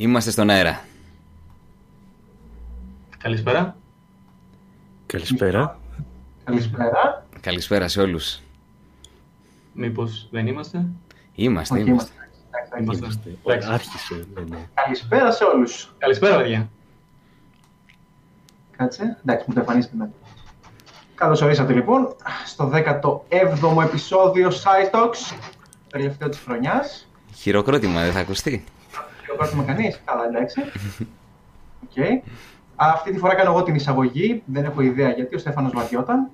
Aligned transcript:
Είμαστε 0.00 0.30
στον 0.30 0.50
αέρα. 0.50 0.84
Καλησπέρα. 3.18 3.76
Καλησπέρα. 5.06 5.78
Καλησπέρα. 6.44 7.26
Καλησπέρα 7.40 7.88
σε 7.88 8.00
όλους. 8.00 8.40
Μήπως 9.72 10.28
δεν 10.30 10.46
είμαστε; 10.46 10.86
Είμαστε, 11.34 11.74
Όχι, 11.74 11.88
είμαστε. 11.88 12.12
είμαστε. 12.80 12.96
Είμαστε. 13.04 13.36
Ωραία, 13.42 13.68
Άρχισε. 13.68 14.26
Ναι, 14.34 14.40
ναι. 14.48 14.68
Καλησπέρα 14.74 15.32
σε 15.32 15.44
όλους. 15.44 15.94
Καλησπέρα, 15.98 16.36
παιδιά. 16.36 16.68
Κάτσε. 18.76 19.18
Εντάξει, 19.20 19.44
μου 19.48 19.54
το 19.54 19.60
εμφανίζεται 19.60 19.96
μετά. 19.96 20.12
Καλώς 21.14 21.40
ορίσατε 21.42 21.72
λοιπόν 21.72 22.14
στο 22.46 22.70
17ο 22.74 23.82
επεισόδιο 23.82 24.48
Side 24.50 24.90
Talks, 24.90 25.36
τελευταίο 25.90 26.28
της 26.28 26.38
χρονιάς. 26.38 27.08
Χειροκρότημα, 27.34 28.02
δεν 28.02 28.12
θα 28.12 28.20
ακουστεί. 28.20 28.64
Χειροκρότημα 29.30 29.62
κανείς. 29.64 30.00
Καλά, 30.04 30.24
εντάξει. 30.26 30.60
Οκ. 31.84 32.22
Αυτή 32.76 33.12
τη 33.12 33.18
φορά 33.18 33.34
κάνω 33.34 33.50
εγώ 33.50 33.62
την 33.62 33.74
εισαγωγή. 33.74 34.42
Δεν 34.46 34.64
έχω 34.64 34.80
ιδέα 34.80 35.08
γιατί 35.10 35.34
ο 35.34 35.38
Στέφανος 35.38 35.72
βαριόταν. 35.74 36.28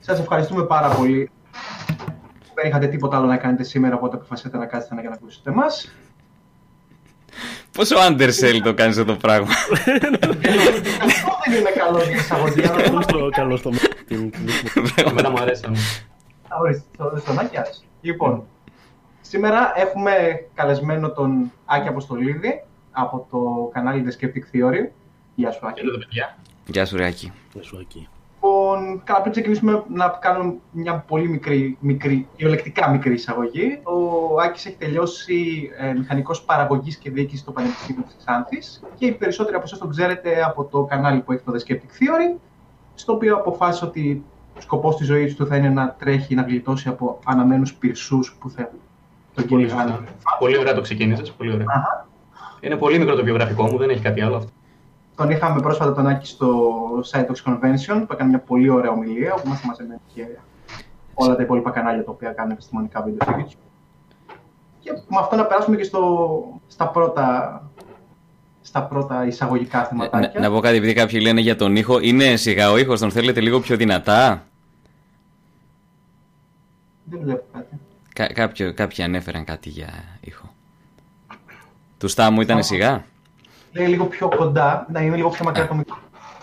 Σας 0.00 0.18
ευχαριστούμε 0.18 0.62
πάρα 0.64 0.88
πολύ. 0.88 1.30
Δεν 2.54 2.68
είχατε 2.68 2.86
τίποτα 2.86 3.16
άλλο 3.16 3.26
να 3.26 3.36
κάνετε 3.36 3.62
σήμερα, 3.62 3.94
οπότε 3.96 4.16
αποφασίσατε 4.16 4.56
να 4.58 4.66
κάτσετε 4.66 5.00
για 5.00 5.08
να 5.08 5.14
ακούσετε 5.14 5.50
εμάς. 5.50 5.92
Πόσο 7.72 7.96
undersell 8.08 8.60
το 8.62 8.74
κάνεις 8.74 8.98
αυτό 8.98 9.12
το 9.12 9.18
πράγμα; 9.18 9.48
Αυτό 11.04 11.32
δεν 11.46 11.60
είναι 11.60 11.70
καλό 11.70 12.02
για 12.02 12.16
εισαγωγή, 12.16 12.66
αλλά 12.66 12.82
Καλώς 12.82 13.06
το- 13.06 13.28
καλώς 13.30 13.62
το 13.62 13.70
την- 14.06 14.32
Εμένα 15.06 15.30
μου 15.30 15.38
αρέσαν. 15.40 15.74
Α, 16.48 16.56
ορίστε, 16.60 16.82
στο- 16.94 17.12
στον 17.18 17.38
Άκη 17.38 17.56
άρεσε. 17.58 17.80
Λοιπόν, 18.00 18.44
σήμερα 19.28 19.72
έχουμε 19.76 20.12
καλεσμένο 20.54 21.10
τον 21.10 21.52
Άκη 21.64 21.88
Αποστολίδη 21.88 22.64
από 22.92 23.26
το 23.30 23.70
κανάλι 23.72 24.04
The 24.06 24.20
Skeptic 24.20 24.56
Theory. 24.56 24.88
Γεια 25.34 25.50
σου, 25.50 25.66
Άκη. 25.66 25.80
Χαίρετε, 25.80 25.98
παιδιά. 25.98 26.36
Γεια 26.66 26.84
σου, 26.86 26.96
Ράκη. 26.96 27.32
Γεια 27.52 27.62
σου, 27.62 27.78
Άκη. 27.80 28.08
Λοιπόν, 28.34 29.02
καλά, 29.04 29.20
πριν 29.20 29.32
ξεκινήσουμε 29.32 29.84
να 29.88 30.08
κάνουμε 30.08 30.54
μια 30.70 31.04
πολύ 31.08 31.28
μικρή, 31.28 31.76
μικρή, 31.80 32.28
ιολεκτικά 32.36 32.90
μικρή 32.90 33.12
εισαγωγή. 33.12 33.80
Ο 33.82 34.40
Άκης 34.40 34.66
έχει 34.66 34.76
τελειώσει 34.76 35.70
ε, 35.78 35.92
μηχανικός 35.92 36.42
παραγωγής 36.42 36.96
και 36.96 37.10
διοίκησης 37.10 37.40
στο 37.40 37.52
Πανεπιστήμιο 37.52 38.02
της 38.02 38.16
Ξάνθης 38.18 38.82
και 38.94 39.06
οι 39.06 39.12
περισσότεροι 39.12 39.56
από 39.56 39.64
εσάς 39.64 39.78
τον 39.78 39.90
ξέρετε 39.90 40.42
από 40.44 40.64
το 40.64 40.84
κανάλι 40.84 41.20
που 41.20 41.32
έχει 41.32 41.42
το 41.42 41.52
The 41.52 41.70
Skeptic 41.70 41.74
Theory, 41.74 42.38
στο 42.94 43.12
οποίο 43.12 43.36
αποφάσισε 43.36 43.84
ότι 43.84 44.24
ο 44.56 44.60
σκοπός 44.60 44.96
της 44.96 45.06
ζωής 45.06 45.34
του 45.34 45.46
θα 45.46 45.56
είναι 45.56 45.68
να 45.68 45.96
τρέχει, 45.98 46.34
να 46.34 46.42
γλιτώσει 46.42 46.88
από 46.88 47.18
αναμένους 47.24 47.74
πυρσούς 47.74 48.36
που 48.40 48.50
θα 48.50 48.70
τον 49.40 49.46
Πολύ 49.48 49.66
κυνηγάνε. 49.66 49.90
σωστά. 49.90 50.12
Πολύ 50.38 50.58
ωραία 50.58 50.74
το 50.74 50.80
ξεκίνησες. 50.80 51.30
Πολύ 51.30 51.52
ωραία. 51.52 51.66
Αχα. 51.68 52.06
Είναι 52.60 52.76
πολύ 52.76 52.98
μικρό 52.98 53.14
το 53.14 53.24
βιογραφικό 53.24 53.62
μου, 53.66 53.78
δεν 53.78 53.90
έχει 53.90 54.00
κάτι 54.00 54.20
άλλο 54.20 54.36
αυτό. 54.36 54.50
Τον 55.16 55.30
είχαμε 55.30 55.60
πρόσφατα 55.60 55.94
τον 55.94 56.06
Άκη 56.06 56.26
στο 56.26 56.70
Cytox 57.12 57.48
Convention 57.50 58.04
που 58.06 58.12
έκανε 58.12 58.28
μια 58.28 58.38
πολύ 58.38 58.68
ωραία 58.68 58.90
ομιλία 58.90 59.32
όπου 59.34 59.42
είμαστε 59.46 59.66
μαζεμένοι 59.66 60.00
και 60.14 60.22
όλα 61.14 61.36
τα 61.36 61.42
υπόλοιπα 61.42 61.70
κανάλια 61.70 62.04
τα 62.04 62.10
οποία 62.10 62.30
κάνουν 62.30 62.52
επιστημονικά 62.52 63.02
βίντεο 63.02 63.18
στο 63.22 63.34
YouTube. 63.38 63.62
Και 64.80 64.90
με 64.92 65.16
αυτό 65.20 65.36
να 65.36 65.44
περάσουμε 65.44 65.76
και 65.76 65.82
στο, 65.84 66.38
στα, 66.66 66.88
πρώτα, 66.88 67.62
στα 68.62 68.82
πρώτα 68.82 69.26
εισαγωγικά 69.26 69.78
Να, 69.78 69.84
θεματάκια. 69.84 70.40
να 70.40 70.50
πω 70.50 70.60
κάτι, 70.60 70.76
επειδή 70.76 70.92
κάποιοι 70.92 71.20
λένε 71.22 71.40
για 71.40 71.56
τον 71.56 71.76
ήχο. 71.76 71.98
Είναι 72.00 72.36
σιγά 72.36 72.70
ο 72.70 72.76
ήχος, 72.78 73.00
τον 73.00 73.10
θέλετε 73.10 73.40
λίγο 73.40 73.60
πιο 73.60 73.76
δυνατά; 73.76 74.42
Δεν 77.04 77.20
βλέπω 77.22 77.44
κάτι. 77.52 77.78
Κα, 78.18 78.26
κάποιο, 78.32 78.72
κάποιοι 78.74 79.04
ανέφεραν 79.04 79.44
κάτι 79.44 79.68
για 79.68 79.88
ήχο. 80.20 80.54
Του 81.98 82.08
στάμου 82.08 82.40
ήταν 82.40 82.58
Α. 82.58 82.62
σιγά; 82.62 83.04
Λέει 83.72 83.86
λίγο 83.86 84.04
πιο 84.04 84.28
κοντά, 84.28 84.86
να 84.92 85.00
είναι 85.00 85.16
λίγο 85.16 85.28
πιο 85.28 85.44
μακριά 85.44 85.66
το 85.68 85.74
μικρό. 85.74 85.98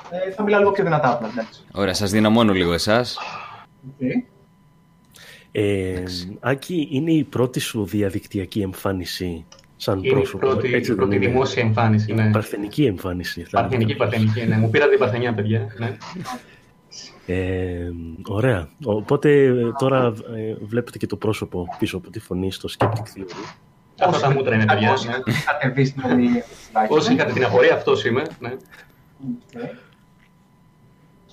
Ε, 0.09 0.31
θα 0.31 0.43
μιλάω 0.43 0.59
λίγο 0.59 0.71
πιο 0.71 0.83
δυνατά 0.83 1.11
απλά, 1.11 1.27
εντάξει. 1.27 1.61
Ωραία, 1.71 1.93
σας 1.93 2.11
δίνω 2.11 2.29
μόνο 2.29 2.53
λίγο 2.53 2.73
εσάς. 2.73 3.17
Okay. 3.99 4.23
Ε, 5.51 6.03
Άκη, 6.39 6.87
είναι 6.91 7.11
η 7.11 7.23
πρώτη 7.23 7.59
σου 7.59 7.85
διαδικτυακή 7.85 8.61
εμφάνιση 8.61 9.45
σαν 9.77 9.97
Είναι 9.97 10.07
η 10.07 10.11
πρόσωπο. 10.11 10.47
πρώτη, 10.47 10.73
έτσι 10.73 10.89
δεν 10.89 10.95
πρώτη 10.95 11.15
είναι; 11.15 11.25
δημόσια 11.27 11.63
εμφάνιση. 11.63 12.11
Είναι 12.11 12.23
Ναι. 12.23 12.31
Παρθενική 12.31 12.85
εμφάνιση. 12.85 13.43
θα 13.43 13.61
Παρθενική, 13.61 13.91
έλεγα. 13.91 14.05
παρθενική. 14.09 14.45
Ναι. 14.47 14.57
Μου 14.57 14.69
πήρατε 14.69 14.89
την 14.89 14.99
παρθενιά, 14.99 15.33
παιδιά. 15.33 15.67
Ναι. 15.79 15.97
Ε, 17.27 17.91
ωραία. 18.27 18.69
Οπότε 18.83 19.43
ε, 19.43 19.71
τώρα 19.79 20.05
ε, 20.35 20.55
βλέπετε 20.65 20.97
και 20.97 21.07
το 21.07 21.15
πρόσωπο 21.15 21.67
πίσω 21.79 21.97
από 21.97 22.09
τη 22.09 22.19
φωνή 22.19 22.51
στο 22.51 22.69
Skeptic 22.77 22.85
Theory. 22.87 23.55
Αυτά 23.99 24.19
τα 24.27 24.33
μούτρα 24.33 24.55
είναι, 24.55 24.65
παιδιά. 24.65 24.91
Όσοι 24.91 25.07
Ναι. 25.07 25.13
κατεβεί 25.45 25.85
στην 25.85 26.03
ομιλία 26.11 26.41
της 26.41 26.69
Άκη. 26.73 26.93
Όσοι 26.93 27.13
είχατε 27.13 27.31
την 27.33 27.45
απορία, 27.45 27.73
αυτός 27.73 28.05
είμαι. 28.05 28.21
Ναι. 28.39 28.53
Okay. 29.53 29.69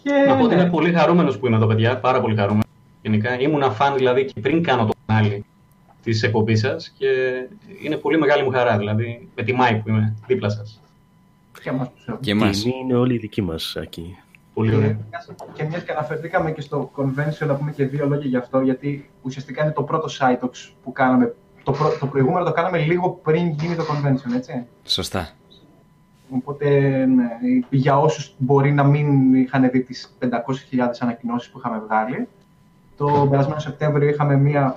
Και, 0.03 0.11
Να 0.29 0.37
πω 0.37 0.45
ότι 0.45 0.55
ναι. 0.55 0.61
είμαι 0.61 0.71
πολύ 0.71 0.93
χαρούμενος 0.93 1.39
που 1.39 1.47
είμαι 1.47 1.57
εδώ, 1.57 1.67
παιδιά. 1.67 1.99
Πάρα 1.99 2.21
πολύ 2.21 2.37
χαρούμενος. 2.37 2.65
Γενικά 3.03 3.41
ήμουν 3.41 3.73
φαν 3.73 3.95
δηλαδή 3.97 4.25
και 4.25 4.41
πριν 4.41 4.63
κάνω 4.63 4.87
το 4.87 4.93
κανάλι 5.07 5.45
της 6.03 6.23
εκπομπής 6.23 6.61
σας 6.61 6.93
και 6.99 7.07
είναι 7.83 7.97
πολύ 7.97 8.19
μεγάλη 8.19 8.43
μου 8.43 8.51
χαρά. 8.51 8.79
Δηλαδή 8.79 9.29
με 9.37 9.43
τιμάει 9.43 9.75
που 9.77 9.89
είμαι 9.89 10.15
δίπλα 10.27 10.49
σας. 10.49 10.81
και 11.63 11.69
εμάς 11.69 11.91
πιστεύω. 11.95 12.19
Και 12.21 12.31
Η 12.31 12.33
εμάς. 12.33 12.61
τιμή 12.63 12.75
είναι 12.83 12.95
όλη 12.95 13.15
η 13.15 13.19
δική 13.19 13.43
μας, 13.43 13.77
Άκη. 13.81 14.17
Πολύ 14.55 14.75
ωραία. 14.75 14.97
Και 15.53 15.65
μια 15.65 15.79
και 15.79 15.93
αναφερθήκαμε 15.93 16.53
και 16.53 16.61
στο 16.61 16.91
convention, 16.97 17.47
να 17.47 17.55
πούμε 17.55 17.71
και 17.73 17.85
δύο 17.85 18.07
λόγια 18.07 18.29
γι' 18.29 18.37
αυτό, 18.37 18.61
γιατί 18.61 19.11
ουσιαστικά 19.23 19.63
είναι 19.63 19.73
το 19.73 19.83
πρώτο 19.83 20.09
Cytox 20.19 20.71
που 20.83 20.93
κάναμε. 20.93 21.35
Το, 21.63 21.73
προ, 21.73 21.97
το 22.01 22.07
προηγούμενο 22.07 22.45
το 22.45 22.53
κάναμε 22.53 22.79
λίγο 22.79 23.11
πριν 23.11 23.49
γίνει 23.49 23.75
το 23.75 23.83
convention, 23.83 24.35
έτσι. 24.37 24.67
Σωστά. 24.85 25.31
Οπότε, 26.31 26.69
ναι, 27.07 27.27
για 27.71 27.99
όσους 27.99 28.35
μπορεί 28.39 28.73
να 28.73 28.85
μην 28.85 29.35
είχαν 29.35 29.71
δει 29.71 29.81
τις 29.83 30.17
500.000 30.21 30.29
ανακοινώσεις 30.99 31.51
που 31.51 31.59
είχαμε 31.59 31.79
βγάλει, 31.87 32.29
το 32.97 33.27
περασμένο 33.31 33.61
Σεπτέμβριο 33.61 34.09
είχαμε 34.09 34.37
μία 34.37 34.77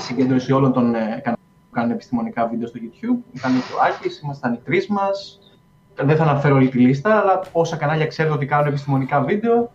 συγκέντρωση 0.00 0.52
όλων 0.52 0.72
των 0.72 0.94
ε, 0.94 0.98
κανάλων 0.98 1.40
που 1.68 1.70
κάνουν 1.72 1.90
επιστημονικά 1.90 2.46
βίντεο 2.46 2.68
στο 2.68 2.78
YouTube. 2.82 3.18
Ήταν 3.32 3.52
και 3.52 3.72
ο 3.76 3.82
Άκης, 3.86 4.20
ήμασταν 4.20 4.52
οι 4.52 4.60
τρεις 4.64 4.86
μας. 4.86 5.40
Δεν 6.04 6.16
θα 6.16 6.22
αναφέρω 6.22 6.54
όλη 6.54 6.68
τη 6.68 6.78
λίστα, 6.78 7.20
αλλά 7.20 7.40
όσα 7.52 7.76
κανάλια 7.76 8.06
ξέρετε 8.06 8.34
ότι 8.34 8.46
κάνουν 8.46 8.66
επιστημονικά 8.66 9.20
βίντεο 9.20 9.70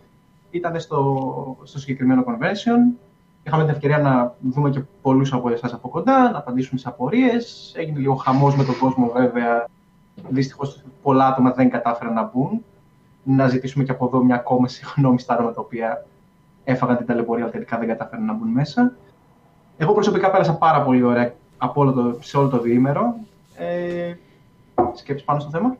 ήταν 0.52 0.80
στο, 0.80 1.58
στο 1.64 1.80
συγκεκριμένο 1.80 2.24
convention. 2.28 2.98
Είχαμε 3.44 3.64
την 3.64 3.74
ευκαιρία 3.74 3.98
να 3.98 4.36
δούμε 4.40 4.70
και 4.70 4.82
πολλούς 5.02 5.34
από 5.34 5.50
εσάς 5.50 5.74
από 5.74 5.90
κοντά, 5.90 6.32
να 6.32 6.38
απαντήσουμε 6.38 6.80
σε 6.80 6.88
απορίες. 6.88 7.74
Έγινε 7.78 8.00
λίγο 8.00 8.16
χαμός 8.16 8.56
με 8.56 8.64
τον 8.64 8.78
κόσμο, 8.78 9.12
βέβαια. 9.16 9.68
Δυστυχώς 10.30 10.84
πολλά 11.02 11.28
άτομα 11.28 11.52
δεν 11.52 11.70
κατάφεραν 11.70 12.14
να 12.14 12.32
μπουν. 12.34 12.64
Να 13.24 13.48
ζητήσουμε 13.48 13.84
και 13.84 13.92
από 13.92 14.06
εδώ 14.06 14.24
μια 14.24 14.36
ακόμα 14.36 14.68
συγγνώμη 14.68 15.20
στα 15.20 15.34
άτομα 15.34 15.53
τα 15.53 15.62
οποία 15.62 16.06
έφαγαν 16.64 16.98
την 16.98 17.06
ταλαιπωρία, 17.06 17.44
αλλά 17.44 17.53
τελικά 17.53 17.78
δεν 17.78 17.88
κατάφεραν 17.88 18.26
να 18.26 18.34
μπουν 18.34 18.48
μέσα. 18.48 18.94
Εγώ 19.78 19.94
προσωπικά 19.94 20.32
πέρασα 20.32 20.53
πάρα 20.53 20.82
πολύ 20.82 21.03
ωραία 21.03 21.34
από 21.58 21.82
όλο 21.82 21.92
το, 21.92 22.18
σε 22.22 22.38
όλο 22.38 22.50
το 22.50 22.59
διήμερο. 22.59 23.16
Ε, 23.58 24.14
σκέψεις 24.94 25.26
πάνω 25.26 25.40
στο 25.40 25.50
θέμα; 25.50 25.76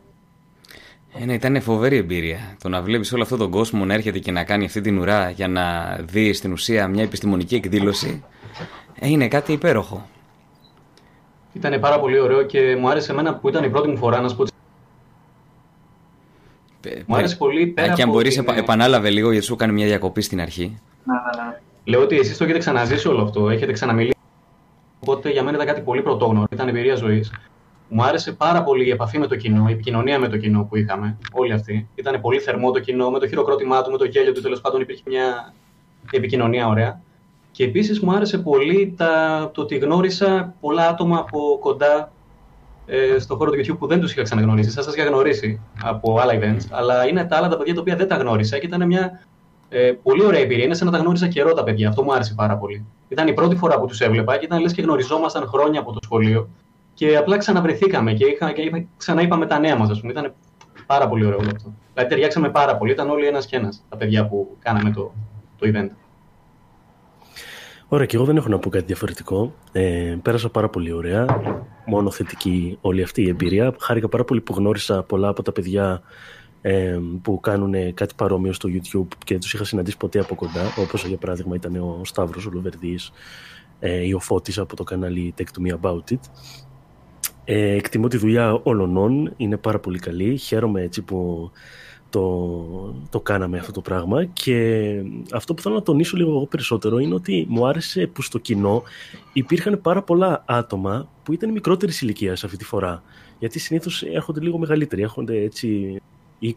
Ε, 1.19 1.25
ναι, 1.25 1.33
ήταν 1.33 1.61
φοβερή 1.61 1.95
εμπειρία. 1.97 2.39
Το 2.61 2.69
να 2.69 2.81
βλέπεις 2.81 3.13
όλο 3.13 3.23
αυτόν 3.23 3.38
τον 3.38 3.51
κόσμο 3.51 3.85
να 3.85 3.94
έρχεται 3.94 4.19
και 4.19 4.31
να 4.31 4.44
κάνει 4.44 4.66
αυτή 4.66 4.81
την 4.81 4.97
ουρά 4.97 5.29
για 5.29 5.47
να 5.47 5.95
δεις 6.05 6.38
στην 6.38 6.51
ουσία 6.51 6.88
μια 6.88 7.03
επιστημονική 7.03 7.55
εκδήλωση. 7.55 8.23
Ε, 8.99 9.07
είναι 9.09 9.27
κάτι 9.27 9.51
υπέροχο. 9.51 10.07
Ήταν 11.53 11.79
πάρα 11.79 11.99
πολύ 11.99 12.19
ωραίο 12.19 12.44
και 12.44 12.75
μου 12.79 12.89
άρεσε 12.89 13.11
εμένα 13.11 13.35
που 13.35 13.49
ήταν 13.49 13.63
η 13.63 13.69
πρώτη 13.69 13.88
μου 13.89 13.97
φορά 13.97 14.22
να 14.22 14.27
σου 14.29 14.35
πω. 14.35 14.44
Ε, 16.83 17.01
Μου 17.05 17.16
άρεσε 17.16 17.35
πολύ 17.35 17.67
πέρα 17.67 17.88
Και 17.93 18.01
αν 18.01 18.07
από 18.09 18.17
μπορείς, 18.17 18.35
την- 18.35 18.47
επανάλαβε 18.57 19.09
λίγο 19.09 19.31
γιατί 19.31 19.45
σου 19.45 19.53
έκανε 19.53 19.72
μια 19.72 19.85
διακοπή 19.85 20.22
στην 20.22 20.41
αρχή. 20.41 20.79
Να, 21.03 21.13
να, 21.13 21.43
να. 21.45 21.61
Λέω 21.83 22.01
ότι 22.01 22.17
εσείς 22.19 22.38
το 22.38 22.43
έχετε 22.43 22.59
ξαναζήσει 22.59 23.07
όλο 23.07 23.22
αυτό, 23.23 23.49
έχετε 23.49 23.72
ξαναμιλήσει. 23.72 24.16
Οπότε 24.99 25.29
για 25.29 25.43
μένα 25.43 25.55
ήταν 25.55 25.67
κάτι 25.67 25.81
πολύ 25.81 26.02
πρωτόγνωρο, 26.02 26.47
ήταν 26.52 26.67
εμπειρία 26.67 26.96
ζωής. 26.96 27.31
Μου 27.93 28.03
άρεσε 28.03 28.32
πάρα 28.32 28.64
πολύ 28.64 28.85
η 28.85 28.90
επαφή 28.90 29.17
με 29.17 29.28
το 29.28 29.35
κοινό, 29.35 29.66
η 29.70 29.72
επικοινωνία 29.72 30.20
με 30.20 30.28
το 30.28 30.38
κοινό 30.38 30.64
που 30.70 30.78
είχαμε, 30.78 31.17
όλοι 31.32 31.53
αυτοί. 31.53 31.90
Ήταν 31.96 32.22
πολύ 32.22 32.40
θερμό 32.40 32.72
το 32.72 32.79
κοινό, 32.79 33.09
με 33.09 33.20
το 33.20 33.28
χειροκρότημά 33.28 33.82
του, 33.82 33.91
με 33.91 33.97
το 33.97 34.05
γέλιο 34.05 34.32
του, 34.32 34.41
τέλος 34.41 34.61
πάντων 34.61 34.82
υπήρχε 34.82 35.03
μια 35.05 35.53
επικοινωνία 36.11 36.67
ωραία. 36.67 37.02
Και 37.52 37.64
επίσης 37.64 37.99
μου 37.99 38.11
άρεσε 38.11 38.38
πολύ 38.38 38.93
τα, 38.97 39.49
το 39.53 39.61
ότι 39.61 39.78
γνώρισα 39.78 40.55
πολλά 40.59 40.88
άτομα 40.88 41.17
από 41.17 41.58
κοντά 41.59 42.11
ε, 42.85 43.20
στον 43.20 43.38
χώρο 43.38 43.52
του 43.52 43.58
YouTube 43.58 43.78
που 43.79 43.88
δεν 43.88 43.99
τους 43.99 44.11
είχα 44.11 44.22
ξαναγνωρίσει. 44.22 44.72
Σας 44.72 44.96
είχα 44.96 45.03
γνωρίσει 45.05 45.61
από 45.84 46.20
άλλα 46.20 46.34
events, 46.34 46.66
αλλά 46.70 47.08
είναι 47.08 47.26
τα 47.26 47.37
άλλα 47.37 47.47
τα 47.47 47.58
παιδιά 47.58 47.73
τα 47.73 47.82
οποία 47.82 47.96
δεν 47.96 48.08
τα 48.08 48.16
γνώρισα 48.16 48.58
και 48.58 48.66
ήταν 48.66 48.85
μια 48.85 49.26
ε, 49.70 49.91
πολύ 50.03 50.26
ωραία 50.26 50.40
εμπειρία. 50.40 50.64
Είναι 50.64 50.73
σαν 50.73 50.85
να 50.87 50.94
τα 50.94 50.99
γνώρισα 50.99 51.28
καιρό 51.28 51.53
τα 51.53 51.64
παιδιά. 51.64 51.87
Αυτό 51.87 52.03
μου 52.03 52.14
άρεσε 52.14 52.34
πάρα 52.34 52.58
πολύ. 52.58 52.85
Ήταν 53.08 53.28
η 53.28 53.34
πρώτη 53.34 53.55
φορά 53.55 53.79
που 53.79 53.85
τους 53.85 53.99
έβλεπα 53.99 54.37
και 54.37 54.46
ήταν 54.46 54.61
λες 54.61 54.73
και 54.73 54.82
γνωριζόμασταν 54.82 55.47
χρόνια 55.47 55.79
από 55.79 55.91
το 55.91 55.99
σχολείο. 56.03 56.49
Και 56.93 57.17
απλά 57.17 57.38
ξαναβρεθήκαμε 57.38 58.14
και, 58.14 58.26
είχα, 58.26 58.52
και 58.52 58.61
είπα, 58.61 58.85
ξαναείπαμε 58.97 59.46
τα 59.46 59.59
νέα 59.59 59.76
μας, 59.76 59.90
ας 59.90 59.99
πούμε. 59.99 60.11
Ήταν 60.11 60.34
πάρα 60.85 61.08
πολύ 61.08 61.26
ωραίο 61.26 61.38
όλο 61.38 61.49
αυτό. 61.55 61.73
Δηλαδή 61.93 62.09
ταιριάξαμε 62.09 62.49
πάρα 62.49 62.78
πολύ. 62.78 62.91
Ήταν 62.91 63.09
όλοι 63.09 63.28
ένας 63.28 63.46
και 63.46 63.55
ένας 63.55 63.85
τα 63.90 63.97
παιδιά 63.97 64.28
που 64.28 64.58
κάναμε 64.59 64.91
το, 64.91 65.14
το 65.58 65.72
event. 65.73 65.90
Ωραία, 67.88 68.05
και 68.05 68.16
εγώ 68.16 68.26
δεν 68.26 68.38
έχω 68.38 68.49
να 68.49 68.59
πω 68.59 68.70
κάτι 68.70 68.85
διαφορετικό. 68.85 69.53
Ε, 69.72 70.17
πέρασα 70.22 70.49
πάρα 70.49 70.70
πολύ 70.70 70.91
ωραία. 70.91 71.26
Μόνο 71.85 72.11
θετική 72.11 72.78
όλη 72.82 73.03
αυτή 73.03 73.22
η 73.22 73.29
εμπειρία. 73.29 73.76
Χάρηκα 73.79 74.08
πάρα 74.08 74.23
πολύ 74.23 74.41
που 74.41 74.53
γνώρισα 74.53 75.03
πολλά 75.03 75.28
από 75.28 75.44
τα 75.44 75.52
παιδιά 75.52 76.02
ε, 76.61 76.99
που 77.22 77.40
κάνουν 77.40 77.94
κάτι 77.94 78.14
παρόμοιο 78.17 78.53
στο 78.53 78.70
YouTube 78.73 79.08
και 79.26 79.37
τους 79.37 79.53
είχα 79.53 79.64
συναντήσει 79.64 79.97
ποτέ 79.97 80.20
από 80.20 80.35
κοντά. 80.35 80.73
Όπως 80.78 81.05
για 81.05 81.17
παράδειγμα 81.17 81.55
ήταν 81.55 81.76
ο 81.76 82.02
Σταύρος 82.03 82.46
ο 82.46 82.49
Λοβερδής 82.53 83.11
ε, 83.79 84.05
ή 84.05 84.14
ο 84.14 84.20
Φώτης 84.20 84.58
από 84.58 84.76
το 84.76 84.84
κανάλι 84.84 85.34
Take 85.37 85.41
to 85.41 85.67
Me 85.67 85.79
About 85.82 86.14
It. 86.14 86.20
Ε, 87.46 87.76
εκτιμώ 87.76 88.08
τη 88.08 88.17
δουλειά 88.17 88.59
όλων, 88.64 89.34
είναι 89.38 89.58
πάρα 89.58 89.79
πολύ 89.79 89.99
καλή. 89.99 90.38
Χαίρομαι 90.38 90.82
έτσι 90.82 91.02
που 91.02 91.52
το, 92.09 92.96
το 93.09 93.20
κάναμε 93.20 93.58
αυτό 93.58 93.72
το 93.72 93.82
πράγμα. 93.82 94.26
Και 94.26 94.91
αυτό 95.32 95.53
που 95.53 95.61
θέλω 95.61 95.76
να 95.76 95.82
τονίσω 95.82 96.17
λίγο 96.17 96.29
εγώ 96.29 96.46
περισσότερο 96.46 96.97
είναι 96.97 97.14
ότι 97.14 97.46
μου 97.49 97.67
άρεσε 97.67 98.08
που 98.08 98.22
στο 98.22 98.38
κοινό 98.38 98.84
υπήρχαν 99.34 99.82
πάρα 99.82 100.02
πολλά 100.02 100.43
άτομα 100.47 101.09
που 101.23 101.34
ήταν 101.34 101.52
μικρότερης 101.52 102.02
ηλικίας 102.02 102.43
αυτή 102.43 102.58
τη 102.58 102.66
φορά. 102.66 103.03
Γιατί 103.40 103.59
συνήθως 103.59 104.03
έρχονται 104.03 104.40
λίγο 104.40 104.58
μεγαλύτεροι, 104.58 105.02
έρχονται 105.02 105.41
έτσι 105.41 106.02
20 106.41 106.47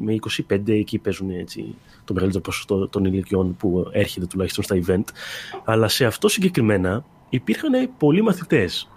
με 0.00 0.16
25 0.48 0.68
εκεί 0.68 0.98
παίζουν 0.98 1.30
έτσι 1.30 1.74
το 2.04 2.14
μεγαλύτερο 2.14 2.42
ποσοστό 2.44 2.88
των 2.88 3.04
ηλικιών 3.04 3.56
που 3.56 3.88
έρχεται 3.92 4.26
τουλάχιστον 4.26 4.64
στα 4.64 4.78
event. 4.86 5.04
Αλλά 5.64 5.88
σε 5.88 6.04
αυτό 6.04 6.28
συγκεκριμένα 6.28 7.04
υπήρχαν 7.28 7.90
πολλοί 7.98 8.22
μαθητές 8.22 8.88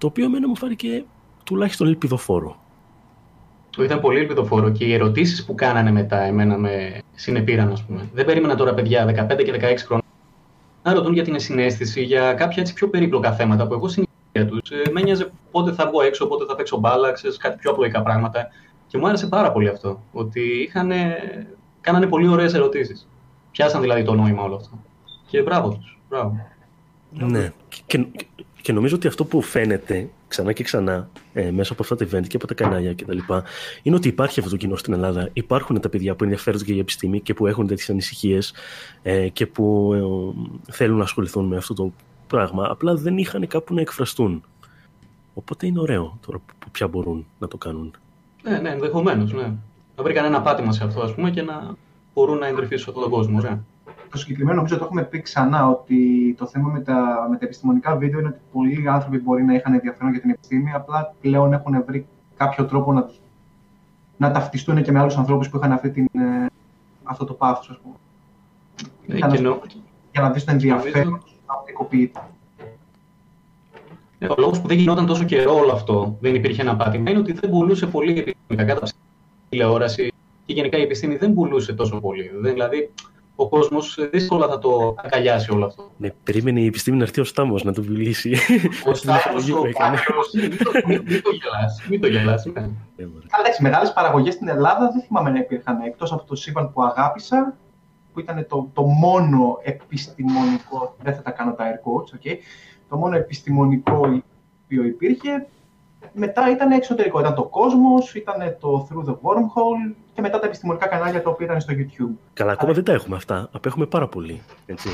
το 0.00 0.06
οποίο 0.06 0.24
εμένα 0.24 0.48
μου 0.48 0.56
φάνηκε 0.56 1.04
τουλάχιστον 1.44 1.86
ελπιδοφόρο 1.86 2.60
ήταν 3.78 4.00
πολύ 4.00 4.18
ελπιδοφόρο 4.18 4.70
και 4.70 4.84
οι 4.84 4.92
ερωτήσεις 4.92 5.44
που 5.44 5.54
κάνανε 5.54 5.90
μετά 5.90 6.20
εμένα 6.20 6.58
με 6.58 6.98
συνεπήραν, 7.14 7.72
ας 7.72 7.84
πούμε. 7.84 8.10
Δεν 8.14 8.24
περίμενα 8.24 8.54
τώρα 8.54 8.74
παιδιά 8.74 9.06
15 9.06 9.44
και 9.44 9.52
16 9.52 9.76
χρόνια 9.86 10.06
να 10.82 10.94
ρωτούν 10.94 11.12
για 11.12 11.24
την 11.24 11.40
συνέστηση, 11.40 12.02
για 12.02 12.32
κάποια 12.32 12.62
έτσι 12.62 12.74
πιο 12.74 12.88
περίπλοκα 12.88 13.32
θέματα 13.32 13.66
που 13.66 13.74
εγώ 13.74 13.88
στην 13.88 14.04
τους. 14.32 14.70
Ε, 14.70 14.90
με 14.90 15.00
ένοιαζε 15.00 15.32
πότε 15.50 15.72
θα 15.72 15.86
βγω 15.86 16.02
έξω, 16.02 16.26
πότε 16.26 16.44
θα 16.44 16.54
παίξω 16.54 16.78
μπάλα, 16.78 17.12
ξέρεις, 17.12 17.36
κάτι 17.36 17.56
πιο 17.56 17.70
απλοϊκά 17.70 18.02
πράγματα. 18.02 18.48
Και 18.86 18.98
μου 18.98 19.08
άρεσε 19.08 19.26
πάρα 19.26 19.52
πολύ 19.52 19.68
αυτό. 19.68 20.02
Ότι 20.12 20.40
είχαν, 20.40 20.92
κάνανε 21.80 22.06
πολύ 22.06 22.28
ωραίες 22.28 22.54
ερωτήσεις. 22.54 23.08
Πιάσαν 23.50 23.80
δηλαδή 23.80 24.02
το 24.02 24.14
νόημα 24.14 24.42
όλο 24.42 24.54
αυτό. 24.54 24.78
Και 25.26 25.42
μπράβο 25.42 25.68
τους. 25.68 25.98
Ναι. 27.10 27.52
Και, 27.68 27.82
και 27.86 28.06
νομίζω 28.72 28.96
ότι 28.96 29.06
αυτό 29.06 29.24
που 29.24 29.42
φαίνεται 29.42 30.08
ξανά 30.28 30.52
και 30.52 30.62
ξανά 30.62 31.08
ε, 31.32 31.50
μέσα 31.50 31.72
από 31.72 31.82
αυτά 31.82 31.96
τα 31.96 32.04
event 32.04 32.26
και 32.26 32.36
από 32.36 32.46
τα 32.46 32.54
κανάλια 32.54 32.94
κτλ. 32.94 33.18
είναι 33.82 33.96
ότι 33.96 34.08
υπάρχει 34.08 34.38
αυτό 34.38 34.50
το 34.50 34.56
κοινό 34.56 34.76
στην 34.76 34.92
Ελλάδα. 34.92 35.30
Υπάρχουν 35.32 35.80
τα 35.80 35.88
παιδιά 35.88 36.14
που 36.14 36.24
ενδιαφέρονται 36.24 36.64
και 36.64 36.72
για 36.72 36.80
επιστήμη 36.80 37.20
και 37.20 37.34
που 37.34 37.46
έχουν 37.46 37.66
τέτοιες 37.66 37.90
ανησυχίες 37.90 38.54
ε, 39.02 39.28
και 39.28 39.46
που 39.46 39.92
ε, 40.68 40.72
θέλουν 40.72 40.96
να 40.96 41.04
ασχοληθούν 41.04 41.46
με 41.46 41.56
αυτό 41.56 41.74
το 41.74 41.92
πράγμα. 42.26 42.66
Απλά 42.70 42.94
δεν 42.94 43.18
είχαν 43.18 43.46
κάπου 43.46 43.74
να 43.74 43.80
εκφραστούν. 43.80 44.44
Οπότε 45.34 45.66
είναι 45.66 45.80
ωραίο 45.80 46.18
τώρα 46.26 46.38
που 46.58 46.70
πια 46.70 46.88
μπορούν 46.88 47.26
να 47.38 47.48
το 47.48 47.56
κάνουν. 47.56 47.94
Ναι, 48.42 48.58
ναι, 48.58 48.68
ενδεχομένως. 48.68 49.32
Ναι. 49.32 49.52
Να 49.96 50.02
βρει 50.02 50.12
κανένα 50.12 50.42
πάτημα 50.42 50.72
σε 50.72 50.84
αυτό 50.84 51.02
ας 51.02 51.14
πούμε, 51.14 51.30
και 51.30 51.42
να 51.42 51.74
μπορούν 52.14 52.38
να 52.38 52.46
εντρυφήσουν 52.46 52.88
αυτόν 52.88 53.02
τον 53.02 53.12
κόσμο. 53.12 53.40
Ναι 53.40 53.58
το 54.10 54.18
συγκεκριμένο 54.18 54.56
νομίζω 54.56 54.78
το 54.78 54.84
έχουμε 54.84 55.02
πει 55.02 55.22
ξανά 55.22 55.68
ότι 55.68 56.34
το 56.38 56.46
θέμα 56.46 56.70
με 56.70 56.80
τα, 56.80 57.26
με 57.30 57.36
τα 57.36 57.44
επιστημονικά 57.44 57.96
βίντεο 57.96 58.18
είναι 58.18 58.28
ότι 58.28 58.40
πολλοί 58.52 58.88
άνθρωποι 58.88 59.18
μπορεί 59.18 59.44
να 59.44 59.54
είχαν 59.54 59.74
ενδιαφέρον 59.74 60.10
για 60.10 60.20
την 60.20 60.30
επιστήμη, 60.30 60.72
απλά 60.72 61.14
πλέον 61.20 61.52
έχουν 61.52 61.84
βρει 61.86 62.06
κάποιο 62.36 62.64
τρόπο 62.64 62.92
να, 62.92 63.10
να 64.16 64.30
ταυτιστούν 64.30 64.82
και 64.82 64.92
με 64.92 64.98
άλλους 64.98 65.16
ανθρώπους 65.16 65.48
που 65.48 65.56
είχαν 65.56 65.72
αυτή 65.72 65.90
την, 65.90 66.04
ε, 66.12 66.46
αυτό 67.02 67.24
το 67.24 67.32
πάθος, 67.34 67.70
ας 67.70 67.78
πούμε. 67.82 67.94
Ναι, 69.06 69.16
για, 69.16 69.26
να, 69.26 69.58
για 70.12 70.20
να 70.20 70.30
δεις 70.30 70.44
το 70.44 70.50
ενδιαφέρον 70.50 71.22
να 71.46 71.54
οπτικοποιείται. 71.54 72.20
Ε, 74.18 74.26
ο 74.26 74.34
λόγος 74.38 74.60
που 74.60 74.68
δεν 74.68 74.76
γινόταν 74.76 75.06
τόσο 75.06 75.24
καιρό 75.24 75.54
όλο 75.54 75.72
αυτό, 75.72 76.16
δεν 76.20 76.34
υπήρχε 76.34 76.62
ένα 76.62 76.76
πάτημα, 76.76 77.10
είναι 77.10 77.18
ότι 77.18 77.32
δεν 77.32 77.50
πουλούσε 77.50 77.86
πολύ 77.86 78.18
επιστημονικά 78.18 78.74
κατά 78.74 78.92
τηλεόραση 79.48 80.12
και 80.46 80.52
γενικά 80.52 80.78
η 80.78 80.82
επιστήμη 80.82 81.16
δεν 81.16 81.34
πουλούσε 81.34 81.72
τόσο 81.72 82.00
πολύ. 82.00 82.30
Δηλαδή, 82.42 82.90
ο 83.40 83.48
κόσμος 83.48 83.98
δύσκολα 84.10 84.48
θα 84.48 84.58
το 84.58 84.94
αγκαλιάσει 85.04 85.52
όλο 85.52 85.64
αυτό. 85.64 85.90
Ναι, 85.96 86.10
περίμενε 86.24 86.60
η 86.60 86.66
επιστήμη 86.66 86.96
να 86.96 87.02
έρθει 87.02 87.20
ο 87.20 87.24
Στάμος 87.24 87.64
να 87.64 87.72
το 87.72 87.82
πουλήσει. 87.82 88.36
Ο 88.86 88.94
Στάμος, 88.94 89.50
ο 89.50 89.62
μην 90.86 91.22
το 91.22 91.30
γελάσει. 91.30 91.86
Μην 91.88 92.00
το 92.00 92.06
γελάσει. 92.06 92.52
Ναι. 92.54 92.68
Εντάξει, 93.40 93.62
μεγάλες 93.62 93.92
παραγωγές 93.92 94.34
στην 94.34 94.48
Ελλάδα 94.48 94.90
δεν 94.92 95.02
θυμάμαι 95.02 95.30
να 95.30 95.38
υπήρχαν 95.38 95.80
εκτός 95.80 96.12
από 96.12 96.24
το 96.24 96.34
σύμπαν 96.34 96.72
που 96.72 96.82
αγάπησα, 96.82 97.56
που 98.12 98.20
ήταν 98.20 98.46
το, 98.48 98.70
το 98.72 98.82
μόνο 98.82 99.58
επιστημονικό. 99.62 100.96
Δεν 101.02 101.14
θα 101.14 101.22
τα 101.22 101.30
κάνω 101.30 101.52
τα 101.52 101.64
air 101.64 101.76
quotes, 101.76 102.16
okay, 102.16 102.36
το 102.88 102.96
μόνο 102.96 103.16
επιστημονικό 103.16 104.22
που 104.68 104.84
υπήρχε 104.84 105.46
μετά 106.12 106.50
ήταν 106.50 106.70
εξωτερικό. 106.70 107.20
Ήταν 107.20 107.34
το 107.34 107.44
κόσμος, 107.44 108.14
ήταν 108.14 108.56
το 108.60 108.88
Through 108.88 109.08
the 109.08 109.12
Wormhole 109.12 109.94
και 110.14 110.20
μετά 110.20 110.38
τα 110.38 110.46
επιστημονικά 110.46 110.86
κανάλια 110.86 111.22
τα 111.22 111.30
οποία 111.30 111.46
ήταν 111.46 111.60
στο 111.60 111.74
YouTube. 111.76 112.16
Καλά, 112.32 112.52
ακόμα 112.52 112.72
δεν 112.72 112.84
τα 112.84 112.92
έχουμε 112.92 113.16
αυτά. 113.16 113.48
Απέχουμε 113.52 113.86
πάρα 113.86 114.08
πολύ. 114.08 114.42
Έτσι. 114.66 114.88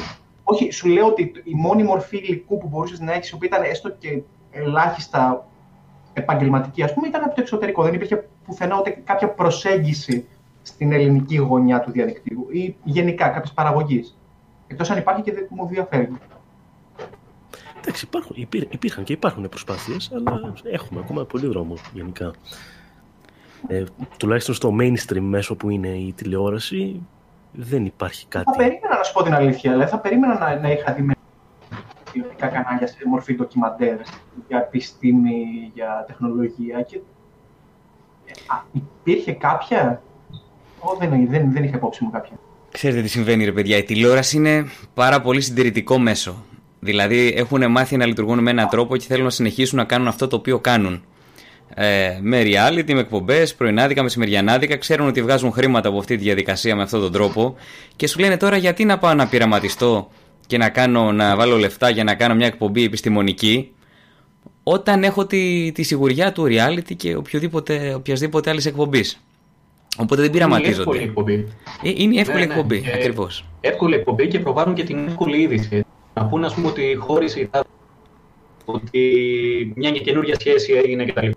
Όχι, 0.44 0.70
σου 0.70 0.88
λέω 0.88 1.06
ότι 1.06 1.32
η 1.44 1.54
μόνη 1.54 1.82
μορφή 1.82 2.16
υλικού 2.16 2.58
που 2.58 2.68
μπορούσες 2.68 3.00
να 3.00 3.12
έχεις, 3.12 3.36
που 3.36 3.44
ήταν 3.44 3.62
έστω 3.62 3.90
και 3.90 4.22
ελάχιστα 4.50 5.46
επαγγελματική, 6.12 6.82
ας 6.82 6.94
πούμε, 6.94 7.06
ήταν 7.06 7.22
από 7.22 7.34
το 7.34 7.40
εξωτερικό. 7.40 7.82
Δεν 7.82 7.94
υπήρχε 7.94 8.28
πουθενά 8.44 8.78
ούτε 8.78 8.90
κάποια 8.90 9.28
προσέγγιση 9.28 10.28
στην 10.62 10.92
ελληνική 10.92 11.36
γωνιά 11.36 11.80
του 11.80 11.90
διαδικτύου 11.90 12.46
ή 12.50 12.76
γενικά 12.84 13.28
κάποια 13.28 13.52
παραγωγή. 13.54 14.04
Εκτός 14.66 14.90
αν 14.90 14.98
υπάρχει 14.98 15.22
και 15.22 15.32
δεν 15.32 15.46
μου 15.50 15.62
ενδιαφέρει. 15.62 16.08
Εντάξει, 17.86 18.04
υπάρχουν, 18.04 18.36
υπήρχαν 18.70 19.04
και 19.04 19.12
υπάρχουν 19.12 19.48
προσπάθειες, 19.48 20.10
αλλά 20.14 20.54
έχουμε 20.70 21.00
ακόμα 21.00 21.24
πολύ 21.24 21.46
δρόμο 21.46 21.74
γενικά. 21.92 22.32
Ε, 23.66 23.84
τουλάχιστον 24.16 24.54
στο 24.54 24.76
mainstream 24.80 25.20
μέσο 25.20 25.56
που 25.56 25.70
είναι 25.70 25.88
η 25.88 26.12
τηλεόραση, 26.12 27.02
δεν 27.52 27.84
υπάρχει 27.84 28.26
κάτι. 28.26 28.44
Θα 28.44 28.56
περίμενα 28.56 28.96
να 28.96 29.02
σου 29.02 29.12
πω 29.12 29.22
την 29.22 29.34
αλήθεια, 29.34 29.72
αλλά 29.72 29.86
θα 29.86 29.98
περίμενα 29.98 30.38
να, 30.38 30.60
να 30.60 30.70
είχα 30.70 30.92
δει 30.92 31.02
με 31.02 31.14
τηλεοπτικά 32.12 32.46
κανάλια 32.46 32.86
σε 32.86 32.96
μορφή 33.06 33.34
ντοκιμαντέρ 33.34 33.96
για 34.48 34.58
επιστήμη, 34.58 35.70
για 35.74 36.04
τεχνολογία. 36.06 36.82
Και... 36.82 37.00
Α, 38.46 38.62
υπήρχε 38.72 39.32
κάποια; 39.32 40.02
Ω, 40.80 40.96
δεν, 40.96 41.28
δεν, 41.28 41.52
δεν 41.52 41.64
είχα 41.64 41.76
υπόψη 41.76 42.04
μου 42.04 42.10
κάποια. 42.10 42.38
Ξέρετε 42.70 43.02
τι 43.02 43.08
συμβαίνει, 43.08 43.44
ρε 43.44 43.52
παιδιά. 43.52 43.76
Η 43.76 43.82
τηλεόραση 43.82 44.36
είναι 44.36 44.64
πάρα 44.94 45.20
πολύ 45.20 45.40
συντηρητικό 45.40 45.98
μέσο. 45.98 46.44
Δηλαδή 46.80 47.34
έχουν 47.36 47.70
μάθει 47.70 47.96
να 47.96 48.06
λειτουργούν 48.06 48.42
με 48.42 48.50
έναν 48.50 48.68
τρόπο 48.68 48.96
και 48.96 49.04
θέλουν 49.08 49.24
να 49.24 49.30
συνεχίσουν 49.30 49.78
να 49.78 49.84
κάνουν 49.84 50.08
αυτό 50.08 50.28
το 50.28 50.36
οποίο 50.36 50.58
κάνουν. 50.58 51.04
Ε, 51.74 52.18
με 52.20 52.42
reality, 52.42 52.92
με 52.92 53.00
εκπομπές, 53.00 53.54
πρωινάδικα, 53.54 54.02
μεσημεριανάδικα, 54.02 54.76
ξέρουν 54.76 55.06
ότι 55.08 55.22
βγάζουν 55.22 55.52
χρήματα 55.52 55.88
από 55.88 55.98
αυτή 55.98 56.16
τη 56.16 56.22
διαδικασία 56.22 56.76
με 56.76 56.82
αυτόν 56.82 57.00
τον 57.00 57.12
τρόπο 57.12 57.56
και 57.96 58.06
σου 58.06 58.18
λένε 58.18 58.36
τώρα 58.36 58.56
γιατί 58.56 58.84
να 58.84 58.98
πάω 58.98 59.14
να 59.14 59.26
πειραματιστώ 59.26 60.10
και 60.46 60.58
να, 60.58 60.68
κάνω, 60.68 61.12
να 61.12 61.36
βάλω 61.36 61.56
λεφτά 61.56 61.90
για 61.90 62.04
να 62.04 62.14
κάνω 62.14 62.34
μια 62.34 62.46
εκπομπή 62.46 62.84
επιστημονική 62.84 63.70
όταν 64.62 65.04
έχω 65.04 65.26
τη, 65.26 65.72
τη 65.72 65.82
σιγουριά 65.82 66.32
του 66.32 66.44
reality 66.44 66.96
και 66.96 67.16
οποιοδήποτε, 67.16 67.94
οποιασδήποτε 67.94 68.50
άλλης 68.50 68.66
εκπομπής. 68.66 69.20
Οπότε 69.98 70.22
δεν 70.22 70.30
πειραματίζονται. 70.30 70.96
Είναι 70.96 71.02
εύκολη 71.02 71.02
εκπομπή. 71.02 71.46
Ε, 71.82 72.02
είναι 72.02 72.20
εύκολη 72.20 72.38
ναι, 72.38 72.46
ναι. 72.46 72.52
εκπομπή, 72.52 72.84
ακριβώς. 72.94 73.44
Εύκολη 73.60 73.94
εκπομπή 73.94 74.28
και 74.28 74.38
προβάλλουν 74.38 74.74
και 74.74 74.84
την 74.84 75.06
εύκολη 75.06 75.40
είδηση 75.40 75.84
να 76.20 76.26
πούνε, 76.26 76.46
ας 76.46 76.54
πούμε, 76.54 76.68
ότι 76.68 76.94
χώρισε 76.94 77.50
ότι 78.64 79.72
μια 79.76 79.90
καινούργια 79.90 80.34
σχέση 80.38 80.72
έγινε 80.72 81.04
κτλ. 81.04 81.30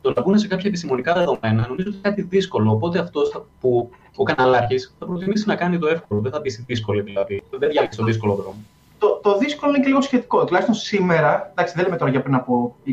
Το 0.00 0.12
να 0.16 0.22
πούνε 0.22 0.38
σε 0.38 0.46
κάποια 0.46 0.68
επιστημονικά 0.68 1.14
δεδομένα 1.14 1.66
νομίζω 1.68 1.88
ότι 1.88 1.96
είναι 1.96 2.08
κάτι 2.08 2.22
δύσκολο. 2.22 2.70
Οπότε 2.70 2.98
αυτός 2.98 3.42
που 3.60 3.90
ο 4.16 4.22
καναλάρχης 4.22 4.94
θα 4.98 5.06
προτιμήσει 5.06 5.46
να 5.46 5.54
κάνει 5.54 5.78
το 5.78 5.86
εύκολο. 5.86 6.20
Δεν 6.20 6.32
θα 6.32 6.40
πει 6.40 6.50
δύσκολο 6.66 7.02
δηλαδή. 7.02 7.42
Δεν 7.50 7.70
διάλεξε 7.70 7.98
το 7.98 8.04
δύσκολο 8.04 8.34
δρόμο. 8.34 8.64
Το, 8.98 9.20
το 9.22 9.38
δύσκολο 9.38 9.72
είναι 9.72 9.82
και 9.82 9.88
λίγο 9.88 10.00
σχετικό. 10.00 10.44
Τουλάχιστον 10.44 10.74
σήμερα, 10.74 11.50
εντάξει, 11.50 11.74
δεν 11.76 11.84
λέμε 11.84 11.96
τώρα 11.96 12.10
για 12.10 12.22
πριν 12.22 12.34
από 12.34 12.76
20-30 12.86 12.92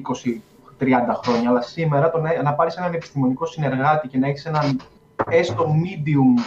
χρόνια, 1.23 1.49
αλλά 1.49 1.61
σήμερα 1.61 2.11
το 2.11 2.17
να, 2.17 2.41
να 2.41 2.53
πάρεις 2.53 2.75
έναν 2.75 2.93
επιστημονικό 2.93 3.45
συνεργάτη 3.45 4.07
και 4.07 4.17
να 4.17 4.27
έχεις 4.27 4.45
έναν 4.45 4.81
έστω 5.29 5.65
medium 5.83 6.41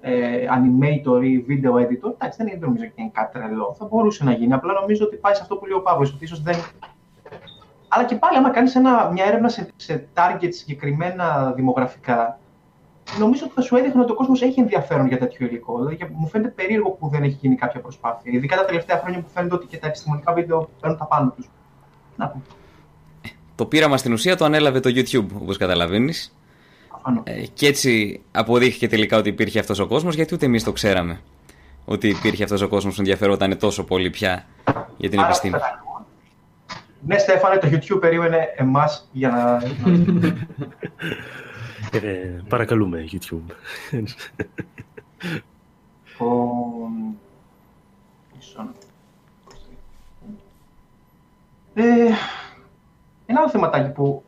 ε, 0.00 0.46
animator 0.56 1.22
ή 1.24 1.44
video 1.48 1.72
editor, 1.74 2.12
εντάξει, 2.14 2.36
δεν 2.36 2.46
είναι 2.46 2.58
νομίζω 2.60 2.84
ότι 2.84 2.94
είναι 2.96 3.10
κάτι 3.12 3.38
τρελό. 3.38 3.76
Θα 3.78 3.84
μπορούσε 3.84 4.24
να 4.24 4.32
γίνει. 4.32 4.52
Απλά 4.52 4.72
νομίζω 4.72 5.04
ότι 5.04 5.16
πάει 5.16 5.34
σε 5.34 5.42
αυτό 5.42 5.56
που 5.56 5.66
λέει 5.66 5.78
ο 5.78 5.82
Παύλος, 5.82 6.12
ότι 6.12 6.24
ίσως 6.24 6.42
δεν. 6.42 6.56
Αλλά 7.88 8.04
και 8.04 8.14
πάλι, 8.14 8.36
άμα 8.36 8.50
κάνεις 8.50 8.76
μια 9.12 9.24
έρευνα 9.24 9.48
σε, 9.48 9.68
σε 9.76 10.08
target 10.14 10.48
συγκεκριμένα 10.48 11.52
δημογραφικά, 11.56 12.38
νομίζω 13.18 13.44
ότι 13.44 13.54
θα 13.54 13.60
σου 13.60 13.76
έδειχνε 13.76 14.02
ότι 14.02 14.12
ο 14.12 14.14
κόσμος 14.14 14.42
έχει 14.42 14.60
ενδιαφέρον 14.60 15.06
για 15.06 15.18
τέτοιο 15.18 15.46
υλικό. 15.46 15.78
Δηλαδή, 15.78 16.14
μου 16.14 16.26
φαίνεται 16.26 16.50
περίεργο 16.50 16.90
που 16.90 17.08
δεν 17.08 17.22
έχει 17.22 17.38
γίνει 17.40 17.54
κάποια 17.54 17.80
προσπάθεια. 17.80 18.32
Ειδικά 18.32 18.56
τα 18.56 18.64
τελευταία 18.64 18.98
χρόνια 18.98 19.20
που 19.20 19.28
φαίνεται 19.28 19.54
ότι 19.54 19.66
και 19.66 19.76
τα 19.76 19.86
επιστημονικά 19.86 20.32
βίντεο 20.32 20.68
παίρνουν 20.80 20.98
τα 20.98 21.04
πάνω 21.06 21.32
τους. 21.36 21.50
Το 23.54 23.66
πείραμα 23.66 23.96
στην 23.96 24.12
ουσία 24.12 24.36
το 24.36 24.44
ανέλαβε 24.44 24.80
το 24.80 24.90
YouTube, 24.94 25.26
όπως 25.42 25.56
καταλαβαίνεις. 25.56 26.34
Ε, 27.24 27.46
και 27.46 27.66
έτσι 27.66 28.20
αποδείχθηκε 28.32 28.88
τελικά 28.88 29.16
ότι 29.16 29.28
υπήρχε 29.28 29.58
αυτός 29.58 29.78
ο 29.78 29.86
κόσμος, 29.86 30.14
γιατί 30.14 30.34
ούτε 30.34 30.46
εμείς 30.46 30.64
το 30.64 30.72
ξέραμε 30.72 31.20
ότι 31.84 32.08
υπήρχε 32.08 32.42
αυτός 32.44 32.60
ο 32.60 32.68
κόσμος 32.68 32.94
που 32.94 33.00
ενδιαφερόταν 33.00 33.58
τόσο 33.58 33.84
πολύ 33.84 34.10
πια 34.10 34.46
για 34.96 35.10
την 35.10 35.18
Άρα, 35.18 35.28
επιστήμη. 35.28 35.54
Ναι, 37.06 37.18
Στέφανε, 37.18 37.56
το 37.58 37.68
YouTube 37.72 38.00
περίμενε 38.00 38.38
εμάς 38.56 39.08
για 39.12 39.28
να... 39.28 39.52
Ε, 41.92 42.42
παρακαλούμε, 42.48 43.04
YouTube. 43.12 43.42
Λοιπόν, 43.90 44.10
μισό 48.36 48.62
να- 48.62 48.72
Ε, 51.74 51.84
ένα 53.26 53.40
άλλο 53.40 53.48
θεματάκι 53.50 53.90
που 53.90 54.22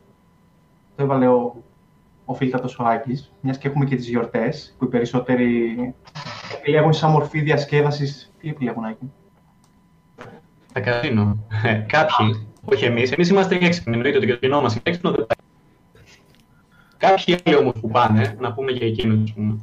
το 0.95 1.03
έβαλε 1.03 1.27
ο, 1.27 1.63
ο 2.25 2.33
φίλτατος 2.33 2.79
ο 2.79 2.83
Άκης, 2.83 3.31
μιας 3.41 3.57
και 3.57 3.67
έχουμε 3.67 3.85
και 3.85 3.95
τις 3.95 4.09
γιορτές, 4.09 4.75
που 4.77 4.85
οι 4.85 4.87
περισσότεροι 4.87 5.75
επιλέγουν 6.57 6.93
σαν 6.93 7.11
μορφή 7.11 7.41
διασκέδασης. 7.41 8.31
Τι 8.39 8.49
επιλέγουν, 8.49 8.85
Άκη; 8.85 9.11
Τα 10.73 10.79
καζίνο. 10.79 11.37
Ε, 11.63 11.73
Κάποιοι, 11.73 12.47
όχι 12.65 12.85
εμείς, 12.85 13.11
εμείς 13.11 13.29
είμαστε 13.29 13.57
έξυπνοι. 13.61 13.95
Εννοείται 13.95 14.17
ότι 14.17 14.25
και 14.25 14.33
το 14.33 14.39
κοινό 14.39 14.61
μας 14.61 14.73
είναι 14.73 14.81
έξυπνο. 14.85 15.11
Δεν 15.11 15.25
πάει. 15.25 15.47
Κάποιοι 16.97 17.37
άλλοι 17.43 17.55
όμως 17.55 17.73
που 17.81 17.89
πάνε, 17.89 18.35
να 18.39 18.53
πούμε 18.53 18.71
για 18.71 18.87
εκείνους, 18.87 19.23
ας 19.23 19.33
πούμε. 19.33 19.59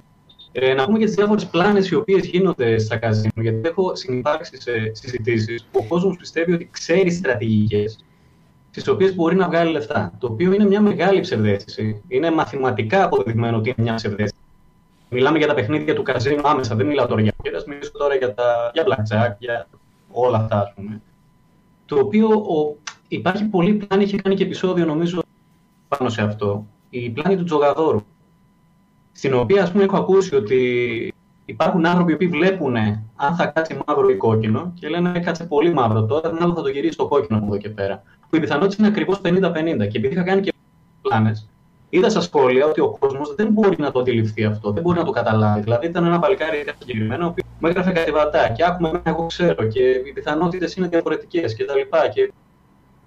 Ε, 0.53 0.75
να 0.75 0.85
πούμε 0.85 0.99
για 0.99 1.07
τις 1.07 1.17
διάφορες 1.17 1.47
πλάνες 1.47 1.89
οι 1.91 1.95
οποίες 1.95 2.27
γίνονται 2.27 2.79
στα 2.79 2.97
καζίνο. 2.97 3.33
Γιατί 3.37 3.69
έχω 3.69 3.95
συνεπάρξει 3.95 4.61
σε 4.61 4.73
συζητήσεις 4.93 5.69
που 5.73 5.81
ο 5.83 5.87
κόσμος 5.89 6.17
πιστεύει 6.17 6.53
ότι 6.53 6.69
ξέρει 6.71 7.11
στρατηγικές 7.11 8.05
τι 8.71 8.91
οποίες 8.91 9.15
μπορεί 9.15 9.37
να 9.37 9.47
βγάλει 9.47 9.71
λεφτά. 9.71 10.13
Το 10.19 10.27
οποίο 10.27 10.53
είναι 10.53 10.65
μια 10.65 10.81
μεγάλη 10.81 11.21
ψευδέστηση. 11.21 12.03
Είναι 12.09 12.31
μαθηματικά 12.31 13.05
αποδεδειγμένο 13.05 13.57
ότι 13.57 13.69
είναι 13.69 13.83
μια 13.83 13.95
ψευδέστηση. 13.95 14.43
Μιλάμε 15.09 15.39
για 15.39 15.47
τα 15.47 15.55
παιχνίδια 15.55 15.95
του 15.95 16.03
καζίνου 16.03 16.49
άμεσα. 16.49 16.75
Δεν 16.75 16.87
μιλάω 16.87 17.07
τώρα 17.07 17.21
για 17.21 17.33
ποκέρας, 17.37 17.65
μιλήσω 17.65 17.91
τώρα 17.93 18.15
για, 18.15 18.35
τα, 18.35 18.71
για 18.75 18.85
blackjack, 18.87 19.35
για 19.39 19.67
όλα 20.11 20.37
αυτά, 20.37 20.61
ας 20.61 20.73
πούμε. 20.75 21.01
Το 21.87 21.99
οποίο 21.99 22.29
ο, 22.29 22.77
υπάρχει 23.09 23.45
πολύ 23.45 23.73
πλάνη, 23.73 24.05
είχε 24.05 24.17
κάνει 24.17 24.35
και 24.35 24.45
επεισόδιο 24.45 24.85
νομίζω 24.85 25.23
πάνω 25.89 26.11
σε 26.11 26.23
αυτό. 26.23 26.67
Η 26.91 27.11
πλάνη 27.11 27.37
του 27.37 27.45
Τζογαδόρου. 27.45 28.03
Στην 29.13 29.35
οποία, 29.35 29.63
ας 29.63 29.73
πούμε, 29.73 29.85
έχω 29.85 29.97
ακούσει 29.97 30.35
ότι 30.35 31.15
υπάρχουν 31.45 31.87
άνθρωποι 31.87 32.17
που 32.17 32.31
βλέπουν 32.31 32.77
αν 33.17 33.35
θα 33.37 33.47
κάτσει 33.47 33.79
μαύρο 33.87 34.09
ή 34.09 34.17
κόκκινο 34.17 34.73
και 34.75 34.89
λένε 34.89 35.13
«Ε, 35.15 35.19
κάτσε 35.19 35.45
πολύ 35.45 35.73
μαύρο 35.73 36.05
τώρα, 36.05 36.31
την 36.31 36.43
άλλο 36.43 36.55
θα 36.55 36.63
το 36.63 36.69
γυρίσει 36.69 36.93
στο 36.93 37.09
κόκκινο 37.09 37.39
από 37.39 37.47
εδώ 37.47 37.57
και 37.57 37.69
πέρα. 37.69 38.03
Που 38.31 38.37
η 38.37 38.41
πιθανότητα 38.41 38.77
είναι 38.79 38.89
ακριβώς 38.89 39.21
50-50. 39.25 39.89
Και 39.89 39.99
επειδή 39.99 40.15
είχα 40.15 40.23
κάνει 40.23 40.41
και 40.41 40.53
πλάνες, 41.03 41.49
είδα 41.89 42.11
στα 42.11 42.21
σχόλια 42.21 42.67
ότι 42.67 42.81
ο 42.81 42.97
κόσμος 42.99 43.35
δεν 43.35 43.49
μπορεί 43.53 43.77
να 43.79 43.91
το 43.91 43.99
αντιληφθεί 44.01 44.45
αυτό, 44.45 44.71
δεν 44.71 44.83
μπορεί 44.83 44.99
να 44.99 45.05
το 45.05 45.11
καταλάβει. 45.11 45.61
Δηλαδή, 45.61 45.87
ήταν 45.87 46.05
ένα 46.05 46.19
παλικάρι 46.19 46.65
συγκεκριμένο, 46.79 47.25
ο 47.25 47.29
οποίος 47.29 47.47
μου 47.61 47.69
έγραφε 47.69 47.91
κάτι 47.91 48.11
βατά 48.11 48.49
και 48.49 48.65
άκου 48.65 48.81
με 48.81 48.89
εμένα, 48.89 49.11
εγώ 49.11 49.27
ξέρω 49.27 49.65
και 49.65 49.81
οι 49.81 50.13
πιθανότητες 50.13 50.75
είναι 50.75 50.89
διαφορετικές 50.89 51.57
κτλ. 51.57 51.65
Και, 51.65 52.09
και 52.15 52.33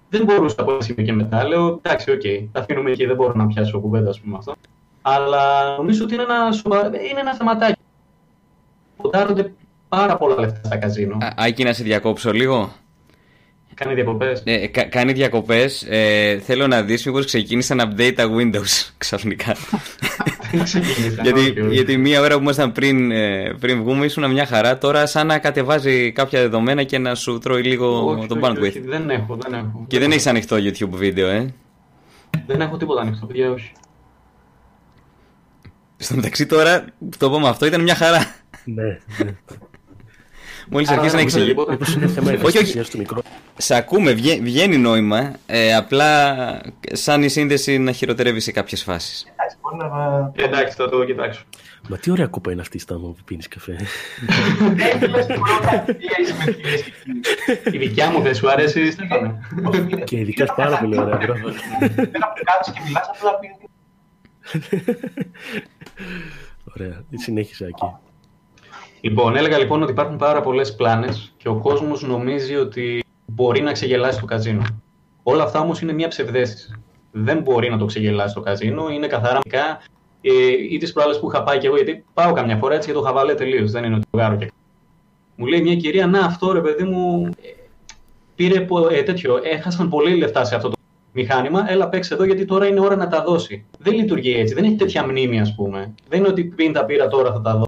δεν 0.08 0.24
μπορούσα 0.24 0.56
από 0.58 0.72
ένα 0.72 0.80
σημείο 0.80 1.04
και 1.04 1.12
μετά. 1.12 1.48
Λέω, 1.48 1.80
εντάξει, 1.82 2.10
OK, 2.10 2.20
okay, 2.24 2.46
τα 2.52 2.60
αφήνουμε 2.60 2.90
εκεί, 2.90 3.06
δεν 3.06 3.16
μπορώ 3.16 3.32
να 3.34 3.46
πιάσω 3.46 3.80
κουβέντα, 3.80 4.10
ας 4.10 4.20
πούμε 4.20 4.36
αυτό. 4.38 4.54
Αλλά 5.02 5.76
νομίζω 5.76 6.04
ότι 6.04 6.14
είναι 6.14 6.22
ένα, 6.22 6.52
σοβα... 6.52 6.86
είναι 6.86 7.20
ένα 7.20 7.34
θεματάκι. 7.34 7.80
Ποντάρονται 8.96 9.52
πάρα 9.88 10.16
πολλά 10.16 10.40
λεφτά 10.40 10.60
στα 10.64 10.76
καζίνο. 10.76 11.16
Α, 11.20 11.28
Άκη, 11.36 11.64
να 11.64 11.72
σε 11.72 11.82
διακόψω 11.82 12.32
λίγο. 12.32 12.72
Κάνει 13.74 13.94
διακοπές. 13.94 14.42
Ε, 14.44 14.66
κα, 14.66 14.82
κάνει 14.84 15.12
διακοπές. 15.12 15.86
Ε, 15.88 16.38
θέλω 16.44 16.66
να 16.66 16.82
δεις 16.82 17.06
μήπω 17.06 17.18
ξεκίνησαν 17.24 17.80
update 17.80 18.12
τα 18.14 18.24
Windows 18.36 18.90
ξαφνικά. 18.98 19.56
γιατί, 21.22 21.54
γιατί 21.70 21.96
μία 21.96 22.20
ώρα 22.20 22.34
που 22.36 22.42
ήμασταν 22.42 22.72
πριν, 22.72 23.10
ε, 23.10 23.54
πριν 23.60 23.82
βγούμε 23.82 24.04
ήσουν 24.04 24.30
μια 24.30 24.46
χαρά. 24.46 24.78
Τώρα 24.78 25.06
σαν 25.06 25.26
να 25.26 25.38
κατεβάζει 25.38 26.12
κάποια 26.12 26.40
δεδομένα 26.40 26.82
και 26.82 26.98
να 26.98 27.14
σου 27.14 27.38
τρώει 27.38 27.62
λίγο 27.62 28.04
όχι, 28.10 28.26
τον 28.26 28.42
όχι, 28.42 28.52
bandwidth. 28.56 28.62
όχι, 28.68 28.80
δεν 28.80 29.10
έχω, 29.10 29.38
δεν 29.42 29.54
έχω. 29.54 29.84
Και 29.88 29.98
δεν 29.98 30.10
έχεις 30.10 30.26
ανοιχτό 30.26 30.56
YouTube 30.56 30.90
βίντεο, 30.90 31.28
ε; 31.28 31.54
Δεν 32.46 32.60
έχω 32.60 32.76
τίποτα 32.76 33.00
ανοιχτό, 33.00 33.26
παιδιά, 33.26 33.50
όχι. 33.50 33.72
Στο 35.96 36.14
μεταξύ 36.14 36.46
τώρα 36.46 36.84
που 36.98 37.16
το 37.18 37.26
είπαμε 37.26 37.48
αυτό 37.48 37.66
ήταν 37.66 37.82
μια 37.82 37.94
χαρά. 37.94 38.34
ναι, 38.64 38.82
ναι. 39.24 39.34
Μόλις 40.70 40.88
αρχίσει 40.90 41.14
να 41.14 41.20
εξηγεί. 41.20 41.54
Μήπως 41.68 41.94
είναι 41.94 42.06
θέμα 42.06 42.30
όχι, 42.30 42.36
όχι. 42.36 42.46
ευαισθησίας 42.46 42.88
του 42.90 42.98
μικρό. 42.98 43.22
Σε 43.56 43.74
ακούμε, 43.74 44.12
βγαίνει, 44.12 44.40
βγαίνει 44.40 44.76
νόημα. 44.76 45.32
Ε, 45.46 45.74
απλά 45.74 46.36
σαν 46.92 47.22
η 47.22 47.28
σύνδεση 47.28 47.78
να 47.78 47.92
χειροτερεύει 47.92 48.40
σε 48.40 48.52
κάποιες 48.52 48.82
φάσεις. 48.82 49.26
Εντάξει, 49.32 49.56
μπορεί 49.60 49.76
να... 49.76 50.32
Εντάξει, 50.34 50.76
θα 50.76 50.88
το 50.88 51.04
κοιτάξω. 51.04 51.44
Μα 51.88 51.96
τι 51.96 52.10
ωραία 52.10 52.26
κούπα 52.26 52.52
είναι 52.52 52.60
αυτή 52.60 52.76
η 52.76 52.80
στάμα 52.80 53.00
που 53.08 53.16
πίνεις 53.24 53.48
καφέ. 53.48 53.76
Δεν 55.00 55.10
λες 55.10 55.26
τι 55.26 55.32
μπορώ 55.38 55.58
να 55.62 55.84
μιλήσεις 55.86 56.34
με 56.44 56.52
κυρίες 56.52 56.82
και 56.82 56.92
κύριοι. 57.04 57.76
Η 57.76 57.78
δικιά 57.78 58.10
μου 58.10 58.20
δεν 58.20 58.34
σου 58.34 58.50
αρέσει, 58.50 58.90
Στέφανε. 58.90 59.40
και 60.04 60.18
ειδικά 60.18 60.54
πάρα 60.54 60.76
πολύ 60.78 60.98
ωραία. 60.98 61.16
μπράβο. 61.16 61.48
Δεν 61.78 62.10
κάτσεις 62.44 62.72
και 62.74 62.80
μιλάς, 62.86 63.10
απλά 63.14 63.38
πίνεις. 63.38 63.56
Ωραία, 66.76 67.04
συνέχισα 67.14 67.66
εκεί. 67.66 67.86
Λοιπόν, 69.04 69.36
έλεγα 69.36 69.58
λοιπόν 69.58 69.82
ότι 69.82 69.90
υπάρχουν 69.90 70.16
πάρα 70.16 70.40
πολλές 70.40 70.74
πλάνες 70.74 71.32
και 71.36 71.48
ο 71.48 71.54
κόσμος 71.56 72.02
νομίζει 72.02 72.54
ότι 72.56 73.04
μπορεί 73.26 73.60
να 73.60 73.72
ξεγελάσει 73.72 74.20
το 74.20 74.26
καζίνο. 74.26 74.62
Όλα 75.22 75.42
αυτά 75.42 75.60
όμως 75.60 75.80
είναι 75.80 75.92
μια 75.92 76.08
ψευδέστηση. 76.08 76.82
Δεν 77.10 77.40
μπορεί 77.40 77.70
να 77.70 77.78
το 77.78 77.84
ξεγελάσει 77.84 78.34
το 78.34 78.40
καζίνο, 78.40 78.88
είναι 78.88 79.06
καθαρά 79.06 79.38
μικρά. 79.44 79.80
Ε, 80.20 80.30
ή 80.70 80.76
τις 80.76 80.92
προάλλες 80.92 81.20
που 81.20 81.30
είχα 81.30 81.42
πάει 81.42 81.58
και 81.58 81.66
εγώ, 81.66 81.76
γιατί 81.76 82.04
πάω 82.14 82.32
καμιά 82.32 82.56
φορά 82.56 82.74
έτσι 82.74 82.88
και 82.88 82.94
το 82.94 83.00
χαβαλέ 83.02 83.34
τελείως. 83.34 83.70
Δεν 83.70 83.84
είναι 83.84 83.94
ότι 83.94 84.06
το 84.10 84.18
γάρω 84.18 84.36
και. 84.36 84.52
Μου 85.36 85.46
λέει 85.46 85.60
μια 85.62 85.76
κυρία, 85.76 86.06
Να, 86.06 86.20
αυτό 86.20 86.52
ρε 86.52 86.60
παιδί 86.60 86.84
μου, 86.84 87.24
ε, 87.42 87.48
πήρε 88.34 88.60
πο- 88.60 88.88
ε, 88.88 89.02
τέτοιο, 89.02 89.40
έχασαν 89.42 89.88
πολύ 89.88 90.16
λεφτά 90.16 90.44
σε 90.44 90.54
αυτό 90.54 90.68
το 90.68 90.76
μηχάνημα, 91.12 91.64
έλα 91.68 91.88
παίξε 91.88 92.14
εδώ 92.14 92.24
γιατί 92.24 92.44
τώρα 92.44 92.66
είναι 92.66 92.80
ώρα 92.80 92.96
να 92.96 93.08
τα 93.08 93.22
δώσει. 93.22 93.66
Δεν 93.78 93.94
λειτουργεί 93.94 94.34
έτσι, 94.34 94.54
δεν 94.54 94.64
έχει 94.64 94.74
τέτοια 94.76 95.06
μνήμη, 95.06 95.40
ας 95.40 95.54
πούμε. 95.54 95.94
Δεν 96.08 96.18
είναι 96.18 96.28
ότι 96.28 96.44
πριν 96.44 96.72
τα 96.72 96.84
πήρα 96.84 97.08
τώρα 97.08 97.32
θα 97.32 97.40
τα 97.40 97.56
δω. 97.56 97.64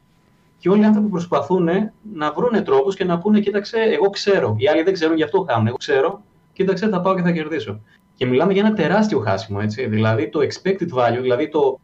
Και 0.66 0.72
όλοι 0.72 0.80
οι 0.80 0.84
άνθρωποι 0.84 1.08
προσπαθούν 1.08 1.68
να 2.12 2.32
βρουν 2.32 2.64
τρόπους 2.64 2.96
και 2.96 3.04
να 3.04 3.18
πούνε: 3.18 3.40
Κοίταξε, 3.40 3.78
εγώ 3.78 4.10
ξέρω. 4.10 4.54
Οι 4.58 4.68
άλλοι 4.68 4.82
δεν 4.82 4.92
ξέρουν, 4.92 5.16
γι' 5.16 5.22
αυτό 5.22 5.46
χάνουν. 5.48 5.66
Εγώ 5.66 5.76
ξέρω, 5.76 6.22
κοίταξε, 6.52 6.88
θα 6.88 7.00
πάω 7.00 7.14
και 7.14 7.22
θα 7.22 7.30
κερδίσω. 7.30 7.80
Και 8.14 8.26
μιλάμε 8.26 8.52
για 8.52 8.62
ένα 8.62 8.74
τεράστιο 8.74 9.18
χάσιμο. 9.18 9.58
Έτσι. 9.62 9.86
Δηλαδή 9.86 10.28
το 10.28 10.40
expected 10.40 10.88
value, 10.98 11.18
δηλαδή 11.20 11.48
το, 11.48 11.80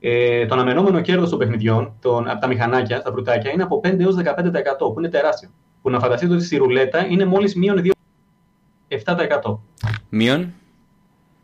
ε, 0.00 0.46
το 0.46 0.54
αναμενόμενο 0.54 1.00
κέρδος 1.00 1.30
των 1.30 1.38
παιχνιδιών 1.38 1.92
των, 2.00 2.28
από 2.28 2.40
τα 2.40 2.46
μηχανάκια, 2.46 3.02
τα 3.02 3.10
μπρουτάκια, 3.10 3.50
είναι 3.50 3.62
από 3.62 3.80
5 3.84 3.98
έως 3.98 4.16
15%, 4.16 4.22
που 4.78 4.94
είναι 4.98 5.08
τεράστιο. 5.08 5.48
Που 5.82 5.90
να 5.90 6.00
φανταστείτε 6.00 6.34
ότι 6.34 6.44
στη 6.44 6.56
ρουλέτα 6.56 7.06
είναι 7.06 7.24
μόλις 7.24 7.54
μείον 7.54 7.82
2,7%. 8.88 9.58
Μείον; 10.08 10.52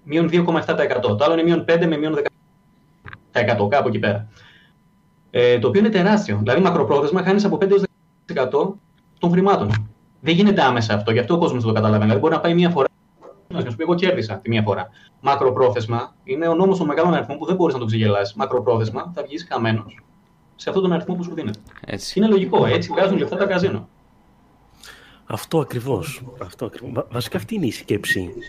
Μείον 0.03 0.29
2,7%. 0.33 1.17
Το 1.19 1.25
άλλο 1.25 1.33
είναι 1.33 1.43
μείον 1.43 1.65
5 1.69 1.87
με 1.87 1.97
μείον 1.97 2.19
10%, 3.33 3.69
κάπου 3.69 3.89
εκεί 3.89 3.99
πέρα. 3.99 4.29
Ε, 5.31 5.59
το 5.59 5.69
οποίο 5.69 5.81
είναι 5.81 5.89
τεράστιο. 5.91 6.39
Δηλαδή, 6.39 6.61
μακροπρόθεσμα 6.61 7.23
χάνεις 7.23 7.45
από 7.45 7.59
5 7.61 7.69
10% 8.35 8.75
των 9.19 9.31
χρημάτων. 9.31 9.89
Δεν 10.21 10.35
γίνεται 10.35 10.63
άμεσα 10.63 10.95
αυτό, 10.95 11.13
γι' 11.13 11.19
αυτό 11.19 11.35
ο 11.35 11.39
κόσμος 11.39 11.65
δεν 11.65 11.69
το 11.69 11.81
καταλαβαίνει. 11.81 12.03
Δηλαδή, 12.05 12.21
μπορεί 12.21 12.35
να 12.35 12.41
πάει 12.41 12.55
μία 12.55 12.71
φορά 12.71 12.87
να 13.49 13.61
σου 13.61 13.77
πει: 13.77 13.83
Εγώ 13.83 13.95
κέρδισα 13.95 14.35
τη 14.39 14.49
μία 14.49 14.63
φορά. 14.63 14.89
Μακροπρόθεσμα 15.21 16.15
είναι 16.25 16.49
ο 16.49 16.55
νόμος 16.55 16.79
των 16.79 16.87
μεγάλων 16.87 17.15
αριθμών 17.15 17.39
που 17.39 17.47
δεν 17.47 17.55
μπορείς 17.57 17.75
να 17.75 17.79
τον 17.81 17.89
ξεγελάσεις. 17.89 18.35
Μακροπρόθεσμα 18.35 19.13
θα 19.15 19.23
βγεις 19.23 19.47
χαμένος 19.51 20.01
σε 20.57 20.69
αυτόν 20.69 20.85
τον 20.85 20.93
αριθμό 20.93 21.15
που 21.15 21.23
σου 21.25 21.35
δίνεται. 21.35 21.59
Έτσι. 21.87 22.19
Είναι 22.19 22.29
λογικό. 22.29 22.67
Έτσι 22.67 22.89
βγάζουν 22.93 23.19
λεφτά 23.19 23.37
τα 23.37 23.45
καζίνο. 23.47 23.89
Αυτό 25.27 25.59
ακριβώς. 25.59 26.23
Αυτό 26.43 26.65
ακριβώς. 26.67 26.93
Βα- 26.95 27.07
Βασικά 27.11 27.37
αυτή 27.37 27.55
είναι 27.55 27.67
η 27.67 27.71
σκέψη 27.71 28.21
ε, 28.21 28.43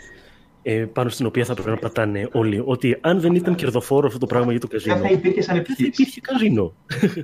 πάνω 0.94 1.10
στην 1.10 1.26
οποία 1.26 1.46
θα 1.46 1.54
πρέπει 1.54 1.70
να 1.70 1.76
πατάνε 1.76 2.30
όλοι. 2.32 2.62
Ότι 2.66 2.98
αν 3.02 3.20
δεν 3.20 3.36
ήταν 3.36 3.56
κερδοφόρο 3.56 4.08
αυτό 4.08 4.20
το 4.20 4.26
πράγμα 4.26 4.52
για 4.52 4.60
το 4.60 4.68
καζίνο, 4.68 4.96
Δεν 4.96 5.04
θα 5.04 5.12
υπήρχε 5.12 5.42
σαν 5.42 5.56
δεν 5.56 5.66
θα 5.66 5.72
επιχείρηση. 5.72 6.02
υπήρχε 6.02 6.22
καζίνο. 6.22 6.74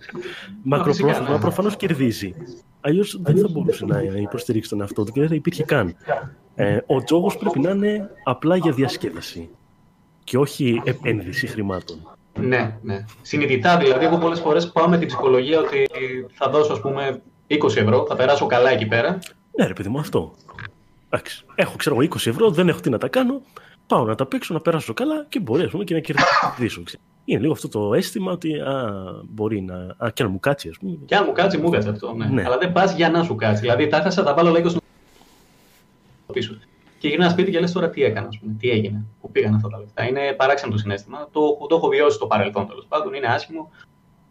Μακροπρόθεσμα 0.63 1.29
ναι. 1.29 1.39
προφανώς 1.39 1.75
κερδίζει. 1.75 2.33
Αλλιώς 2.81 3.19
δεν 3.21 3.37
θα 3.37 3.47
μπορούσε 3.51 3.85
να 3.85 4.01
υποστηρίξει 4.01 4.69
τον 4.69 4.81
εαυτό 4.81 5.03
του 5.03 5.11
και 5.11 5.19
δεν 5.19 5.29
θα 5.29 5.35
υπήρχε 5.35 5.63
καν. 5.63 5.95
Ε, 6.55 6.77
ο 6.85 7.03
τζόγος 7.03 7.37
πρέπει 7.37 7.59
να 7.59 7.69
είναι 7.69 8.09
απλά 8.23 8.55
για 8.55 8.71
διασκέδαση 8.71 9.49
και 10.23 10.37
όχι 10.37 10.81
επένδυση 10.83 11.47
χρημάτων. 11.47 12.15
Ναι, 12.39 12.77
ναι. 12.81 13.05
Συνειδητά 13.21 13.77
δηλαδή, 13.77 14.05
εγώ 14.05 14.17
πολλές 14.17 14.39
φορές 14.39 14.71
πάω 14.71 14.87
με 14.87 14.97
την 14.97 15.07
ψυχολογία 15.07 15.59
ότι 15.59 15.87
θα 16.31 16.49
δώσω, 16.49 16.73
ας 16.73 16.79
πούμε, 16.79 17.21
20 17.47 17.75
ευρώ, 17.75 18.05
θα 18.07 18.15
περάσω 18.15 18.45
καλά 18.45 18.69
εκεί 18.69 18.85
πέρα. 18.85 19.19
Ναι, 19.57 19.67
ρε 19.67 19.73
παιδί 19.73 19.89
μου, 19.89 19.99
αυτό. 19.99 20.33
Εντάξει. 21.15 21.45
Έχω, 21.55 21.75
ξέρω 21.75 21.95
εγώ, 21.95 22.07
20 22.13 22.27
ευρώ, 22.27 22.49
δεν 22.49 22.69
έχω 22.69 22.79
τι 22.79 22.89
να 22.89 22.97
τα 22.97 23.07
κάνω. 23.07 23.41
Πάω 23.87 24.05
να 24.05 24.15
τα 24.15 24.25
παίξω, 24.25 24.53
να 24.53 24.59
περάσω 24.59 24.93
καλά 24.93 25.25
και 25.29 25.39
μπορεί 25.39 25.63
ας 25.63 25.71
πούμε, 25.71 25.83
και 25.83 25.93
να 25.93 25.99
κερδίσω. 25.99 26.83
ξέρω. 26.83 27.03
Είναι 27.25 27.39
λίγο 27.39 27.51
αυτό 27.51 27.67
το 27.67 27.93
αίσθημα 27.93 28.31
ότι 28.31 28.59
α, 28.59 28.91
μπορεί 29.29 29.61
να. 29.61 29.95
Α, 29.97 30.09
και 30.09 30.23
να 30.23 30.29
μου 30.29 30.39
κάτσει, 30.39 30.69
ας 30.69 30.77
πούμε. 30.77 30.97
Και 31.05 31.15
αν 31.15 31.23
μου 31.27 31.31
κάτσει, 31.31 31.57
μου 31.57 31.69
κάτσει 31.69 31.89
αυτό. 31.89 32.13
Ναι. 32.13 32.25
Ναι. 32.25 32.43
Αλλά 32.45 32.57
δεν 32.57 32.71
πας 32.71 32.95
για 32.95 33.09
να 33.09 33.23
σου 33.23 33.35
κάτσει. 33.35 33.61
Δηλαδή, 33.61 33.87
τα 33.87 33.97
έχασα, 33.97 34.23
τα 34.23 34.33
βάλω 34.33 34.51
λίγο 34.51 34.69
στο 34.69 34.79
πίσω. 36.33 36.57
Και 36.99 37.07
γυρνάς 37.07 37.31
σπίτι 37.31 37.51
και 37.51 37.59
λες 37.59 37.71
τώρα 37.71 37.89
τι 37.89 38.03
έκανα, 38.03 38.27
ας 38.27 38.39
πούμε, 38.39 38.55
τι 38.59 38.69
έγινε, 38.69 39.05
που 39.21 39.31
πήγαν 39.31 39.53
αυτά 39.53 39.67
τα 39.67 39.79
λεφτά. 39.79 40.07
Είναι 40.07 40.33
παράξενο 40.37 40.71
το 40.71 40.77
συνέστημα. 40.77 41.27
Το, 41.31 41.57
το 41.69 41.75
έχω 41.75 41.87
βιώσει 41.87 42.15
στο 42.15 42.27
παρελθόν 42.27 42.67
τέλος 42.67 42.85
πάντων, 42.87 43.13
είναι 43.13 43.27
άσχημο. 43.27 43.71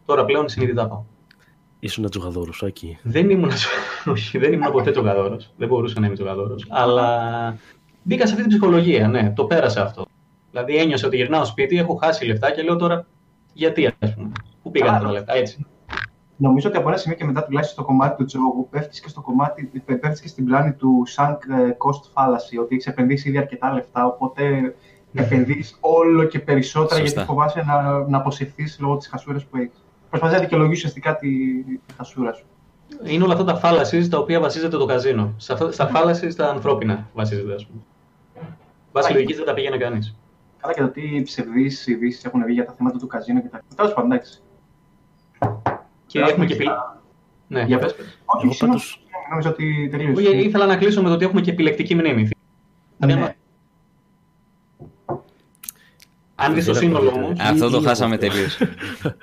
Τώρα 0.06 0.24
πλέον 0.24 0.48
συνειδητά 0.48 0.86
πάω. 0.88 1.02
Ήσουν 1.84 2.10
τζογαδόρο, 2.10 2.52
Άκη. 2.60 2.98
Δεν 3.02 3.30
ήμουν, 3.30 3.50
όχι, 4.12 4.38
δεν 4.38 4.52
ήμουν 4.52 4.72
ποτέ 4.72 4.90
τζογαδόρο. 4.90 5.36
Δεν 5.56 5.68
μπορούσα 5.68 6.00
να 6.00 6.06
είμαι 6.06 6.14
τζογαδόρο. 6.14 6.54
Αλλά 6.68 7.58
μπήκα 8.02 8.26
σε 8.26 8.32
αυτή 8.32 8.48
την 8.48 8.58
ψυχολογία, 8.58 9.08
ναι, 9.08 9.32
το 9.36 9.44
πέρασα 9.44 9.82
αυτό. 9.82 10.06
Δηλαδή 10.50 10.76
ένιωσα 10.76 11.06
ότι 11.06 11.16
γυρνάω 11.16 11.44
σπίτι, 11.44 11.78
έχω 11.78 11.94
χάσει 11.94 12.26
λεφτά 12.26 12.50
και 12.50 12.62
λέω 12.62 12.76
τώρα 12.76 13.06
γιατί, 13.52 13.86
ας 13.86 14.14
πούμε. 14.14 14.32
Πού 14.62 14.70
πήγαν 14.70 15.02
τα 15.02 15.10
λεφτά, 15.10 15.34
έτσι. 15.34 15.66
Νομίζω 16.36 16.68
ότι 16.68 16.76
από 16.76 16.88
ένα 16.88 16.96
σημείο 16.96 17.16
και 17.16 17.24
μετά, 17.24 17.44
τουλάχιστον 17.44 17.84
στο 17.84 17.92
κομμάτι 17.92 18.16
του 18.16 18.24
τζόγου, 18.24 18.68
πέφτεις 18.70 19.00
και, 19.00 19.08
στο 19.08 19.20
κομμάτι, 19.20 19.82
πέφτεις 19.84 20.20
και 20.20 20.28
στην 20.28 20.44
πλάνη 20.44 20.72
του 20.72 21.04
sunk 21.16 21.36
ε, 21.58 21.70
cost 21.70 22.02
fallacy, 22.14 22.62
ότι 22.62 22.74
έχεις 22.74 22.86
επενδύσει 22.86 23.28
ήδη 23.28 23.38
αρκετά 23.38 23.72
λεφτά, 23.72 24.06
οπότε 24.06 24.74
επενδύεις 25.12 25.76
όλο 25.80 26.24
και 26.24 26.38
περισσότερα 26.38 27.00
Σωστά. 27.00 27.14
γιατί 27.14 27.32
φοβάσαι 27.32 27.62
να, 27.66 28.08
να 28.08 28.16
αποσυρθείς 28.16 28.78
λόγω 28.80 28.96
της 28.96 29.08
χασούρας 29.08 29.44
που 29.44 29.56
έχεις. 29.56 29.83
Προσπαθεί 30.14 30.34
να 30.34 30.40
δικαιολογήσει 30.40 30.76
ουσιαστικά 30.76 31.16
τη, 31.16 31.28
τη 31.64 31.78
χασούρα 31.96 32.32
σου. 32.32 32.44
Είναι 33.04 33.24
όλα 33.24 33.32
αυτά 33.32 33.44
τα 33.44 33.60
fallacies 33.62 34.08
τα 34.10 34.18
οποία 34.18 34.40
βασίζεται 34.40 34.76
το 34.76 34.84
καζίνο. 34.86 35.34
Σε 35.36 35.52
αυτά, 35.52 35.72
στα 35.72 35.90
fallacies 35.94 36.34
τα 36.36 36.48
ανθρώπινα 36.48 37.08
βασίζεται, 37.14 37.54
ας 37.54 37.66
πούμε. 37.66 37.80
Βάσει 38.92 39.12
λογικής 39.12 39.36
δεν 39.36 39.44
τα 39.46 39.54
πήγαινε 39.54 39.76
κανείς. 39.76 40.16
Καλά 40.60 40.74
και 40.74 40.80
το 40.80 40.88
τι 40.88 41.22
ψευδείς 41.24 41.86
ειδήσεις 41.86 42.24
έχουν 42.24 42.44
βγει 42.44 42.52
για 42.52 42.64
τα 42.64 42.72
θέματα 42.72 42.98
του 42.98 43.06
καζίνο 43.06 43.40
και 43.40 43.48
τα 43.48 43.56
λοιπά. 43.62 43.74
Τέλος 43.76 43.92
πάντων, 43.92 44.12
εντάξει. 44.12 44.40
Και 46.06 46.18
έχουμε 46.20 46.46
και 46.46 46.52
επιλ... 46.54 46.66
στα- 46.66 47.02
Ναι, 47.46 47.62
Για 47.62 47.78
πες. 47.78 47.94
πες. 47.94 48.18
Όχι, 48.24 48.44
Εγώ 48.44 48.52
συγγνώμη, 48.52 48.58
πάντως- 48.58 48.90
συγγνώμη, 48.90 49.28
νόμιζα 49.30 49.48
ότι 49.48 49.88
τελείωσε. 49.90 50.28
Όχι, 50.30 50.46
ήθελα 50.46 50.66
να 50.66 50.76
κλείσω 50.76 51.02
με 51.02 51.08
το 51.08 51.14
ότι 51.14 51.24
έχουμε 51.24 51.40
και 51.40 51.50
επιλεκτική 51.50 51.94
μνήμη. 51.94 52.28
Δηλαδή, 52.98 53.20
Ναι. 53.20 53.34
Αν 56.34 56.54
δεις 56.54 56.64
το 56.64 56.72
Δεν 56.72 56.82
σύνολο 56.82 57.08
ακούγεται. 57.08 57.42
όμω. 57.42 57.50
Αυτό 57.52 57.70
το 57.70 57.78
ή 57.80 57.82
χάσαμε 57.84 58.18
εγώ. 58.20 58.34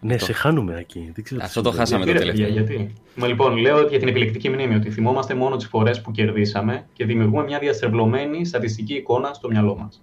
τελείω. 0.00 0.14
Ναι, 0.16 0.18
σε 0.18 0.32
χάνουμε, 0.32 0.76
Άκη. 0.78 1.10
Δεν 1.14 1.24
ξέρω 1.24 1.40
τι 1.40 1.46
Αυτό 1.46 1.62
το 1.62 1.70
συμβαίνει. 1.70 1.88
χάσαμε. 1.90 2.12
το 2.12 2.18
τελευταίο. 2.18 2.48
Γιατί; 2.48 2.92
Μα 3.14 3.26
λοιπόν, 3.26 3.56
λέω 3.56 3.86
για 3.86 3.98
την 3.98 4.08
επιλεκτική 4.08 4.48
μνήμη 4.48 4.74
ότι 4.74 4.90
θυμόμαστε 4.90 5.34
μόνο 5.34 5.56
τις 5.56 5.66
φορές 5.66 6.00
που 6.00 6.10
κερδίσαμε 6.10 6.86
και 6.92 7.04
δημιουργούμε 7.04 7.42
μια 7.44 7.58
διαστρεβλωμένη 7.58 8.44
στατιστική 8.44 8.94
εικόνα 8.94 9.32
στο 9.32 9.48
μυαλό 9.48 9.76
μας. 9.76 10.02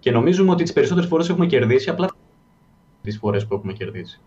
Και 0.00 0.10
νομίζουμε 0.10 0.50
ότι 0.50 0.62
τις 0.62 0.72
περισσότερες 0.72 1.08
φορές 1.08 1.28
έχουμε 1.28 1.46
κερδίσει, 1.46 1.90
απλά 1.90 2.10
τις 3.02 3.18
φορές 3.18 3.46
που 3.46 3.54
έχουμε 3.54 3.72
κερδίσει. 3.72 4.20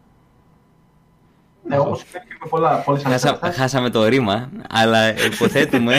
Ναι, 1.70 1.78
όπως 1.80 2.00
συμβαίνει 2.00 2.26
και 2.26 2.36
με 2.44 2.50
πολλά, 2.50 2.78
πολλές 2.78 3.06
άλλες 3.06 3.22
Χάσα, 3.22 3.34
καταστάσεις. 3.34 3.62
χάσαμε 3.62 3.90
το 3.90 4.08
ρήμα, 4.08 4.50
αλλά 4.70 5.26
υποθέτουμε. 5.26 5.98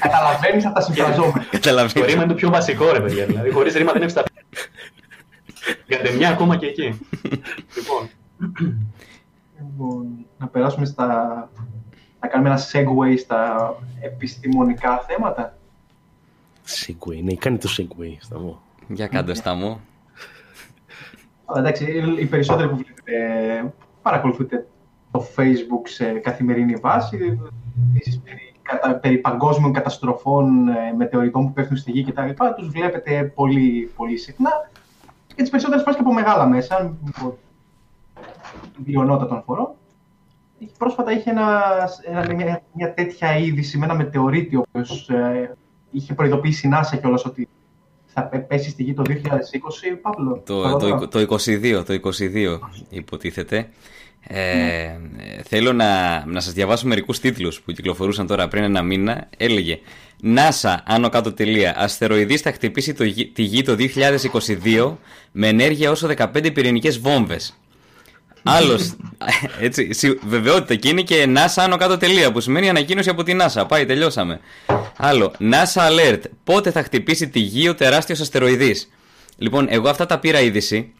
Καταλαβαίνεις 0.00 0.64
αυτά 0.66 0.72
τα 0.72 0.80
συμφραζόμενα. 0.80 1.32
Το 1.32 1.46
Καταλαβαίνω. 1.50 2.06
ρήμα 2.06 2.22
είναι 2.22 2.32
το 2.32 2.38
πιο 2.38 2.50
βασικό, 2.50 2.92
ρε 2.92 3.00
παιδιά. 3.00 3.26
Δηλαδή, 3.26 3.50
χωρίς 3.50 3.74
ρήμα 3.74 3.92
δεν 3.92 4.02
ευσταθεί. 4.02 4.28
Κάντε 5.86 6.12
μια 6.16 6.28
ακόμα 6.28 6.56
και 6.56 6.66
εκεί. 6.66 6.82
λοιπόν, 7.76 8.08
Λοιπόν, 9.62 10.26
να 10.38 10.46
περάσουμε 10.46 10.86
στα... 10.86 11.06
Να 12.20 12.28
κάνουμε 12.28 12.48
ένα 12.48 12.60
segue 12.72 13.18
στα 13.18 13.74
επιστημονικά 14.00 14.98
θέματα. 14.98 15.58
Segway, 16.66 17.22
ναι, 17.22 17.34
κάνει 17.34 17.58
το 17.58 17.68
segway. 17.78 18.16
Σταμό. 18.18 18.62
Για 18.88 19.06
κάντε 19.06 19.34
στα 19.34 19.54
μου. 19.54 19.80
Αλλά 21.44 21.58
εντάξει, 21.58 21.84
οι 22.18 22.26
περισσότεροι 22.26 22.68
που 22.68 22.76
βλέπετε, 22.76 23.14
παρακολουθείτε 24.02 24.66
το 25.10 25.26
Facebook 25.36 25.82
σε 25.88 26.04
καθημερινή 26.04 26.74
βάση, 26.74 27.38
ειδήσεις 27.88 28.20
περί, 28.20 28.52
κατα, 28.62 28.94
περί 28.94 29.18
παγκόσμιων 29.18 29.72
καταστροφών, 29.72 30.68
ε, 30.68 30.92
μετεωρητών 30.96 31.46
που 31.46 31.52
πέφτουν 31.52 31.76
στη 31.76 31.90
γη 31.90 32.04
κτλ. 32.04 32.30
Τους 32.56 32.68
βλέπετε 32.68 33.32
πολύ, 33.34 33.92
πολύ 33.96 34.16
συχνά 34.16 34.69
και 35.34 35.42
τις 35.42 35.50
περισσότερες 35.50 35.82
φορές 35.82 35.96
και 35.98 36.04
από 36.04 36.14
μεγάλα 36.14 36.46
μέσα, 36.46 36.82
μην 37.02 37.12
πω 37.20 37.38
την 38.74 38.84
πλειονότητα 38.84 39.28
των 39.28 39.42
φορών. 39.46 39.68
Πρόσφατα 40.78 41.12
είχε 41.12 41.30
ένα, 41.30 41.62
ένα- 42.06 42.34
μια, 42.34 42.62
μια 42.72 42.94
τέτοια 42.94 43.36
είδηση 43.36 43.78
με 43.78 43.84
ένα 43.84 43.94
μετεωρίτη, 43.94 44.56
ο 44.56 44.62
οποίος 44.68 45.08
ε, 45.08 45.56
είχε 45.90 46.14
προειδοποιήσει 46.14 46.66
η 46.66 46.70
NASA 46.74 46.98
κιόλας 47.00 47.24
ότι 47.24 47.48
θα 48.06 48.22
πε- 48.22 48.46
πέσει 48.46 48.70
στη 48.70 48.82
γη 48.82 48.94
το 48.94 49.02
2020, 49.06 49.12
Παύλο. 50.02 50.42
Το, 50.46 50.60
παρακαλώ. 50.60 51.08
το, 51.08 51.26
το 51.26 51.34
22, 51.36 51.82
το 51.86 52.10
22 52.18 52.58
υποτίθεται. 52.90 53.68
Ε, 54.28 54.90
Θέλω 55.44 55.72
να, 55.72 56.24
να 56.26 56.40
σας 56.40 56.52
διαβάσω 56.52 56.86
μερικούς 56.86 57.20
τίτλους 57.20 57.60
που 57.60 57.72
κυκλοφορούσαν 57.72 58.26
τώρα 58.26 58.48
πριν 58.48 58.62
ένα 58.62 58.82
μήνα. 58.82 59.28
Έλεγε 59.36 59.78
NASA, 60.24 60.76
άνω 60.86 61.08
κάτω 61.08 61.32
τελεία, 61.32 61.74
αστεροειδής 61.78 62.40
θα 62.40 62.52
χτυπήσει 62.52 62.94
το, 62.94 63.04
γη- 63.04 63.34
τη 63.34 63.42
γη 63.42 63.62
το 63.62 63.76
2022 63.78 64.96
με 65.32 65.48
ενέργεια 65.48 65.90
όσο 65.90 66.08
15 66.16 66.52
πυρηνικές 66.54 66.98
βόμβες. 66.98 67.54
Άλλος, 68.42 68.96
έτσι, 69.60 69.92
συ- 69.92 70.18
βεβαιότητα 70.26 70.74
και 70.74 70.88
είναι 70.88 71.02
και 71.02 71.26
NASA 71.36 71.52
άνω 71.56 71.76
κάτω 71.76 71.96
τελεία 71.96 72.32
που 72.32 72.40
σημαίνει 72.40 72.68
ανακοίνωση 72.68 73.08
από 73.08 73.22
τη 73.22 73.36
NASA. 73.40 73.64
Πάει, 73.68 73.86
τελειώσαμε. 73.86 74.40
Άλλο, 74.96 75.32
NASA 75.40 75.80
alert, 75.90 76.20
πότε 76.44 76.70
θα 76.70 76.82
χτυπήσει 76.82 77.28
τη 77.28 77.38
γη 77.40 77.68
ο 77.68 77.74
τεράστιος 77.74 78.20
αστεροειδής. 78.20 78.88
Λοιπόν, 79.36 79.66
εγώ 79.70 79.88
αυτά 79.88 80.06
τα 80.06 80.18
πήρα 80.18 80.40
είδηση 80.40 80.92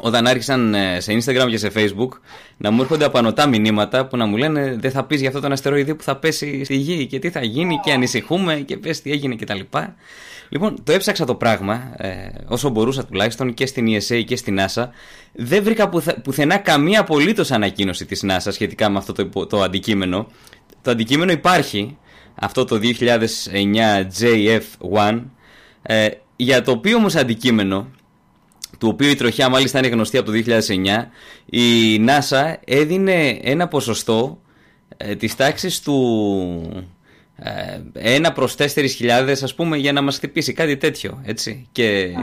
όταν 0.00 0.26
άρχισαν 0.26 0.74
ε, 0.74 1.00
σε 1.00 1.12
Instagram 1.12 1.46
και 1.50 1.56
σε 1.56 1.70
Facebook 1.74 2.08
να 2.56 2.70
μου 2.70 2.80
έρχονται 2.80 3.04
απανοτά 3.04 3.46
μηνύματα 3.46 4.06
που 4.06 4.16
να 4.16 4.26
μου 4.26 4.36
λένε 4.36 4.76
δεν 4.80 4.90
θα 4.90 5.04
πεις 5.04 5.20
για 5.20 5.28
αυτό 5.28 5.40
τον 5.40 5.52
αστεροειδή 5.52 5.94
που 5.94 6.02
θα 6.02 6.16
πέσει 6.16 6.64
στη 6.64 6.76
γη 6.76 7.06
και 7.06 7.18
τι 7.18 7.30
θα 7.30 7.44
γίνει 7.44 7.80
και 7.82 7.92
ανησυχούμε 7.92 8.54
και 8.54 8.76
πες 8.76 9.02
τι 9.02 9.10
έγινε 9.10 9.36
κτλ. 9.36 9.60
Λοιπόν, 10.48 10.82
το 10.84 10.92
έψαξα 10.92 11.24
το 11.24 11.34
πράγμα 11.34 11.94
ε, 11.96 12.28
όσο 12.48 12.68
μπορούσα 12.68 13.04
τουλάχιστον 13.04 13.54
και 13.54 13.66
στην 13.66 13.86
ESA 13.86 14.24
και 14.24 14.36
στην 14.36 14.58
NASA. 14.60 14.88
Δεν 15.32 15.62
βρήκα 15.62 15.88
πουθε, 15.88 16.12
πουθενά 16.24 16.56
καμία 16.56 17.00
απολύτως 17.00 17.50
ανακοίνωση 17.50 18.06
της 18.06 18.24
NASA 18.24 18.48
σχετικά 18.50 18.88
με 18.88 18.98
αυτό 18.98 19.12
το, 19.12 19.22
υπο- 19.22 19.46
το 19.46 19.62
αντικείμενο. 19.62 20.26
Το 20.82 20.90
αντικείμενο 20.90 21.32
υπάρχει, 21.32 21.96
αυτό 22.34 22.64
το 22.64 22.78
2009 22.78 24.06
JF1, 24.20 25.22
ε, 25.82 26.08
για 26.36 26.62
το 26.62 26.70
οποίο 26.70 26.96
όμως 26.96 27.14
αντικείμενο 27.14 27.90
του 28.82 28.88
οποίου 28.88 29.10
η 29.10 29.14
τροχιά 29.14 29.48
μάλιστα 29.48 29.78
είναι 29.78 29.88
γνωστή 29.88 30.18
από 30.18 30.30
το 30.30 30.42
2009, 30.46 31.06
η 31.46 31.96
NASA 32.06 32.54
έδινε 32.64 33.38
ένα 33.42 33.68
ποσοστό 33.68 34.40
ε, 34.96 35.14
της 35.16 35.36
τάξης 35.36 35.80
του 35.80 36.86
ε, 37.36 38.18
1 38.18 38.30
προς 38.34 38.54
4.000 38.58 38.66
ας 39.42 39.54
πούμε 39.54 39.76
για 39.76 39.92
να 39.92 40.02
μας 40.02 40.16
χτυπήσει 40.16 40.52
κάτι 40.52 40.76
τέτοιο 40.76 41.20
έτσι. 41.24 41.66
Και 41.72 42.14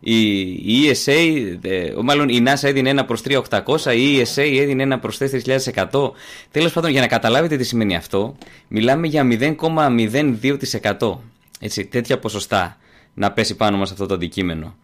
η, 0.00 0.40
η 0.50 0.92
ESA 0.92 1.12
ε, 1.62 1.92
μάλλον 2.02 2.28
η 2.28 2.42
NASA 2.46 2.62
έδινε 2.62 3.00
1 3.00 3.06
προς 3.06 3.22
3.800 3.28 3.96
η 3.96 4.22
ESA 4.22 4.60
έδινε 4.60 4.94
1 4.94 5.00
προς 5.00 5.18
4.100 5.18 6.10
τέλος 6.50 6.72
πάντων 6.72 6.90
για 6.90 7.00
να 7.00 7.06
καταλάβετε 7.06 7.56
τι 7.56 7.64
σημαίνει 7.64 7.96
αυτό 7.96 8.36
μιλάμε 8.68 9.06
για 9.06 9.28
0,02% 9.58 11.16
έτσι 11.60 11.84
τέτοια 11.86 12.18
ποσοστά 12.18 12.78
να 13.14 13.32
πέσει 13.32 13.56
πάνω 13.56 13.76
μας 13.76 13.90
αυτό 13.90 14.06
το 14.06 14.14
αντικείμενο 14.14 14.74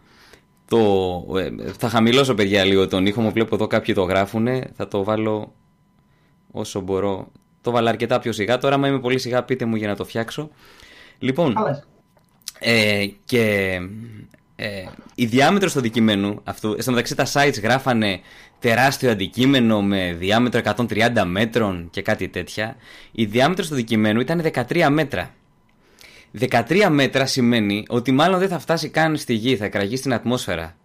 το, 0.69 1.25
ε, 1.37 1.71
θα 1.77 1.89
χαμηλώσω 1.89 2.33
παιδιά 2.33 2.63
λίγο 2.63 2.87
τον 2.87 3.05
ήχο 3.05 3.21
μου. 3.21 3.31
Βλέπω 3.31 3.55
εδώ 3.55 3.67
κάποιοι 3.67 3.95
το 3.95 4.03
γράφουνε. 4.03 4.71
Θα 4.75 4.87
το 4.87 5.03
βάλω 5.03 5.53
όσο 6.51 6.79
μπορώ. 6.79 7.31
Το 7.61 7.71
βάλα 7.71 7.89
αρκετά 7.89 8.19
πιο 8.19 8.31
σιγά. 8.31 8.57
Τώρα 8.57 8.75
άμα 8.75 8.87
είμαι 8.87 8.99
πολύ 8.99 9.19
σιγά 9.19 9.43
πείτε 9.43 9.65
μου 9.65 9.75
για 9.75 9.87
να 9.87 9.95
το 9.95 10.05
φτιάξω. 10.05 10.49
Λοιπόν 11.19 11.53
Καλά. 11.53 11.83
ε, 12.59 13.05
και 13.25 13.77
ε, 14.55 14.85
η 15.15 15.25
διάμετρος 15.25 15.73
του 15.73 15.79
αντικειμένου 15.79 16.39
αυτού, 16.43 16.75
στο 16.81 16.91
μεταξύ 16.91 17.15
τα 17.15 17.25
sites 17.33 17.61
γράφανε 17.61 18.19
τεράστιο 18.59 19.11
αντικείμενο 19.11 19.81
με 19.81 20.15
διάμετρο 20.19 20.61
130 20.63 21.23
μέτρων 21.25 21.87
και 21.91 22.01
κάτι 22.01 22.27
τέτοια. 22.27 22.75
Η 23.11 23.25
διάμετρος 23.25 23.67
του 23.67 23.73
αντικειμένου 23.73 24.19
ήταν 24.19 24.41
13 24.53 24.87
μέτρα 24.89 25.31
13 26.39 26.87
μέτρα 26.89 27.25
σημαίνει 27.25 27.85
ότι 27.87 28.11
μάλλον 28.11 28.39
δεν 28.39 28.47
θα 28.47 28.59
φτάσει 28.59 28.89
καν 28.89 29.17
στη 29.17 29.33
γη, 29.33 29.55
θα 29.55 29.65
εκραγεί 29.65 29.95
στην 29.95 30.13
ατμόσφαιρα. 30.13 30.75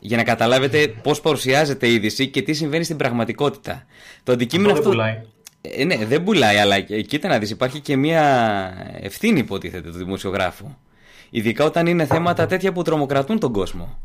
Για 0.00 0.16
να 0.16 0.22
καταλάβετε 0.22 0.94
πώς 1.02 1.20
παρουσιάζεται 1.20 1.86
η 1.86 1.94
είδηση 1.94 2.28
και 2.28 2.42
τι 2.42 2.52
συμβαίνει 2.52 2.84
στην 2.84 2.96
πραγματικότητα. 2.96 3.86
Το 4.22 4.32
αντικείμενο 4.32 4.72
Αυτό 4.72 4.88
αυτό. 4.88 5.02
δεν 5.02 5.10
πουλάει. 5.10 5.22
Ε, 5.60 5.84
ναι, 5.84 6.06
δεν 6.06 6.24
πουλάει, 6.24 6.56
αλλά 6.56 6.76
ε, 6.76 7.02
κοίτα 7.02 7.28
να 7.28 7.38
δεις, 7.38 7.50
υπάρχει 7.50 7.80
και 7.80 7.96
μια 7.96 8.22
ευθύνη 9.00 9.38
υποτίθεται 9.38 9.90
του 9.90 9.96
δημοσιογράφου. 9.96 10.66
Ειδικά 11.30 11.64
όταν 11.64 11.86
είναι 11.86 12.04
θέματα 12.04 12.46
τέτοια 12.46 12.72
που 12.72 12.82
τρομοκρατούν 12.82 13.38
τον 13.38 13.52
κόσμο. 13.52 13.98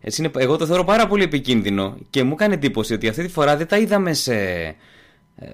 Έτσι 0.00 0.22
είναι, 0.22 0.30
εγώ 0.36 0.56
το 0.56 0.66
θεωρώ 0.66 0.84
πάρα 0.84 1.06
πολύ 1.06 1.22
επικίνδυνο 1.22 1.96
και 2.10 2.22
μου 2.22 2.32
έκανε 2.32 2.54
εντύπωση 2.54 2.94
ότι 2.94 3.08
αυτή 3.08 3.22
τη 3.22 3.28
φορά 3.28 3.56
δεν 3.56 3.66
τα 3.66 3.78
είδαμε 3.78 4.12
σε, 4.12 4.34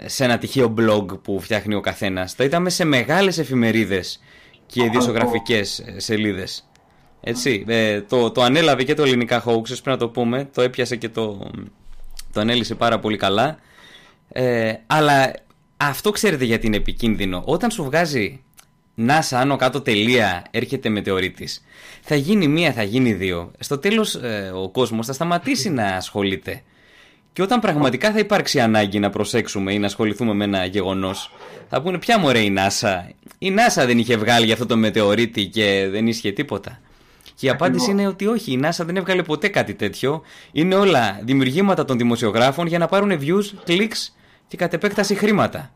σε 0.06 0.24
ένα 0.24 0.38
τυχαίο 0.38 0.74
blog 0.78 1.22
που 1.22 1.40
φτιάχνει 1.40 1.74
ο 1.74 1.80
καθένας. 1.80 2.34
Τα 2.34 2.44
είδαμε 2.44 2.70
σε 2.70 2.84
μεγάλες 2.84 3.38
εφημερίδες 3.38 4.20
και 4.66 4.84
ειδησιογραφικές 4.84 5.84
σελίδες. 5.96 6.70
Έτσι, 7.20 7.64
ε, 7.68 8.00
το, 8.00 8.30
το 8.30 8.42
ανέλαβε 8.42 8.84
και 8.84 8.94
το 8.94 9.02
ελληνικά 9.02 9.42
hoaxes, 9.44 9.66
πρέπει 9.66 9.88
να 9.88 9.96
το 9.96 10.08
πούμε. 10.08 10.48
Το 10.54 10.62
έπιασε 10.62 10.96
και 10.96 11.08
το, 11.08 11.50
το 12.32 12.40
ανέλησε 12.40 12.74
πάρα 12.74 12.98
πολύ 12.98 13.16
καλά. 13.16 13.58
Ε, 14.28 14.72
αλλά 14.86 15.32
αυτό 15.76 16.10
ξέρετε 16.10 16.44
γιατί 16.44 16.66
είναι 16.66 16.76
επικίνδυνο. 16.76 17.42
Όταν 17.44 17.70
σου 17.70 17.84
βγάζει 17.84 18.40
NASA 18.98 19.36
άνω 19.36 19.56
κάτω 19.56 19.80
τελεία 19.80 20.44
έρχεται 20.50 20.88
μετεωρίτης 20.88 21.64
θα 22.00 22.14
γίνει 22.14 22.48
μία, 22.48 22.72
θα 22.72 22.82
γίνει 22.82 23.12
δύο. 23.12 23.50
Στο 23.58 23.78
τέλος 23.78 24.14
ε, 24.14 24.52
ο 24.54 24.68
κόσμος 24.68 25.06
θα 25.06 25.12
σταματήσει 25.12 25.70
να 25.70 25.86
ασχολείται. 25.86 26.62
Και 27.40 27.46
Και 27.46 27.52
όταν 27.52 27.60
πραγματικά 27.60 28.12
θα 28.12 28.18
υπάρξει 28.18 28.60
ανάγκη 28.60 28.98
να 28.98 29.10
προσέξουμε 29.10 29.72
ή 29.72 29.78
να 29.78 29.86
ασχοληθούμε 29.86 30.34
με 30.34 30.44
ένα 30.44 30.64
γεγονός, 30.64 31.32
θα 31.68 31.82
πούνε 31.82 31.98
πια 31.98 32.18
μωρέ 32.18 32.38
η 32.38 32.54
NASA. 32.58 33.12
Η 33.38 33.54
NASA 33.56 33.86
δεν 33.86 33.98
είχε 33.98 34.16
βγάλει 34.16 34.44
για 34.44 34.54
αυτό 34.54 34.66
το 34.66 34.76
μετεωρίτη 34.76 35.46
και 35.46 35.88
δεν 35.90 36.06
ίσχυε 36.06 36.32
τίποτα. 36.32 36.80
Και 37.34 37.46
η 37.46 37.48
απάντηση 37.48 37.90
είναι 37.90 38.06
ότι 38.06 38.26
όχι, 38.26 38.52
η 38.52 38.60
NASA 38.64 38.84
δεν 38.84 38.96
έβγαλε 38.96 39.22
ποτέ 39.22 39.48
κάτι 39.48 39.74
τέτοιο. 39.74 40.22
Είναι 40.52 40.74
όλα 40.74 41.20
δημιουργήματα 41.22 41.84
των 41.84 41.98
δημοσιογράφων 41.98 42.66
για 42.66 42.78
να 42.78 42.86
πάρουν 42.86 43.18
views, 43.20 43.68
clicks 43.70 44.12
και 44.48 44.56
κατ' 44.56 44.72
επέκταση 44.72 45.14
χρήματα. 45.14 45.70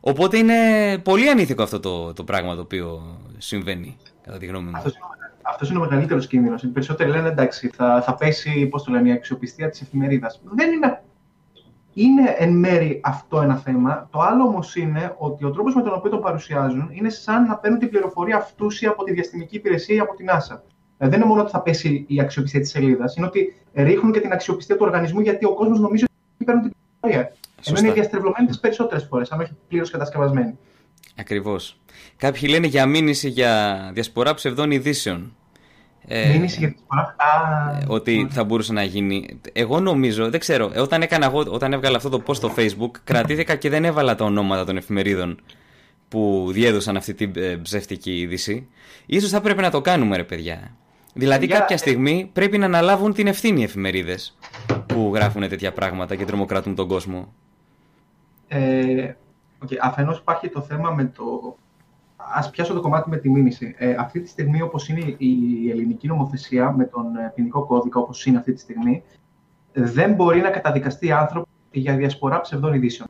Οπότε 0.00 0.38
είναι 0.38 0.54
πολύ 0.98 1.28
ανήθικο 1.28 1.62
αυτό 1.62 1.80
το, 1.80 2.12
το 2.12 2.24
πράγμα 2.24 2.54
το 2.54 2.60
οποίο 2.60 3.18
συμβαίνει, 3.38 3.96
κατά 4.24 4.38
τη 4.38 4.46
γνώμη 4.46 4.70
μου. 4.70 4.76
Αυτό 4.76 4.90
είναι 5.70 5.78
ο 5.78 5.80
μεγαλύτερος 5.80 6.26
κίνδυνος. 6.26 6.62
Οι 6.62 6.68
περισσότεροι 6.68 7.10
λένε 7.10 7.28
εντάξει, 7.28 7.70
θα, 7.74 8.02
θα 8.02 8.14
πέσει 8.14 8.66
πώς 8.66 8.84
το 8.84 8.90
λένε, 8.90 9.08
η 9.08 9.12
αξιοπιστία 9.12 9.68
της 9.68 9.80
εφημερίδας. 9.80 10.40
Δεν 10.44 10.72
είναι. 10.72 11.02
Είναι 11.92 12.34
εν 12.38 12.52
μέρη 12.52 13.00
αυτό 13.04 13.40
ένα 13.40 13.56
θέμα. 13.56 14.08
Το 14.12 14.20
άλλο 14.20 14.44
όμως 14.44 14.76
είναι 14.76 15.14
ότι 15.18 15.44
ο 15.44 15.50
τρόπος 15.50 15.74
με 15.74 15.82
τον 15.82 15.92
οποίο 15.94 16.10
το 16.10 16.18
παρουσιάζουν 16.18 16.88
είναι 16.92 17.08
σαν 17.08 17.44
να 17.44 17.56
παίρνουν 17.56 17.78
την 17.78 17.88
πληροφορία 17.88 18.36
αυτούσια 18.36 18.90
από 18.90 19.04
τη 19.04 19.12
διαστημική 19.12 19.56
υπηρεσία 19.56 19.94
ή 19.94 19.98
από 19.98 20.14
την 20.14 20.26
NASA. 20.28 20.60
Ε, 20.98 21.08
δεν 21.08 21.18
είναι 21.18 21.28
μόνο 21.28 21.40
ότι 21.40 21.50
θα 21.50 21.60
πέσει 21.60 22.04
η 22.08 22.20
αξιοπιστία 22.20 22.60
της 22.60 22.70
σελίδας, 22.70 23.16
είναι 23.16 23.26
ότι 23.26 23.54
ρίχνουν 23.74 24.12
και 24.12 24.20
την 24.20 24.32
αξιοπιστία 24.32 24.76
του 24.76 24.84
οργανισμού 24.84 25.20
γιατί 25.20 25.44
ο 25.44 25.54
κόσμος 25.54 25.80
νομίζει 25.80 26.04
ότι 26.04 26.44
παίρνουν 26.44 26.62
την 26.62 26.72
πληροφορία. 27.00 27.32
Ενώ 27.64 27.78
είναι 27.78 27.92
διαστρεβλωμένη 27.92 28.46
τι 28.46 28.58
περισσότερες 28.60 29.04
φορές, 29.04 29.32
αν 29.32 29.40
όχι 29.40 29.52
πλήρως 29.68 29.90
κατασκευασμένη. 29.90 30.58
Ακριβώς. 31.14 31.80
Κάποιοι 32.16 32.48
λένε 32.52 32.66
για 32.66 32.86
μήνυση 32.86 33.28
για 33.28 33.80
διασπορά 33.94 34.34
ψευδών 34.34 34.70
ειδήσεων. 34.70 35.36
Ε, 36.08 36.28
μήνυση 36.28 36.58
για 36.58 36.68
διασπορά. 36.68 37.16
Ε, 37.80 37.84
ότι 37.88 38.28
θα 38.30 38.44
μπορούσε 38.44 38.72
να 38.72 38.82
γίνει. 38.82 39.40
Εγώ 39.52 39.80
νομίζω, 39.80 40.30
δεν 40.30 40.40
ξέρω, 40.40 40.72
όταν, 40.76 41.02
έκανα 41.02 41.26
εγώ, 41.26 41.44
όταν 41.48 41.72
έβγαλα 41.72 41.96
αυτό 41.96 42.08
το 42.08 42.22
post 42.26 42.34
στο 42.34 42.54
facebook, 42.56 42.90
κρατήθηκα 43.04 43.54
και 43.54 43.68
δεν 43.68 43.84
έβαλα 43.84 44.14
τα 44.14 44.24
ονόματα 44.24 44.64
των 44.64 44.76
εφημερίδων 44.76 45.40
που 46.08 46.48
διέδωσαν 46.52 46.96
αυτή 46.96 47.14
την 47.14 47.32
ε, 47.36 47.56
ψεύτικη 47.56 48.18
είδηση. 48.18 48.68
Ίσως 49.06 49.30
θα 49.30 49.40
πρέπει 49.40 49.62
να 49.62 49.70
το 49.70 49.80
κάνουμε 49.80 50.16
ρε 50.16 50.24
παιδιά. 50.24 50.76
Δηλαδή 51.14 51.46
για... 51.46 51.58
κάποια 51.58 51.76
στιγμή 51.76 52.30
πρέπει 52.32 52.58
να 52.58 52.64
αναλάβουν 52.64 53.12
την 53.12 53.26
ευθύνη 53.26 53.60
οι 53.60 53.64
εφημερίδες 53.64 54.36
που 54.86 55.10
γράφουν 55.14 55.48
τέτοια 55.48 55.72
πράγματα 55.72 56.14
και 56.14 56.24
τρομοκρατούν 56.24 56.74
τον 56.74 56.88
κόσμο. 56.88 57.34
Ε, 58.48 59.12
okay. 59.64 59.76
Αφενός 59.80 60.18
υπάρχει 60.18 60.48
το 60.48 60.60
θέμα 60.60 60.90
με 60.90 61.04
το... 61.04 61.56
Ας 62.16 62.50
πιάσω 62.50 62.74
το 62.74 62.80
κομμάτι 62.80 63.10
με 63.10 63.16
τη 63.16 63.30
μήνυση. 63.30 63.74
Ε, 63.78 63.94
αυτή 63.98 64.20
τη 64.20 64.28
στιγμή 64.28 64.62
όπως 64.62 64.88
είναι 64.88 65.14
η 65.18 65.70
ελληνική 65.70 66.06
νομοθεσία 66.06 66.72
με 66.72 66.84
τον 66.84 67.16
ε, 67.16 67.32
ποινικό 67.34 67.66
κώδικα 67.66 68.00
όπως 68.00 68.26
είναι 68.26 68.38
αυτή 68.38 68.52
τη 68.52 68.60
στιγμή 68.60 69.02
δεν 69.72 70.14
μπορεί 70.14 70.40
να 70.40 70.50
καταδικαστεί 70.50 71.12
άνθρωπο 71.12 71.48
για 71.70 71.96
διασπορά 71.96 72.40
ψευδών 72.40 72.74
ειδήσεων. 72.74 73.08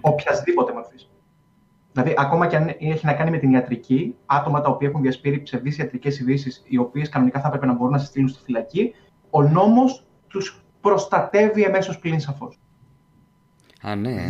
Οποιασδήποτε 0.00 0.72
μορφής. 0.72 1.10
Δηλαδή, 1.92 2.14
ακόμα 2.16 2.46
και 2.46 2.56
αν 2.56 2.68
έχει 2.78 3.06
να 3.06 3.12
κάνει 3.12 3.30
με 3.30 3.38
την 3.38 3.52
ιατρική, 3.52 4.16
άτομα 4.26 4.60
τα 4.60 4.68
οποία 4.68 4.88
έχουν 4.88 5.02
διασπείρει 5.02 5.42
ψευδείς 5.42 5.78
ιατρικές 5.78 6.20
ειδήσεις, 6.20 6.62
οι 6.66 6.78
οποίες 6.78 7.08
κανονικά 7.08 7.40
θα 7.40 7.46
έπρεπε 7.46 7.66
να 7.66 7.72
μπορούν 7.72 7.92
να 7.92 7.98
σε 7.98 8.06
στείλουν 8.06 8.28
στη 8.28 8.42
φυλακή, 8.42 8.94
ο 9.30 9.42
νόμος 9.42 10.06
τους 10.28 10.64
προστατεύει 10.80 11.62
εμέσως 11.62 11.98
πλήν 11.98 12.20
σαφώς. 12.20 12.58
Α, 13.82 13.94
ναι. 13.94 14.26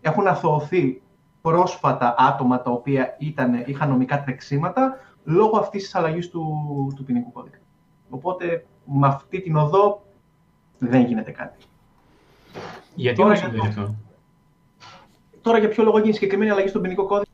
Έχουν 0.00 0.26
αθωωωθεί 0.26 1.02
πρόσφατα 1.40 2.14
άτομα 2.18 2.62
τα 2.62 2.70
οποία 2.70 3.16
ήταν, 3.18 3.62
είχαν 3.66 3.88
νομικά 3.88 4.22
τρεξίματα 4.24 4.98
λόγω 5.24 5.58
αυτής 5.58 5.82
της 5.82 5.94
αλλαγής 5.94 6.30
του, 6.30 6.42
του 6.96 7.04
ποινικού 7.04 7.32
κώδικα. 7.32 7.58
Οπότε 8.10 8.66
με 8.84 9.06
αυτή 9.06 9.40
την 9.40 9.56
οδό 9.56 10.02
δεν 10.78 11.04
γίνεται 11.04 11.30
κάτι. 11.30 11.58
Γιατί 12.94 13.22
δεν 13.22 13.36
συμβαίνει 13.36 13.66
αυτό; 13.66 13.94
Τώρα 15.40 15.58
για 15.58 15.68
ποιο 15.68 15.84
λόγο 15.84 15.98
γίνει 15.98 16.12
συγκεκριμένη 16.12 16.50
αλλαγή 16.50 16.68
στον 16.68 16.82
ποινικό 16.82 17.06
κώδικα; 17.06 17.32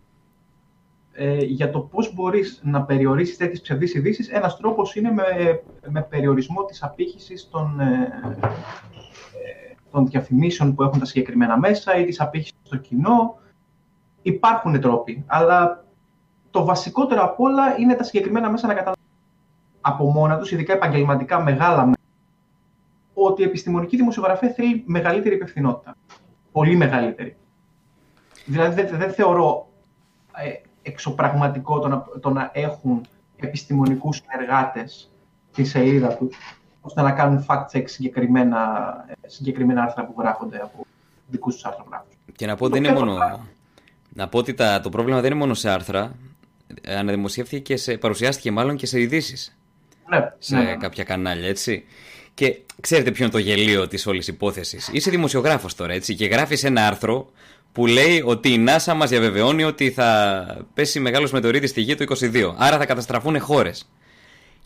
Ε, 1.17 1.37
για 1.45 1.71
το 1.71 1.81
πώς 1.81 2.15
μπορείς 2.15 2.61
να 2.65 2.83
περιορίσεις 2.83 3.37
τέτοιες 3.37 3.61
ψευδείς 3.61 3.95
ειδήσεις, 3.95 4.29
ένας 4.29 4.57
τρόπος 4.57 4.95
είναι 4.97 5.13
με, 5.13 5.25
με 5.89 6.03
περιορισμό 6.03 6.65
της 6.65 6.83
απήχησης 6.83 7.49
των, 7.51 7.81
ε, 7.81 8.21
ε, 8.25 8.49
των 9.95 10.07
διαφημίσεων 10.07 10.75
που 10.75 10.83
έχουν 10.83 10.99
τα 10.99 11.05
συγκεκριμένα 11.05 11.59
μέσα 11.59 11.97
ή 11.97 12.05
τη 12.05 12.17
απήχηση 12.19 12.55
στο 12.63 12.77
κοινό. 12.77 13.39
Υπάρχουν 14.23 14.81
τρόποι, 14.81 15.25
αλλά 15.27 15.85
το 16.51 16.65
βασικότερο 16.65 17.23
απ' 17.23 17.41
όλα 17.41 17.79
είναι 17.79 17.95
τα 17.95 18.03
συγκεκριμένα 18.03 18.51
μέσα 18.51 18.67
να 18.67 18.75
καταλάβουν 18.75 19.05
από 19.81 20.11
μόνα 20.11 20.39
τους, 20.39 20.53
ειδικά 20.53 20.73
επαγγελματικά 20.73 21.43
μεγάλα 21.43 21.85
μέσα, 21.85 21.99
ότι 23.15 23.43
η 23.43 23.45
επιστημονική 23.45 23.97
δημοσιογραφία 23.97 24.49
θέλει 24.49 24.83
μεγαλύτερη 24.87 25.35
υπευθυνότητα. 25.35 25.97
Πολύ 26.53 26.77
μεγαλύτερη. 26.77 27.37
Δηλαδή 28.45 28.83
δεν, 28.83 28.99
δεν 28.99 29.13
θεωρώ 29.13 29.69
ε, 30.37 30.51
εξωπραγματικό 30.83 31.79
το 31.79 31.89
να, 31.89 32.05
το 32.21 32.31
να 32.31 32.51
έχουν 32.53 33.01
επιστημονικούς 33.37 34.17
συνεργάτες 34.17 35.13
στη 35.51 35.65
σελίδα 35.65 36.17
τους 36.17 36.37
ώστε 36.87 37.03
να 37.03 37.13
κάνουν 37.13 37.47
fact-check 37.49 37.83
συγκεκριμένα, 37.85 38.59
συγκεκριμένα 39.27 39.83
άρθρα 39.83 40.05
που 40.05 40.15
γράφονται 40.19 40.57
από 40.57 40.87
δικούς 41.27 41.55
τους 41.55 41.65
αρθρογράφους. 41.65 42.15
Και 42.37 42.47
να 42.47 42.57
πω, 42.57 42.69
δεν 42.69 42.85
είναι 42.85 42.93
μόνο... 42.93 43.19
να 44.13 44.29
πω 44.29 44.39
ότι 44.39 44.55
τα, 44.55 44.81
το 44.81 44.89
πρόβλημα 44.89 45.21
δεν 45.21 45.31
είναι 45.31 45.41
μόνο 45.41 45.55
σε 45.55 45.71
άρθρα. 45.71 46.15
Αναδημοσιεύτηκε 46.87 47.63
και 47.63 47.77
σε, 47.77 47.97
παρουσιάστηκε 47.97 48.51
μάλλον 48.51 48.77
και 48.77 48.87
σε 48.87 49.01
ειδήσεις. 49.01 49.57
Ναι, 50.09 50.33
σε 50.39 50.57
ναι, 50.57 50.63
ναι. 50.63 50.77
κάποια 50.77 51.05
κανάλια, 51.05 51.49
έτσι. 51.49 51.85
Και 52.35 52.61
ξέρετε 52.81 53.11
ποιο 53.11 53.25
είναι 53.25 53.33
το 53.33 53.39
γελίο 53.39 53.89
της 53.89 54.07
όλης 54.07 54.29
υπόθεσης. 54.29 54.89
Είσαι 54.93 55.11
δημοσιογράφος 55.11 55.75
τώρα, 55.75 55.93
έτσι, 55.93 56.15
και 56.15 56.27
γράφεις 56.27 56.65
ένα 56.65 56.87
άρθρο 56.87 57.31
που 57.73 57.87
λέει 57.87 58.23
ότι 58.27 58.49
η 58.49 58.65
NASA 58.69 58.95
μας 58.97 59.11
διαβεβαιώνει 59.11 59.65
ότι 59.65 59.91
θα 59.91 60.47
πέσει 60.75 61.01
μεγάλος 61.01 61.33
μετεωρίτη 61.33 61.67
στη 61.67 61.81
γη 61.81 61.95
το 61.95 62.05
22. 62.21 62.55
Άρα 62.57 62.79
θα 62.79 62.87
καταστραφούν 62.87 63.41
χώρες. 63.41 63.89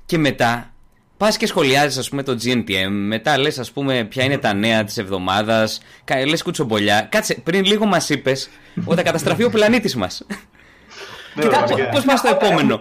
Και 0.06 0.18
μετά 0.18 0.72
πας 1.18 1.36
και 1.36 1.46
σχολιάζεις 1.46 1.98
ας 1.98 2.08
πούμε 2.08 2.22
το 2.22 2.38
GNTM, 2.44 2.88
μετά 2.90 3.38
λες 3.38 3.58
ας 3.58 3.70
πούμε 3.72 4.04
ποια 4.04 4.24
είναι 4.24 4.38
τα 4.38 4.54
νέα 4.54 4.84
της 4.84 4.98
εβδομάδας, 4.98 5.80
λες 6.26 6.42
κουτσομπολιά. 6.42 7.06
Κάτσε, 7.10 7.34
πριν 7.34 7.64
λίγο 7.64 7.86
μας 7.86 8.08
είπες 8.08 8.48
ότι 8.84 8.96
θα 8.96 9.02
καταστραφεί 9.02 9.44
ο 9.44 9.50
πλανήτης 9.50 9.96
μας. 9.96 10.26
Ναι, 11.34 11.42
και 11.42 11.48
βέβαια. 11.68 11.88
πώς 11.88 12.04
πας 12.04 12.18
στο 12.18 12.28
επόμενο. 12.28 12.80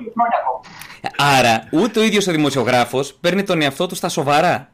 Άρα, 1.17 1.63
ούτε 1.71 2.00
ο 2.00 2.04
ίδιος 2.04 2.28
ο 2.28 2.32
δημοσιογράφος 2.32 3.13
παίρνει 3.21 3.43
τον 3.43 3.62
εαυτό 3.62 3.88
του 3.88 3.95
στα 3.95 4.10
σοβαρά. 4.10 4.71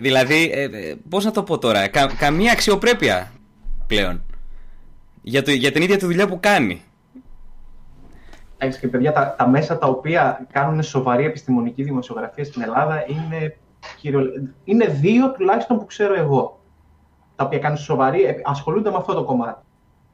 Δηλαδή, 0.00 0.50
ε, 0.54 0.62
ε, 0.62 0.94
πώς 1.08 1.24
να 1.24 1.30
το 1.30 1.42
πω 1.42 1.58
τώρα, 1.58 1.88
κα- 1.88 2.12
καμία 2.18 2.52
αξιοπρέπεια 2.52 3.32
πλέον. 3.86 4.22
Για, 5.22 5.42
το, 5.42 5.50
για 5.50 5.72
την 5.72 5.82
ίδια 5.82 5.96
τη 5.96 6.04
δουλειά 6.04 6.26
που 6.28 6.40
κάνει. 6.40 6.82
Εντάξει, 8.62 8.80
και 8.80 8.88
παιδιά, 8.88 9.12
τα, 9.12 9.34
τα 9.38 9.48
μέσα 9.48 9.78
τα 9.78 9.86
οποία 9.86 10.46
κάνουν 10.52 10.82
σοβαρή 10.82 11.24
επιστημονική 11.24 11.82
δημοσιογραφία 11.82 12.44
στην 12.44 12.62
Ελλάδα 12.62 13.04
είναι, 13.06 13.56
κυριολε... 13.96 14.30
είναι 14.64 14.86
δύο 14.86 15.32
τουλάχιστον 15.32 15.78
που 15.78 15.86
ξέρω 15.86 16.14
εγώ. 16.14 16.60
Τα 17.36 17.44
οποία 17.44 17.58
κάνουν 17.58 17.76
σοβαρή, 17.78 18.22
ε, 18.22 18.34
ασχολούνται 18.44 18.90
με 18.90 18.96
αυτό 18.96 19.14
το 19.14 19.24
κομμάτι. 19.24 19.62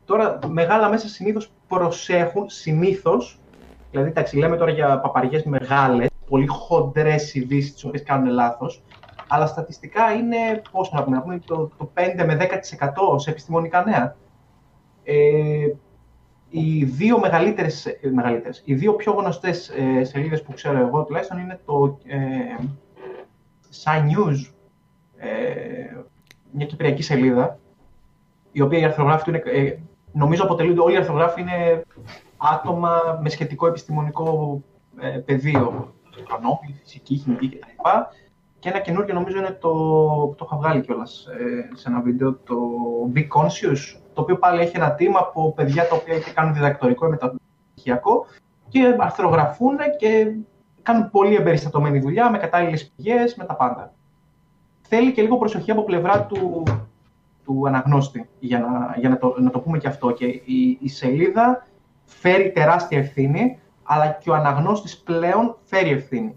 Τώρα, 0.05 0.39
μεγάλα 0.47 0.89
μέσα 0.89 1.09
συνήθως 1.09 1.51
προσέχουν, 1.69 2.49
συνήθως, 2.49 3.39
δηλαδή 3.91 4.13
τα 4.13 4.25
λέμε 4.33 4.57
τώρα 4.57 4.71
για 4.71 5.01
παπαριές 5.01 5.43
μεγάλες, 5.45 6.09
πολύ 6.29 6.47
χοντρές 6.47 7.35
ειδήσεις, 7.35 7.73
τις 7.73 7.85
οποίες 7.85 8.03
κάνουν 8.03 8.33
λάθος, 8.33 8.83
αλλά 9.29 9.47
στατιστικά 9.47 10.13
είναι, 10.13 10.63
πώς 10.71 10.93
να 10.93 11.03
πούμε, 11.03 11.17
να 11.17 11.23
πούμε 11.23 11.39
το, 11.39 11.71
το 11.79 11.91
5 11.95 12.25
με 12.25 12.37
10% 13.15 13.19
σε 13.19 13.31
επιστημονικά 13.31 13.85
νέα. 13.85 14.17
Ε, 15.05 15.15
οι 16.51 16.85
δύο 16.85 17.19
μεγαλύτερες, 17.19 17.87
ε, 17.87 17.99
μεγαλύτερες, 18.13 18.63
οι 18.65 18.75
δύο 18.75 18.95
πιο 18.95 19.13
γνωστές 19.13 19.69
ε, 19.69 20.05
σελίδες 20.05 20.43
που 20.43 20.53
ξέρω 20.53 20.79
εγώ 20.79 21.05
τουλάχιστον 21.05 21.39
είναι 21.39 21.61
το 21.65 21.99
ε, 22.07 22.19
Sign 23.85 24.03
News, 24.03 24.53
ε, 25.17 25.97
μια 26.51 26.67
κυπριακή 26.67 27.03
σελίδα, 27.03 27.59
η 28.53 28.61
οποία 28.61 28.79
οι 28.79 28.85
αρθρογράφοι 28.85 29.25
του 29.25 29.31
είναι, 29.31 29.43
ε, 29.45 29.79
νομίζω 30.13 30.45
αποτελούνται 30.45 30.81
όλοι 30.81 30.95
οι 30.95 30.97
αρθρογράφοι 30.97 31.41
είναι 31.41 31.83
άτομα 32.37 33.19
με 33.23 33.29
σχετικό 33.29 33.67
επιστημονικό 33.67 34.61
ε, 35.01 35.09
πεδίο, 35.09 35.95
οικονόμη, 36.19 36.79
φυσική, 36.83 37.17
χημική 37.17 37.49
κτλ. 37.49 37.89
Και 38.59 38.69
ένα 38.69 38.79
καινούργιο 38.79 39.15
νομίζω 39.15 39.39
είναι 39.39 39.59
το, 39.61 39.69
που 40.29 40.35
το 40.37 40.45
είχα 40.47 40.57
βγάλει 40.57 40.81
κιόλας 40.81 41.27
ε, 41.27 41.77
σε 41.77 41.89
ένα 41.89 42.01
βίντεο, 42.01 42.33
το 42.35 42.57
Be 43.15 43.19
Conscious, 43.19 44.01
το 44.19 44.25
οποίο 44.25 44.39
πάλι 44.39 44.61
έχει 44.61 44.77
ένα 44.77 44.95
team 44.99 45.13
από 45.19 45.53
παιδιά 45.53 45.89
τα 45.89 45.97
οποία 45.97 46.15
είτε 46.15 46.31
κάνουν 46.31 46.55
διδακτορικό 46.55 47.07
ή 47.07 47.09
μεταπτυχιακό 47.09 48.27
και 48.69 48.97
αρθρογραφούν 48.99 49.77
και 49.99 50.37
κάνουν 50.83 51.11
πολύ 51.11 51.35
εμπεριστατωμένη 51.35 51.99
δουλειά 51.99 52.31
με 52.31 52.39
κατάλληλες 52.39 52.93
πηγές, 52.97 53.35
με 53.35 53.45
τα 53.45 53.55
πάντα. 53.55 53.93
Θέλει 54.81 55.13
και 55.13 55.23
λίγο 55.23 55.37
προσοχή 55.37 55.71
από 55.71 55.85
πλευρά 55.85 56.23
του, 56.23 56.63
του 57.45 57.63
αναγνώστη, 57.67 58.29
για, 58.39 58.59
να, 58.59 58.95
για 58.99 59.09
να, 59.09 59.19
το, 59.19 59.35
να 59.39 59.51
το 59.51 59.61
πούμε 59.61 59.79
και 59.79 59.89
αυτό. 59.89 60.11
Και 60.11 60.27
η, 60.27 60.79
η 60.81 60.89
σελίδα 60.89 61.67
φέρει 62.05 62.53
τεράστια 62.53 62.99
ευθύνη, 62.99 63.61
αλλά 63.83 64.07
και 64.07 64.31
ο 64.31 64.35
αναγνώστης 64.35 64.99
πλέον 64.99 65.57
φέρει 65.65 65.91
ευθύνη. 65.91 66.37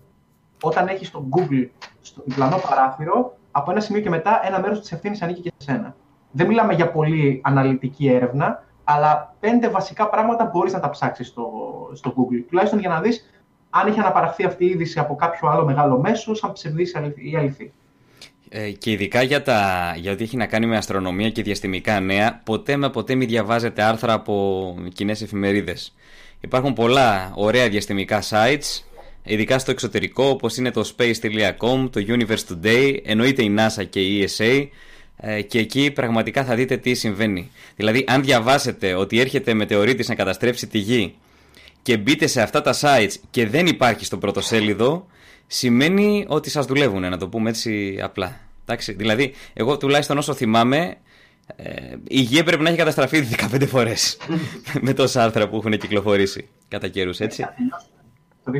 Όταν 0.61 0.87
έχεις 0.87 1.07
στο 1.07 1.27
Google, 1.35 1.69
στο 2.01 2.21
διπλανό 2.25 2.57
παράθυρο, 2.69 3.37
από 3.51 3.71
ένα 3.71 3.79
σημείο 3.79 4.01
και 4.01 4.09
μετά 4.09 4.41
ένα 4.43 4.59
μέρος 4.59 4.79
της 4.79 4.91
ευθύνης 4.91 5.21
ανήκει 5.21 5.41
και 5.41 5.51
σε 5.57 5.71
σένα. 5.71 5.95
Δεν 6.31 6.47
μιλάμε 6.47 6.73
για 6.73 6.91
πολύ 6.91 7.41
αναλυτική 7.43 8.07
έρευνα, 8.07 8.63
αλλά 8.83 9.35
πέντε 9.39 9.69
βασικά 9.69 10.09
πράγματα 10.09 10.49
μπορείς 10.53 10.73
να 10.73 10.79
τα 10.79 10.89
ψάξεις 10.89 11.27
στο, 11.27 11.49
στο 11.93 12.13
Google. 12.17 12.43
Τουλάχιστον 12.47 12.79
για 12.79 12.89
να 12.89 13.01
δεις 13.01 13.29
αν 13.69 13.87
έχει 13.87 13.99
αναπαραχθεί 13.99 14.43
αυτή 14.43 14.65
η 14.65 14.69
είδηση 14.69 14.99
από 14.99 15.15
κάποιο 15.15 15.49
άλλο 15.49 15.65
μεγάλο 15.65 15.99
μέσο, 15.99 16.33
σαν 16.35 16.53
ψευδής 16.53 16.95
ή 17.15 17.35
αληθή. 17.35 17.73
Ε, 18.49 18.71
και 18.71 18.91
ειδικά 18.91 19.21
για, 19.21 19.41
τα, 19.41 19.93
για 19.97 20.11
ό,τι 20.11 20.23
έχει 20.23 20.37
να 20.37 20.45
κάνει 20.45 20.65
με 20.65 20.77
αστρονομία 20.77 21.29
και 21.29 21.41
διαστημικά 21.41 21.99
νέα, 21.99 22.41
ποτέ 22.43 22.75
με 22.77 22.89
ποτέ 22.89 23.15
μην 23.15 23.27
διαβάζετε 23.27 23.83
άρθρα 23.83 24.13
από 24.13 24.75
κοινές 24.93 25.21
εφημερίδες. 25.21 25.95
Υπάρχουν 26.41 26.73
πολλά 26.73 27.31
ωραία 27.35 27.69
διαστημικά 27.69 28.21
sites, 28.29 28.83
ειδικά 29.23 29.59
στο 29.59 29.71
εξωτερικό, 29.71 30.23
όπως 30.25 30.57
είναι 30.57 30.71
το 30.71 30.93
space.com, 30.97 31.89
το 31.91 32.05
Universe 32.07 32.53
Today, 32.53 32.97
εννοείται 33.03 33.43
η 33.43 33.55
NASA 33.57 33.85
και 33.89 33.99
η 33.99 34.27
ESA, 34.27 34.67
ε, 35.23 35.41
και 35.41 35.59
εκεί 35.59 35.91
πραγματικά 35.91 36.43
θα 36.43 36.55
δείτε 36.55 36.77
τι 36.77 36.93
συμβαίνει. 36.93 37.51
Δηλαδή, 37.75 38.05
αν 38.07 38.23
διαβάσετε 38.23 38.93
ότι 38.93 39.19
έρχεται 39.19 39.53
μετεωρίτης 39.53 40.07
να 40.07 40.15
καταστρέψει 40.15 40.67
τη 40.67 40.77
γη 40.77 41.15
και 41.81 41.97
μπείτε 41.97 42.27
σε 42.27 42.41
αυτά 42.41 42.61
τα 42.61 42.73
sites 42.81 43.13
και 43.29 43.47
δεν 43.47 43.65
υπάρχει 43.65 44.05
στο 44.05 44.17
πρωτοσέλιδο, 44.17 45.07
σημαίνει 45.47 46.25
ότι 46.27 46.49
σας 46.49 46.65
δουλεύουν, 46.65 47.01
να 47.01 47.17
το 47.17 47.27
πούμε 47.27 47.49
έτσι 47.49 47.99
απλά. 48.01 48.39
Εντάξει, 48.61 48.93
δηλαδή, 48.93 49.33
εγώ 49.53 49.77
τουλάχιστον 49.77 50.17
όσο 50.17 50.33
θυμάμαι, 50.33 50.97
ε, 51.55 51.95
η 52.07 52.19
γη 52.19 52.43
πρέπει 52.43 52.63
να 52.63 52.69
έχει 52.69 52.77
καταστραφεί 52.77 53.27
15 53.51 53.67
φορές 53.67 54.17
με 54.85 54.93
τόσα 54.93 55.23
άρθρα 55.23 55.49
που 55.49 55.55
έχουν 55.55 55.77
κυκλοφορήσει 55.77 56.47
κατά 56.67 56.87
καιρούς, 56.87 57.19
έτσι. 57.19 57.45
Το 58.43 58.51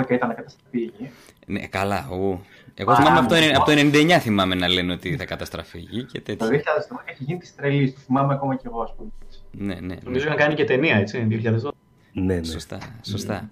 2012 0.00 0.10
ήταν 0.10 0.34
καταστραφεί 0.34 0.78
η 0.78 0.92
γη. 0.98 1.10
Ναι, 1.46 1.66
καλά. 1.66 2.08
Ου. 2.12 2.40
Εγώ 2.74 2.94
θυμάμαι 2.94 3.18
από 3.18 3.28
το, 3.28 3.34
από 3.54 3.64
το 3.64 3.72
99 3.72 4.18
θυμάμαι 4.20 4.54
να 4.54 4.68
λένε 4.68 4.92
ότι 4.92 5.16
θα 5.16 5.24
καταστραφεί 5.24 5.78
η 5.78 5.86
γη 5.90 6.04
και 6.04 6.20
τέτοια. 6.20 6.46
Το 6.48 6.54
2012 6.54 6.58
έχει 7.04 7.24
γίνει 7.24 7.38
της 7.38 7.54
τρελής, 7.54 7.94
το 7.94 8.00
θυμάμαι 8.00 8.34
ακόμα 8.34 8.56
και 8.56 8.62
εγώ, 8.66 8.82
ας 8.82 8.94
πούμε. 8.96 9.10
Ναι, 9.50 9.74
ναι. 9.80 9.96
Νομίζω 10.04 10.28
να 10.28 10.34
κάνει 10.34 10.54
και 10.54 10.64
ταινία, 10.64 10.96
έτσι, 10.96 11.26
2012. 11.30 11.70
Ναι, 12.12 12.34
ναι. 12.34 12.44
Σωστά, 12.44 12.78
σωστά. 13.02 13.50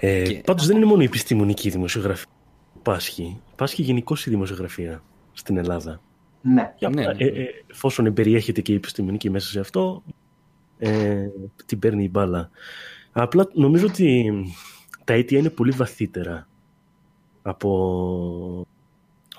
Ε, 0.00 0.22
και... 0.22 0.42
Πάντως 0.44 0.66
δεν 0.66 0.76
είναι 0.76 0.84
μόνο 0.84 1.02
η 1.02 1.04
επιστημονική 1.04 1.70
δημοσιογραφία 1.70 2.26
που 2.72 2.80
πάσχει. 2.82 3.40
Πάσχει 3.56 3.82
γενικώς 3.82 4.26
η 4.26 4.30
δημοσιογραφία 4.30 5.02
στην 5.32 5.56
Ελλάδα. 5.56 6.00
Ναι. 6.40 6.74
Για, 6.76 6.88
ναι, 6.88 7.02
ναι. 7.02 7.14
Ε, 7.18 7.26
ε, 7.26 7.46
εφόσον 7.70 8.06
εμπεριέχεται 8.06 8.60
και 8.60 8.72
η 8.72 8.74
επιστημονική 8.74 9.30
μέσα 9.30 9.48
σε 9.48 9.60
αυτό, 9.60 10.02
ε, 10.78 11.26
την 11.66 11.78
παίρνει 11.78 12.04
η 12.04 12.08
μπάλα. 12.10 12.50
Απλά 13.12 13.48
νομίζω 13.52 13.86
ότι 13.86 14.32
τα 15.04 15.12
αίτια 15.12 15.38
είναι 15.38 15.50
πολύ 15.50 15.70
βαθύτερα 15.70 16.48
από 17.46 18.66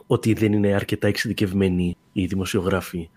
ότι 0.07 0.33
δεν 0.33 0.53
είναι 0.53 0.73
αρκετά 0.73 1.07
εξειδικευμένοι 1.07 1.97
οι 2.13 2.25
δημοσιογράφοι. 2.25 3.09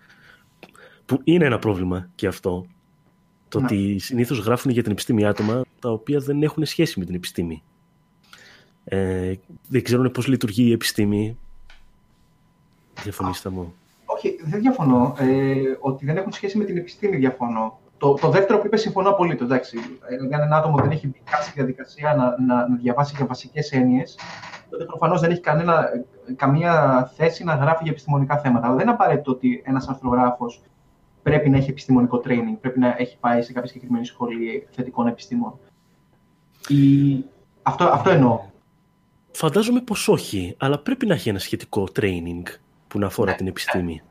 Που 1.05 1.21
είναι 1.23 1.45
ένα 1.45 1.59
πρόβλημα 1.59 2.09
και 2.15 2.27
αυτό. 2.27 2.65
Το 3.47 3.59
Ναι. 3.59 3.65
ότι 3.65 3.99
συνήθως 3.99 4.39
γράφουν 4.39 4.71
για 4.71 4.83
την 4.83 4.91
επιστήμη 4.91 5.25
άτομα 5.25 5.61
τα 5.79 5.91
οποία 5.91 6.19
δεν 6.19 6.43
έχουν 6.43 6.65
σχέση 6.65 6.99
με 6.99 7.05
την 7.05 7.15
επιστήμη. 7.15 7.63
Ε, 8.83 9.33
δεν 9.67 9.83
ξέρουν 9.83 10.11
πώς 10.11 10.27
λειτουργεί 10.27 10.63
η 10.63 10.71
επιστήμη. 10.71 11.37
Διαφωνήστε 13.03 13.49
μου. 13.49 13.73
Όχι, 14.05 14.39
δεν 14.43 14.59
διαφωνώ. 14.61 15.15
Ε, 15.17 15.53
ότι 15.79 16.05
δεν 16.05 16.17
έχουν 16.17 16.31
σχέση 16.31 16.57
με 16.57 16.65
την 16.65 16.77
επιστήμη 16.77 17.17
διαφωνώ. 17.17 17.78
Το, 17.99 18.13
το 18.13 18.29
δεύτερο 18.29 18.59
που 18.59 18.65
είπες 18.65 18.81
συμφωνώ 18.81 19.09
απολύτως. 19.09 19.47
Εντάξει. 19.47 19.77
Ε, 20.09 20.27
Για 20.27 20.39
ένα 20.41 20.57
άτομο 20.57 20.77
δεν 20.77 20.91
έχει 20.91 21.07
μπει 21.07 21.21
καν 21.31 21.41
στη 21.41 21.51
διαδικασία 21.55 22.13
να, 22.13 22.55
να, 22.55 22.69
να 22.69 22.75
διαβάσει 22.75 23.13
για 23.17 23.25
βασικές 23.25 23.71
έννοιες, 23.71 24.17
τότε 24.69 24.83
προφανώς 24.85 25.21
δεν 25.21 25.31
έχει 25.31 25.41
κανένα, 25.41 25.85
καμία 26.35 27.05
θέση 27.15 27.43
να 27.43 27.55
γράφει 27.55 27.83
για 27.83 27.91
επιστημονικά 27.91 28.37
θέματα. 28.37 28.65
Αλλά 28.65 28.75
δεν 28.75 28.83
είναι 28.85 28.93
απαραίτητο 28.93 29.31
ότι 29.31 29.61
ένας 29.65 29.87
αρθρογράφος 29.87 30.61
πρέπει 31.23 31.49
να 31.49 31.57
έχει 31.57 31.69
επιστημονικό 31.69 32.21
training, 32.25 32.57
πρέπει 32.61 32.79
να 32.79 32.95
έχει 32.97 33.17
πάει 33.19 33.41
σε 33.41 33.53
κάποια 33.53 33.67
συγκεκριμένη 33.69 34.05
σχολή 34.05 34.67
θετικών 34.71 35.07
επιστήμων. 35.07 35.59
Η... 36.67 37.23
Αυτό, 37.61 37.83
αυτό 37.85 38.09
εννοώ. 38.09 38.39
Φαντάζομαι 39.31 39.81
πως 39.81 40.07
όχι, 40.07 40.55
αλλά 40.59 40.79
πρέπει 40.79 41.05
να 41.05 41.13
έχει 41.13 41.29
ένα 41.29 41.39
σχετικό 41.39 41.87
training 41.99 42.43
που 42.87 42.99
να 42.99 43.05
αφορά 43.05 43.31
Ναι. 43.31 43.37
την 43.37 43.47
επιστήμη. 43.47 44.01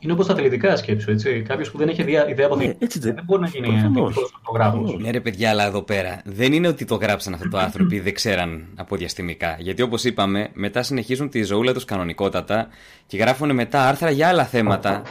Είναι 0.00 0.12
όπως 0.12 0.26
τα 0.26 0.32
αθλητικά 0.32 0.76
σκέψου, 0.76 1.10
έτσι. 1.10 1.42
Κάποιος 1.48 1.70
που 1.70 1.78
δεν 1.78 1.88
έχει 1.88 2.00
ιδέα, 2.00 2.28
ιδέα 2.28 2.46
από 2.46 2.56
Ναι, 2.56 2.62
την 2.64 2.76
έτσι 2.78 2.98
δεν- 2.98 3.14
δεν 3.14 3.24
μπορεί 3.24 3.40
να 3.40 3.46
γίνει 3.48 3.66
προφανώς. 3.66 4.10
αθλητικό 4.10 4.28
φωτογράφο. 4.44 4.96
Ναι, 5.00 5.10
ρε 5.10 5.20
παιδιά, 5.20 5.50
αλλά 5.50 5.64
εδώ 5.66 5.82
πέρα 5.82 6.20
δεν 6.24 6.52
είναι 6.52 6.68
ότι 6.68 6.84
το 6.84 6.94
γράψαν 6.94 7.34
αυτό 7.34 7.48
το 7.48 7.58
άρθρο 7.64 7.84
επειδή 7.84 8.00
δεν 8.00 8.14
ξέραν 8.14 8.66
από 8.76 8.96
διαστημικά. 8.96 9.56
Γιατί 9.58 9.82
όπως 9.82 10.04
είπαμε, 10.04 10.48
μετά 10.52 10.82
συνεχίζουν 10.82 11.28
τη 11.30 11.42
ζωούλα 11.42 11.72
τους 11.72 11.84
κανονικότατα 11.84 12.68
και 13.06 13.16
γράφουν 13.16 13.54
μετά 13.54 13.88
άρθρα 13.88 14.10
για 14.10 14.28
άλλα 14.28 14.44
θέματα. 14.44 15.02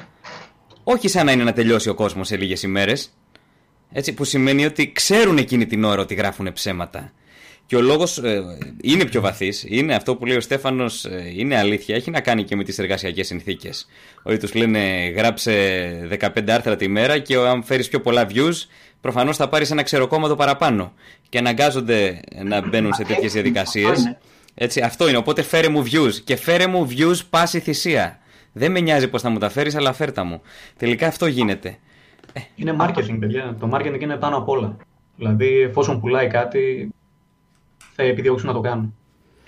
Όχι 0.84 1.08
σαν 1.08 1.26
να 1.26 1.32
είναι 1.32 1.44
να 1.44 1.54
τελειώσει 1.54 1.90
ο 1.90 1.94
κόσμος 1.94 2.28
σε 2.28 2.38
λίγες 2.38 2.64
ημέρες. 2.64 3.14
Έτσι, 3.92 4.14
που 4.14 4.24
σημαίνει 4.24 4.66
ότι 4.66 4.92
ξέρουν 4.92 5.38
εκείνη 5.38 5.66
την 5.66 5.84
ώρα 5.84 6.02
ότι 6.02 6.14
γράφουν 6.14 6.54
ψέματα. 6.54 7.12
Και 7.68 7.76
ο 7.76 7.82
λόγος 7.82 8.22
είναι 8.82 9.06
πιο 9.06 9.22
βαθύς. 9.22 9.66
Είναι 9.68 9.96
αυτό 9.96 10.16
που 10.16 10.26
λέει 10.26 10.38
ο 10.38 10.42
Στέφανος, 10.42 11.08
είναι 11.36 11.58
αλήθεια. 11.58 11.96
Έχει 11.96 12.12
να 12.12 12.22
κάνει 12.22 12.44
και 12.44 12.56
με 12.56 12.64
τις 12.64 12.80
εργασιακές 12.80 13.28
συνθήκες. 13.28 13.88
Ότι 14.24 14.38
τους 14.38 14.54
λένε 14.54 14.80
γράψε 15.16 15.54
15 16.22 16.50
άρθρα 16.50 16.76
τη 16.76 16.88
μέρα 16.88 17.20
και 17.20 17.36
αν 17.36 17.64
φέρεις 17.64 17.88
πιο 17.88 18.02
πολλά 18.02 18.28
views, 18.34 18.54
προφανώς 19.02 19.38
θα 19.38 19.50
πάρεις 19.50 19.72
ένα 19.72 19.84
ξεροκόμματο 19.84 20.36
παραπάνω. 20.36 20.94
Και 21.30 21.38
αναγκάζονται 21.38 22.20
να 22.44 22.68
μπαίνουν 22.68 22.94
σε 22.94 23.04
τέτοιες 23.04 23.34
διαδικασίες. 23.34 23.90
Αυτό 23.90 24.02
είναι. 24.02 24.18
Έτσι, 24.56 24.82
αυτό 24.82 25.08
είναι. 25.08 25.18
Οπότε 25.18 25.42
φέρε 25.42 25.70
μου 25.70 25.84
views. 25.86 26.14
Και 26.24 26.36
φέρε 26.36 26.68
μου 26.68 26.88
views 26.90 27.20
πάση 27.30 27.60
θυσία. 27.60 28.20
Δεν 28.54 28.72
με 28.72 28.80
νοιάζει 28.80 29.08
πώς 29.08 29.22
θα 29.22 29.30
μου 29.30 29.38
τα 29.38 29.50
φέρεις, 29.50 29.76
αλλά 29.76 29.94
φέρτα 29.94 30.24
μου. 30.24 30.42
Τελικά 30.78 31.08
αυτό 31.08 31.26
γίνεται. 31.26 31.78
Είναι 32.56 32.76
marketing, 32.80 33.18
παιδιά. 33.20 33.58
Το 33.60 33.70
marketing 33.74 34.02
είναι 34.02 34.16
πάνω 34.16 34.38
απ' 34.38 34.50
όλα. 34.50 34.78
Δηλαδή, 35.16 35.60
εφόσον 35.60 36.00
πουλάει 36.00 36.28
κάτι, 36.28 36.90
θα 37.98 38.04
επιδιώξουν 38.04 38.48
να 38.48 38.54
το 38.54 38.60
κάνουν. 38.60 38.96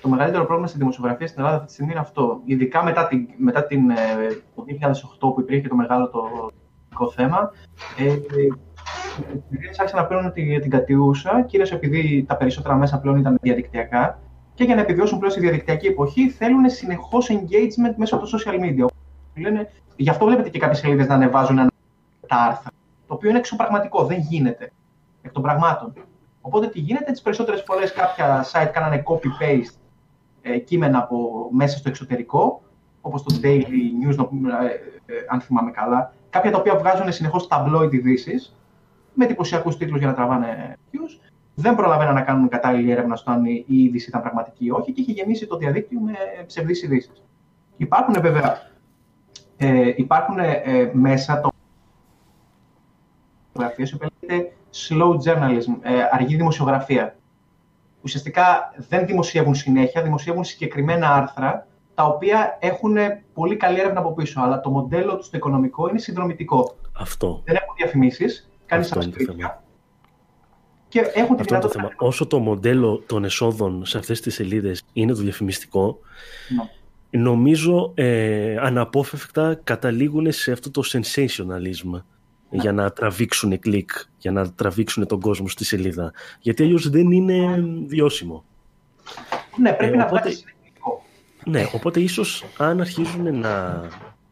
Το 0.01 0.09
μεγαλύτερο 0.09 0.45
πρόβλημα 0.45 0.67
στη 0.67 0.77
δημοσιογραφία 0.77 1.27
στην 1.27 1.39
Ελλάδα 1.39 1.55
αυτή 1.55 1.67
τη 1.67 1.73
στιγμή 1.73 1.91
είναι 1.91 2.01
αυτό. 2.01 2.41
Ειδικά 2.45 2.83
μετά 2.83 3.07
την, 3.07 3.27
μετά 3.37 3.65
την, 3.65 3.89
ε, 3.89 3.95
το 4.55 4.65
2008 5.29 5.33
που 5.33 5.41
υπήρχε 5.41 5.67
το 5.67 5.75
μεγάλο 5.75 6.09
το, 6.09 6.51
το 6.97 7.11
θέμα, 7.11 7.51
ε, 7.97 8.05
ε, 8.05 8.11
οι 9.49 9.55
εταιρείες 9.55 9.79
άρχισαν 9.79 10.01
να 10.01 10.05
παίρνουν 10.05 10.31
την, 10.31 10.61
την 10.61 10.69
κατιούσα, 10.69 11.41
κυρίως 11.41 11.71
επειδή 11.71 12.25
τα 12.27 12.35
περισσότερα 12.35 12.75
μέσα 12.75 12.99
πλέον 12.99 13.17
ήταν 13.17 13.37
διαδικτυακά. 13.41 14.19
Και 14.53 14.63
για 14.63 14.75
να 14.75 14.81
επιβιώσουν 14.81 15.17
πλέον 15.17 15.31
στη 15.31 15.41
διαδικτυακή 15.41 15.87
εποχή, 15.87 16.29
θέλουν 16.29 16.69
συνεχώς 16.69 17.29
engagement 17.31 17.93
μέσω 17.95 18.17
των 18.17 18.27
social 18.27 18.53
media. 18.53 18.85
Λένε, 19.35 19.69
γι' 19.95 20.09
αυτό 20.09 20.25
βλέπετε 20.25 20.49
και 20.49 20.59
κάποιες 20.59 20.79
σελίδες 20.79 21.07
να 21.07 21.13
ανεβάζουν 21.13 21.57
τα 22.27 22.35
άρθρα. 22.35 22.69
Το 23.07 23.13
οποίο 23.13 23.29
είναι 23.29 23.39
εξωπραγματικό, 23.39 24.05
δεν 24.05 24.19
γίνεται. 24.19 24.71
Εκ 25.21 25.31
των 25.31 25.41
πραγμάτων. 25.41 25.93
Οπότε 26.41 26.67
τι 26.67 26.79
γίνεται, 26.79 27.11
τις 27.11 27.21
περισσότερες 27.21 27.63
φορές 27.65 27.93
κάποια 27.93 28.45
site 28.51 28.69
κάνανε 28.73 29.03
copy-paste 29.05 29.75
ε, 30.41 30.57
κείμενα 30.57 30.97
από 30.97 31.47
μέσα 31.51 31.77
στο 31.77 31.89
εξωτερικό, 31.89 32.61
όπως 33.01 33.23
το 33.23 33.39
Daily 33.43 34.03
News, 34.03 34.15
νο- 34.15 34.29
ε, 34.61 34.65
ε, 35.13 35.25
αν 35.29 35.41
θυμάμαι 35.41 35.71
καλά, 35.71 36.13
κάποια 36.29 36.51
τα 36.51 36.57
οποία 36.57 36.75
βγάζουν 36.77 37.11
συνεχώς 37.11 37.47
tabloid 37.51 37.89
ειδήσεις 37.93 38.55
με 39.13 39.25
εντυπωσιακούς 39.25 39.77
τίτλους 39.77 39.99
για 39.99 40.07
να 40.07 40.13
τραβάνε 40.13 40.77
views. 40.91 41.29
Δεν 41.55 41.75
προλαβαίναν 41.75 42.13
να 42.13 42.21
κάνουν 42.21 42.47
κατάλληλη 42.49 42.91
έρευνα 42.91 43.15
στο 43.15 43.31
αν 43.31 43.45
η 43.45 43.65
η 43.67 43.83
είδηση 43.83 44.09
ήταν 44.09 44.21
πραγματική 44.21 44.65
ή 44.65 44.71
όχι 44.71 44.91
και 44.91 45.01
είχε 45.01 45.11
γεμίσει 45.11 45.47
το 45.47 45.57
διαδίκτυο 45.57 45.99
με 45.99 46.13
ψευδείς 46.45 46.83
ειδήσεις. 46.83 47.23
Υπάρχουν 47.77 48.21
βέβαια 48.21 48.67
ε, 49.57 49.93
υπάρχουν 49.95 50.39
ε, 50.39 50.89
μέσα 50.93 51.41
το 51.41 51.49
δημοσιογραφίες 53.53 53.97
που 53.97 54.07
λέγεται 54.27 54.51
slow 54.73 55.11
journalism, 55.25 55.77
ε, 55.81 55.91
αργή 56.11 56.35
δημοσιογραφία. 56.35 57.15
Ουσιαστικά 58.01 58.73
δεν 58.89 59.05
δημοσιεύουν 59.05 59.55
συνέχεια, 59.55 60.01
δημοσιεύουν 60.01 60.43
συγκεκριμένα 60.43 61.13
άρθρα 61.13 61.67
τα 61.93 62.05
οποία 62.05 62.57
έχουν 62.59 62.97
πολύ 63.33 63.55
καλή 63.55 63.79
έρευνα 63.79 63.99
από 63.99 64.13
πίσω, 64.13 64.41
αλλά 64.41 64.59
το 64.61 64.69
μοντέλο 64.69 65.17
τους 65.17 65.25
στο 65.25 65.37
οικονομικό 65.37 65.89
είναι 65.89 65.99
συνδρομητικό. 65.99 66.75
Αυτό. 66.99 67.41
Δεν 67.45 67.55
έχουν 67.55 67.73
διαφημίσεις, 67.77 68.49
κάνεις 68.65 68.91
Αυτό 68.91 69.01
είναι 69.03 69.11
το 69.25 69.33
subscription 69.33 69.51
και 70.87 70.99
έχουν 70.99 71.11
τη 71.13 71.21
Αυτό 71.21 71.33
είναι 71.33 71.39
το 71.39 71.47
δυνατότητα. 71.47 71.79
θέμα. 71.79 71.93
Όσο 71.97 72.27
το 72.27 72.39
μοντέλο 72.39 73.03
των 73.05 73.23
εσόδων 73.23 73.85
σε 73.85 73.97
αυτές 73.97 74.21
τις 74.21 74.33
σελίδες 74.33 74.83
είναι 74.93 75.13
το 75.13 75.21
διαφημιστικό, 75.21 75.99
Ναι. 76.49 77.19
νομίζω 77.21 77.91
ε, 77.95 78.55
αναπόφευκτα 78.59 79.59
καταλήγουν 79.63 80.31
σε 80.31 80.51
αυτό 80.51 80.71
το 80.71 80.81
sensationalism 80.91 81.89
Ναι. 81.91 81.99
Για 82.51 82.71
να 82.73 82.91
τραβήξουν 82.91 83.59
κλικ, 83.59 83.89
για 84.17 84.31
να 84.31 84.51
τραβήξουν 84.51 85.07
τον 85.07 85.19
κόσμο 85.19 85.47
στη 85.47 85.65
σελίδα. 85.65 86.13
Γιατί 86.39 86.63
αλλιώς 86.63 86.89
δεν 86.89 87.11
είναι 87.11 87.63
βιώσιμο. 87.87 88.43
Ναι, 89.57 89.73
πρέπει 89.73 89.93
Ε, 89.93 89.97
να 89.97 90.03
οπότε- 90.03 90.21
βγάλεις 90.21 90.37
συνεχικό. 90.39 91.03
Ναι, 91.45 91.65
οπότε 91.73 91.99
ίσως 91.99 92.45
αν 92.57 92.81
αρχίζουν 92.81 93.39
να... 93.39 93.81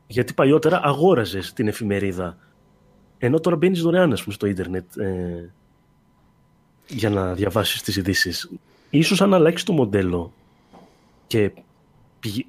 Γιατί 0.07 0.33
παλιότερα 0.33 0.79
αγόραζες 0.83 1.53
την 1.53 1.67
εφημερίδα, 1.67 2.37
ενώ 3.17 3.39
τώρα 3.39 3.55
μπαίνεις 3.55 3.81
δωρεάν 3.81 4.11
ας 4.11 4.21
πούμε, 4.23 4.33
στο 4.33 4.47
ίντερνετ 4.47 4.97
ε, 4.97 5.51
για 6.87 7.09
να 7.09 7.33
διαβάσεις 7.33 7.81
τις 7.81 7.95
ειδήσεις. 7.95 8.49
Ίσως 8.89 9.21
αν 9.21 9.33
αλλάξεις 9.33 9.63
το 9.63 9.73
μοντέλο 9.73 10.33
και 11.27 11.51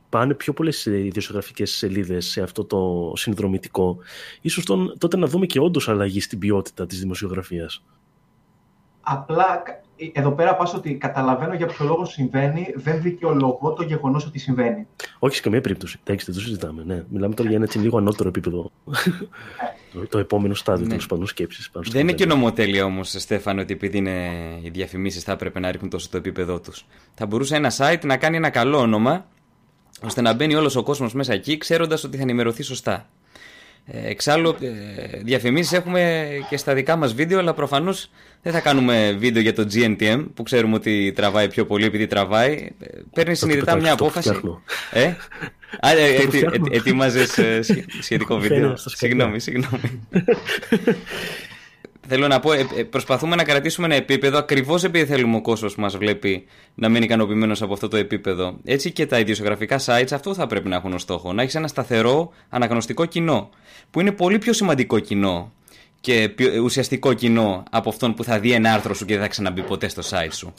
πάνε 0.08 0.34
πιο 0.34 0.52
πολλές 0.52 0.86
ιδιοσιογραφικές 0.86 1.70
σελίδες 1.70 2.26
σε 2.26 2.42
αυτό 2.42 2.64
το 2.64 3.12
συνδρομητικό, 3.16 3.98
ίσως 4.40 4.64
τότε 4.98 5.16
να 5.16 5.26
δούμε 5.26 5.46
και 5.46 5.60
όντως 5.60 5.88
αλλαγή 5.88 6.20
στην 6.20 6.38
ποιότητα 6.38 6.86
της 6.86 7.00
δημοσιογραφίας. 7.00 7.82
Απλά 9.00 9.62
εδώ 10.12 10.32
πέρα 10.32 10.56
πας 10.56 10.74
ότι 10.74 10.94
καταλαβαίνω 10.94 11.54
για 11.54 11.66
ποιο 11.66 11.86
λόγο 11.86 12.04
συμβαίνει, 12.04 12.66
δεν 12.74 13.02
δικαιολογώ 13.02 13.72
το 13.72 13.82
γεγονός 13.82 14.26
ότι 14.26 14.38
συμβαίνει. 14.38 14.86
Όχι 15.18 15.36
σε 15.36 15.42
καμία 15.42 15.60
περίπτωση. 15.60 15.98
Εντάξει, 16.04 16.26
δεν 16.26 16.34
το 16.34 16.40
συζητάμε. 16.40 16.82
Ναι. 16.86 17.04
Μιλάμε 17.08 17.34
τώρα 17.34 17.48
για 17.48 17.58
ένα 17.58 17.66
έτσι 17.66 17.78
λίγο 17.78 17.98
ανώτερο 17.98 18.28
επίπεδο. 18.28 18.70
το, 19.92 20.06
το 20.08 20.18
επόμενο 20.18 20.54
στάδιο 20.54 20.82
ναι. 20.82 20.88
τέλος 20.88 21.06
πάντων 21.06 21.26
σκέψης. 21.26 21.70
Δεν 21.72 22.00
είναι 22.00 22.12
και 22.12 22.26
νομοτέλεια 22.26 22.84
όμως, 22.84 23.10
Στέφανο, 23.10 23.60
ότι 23.60 23.72
επειδή 23.72 23.98
είναι 23.98 24.28
οι 24.62 24.70
διαφημίσεις 24.70 25.22
θα 25.22 25.32
έπρεπε 25.32 25.60
να 25.60 25.70
ρίχνουν 25.70 25.90
τόσο 25.90 26.08
το 26.10 26.16
επίπεδό 26.16 26.60
τους. 26.60 26.86
Θα 27.14 27.26
μπορούσε 27.26 27.56
ένα 27.56 27.72
site 27.76 28.04
να 28.04 28.16
κάνει 28.16 28.36
ένα 28.36 28.50
καλό 28.50 28.78
όνομα, 28.78 29.26
ώστε 30.02 30.20
να 30.20 30.32
μπαίνει 30.32 30.54
όλος 30.54 30.76
ο 30.76 30.82
κόσμος 30.82 31.12
μέσα 31.12 31.32
εκεί, 31.32 31.58
ξέροντας 31.58 32.04
ότι 32.04 32.16
θα 32.16 32.22
ενημερωθεί 32.22 32.62
σωστά. 32.62 33.08
Ε, 33.90 34.08
εξάλλου, 34.10 34.56
ε, 34.60 35.18
διαφημίσεις 35.22 35.72
έχουμε 35.72 36.28
και 36.48 36.56
στα 36.56 36.74
δικά 36.74 36.96
μας 36.96 37.14
βίντεο, 37.14 37.38
αλλά 37.38 37.54
προφανώς 37.54 38.10
δεν 38.42 38.52
θα 38.52 38.60
κάνουμε 38.60 39.16
βίντεο 39.18 39.42
για 39.42 39.54
το 39.54 39.66
GNTM, 39.74 40.26
που 40.34 40.42
ξέρουμε 40.42 40.74
ότι 40.74 41.12
τραβάει 41.16 41.48
πιο 41.48 41.66
πολύ 41.66 41.84
επειδή 41.84 42.06
τραβάει. 42.06 42.70
Ε, 42.80 42.86
παίρνει 43.12 43.34
συνειδητά 43.34 43.76
μια 43.76 43.92
απόφαση. 43.92 44.40
Ε; 44.90 45.14
Α, 45.80 45.90
ετοίμαζες 46.70 47.38
σχετικό 48.00 48.38
βίντεο. 48.38 48.76
Συγγνώμη, 48.76 49.40
συγγνώμη. 49.40 50.00
Θέλω 52.10 52.28
να 52.28 52.40
πω, 52.40 52.50
προσπαθούμε 52.90 53.36
να 53.36 53.44
κρατήσουμε 53.44 53.86
ένα 53.86 53.94
επίπεδο 53.94 54.38
ακριβώς 54.38 54.84
επειδή 54.84 55.06
θέλουμε 55.06 55.36
ο 55.36 55.40
κόσμος 55.40 55.74
που 55.74 55.80
μας 55.80 55.96
βλέπει 55.96 56.46
να 56.74 56.88
μείνει 56.88 57.04
ικανοποιημένος 57.04 57.62
από 57.62 57.72
αυτό 57.72 57.88
το 57.88 57.96
επίπεδο. 57.96 58.56
Έτσι 58.64 58.92
και 58.92 59.06
τα 59.06 59.18
ιδιοσιογραφικά 59.18 59.80
sites 59.84 60.12
αυτό 60.12 60.34
θα 60.34 60.46
πρέπει 60.46 60.68
να 60.68 60.76
έχουν 60.76 60.92
ως 60.92 61.02
στόχο. 61.02 61.32
Να 61.32 61.42
έχεις 61.42 61.54
ένα 61.54 61.68
σταθερό 61.68 62.32
αναγνωστικό 62.48 63.04
κοινό 63.04 63.50
που 63.90 64.00
είναι 64.00 64.12
πολύ 64.12 64.38
πιο 64.38 64.52
σημαντικό 64.52 64.98
κοινό 64.98 65.52
και 66.00 66.34
ουσιαστικό 66.62 67.12
κοινό 67.12 67.62
από 67.70 67.88
αυτόν 67.88 68.14
που 68.14 68.24
θα 68.24 68.38
δει 68.38 68.52
ένα 68.52 68.72
άρθρο 68.72 68.94
σου 68.94 69.04
και 69.04 69.12
δεν 69.12 69.22
θα 69.22 69.28
ξαναμπεί 69.28 69.62
ποτέ 69.62 69.88
στο 69.88 70.02
site 70.10 70.32
σου. 70.32 70.54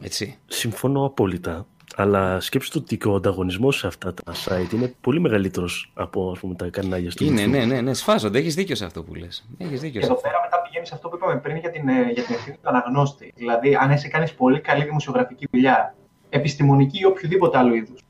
Έτσι. 0.00 0.38
Συμφωνώ 0.46 1.04
απόλυτα. 1.04 1.66
Αλλά 1.96 2.40
σκέψτε 2.40 2.78
ότι 2.78 2.96
και 2.96 3.08
ο 3.08 3.14
ανταγωνισμός 3.14 3.78
σε 3.78 3.86
αυτά 3.86 4.14
τα 4.14 4.32
site 4.32 4.72
είναι 4.72 4.94
πολύ 5.00 5.20
μεγαλύτερος 5.20 5.92
από 5.94 6.30
ας 6.30 6.38
πούμε, 6.38 6.54
τα 6.54 6.68
κανάλια 6.68 7.10
στο 7.10 7.24
Είναι, 7.24 7.46
ναι, 7.46 7.64
ναι, 7.64 7.80
ναι, 7.80 7.94
σφάζονται. 7.94 8.38
Έχεις 8.38 8.54
δίκιο 8.54 8.74
σε 8.74 8.84
αυτό 8.84 9.02
που 9.02 9.14
λες. 9.14 9.48
Εδώ 9.58 10.14
πέρα 10.14 10.40
μετά 10.42 10.62
πηγαίνεις 10.64 10.88
σε 10.88 10.94
αυτό 10.94 11.08
που 11.08 11.16
είπαμε 11.16 11.36
πριν 11.36 11.56
για 11.56 11.70
την, 11.70 11.88
ε, 11.88 12.10
για 12.12 12.22
την 12.22 12.34
ευθύνη 12.34 12.56
του 12.56 12.68
αναγνώστη. 12.68 13.32
Δηλαδή, 13.36 13.74
αν 13.74 13.90
εσύ 13.90 14.08
κάνεις 14.08 14.34
πολύ 14.34 14.60
καλή 14.60 14.84
δημοσιογραφική 14.84 15.48
δουλειά, 15.52 15.94
επιστημονική 16.28 16.98
ή 16.98 17.04
οποιοδήποτε 17.04 17.58
άλλο 17.58 17.74
είδους, 17.74 18.00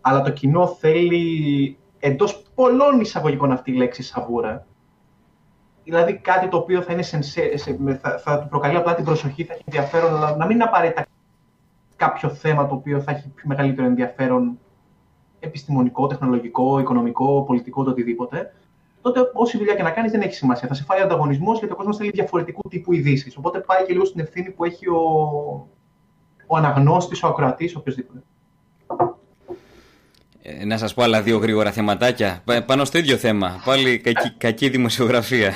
αλλά 0.00 0.22
το 0.22 0.30
κοινό 0.30 0.66
θέλει 0.66 1.76
εντός 1.98 2.42
πολλών 2.54 3.00
εισαγωγικών 3.00 3.52
αυτή 3.52 3.70
η 3.70 3.74
λέξη 3.74 4.02
σαβούρα. 4.02 4.66
Δηλαδή 5.84 6.14
κάτι 6.14 6.48
το 6.48 6.56
οποίο 6.56 6.82
θα, 6.82 6.92
είναι 6.92 7.02
σε, 7.02 7.22
σε, 7.22 7.78
θα, 8.00 8.18
θα 8.18 8.38
του 8.38 8.48
προκαλεί 8.48 8.76
απλά 8.76 8.94
την 8.94 9.04
προσοχή, 9.04 9.44
θα 9.44 9.52
έχει 9.52 9.62
ενδιαφέρον, 9.66 10.16
αλλά 10.16 10.36
να 10.36 10.46
μην 10.46 10.54
είναι 10.54 10.64
απαραίτητα 10.64 11.06
κάποιο 11.96 12.28
θέμα 12.28 12.66
το 12.66 12.74
οποίο 12.74 13.00
θα 13.00 13.10
έχει 13.10 13.32
μεγαλύτερο 13.42 13.86
ενδιαφέρον 13.86 14.58
επιστημονικό, 15.40 16.06
τεχνολογικό, 16.06 16.78
οικονομικό, 16.78 17.42
πολιτικό, 17.42 17.84
το 17.84 17.90
οτιδήποτε, 17.90 18.52
τότε 19.02 19.20
όση 19.32 19.58
δουλειά 19.58 19.74
και 19.74 19.82
να 19.82 19.90
κάνεις 19.90 20.10
δεν 20.10 20.20
έχει 20.20 20.34
σημασία. 20.34 20.68
Θα 20.68 20.74
σε 20.74 20.84
φάει 20.84 21.00
ανταγωνισμός 21.00 21.58
γιατί 21.58 21.74
ο 21.74 21.76
κόσμος 21.76 21.96
θέλει 21.96 22.10
διαφορετικού 22.10 22.68
τύπου 22.68 22.92
ειδήσεις. 22.92 23.36
Οπότε 23.36 23.58
πάει 23.58 23.84
και 23.84 23.92
λίγο 23.92 24.04
στην 24.04 24.20
ευθύνη 24.20 24.50
που 24.50 24.64
έχει 24.64 24.88
ο, 24.88 25.00
ο 26.46 26.56
αναγνώστης, 26.56 27.22
ο 27.22 27.26
ακροατής, 27.26 27.76
οποιοδήποτε. 27.76 28.22
Ε, 30.42 30.64
να 30.64 30.78
σας 30.78 30.94
πω 30.94 31.02
άλλα 31.02 31.22
δύο 31.22 31.38
γρήγορα 31.38 31.70
θεματάκια. 31.70 32.42
Πάνω 32.66 32.84
στο 32.84 32.98
ίδιο 32.98 33.16
θέμα. 33.16 33.62
Πάλι 33.64 33.98
κακή, 33.98 34.30
κακή 34.30 34.68
δημοσιογραφία. 34.68 35.54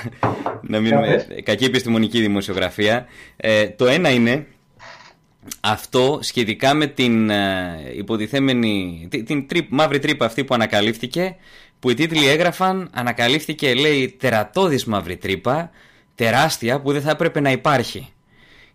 να 0.62 0.80
μείνουμε, 0.80 1.26
κακή 1.44 1.64
επιστημονική 1.64 2.20
δημοσιογραφία. 2.20 3.06
Ε, 3.36 3.68
το 3.68 3.86
ένα 3.86 4.10
είναι 4.10 4.46
αυτό 5.60 6.18
σχετικά 6.22 6.74
με 6.74 6.86
την 6.86 7.30
ε, 7.30 7.92
υποτιθέμενη, 7.96 9.06
την, 9.10 9.24
την 9.24 9.46
τρύπ, 9.46 9.66
μαύρη 9.70 9.98
τρύπα 9.98 10.26
αυτή 10.26 10.44
που 10.44 10.54
ανακαλύφθηκε, 10.54 11.36
που 11.80 11.90
οι 11.90 11.94
τίτλοι 11.94 12.26
έγραφαν, 12.26 12.90
ανακαλύφθηκε 12.92 13.74
λέει 13.74 14.08
τερατώδης 14.18 14.84
μαύρη 14.84 15.16
τρύπα, 15.16 15.70
τεράστια 16.14 16.80
που 16.80 16.92
δεν 16.92 17.02
θα 17.02 17.10
έπρεπε 17.10 17.40
να 17.40 17.50
υπάρχει. 17.50 18.12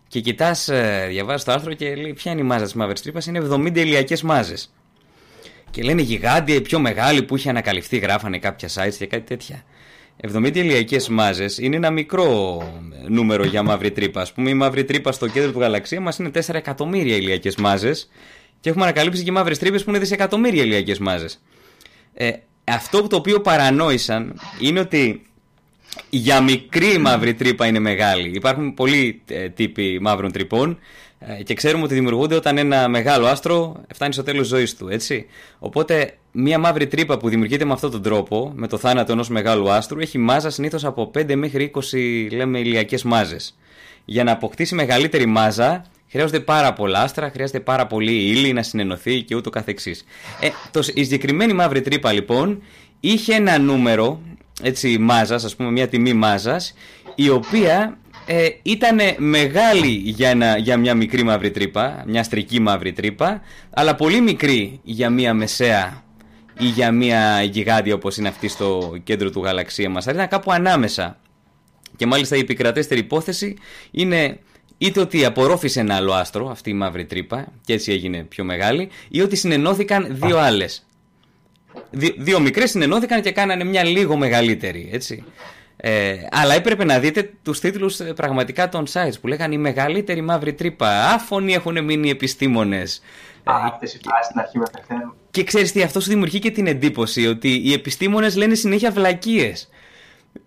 Και 0.08 0.20
κοιτάς, 0.20 0.68
ε, 0.68 1.06
διαβάζεις 1.08 1.44
το 1.44 1.52
άρθρο 1.52 1.72
και 1.72 1.94
λέει 1.94 2.12
ποια 2.12 2.32
είναι 2.32 2.40
η 2.40 2.44
μάζα 2.44 2.64
της 2.64 2.74
μαύρης 2.74 3.02
τρύπας, 3.02 3.26
είναι 3.26 3.38
70 3.38 3.80
ηλιακές 3.80 4.22
μάζες. 4.22 4.72
Και 5.70 5.82
λένε 5.82 6.02
γιγάντια, 6.02 6.54
η 6.54 6.60
πιο 6.60 6.78
μεγάλη 6.78 7.22
που 7.22 7.36
είχε 7.36 7.48
ανακαλυφθεί, 7.48 7.98
γράφανε 7.98 8.38
κάποια 8.38 8.68
sites 8.68 8.94
και 8.98 9.06
κάτι 9.06 9.22
τέτοια. 9.22 9.64
70 10.20 10.56
ηλιακές 10.56 11.08
μάζες 11.08 11.58
είναι 11.58 11.76
ένα 11.76 11.90
μικρό 11.90 12.62
νούμερο 13.08 13.44
για 13.44 13.62
μαύρη 13.62 13.90
τρύπα. 13.90 14.20
Α 14.22 14.26
πούμε, 14.34 14.50
η 14.50 14.54
μαύρη 14.54 14.84
τρύπα 14.84 15.12
στο 15.12 15.28
κέντρο 15.28 15.52
του 15.52 15.58
γαλαξία 15.60 16.00
μας 16.00 16.18
είναι 16.18 16.30
4 16.34 16.54
εκατομμύρια 16.54 17.16
ηλιακές 17.16 17.56
μάζες 17.56 18.10
και 18.60 18.68
έχουμε 18.68 18.84
ανακαλύψει 18.84 19.22
και 19.22 19.32
μαύρες 19.32 19.58
τρύπες 19.58 19.84
που 19.84 19.90
είναι 19.90 19.98
δισεκατομμύρια 19.98 20.62
ηλιακές 20.62 20.98
μάζες. 20.98 21.42
Ε, 22.14 22.30
αυτό 22.64 23.06
το 23.06 23.16
οποίο 23.16 23.40
παρανόησαν 23.40 24.40
είναι 24.60 24.80
ότι 24.80 25.26
για 26.10 26.40
μικρή 26.40 26.98
μαύρη 26.98 27.34
τρύπα 27.34 27.66
είναι 27.66 27.78
μεγάλη. 27.78 28.30
Υπάρχουν 28.34 28.74
πολλοί 28.74 29.22
ε, 29.26 29.48
τύποι 29.48 29.98
μαύρων 30.00 30.32
τρυπών 30.32 30.78
ε, 31.13 31.13
και 31.44 31.54
ξέρουμε 31.54 31.84
ότι 31.84 31.94
δημιουργούνται 31.94 32.34
όταν 32.34 32.58
ένα 32.58 32.88
μεγάλο 32.88 33.26
άστρο 33.26 33.82
φτάνει 33.94 34.12
στο 34.12 34.22
τέλος 34.22 34.46
ζωής 34.46 34.76
του, 34.76 34.88
έτσι. 34.88 35.26
Οπότε, 35.58 36.18
μία 36.32 36.58
μαύρη 36.58 36.86
τρύπα 36.86 37.18
που 37.18 37.28
δημιουργείται 37.28 37.64
με 37.64 37.72
αυτόν 37.72 37.90
τον 37.90 38.02
τρόπο, 38.02 38.52
με 38.54 38.66
το 38.66 38.78
θάνατο 38.78 39.12
ενός 39.12 39.28
μεγάλου 39.28 39.70
άστρου, 39.70 40.00
έχει 40.00 40.18
μάζα 40.18 40.50
συνήθως 40.50 40.84
από 40.84 41.10
5 41.14 41.34
μέχρι 41.34 41.70
20 41.74 42.28
λέμε 42.30 42.58
ηλιακές 42.58 43.02
μάζες. 43.02 43.56
Για 44.04 44.24
να 44.24 44.32
αποκτήσει 44.32 44.74
μεγαλύτερη 44.74 45.26
μάζα, 45.26 45.84
χρειάζονται 46.10 46.40
πάρα 46.40 46.72
πολλά 46.72 47.00
άστρα, 47.00 47.30
χρειάζεται 47.30 47.60
πάρα 47.60 47.86
πολύ 47.86 48.12
ύλη 48.12 48.52
να 48.52 48.62
συνενωθεί 48.62 49.22
και 49.22 49.34
ούτω 49.34 49.50
καθεξής. 49.50 50.04
Ε, 50.40 50.48
το, 50.70 50.80
η 50.94 51.02
συγκεκριμένη 51.02 51.52
μαύρη 51.52 51.80
τρύπα 51.80 52.12
λοιπόν 52.12 52.62
είχε 53.00 53.34
ένα 53.34 53.58
νούμερο 53.58 54.20
έτσι 54.62 54.98
μάζας, 54.98 55.44
ας 55.44 55.56
πούμε 55.56 55.70
μια 55.70 55.88
τιμή 55.88 56.12
μάζας, 56.12 56.74
η 57.14 57.28
οποία 57.28 57.98
ε, 58.26 58.48
ήταν 58.62 58.98
μεγάλη 59.16 59.88
για, 59.88 60.56
για 60.58 60.76
μια 60.76 60.94
μικρή 60.94 61.22
μαύρη 61.22 61.50
τρύπα, 61.50 62.04
μια 62.06 62.22
στρική 62.22 62.60
μαύρη 62.60 62.92
τρύπα, 62.92 63.40
αλλά 63.70 63.94
πολύ 63.94 64.20
μικρή 64.20 64.80
για 64.82 65.10
μια 65.10 65.34
μεσαία 65.34 66.02
ή 66.58 66.64
για 66.64 66.92
μια 66.92 67.42
γιγάντια 67.42 67.94
όπως 67.94 68.16
είναι 68.16 68.28
αυτή 68.28 68.48
στο 68.48 68.96
κέντρο 69.04 69.30
του 69.30 69.42
γαλαξία 69.42 69.90
μας. 69.90 70.06
Αλλά 70.06 70.16
ήταν 70.16 70.28
κάπου 70.28 70.52
ανάμεσα. 70.52 71.18
Και 71.96 72.06
μάλιστα 72.06 72.36
η 72.36 72.38
επικρατέστερη 72.38 73.00
υπόθεση 73.00 73.56
είναι 73.90 74.38
είτε 74.78 75.00
ότι 75.00 75.24
απορρόφησε 75.24 75.80
ένα 75.80 75.94
άλλο 75.94 76.12
άστρο, 76.12 76.50
αυτή 76.50 76.70
η 76.70 76.74
μαύρη 76.74 77.04
τρύπα, 77.04 77.52
και 77.64 77.72
έτσι 77.72 77.92
έγινε 77.92 78.22
πιο 78.22 78.44
μεγάλη, 78.44 78.88
ή 79.08 79.20
ότι 79.20 79.36
συνενώθηκαν 79.36 80.06
δύο 80.10 80.38
άλλες. 80.38 80.86
Δύο 82.18 82.40
μικρές 82.40 82.70
συνενώθηκαν 82.70 83.22
και 83.22 83.30
κάνανε 83.30 83.64
μια 83.64 83.84
λίγο 83.84 84.16
μεγαλύτερη, 84.16 84.88
έτσι. 84.92 85.24
Ε, 85.86 86.26
αλλά 86.30 86.54
έπρεπε 86.54 86.84
να 86.84 86.98
δείτε 86.98 87.32
τους 87.42 87.60
τίτλους 87.60 88.00
ε, 88.00 88.12
πραγματικά 88.12 88.68
των 88.68 88.84
sites 88.92 89.20
που 89.20 89.26
λέγανε 89.26 89.54
η 89.54 89.58
μεγαλύτερη 89.58 90.20
μαύρη 90.20 90.52
τρύπα. 90.54 91.04
Άφωνοι 91.04 91.54
έχουν 91.54 91.84
μείνει 91.84 92.06
οι 92.06 92.10
επιστήμονες. 92.10 93.02
Αυτές 93.44 93.94
οι 93.94 94.00
φάσεις 94.04 94.26
στην 94.26 94.40
αρχή 94.40 94.58
με 94.58 94.64
Και 95.30 95.44
ξέρεις 95.44 95.72
τι, 95.72 95.82
αυτό 95.82 96.00
σου 96.00 96.08
δημιουργεί 96.08 96.38
και 96.38 96.50
την 96.50 96.66
εντύπωση 96.66 97.26
ότι 97.26 97.48
οι 97.48 97.72
επιστήμονες 97.72 98.36
λένε 98.36 98.54
συνέχεια 98.54 98.90
βλακίες. 98.90 99.68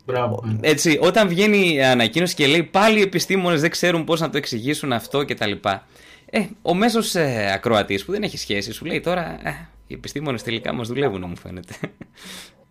Μπράβο. 0.06 0.44
Έτσι, 0.62 1.00
όταν 1.02 1.28
βγαίνει 1.28 1.74
η 1.74 1.84
ανακοίνωση 1.84 2.36
και 2.36 2.48
λέει 2.48 2.64
πάλι 2.64 3.00
οι 3.00 3.02
επιστήμονες 3.02 3.62
δεν 3.62 3.70
ξέρουν 3.70 4.04
πώς 4.04 4.20
να 4.20 4.30
το 4.30 4.38
εξηγήσουν 4.38 4.94
αυτό 4.94 5.26
κτλ. 5.26 5.52
Ε, 6.26 6.46
ο 6.62 6.74
μέσος 6.74 7.16
ε, 7.16 7.52
ακροατής 7.54 8.06
που 8.06 8.12
δεν 8.12 8.24
έχει 8.24 8.38
σχέση 8.38 8.72
σου 8.72 8.86
λέει 8.86 9.00
τώρα 9.00 9.40
ε, 9.44 9.70
οι 9.88 9.94
επιστήμονες 9.94 10.44
τελικά 10.44 10.74
μας 10.74 10.88
δουλεύουν 10.88 11.24
μου 11.28 11.38
φαίνεται. 11.38 11.74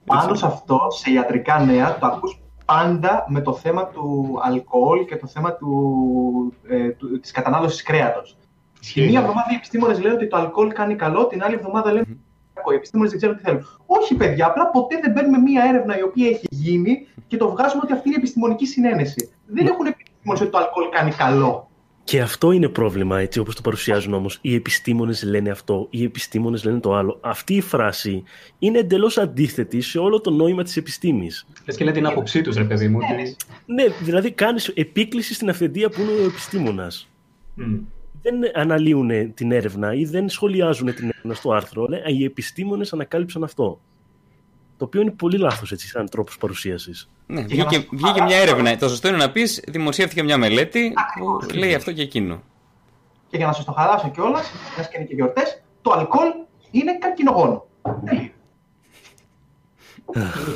Πάνω 0.05 0.35
σε 0.35 0.47
αυτός, 0.47 0.99
σε 0.99 1.11
ιατρικά 1.11 1.59
νέα, 1.59 1.99
το 1.99 2.07
ακούς 2.07 2.39
πάντα 2.67 3.25
με 3.29 3.41
το 3.41 3.55
θέμα 3.55 3.87
του 3.87 4.37
αλκοόλ 4.43 5.05
και 5.05 5.17
το 5.17 5.27
θέμα 5.27 5.53
του, 5.53 6.55
ε, 6.69 6.89
του, 6.89 7.21
της 7.21 7.31
κατανάλωσης 7.31 7.83
κρέατος. 7.83 8.37
Τη 8.95 9.01
μία 9.01 9.21
εβδομάδα 9.21 9.47
οι 9.51 9.55
επιστήμονες 9.55 10.01
λένε 10.01 10.15
ότι 10.15 10.29
το 10.29 10.37
αλκοόλ 10.37 10.73
κάνει 10.73 10.95
καλό, 10.95 11.27
την 11.27 11.43
άλλη 11.43 11.55
εβδομάδα 11.55 11.93
λένε 11.93 12.07
ότι 12.63 12.75
οι 12.75 12.77
επιστήμονες 12.77 13.11
δεν 13.11 13.21
ξέρουν 13.21 13.37
τι 13.37 13.43
θέλουν. 13.43 13.67
Όχι, 13.87 14.15
παιδιά, 14.15 14.47
απλά 14.47 14.71
ποτέ 14.71 14.99
δεν 15.03 15.13
παίρνουμε 15.13 15.39
μία 15.39 15.65
έρευνα 15.65 15.99
η 15.99 16.03
οποία 16.03 16.29
έχει 16.29 16.47
γίνει 16.51 17.07
και 17.27 17.37
το 17.37 17.51
βγάζουμε 17.51 17.81
ότι 17.85 17.93
αυτή 17.93 18.09
είναι 18.09 18.17
η 18.17 18.21
επιστημονική 18.21 18.67
συνένεση. 18.67 19.31
Δεν 19.47 19.67
έχουν 19.67 19.87
επιστήμονες 19.87 20.41
ότι 20.41 20.51
το 20.51 20.59
αλκοόλ 20.59 20.89
κάνει 20.89 21.11
καλό. 21.11 21.69
Και 22.07 22.21
αυτό 22.21 22.53
είναι 22.53 22.69
πρόβλημα, 22.69 23.21
έτσι 23.21 23.39
όπως 23.39 23.55
το 23.55 23.61
παρουσιάζουν 23.61 24.15
όμως. 24.15 24.39
Οι 24.41 24.55
επιστήμονες 24.55 25.23
λένε 25.23 25.51
αυτό, 25.51 25.87
οι 25.91 26.05
επιστήμονες 26.05 26.65
λένε 26.65 26.81
το 26.81 26.95
άλλο. 26.95 27.19
Αυτή 27.23 27.55
η 27.55 27.61
φράση 27.61 28.23
είναι 28.59 28.79
εντελώς 28.79 29.19
αντίθετη 29.19 29.81
σε 29.81 29.99
όλο 29.99 30.21
το 30.21 30.31
νόημα 30.31 30.63
της 30.63 30.77
επιστήμης. 30.77 31.47
Λες 31.67 31.77
και 31.77 31.85
λέει 31.85 31.93
την 31.93 32.07
άποψή 32.07 32.43
τους, 32.43 32.57
ρε 32.57 32.65
παιδί 32.65 32.89
μου. 32.89 32.99
Ναι, 33.67 33.85
δηλαδή 34.03 34.31
κάνεις 34.31 34.69
επίκληση 34.69 35.35
στην 35.35 35.49
αυθεντία 35.49 35.89
που 35.89 36.01
είναι 36.01 36.11
ο 36.11 36.25
επιστήμονας. 36.25 37.09
δεν 38.23 38.35
αναλύουν 38.55 39.35
την 39.35 39.53
έρευνα 39.53 39.95
ή 39.95 40.05
δεν 40.05 40.29
σχολιάζουν 40.29 40.95
την 40.95 41.09
έρευνα 41.09 41.35
στο 41.35 41.53
άρθρο. 41.53 41.87
Λένε, 41.89 42.03
οι 42.07 42.25
επιστήμονες 42.25 42.93
ανακάλυψαν 42.93 43.45
αυτό. 43.45 43.81
Το 44.79 44.85
οποίο 44.85 45.01
είναι 45.01 45.11
πολύ 45.11 45.39
λάθος 45.39 45.73
έτσι, 45.73 45.87
σαν 45.89 46.09
τρόπος 46.09 46.39
παρουσίασης. 46.39 47.11
Ναι, 47.27 47.43
Και 47.43 47.55
για 47.55 47.67
βγήκε, 47.67 47.87
να- 47.91 47.99
βγήκε 47.99 48.23
μια 48.23 48.37
έρευνα. 48.37 48.77
Το 48.77 48.89
σωστό 48.89 49.09
είναι 49.09 49.17
να 49.17 49.31
πεις: 49.31 49.63
Δημοσιεύτηκε 49.69 50.23
μια 50.23 50.39
μελέτη 50.39 50.93
που 51.21 51.55
λέει 51.55 51.75
αυτό 51.75 51.93
και 51.93 52.03
εκείνο. 52.03 52.43
Και 53.29 53.37
για 53.37 53.47
να 53.47 53.53
σας 53.53 53.65
το 53.65 53.73
χαλάσω 53.73 54.11
κιόλας, 54.11 54.51
μιας 54.77 54.89
και 54.89 54.97
είναι 54.99 55.07
και 55.07 55.15
γιορτές, 55.15 55.63
το 55.83 55.91
αλκοόλ 55.93 56.29
είναι 56.71 56.99
καρκινογόνο. 56.99 57.67
Τελεία. 58.05 58.31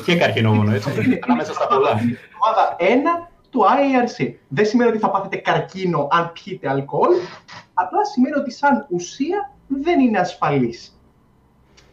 Και 0.05 0.15
καρκινόμονο, 0.15 0.71
έτσι. 0.71 1.19
Ανάμεσα 1.21 1.53
στα 1.53 1.67
πολλά. 1.67 1.89
Η 1.89 2.17
ομάδα 2.41 2.75
1 2.79 3.29
του 3.49 3.61
IARC. 3.63 4.33
Δεν 4.47 4.65
σημαίνει 4.65 4.89
ότι 4.89 4.99
θα 4.99 5.09
πάθετε 5.09 5.35
καρκίνο 5.37 6.07
αν 6.11 6.31
πιείτε 6.31 6.69
αλκοόλ, 6.69 7.13
απλά 7.73 8.05
σημαίνει 8.05 8.35
ότι 8.35 8.51
σαν 8.51 8.85
ουσία 8.89 9.51
δεν 9.67 9.99
είναι 9.99 10.19
ασφαλής 10.19 11.00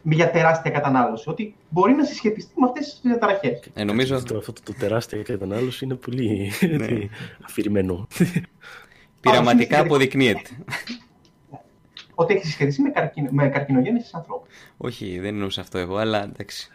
για 0.03 0.31
τεράστια 0.31 0.71
κατανάλωση. 0.71 1.29
Ότι 1.29 1.55
μπορεί 1.69 1.93
να 1.93 2.05
συσχετιστεί 2.05 2.53
με 2.61 2.67
αυτές 2.67 2.87
τις 2.87 3.01
διαταραχές. 3.03 3.61
Ε, 3.75 3.85
νομίζω 3.85 4.17
Αυτό, 4.17 4.37
αυτό 4.37 4.53
το, 4.53 4.61
το 4.65 4.73
τεράστιο 4.79 5.23
κατανάλωση 5.23 5.85
είναι 5.85 5.95
πολύ 5.95 6.53
Ναι. 6.61 7.09
αφηρημένο. 7.45 8.07
πειραματικά 9.21 9.81
αποδεικνύεται. 9.81 10.51
Ότι 12.15 12.35
έχει 12.35 12.45
συσχετιστεί 12.47 12.83
με, 12.83 12.91
καρκίνο, 12.91 13.29
με 13.33 13.49
καρκινογέννησης 13.49 14.15
ανθρώπου. 14.15 14.47
Όχι, 14.77 15.19
δεν 15.19 15.29
εννοούσα 15.35 15.61
αυτό 15.61 15.79
εγώ, 15.79 15.97
αλλά 15.97 16.23
εντάξει. 16.23 16.69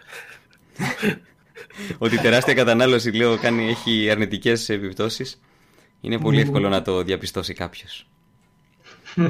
Ότι 1.97 2.15
η 2.15 2.17
τεράστια 2.17 2.53
κατανάλωση, 2.53 3.11
λέω, 3.11 3.38
κάνει, 3.38 3.67
έχει 3.67 4.09
αρνητικές 4.09 4.69
επιπτώσεις. 4.69 5.41
Είναι 6.01 6.19
πολύ 6.19 6.39
εύκολο 6.39 6.69
να 6.69 6.82
το 6.82 7.03
διαπιστώσει 7.03 7.53
κάποιος. 7.53 8.07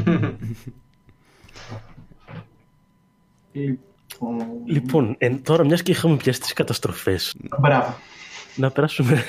Λοιπόν, 3.54 4.38
λοιπόν, 4.66 5.16
ε, 5.18 5.30
τώρα 5.30 5.66
μιας 5.66 5.84
και 5.84 5.92
είχαμε 5.92 6.16
πιάσει 6.16 6.40
τις 6.40 6.54
καταστροφές, 6.54 7.36
Μπράβο. 7.60 7.96
να 8.56 8.72
περάσουμε 8.72 9.24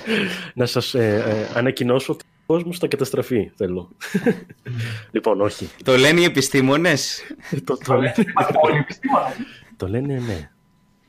να 0.54 0.66
σας 0.66 0.94
ε, 0.94 1.22
ε, 1.26 1.58
ανακοινώσω 1.58 2.12
ότι 2.12 2.24
ο 2.46 2.52
κόσμος 2.54 2.78
θα 2.78 2.86
καταστραφεί, 2.86 3.50
θέλω. 3.56 3.90
λοιπόν, 5.14 5.40
όχι. 5.40 5.68
Το 5.84 5.96
λένε 5.96 6.20
οι 6.20 6.24
επιστήμονες. 6.24 7.22
το, 7.64 7.76
το, 7.84 7.94
λένε, 7.94 8.14
Είμαστε 8.16 8.54
όλοι 8.62 8.78
επιστήμονες. 8.78 9.36
το 9.76 9.88
λένε, 9.88 10.14
ναι. 10.14 10.50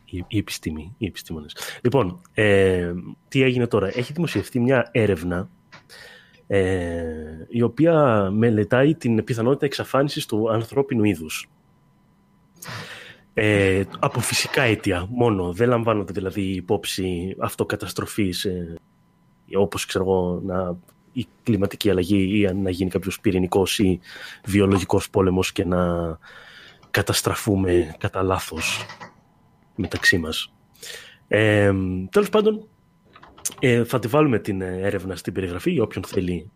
Η, 0.06 0.24
η 0.28 0.38
επιστήμη, 0.38 0.96
οι 0.98 1.06
επιστήμονες. 1.06 1.56
Λοιπόν, 1.82 2.22
ε, 2.34 2.92
τι 3.28 3.42
έγινε 3.42 3.68
τώρα. 3.68 3.88
Έχει 3.88 4.14
δημοσιευτεί 4.14 4.60
μια 4.60 4.90
έρευνα 4.92 5.50
ε, 6.48 7.04
η 7.50 7.62
οποία 7.62 8.30
μελετάει 8.32 8.96
την 8.96 9.24
πιθανότητα 9.24 9.66
εξαφάνισης 9.66 10.26
του 10.26 10.52
ανθρώπινου 10.52 11.04
είδους. 11.04 11.50
Ε, 13.42 13.84
από 14.00 14.20
φυσικά 14.20 14.62
αίτια 14.62 15.08
μόνο. 15.10 15.54
Δεν 15.54 15.70
λαμβάνονται 15.70 16.14
δηλαδή 16.14 16.42
υπόψη 16.42 17.36
αυτοκαταστροφής 17.40 18.46
ε, 18.46 18.78
όπως 19.56 19.86
ξέρω 19.86 20.04
εγώ 20.04 20.42
να, 20.46 20.78
η 21.12 21.28
κλιματική 21.44 21.90
αλλαγή 21.90 22.40
ή 22.40 22.48
αν 22.48 22.62
να 22.62 22.70
γίνει 22.70 22.90
κάποιος 22.90 23.20
πυρηνικός 23.20 23.80
ή 23.80 24.00
βιολογικός 24.46 25.10
πόλεμος 25.10 25.52
και 25.52 25.66
να 25.66 25.80
καταστραφούμε 26.92 27.96
κατά 27.98 28.24
λάθος 28.24 28.86
μεταξύ 29.76 30.18
μας. 30.18 30.54
Ε, 31.28 31.74
τέλος 32.10 32.30
πάντων, 32.30 32.68
ε, 33.60 33.84
θα 33.84 34.00
τη 34.00 34.08
βάλουμε 34.08 34.40
την 34.40 34.62
ε, 34.62 34.80
έρευνα 34.82 35.16
στην 35.16 35.34
περιγραφή 35.34 35.72
για 35.72 35.84
όποιον 35.84 36.04
θέλει 36.04 36.52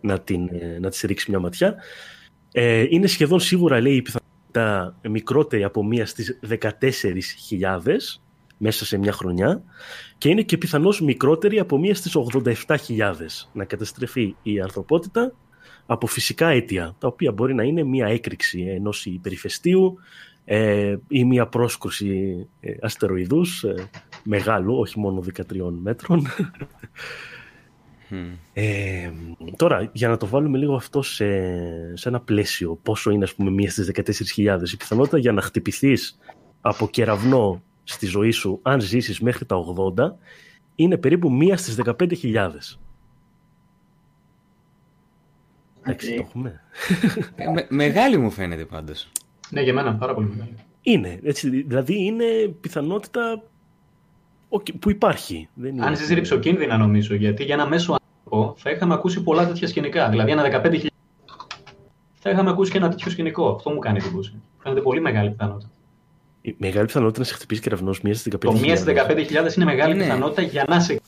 να, 0.00 0.20
την, 0.20 0.48
ε, 0.52 0.78
να 0.80 0.90
της 0.90 1.00
ρίξει 1.00 1.30
μια 1.30 1.40
ματιά. 1.40 1.74
Ε, 2.52 2.86
είναι 2.88 3.06
σχεδόν 3.06 3.40
σίγουρα, 3.40 3.80
λέει, 3.80 3.94
η 3.94 4.02
πιθανότητα 4.02 4.26
μικρότερη 5.08 5.64
από 5.64 5.84
μία 5.84 6.06
στις 6.06 6.38
14.000 6.48 6.60
μέσα 8.58 8.84
σε 8.84 8.98
μια 8.98 9.12
χρονιά 9.12 9.62
και 10.18 10.28
είναι 10.28 10.42
και 10.42 10.58
πιθανώς 10.58 11.00
μικρότερη 11.00 11.58
από 11.58 11.78
μία 11.78 11.94
στις 11.94 12.16
87.000 12.32 12.76
να 13.52 13.64
καταστρεφεί 13.64 14.36
η 14.42 14.60
ανθρωπότητα 14.60 15.32
από 15.86 16.06
φυσικά 16.06 16.48
αίτια, 16.48 16.94
τα 16.98 17.06
οποία 17.06 17.32
μπορεί 17.32 17.54
να 17.54 17.62
είναι 17.62 17.82
μία 17.82 18.06
έκρηξη 18.06 18.60
ενός 18.60 19.06
υπερηφαιστείου 19.06 19.98
ε, 20.44 20.96
ή 21.08 21.24
μία 21.24 21.46
πρόσκρουση 21.46 22.46
ε, 22.60 22.72
αστεροειδούς 22.80 23.64
ε, 23.64 23.88
μεγάλου, 24.24 24.78
όχι 24.78 24.98
μόνο 24.98 25.24
13 25.36 25.42
μέτρων. 25.82 26.26
Μμ. 28.08 28.32
Ε, 28.52 29.10
τώρα, 29.56 29.90
για 29.92 30.08
να 30.08 30.16
το 30.16 30.26
βάλουμε 30.26 30.58
λίγο 30.58 30.74
αυτό 30.74 31.02
σε, 31.02 31.26
σε 31.96 32.08
ένα 32.08 32.20
πλαίσιο, 32.20 32.78
πόσο 32.82 33.10
είναι 33.10 33.24
ας 33.24 33.34
πούμε 33.34 33.50
μία 33.50 33.70
στις 33.70 33.90
14.000, 34.36 34.58
η 34.72 34.76
πιθανότητα 34.76 35.18
για 35.18 35.32
να 35.32 35.40
χτυπηθείς 35.42 36.18
από 36.60 36.88
κεραυνό 36.88 37.62
στη 37.84 38.06
ζωή 38.06 38.30
σου, 38.30 38.58
αν 38.62 38.80
ζήσεις 38.80 39.20
μέχρι 39.20 39.44
τα 39.44 39.56
80, 39.96 40.12
είναι 40.74 40.96
περίπου 40.96 41.32
μία 41.32 41.56
στις 41.56 41.76
15.000. 41.84 42.50
Εντάξει, 45.82 46.10
Οκ. 46.10 46.16
το 46.16 46.22
έχουμε. 46.28 46.60
Ε, 47.36 47.48
με- 47.50 47.66
μεγάλη 47.70 48.16
μου 48.16 48.30
φαίνεται 48.30 48.64
πάντως. 48.64 49.08
Ναι, 49.50 49.60
για 49.60 49.72
μένα 49.72 49.94
πάρα 49.94 50.14
πολύ 50.14 50.26
μεγάλη. 50.28 50.54
Είναι, 50.82 51.20
έτσι, 51.22 51.50
δηλαδή 51.62 52.04
είναι 52.04 52.24
πιθανότητα 52.60 53.32
οκ, 53.32 53.42
που 54.78 54.90
υπάρχει. 54.90 55.48
Δεν 55.54 55.76
είναι... 55.76 55.86
Αν 55.86 55.96
ζει 55.96 56.14
ριψοκίνδυνα, 56.14 56.76
νομίζω, 56.76 57.14
γιατί 57.14 57.44
για 57.44 57.54
ένα 57.54 57.66
μέσο 57.66 57.96
άνθρωπο 58.00 58.54
θα 58.58 58.70
είχαμε 58.70 58.94
ακούσει 58.94 59.22
πολλά 59.22 59.46
τέτοια 59.46 59.68
σκηνικά. 59.68 60.08
Δηλαδή, 60.08 60.30
ένα 60.30 60.62
15.000 60.64 60.86
θα 62.14 62.30
είχαμε 62.30 62.50
ακούσει 62.50 62.70
και 62.70 62.76
ένα 62.76 62.88
τέτοιο 62.88 63.10
σκηνικό. 63.10 63.48
Αυτό 63.48 63.70
μου 63.70 63.78
κάνει 63.78 63.98
εντύπωση. 64.02 64.32
Φαίνεται 64.62 64.80
πολύ 64.80 65.00
μεγάλη 65.00 65.30
πιθανότητα. 65.30 65.70
Η 66.40 66.54
μεγάλη 66.58 66.86
πιθανότητα 66.86 67.18
να 67.18 67.24
σε 67.24 67.34
χτυπήσει 67.34 67.60
κεραυνός 67.60 68.00
μία 68.00 68.14
στις 68.14 68.32
15.000. 68.32 68.38
Το 68.38 68.52
μία 68.52 68.76
στις 68.76 68.94
15.000 68.96 69.56
είναι 69.56 69.64
μεγάλη 69.64 69.94
Ναι. 69.94 70.02
πιθανότητα 70.02 70.42
για 70.42 70.64
να 70.68 70.80
σε. 70.80 71.00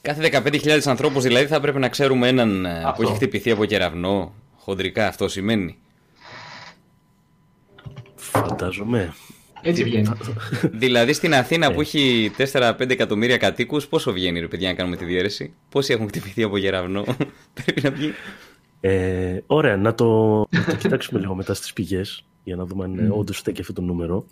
Κάθε 0.00 0.42
15.000 0.44 0.80
ανθρώπους 0.84 1.22
δηλαδή 1.22 1.46
θα 1.46 1.60
πρέπει 1.60 1.78
να 1.78 1.88
ξέρουμε 1.88 2.28
έναν 2.28 2.64
ε, 2.64 2.80
που 2.82 2.88
Αυτό. 2.88 3.02
έχει 3.02 3.14
χτυπηθεί 3.14 3.50
από 3.50 3.64
κεραυνό. 3.64 4.32
Χοντρικά 4.58 5.06
αυτό 5.06 5.28
σημαίνει. 5.28 5.78
Φαντάζομαι. 8.14 9.14
Έτσι 9.64 9.84
βγαίνει. 9.84 10.08
δηλαδή 10.72 11.12
στην 11.12 11.34
Αθήνα 11.34 11.68
Ναι. 11.68 11.74
που 11.74 11.80
έχει 11.80 12.30
4-5 12.52 12.90
εκατομμύρια 12.90 13.36
κατοίκους, 13.36 13.86
πόσο 13.86 14.12
βγαίνει 14.12 14.40
ρε 14.40 14.48
παιδιά 14.48 14.68
να 14.68 14.74
κάνουμε 14.74 14.96
τη 14.96 15.04
διαίρεση; 15.04 15.54
Πόσοι 15.68 15.92
έχουν 15.92 16.08
χτυπηθεί 16.08 16.42
από 16.42 16.58
κεραυνό. 16.58 17.04
Πρέπει 17.64 17.80
να 17.82 17.90
βγει. 17.90 18.12
Ε, 18.80 19.38
ωραία, 19.46 19.76
να 19.76 19.94
το, 19.94 20.38
να 20.50 20.64
το 20.64 20.76
κοιτάξουμε 20.76 21.20
λίγο 21.20 21.34
μετά 21.34 21.54
στις 21.54 21.72
πηγές 21.72 22.24
για 22.44 22.56
να 22.56 22.64
δούμε 22.64 22.84
αν 22.84 23.12
mm. 23.12 23.16
όντως 23.16 23.38
στέκει 23.38 23.60
αυτό 23.60 23.72
το 23.72 23.80
νούμερο. 23.80 24.26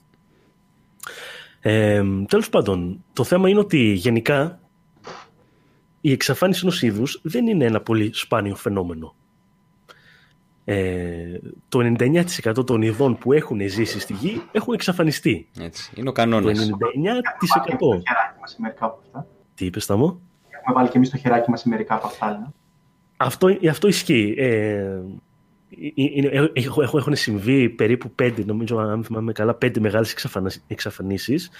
Ε, 1.60 2.02
τέλος 2.28 2.48
πάντων, 2.48 3.04
το 3.12 3.24
θέμα 3.24 3.48
είναι 3.48 3.58
ότι 3.58 3.78
γενικά 3.78 4.60
η 6.00 6.12
εξαφάνιση 6.12 6.60
ενός 6.62 6.82
είδους 6.82 7.20
δεν 7.22 7.46
είναι 7.46 7.64
ένα 7.64 7.80
πολύ 7.80 8.10
σπάνιο 8.14 8.54
φαινόμενο. 8.54 9.14
Ε, 10.64 11.38
το 11.68 11.78
99% 11.98 12.66
των 12.66 12.82
ειδών 12.82 13.18
που 13.18 13.32
έχουν 13.32 13.60
ζήσει 13.68 14.00
στη 14.00 14.12
γη 14.12 14.42
έχουν 14.52 14.74
εξαφανιστεί. 14.74 15.48
Έτσι. 15.60 15.90
Είναι 15.94 16.08
ο 16.08 16.12
Το 16.12 16.20
κανόνα. 16.20 16.50
99%. 16.52 16.54
Έχουμε 16.54 16.72
βάλει 17.22 17.68
και 17.68 17.78
το 17.90 17.96
χεράκι 17.96 18.40
μας 18.40 18.50
σε 18.50 18.56
μερικά 18.60 18.84
από 18.86 19.00
αυτά. 19.02 19.26
Τι 19.54 19.64
είπες, 19.66 19.82
Σταμό; 19.82 20.20
Έχουμε 20.50 20.74
βάλει 20.74 20.88
και 20.88 20.96
εμείς 20.96 21.10
το 21.10 21.16
χεράκι 21.16 21.50
μας 21.50 21.60
σε 21.60 21.68
μερικά 21.68 21.94
από 21.94 22.06
αυτά. 22.06 22.30
ναι. 22.30 22.46
Αυτό, 23.16 23.48
αυτό 23.70 23.88
ισχύει. 23.88 24.34
Ε, 24.38 24.98
είναι, 25.94 26.50
έχω, 26.52 26.82
έχω- 26.82 26.98
έχουν 26.98 27.16
συμβεί 27.16 27.68
περίπου 27.68 28.10
πέντε, 28.10 28.44
νομίζω, 28.44 28.76
αν 28.78 29.04
θυμάμαι 29.04 29.32
καλά, 29.32 29.54
πέντε 29.54 29.80
μεγάλες 29.80 30.12
εξαφανίσεις- 30.12 30.64
εξαφανίσεις 30.66 31.50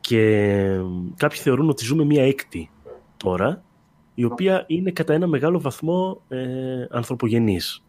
και 0.00 0.20
ε, 0.20 0.80
κάποιοι 1.16 1.38
θεωρούν 1.40 1.68
ότι 1.68 1.84
ζούμε 1.84 2.04
μία 2.04 2.24
έκτη 2.24 2.70
τώρα, 3.16 3.62
η 4.14 4.24
οποία 4.24 4.64
είναι 4.66 4.90
κατά 4.90 5.12
ένα 5.14 5.26
μεγάλο 5.26 5.60
βαθμό 5.60 6.20
ε, 6.28 6.38
ανθρωπογενής. 6.90 7.82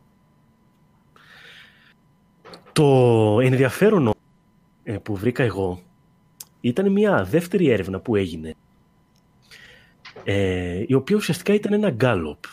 Το 2.80 3.40
ενδιαφέρον 3.40 4.14
ε, 4.84 4.98
που 4.98 5.16
βρήκα 5.16 5.44
εγώ 5.44 5.82
ήταν 6.62 6.92
μια 6.92 7.24
δεύτερη 7.24 7.70
έρευνα 7.70 8.00
που 8.00 8.16
έγινε 8.16 8.56
ε, 10.24 10.84
η 10.88 10.94
οποία 10.94 11.16
ουσιαστικά 11.16 11.54
ήταν 11.54 11.74
ένα 11.74 11.90
γκάλοπ. 11.90 12.44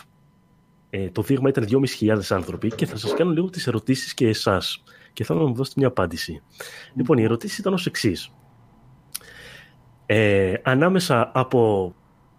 Ε, 0.90 1.10
το 1.10 1.22
δείγμα 1.22 1.48
ήταν 1.48 1.68
2.500 1.98 2.18
άνθρωποι 2.28 2.68
και 2.68 2.86
θα 2.86 2.96
σας 2.96 3.14
κάνω 3.14 3.30
λίγο 3.30 3.50
τις 3.50 3.66
ερωτήσεις 3.66 4.14
και 4.14 4.28
εσάς 4.28 4.82
και 5.12 5.24
θέλω 5.24 5.40
να 5.40 5.46
μου 5.46 5.54
δώσετε 5.54 5.74
μια 5.78 5.88
απάντηση. 5.88 6.42
Λοιπόν, 6.94 7.18
οι 7.18 7.22
ερωτήσεις 7.22 7.58
ήταν 7.58 7.72
ως 7.72 7.86
εξής. 7.86 8.32
Ε, 10.06 10.54
ανάμεσα 10.62 11.30
από 11.34 11.94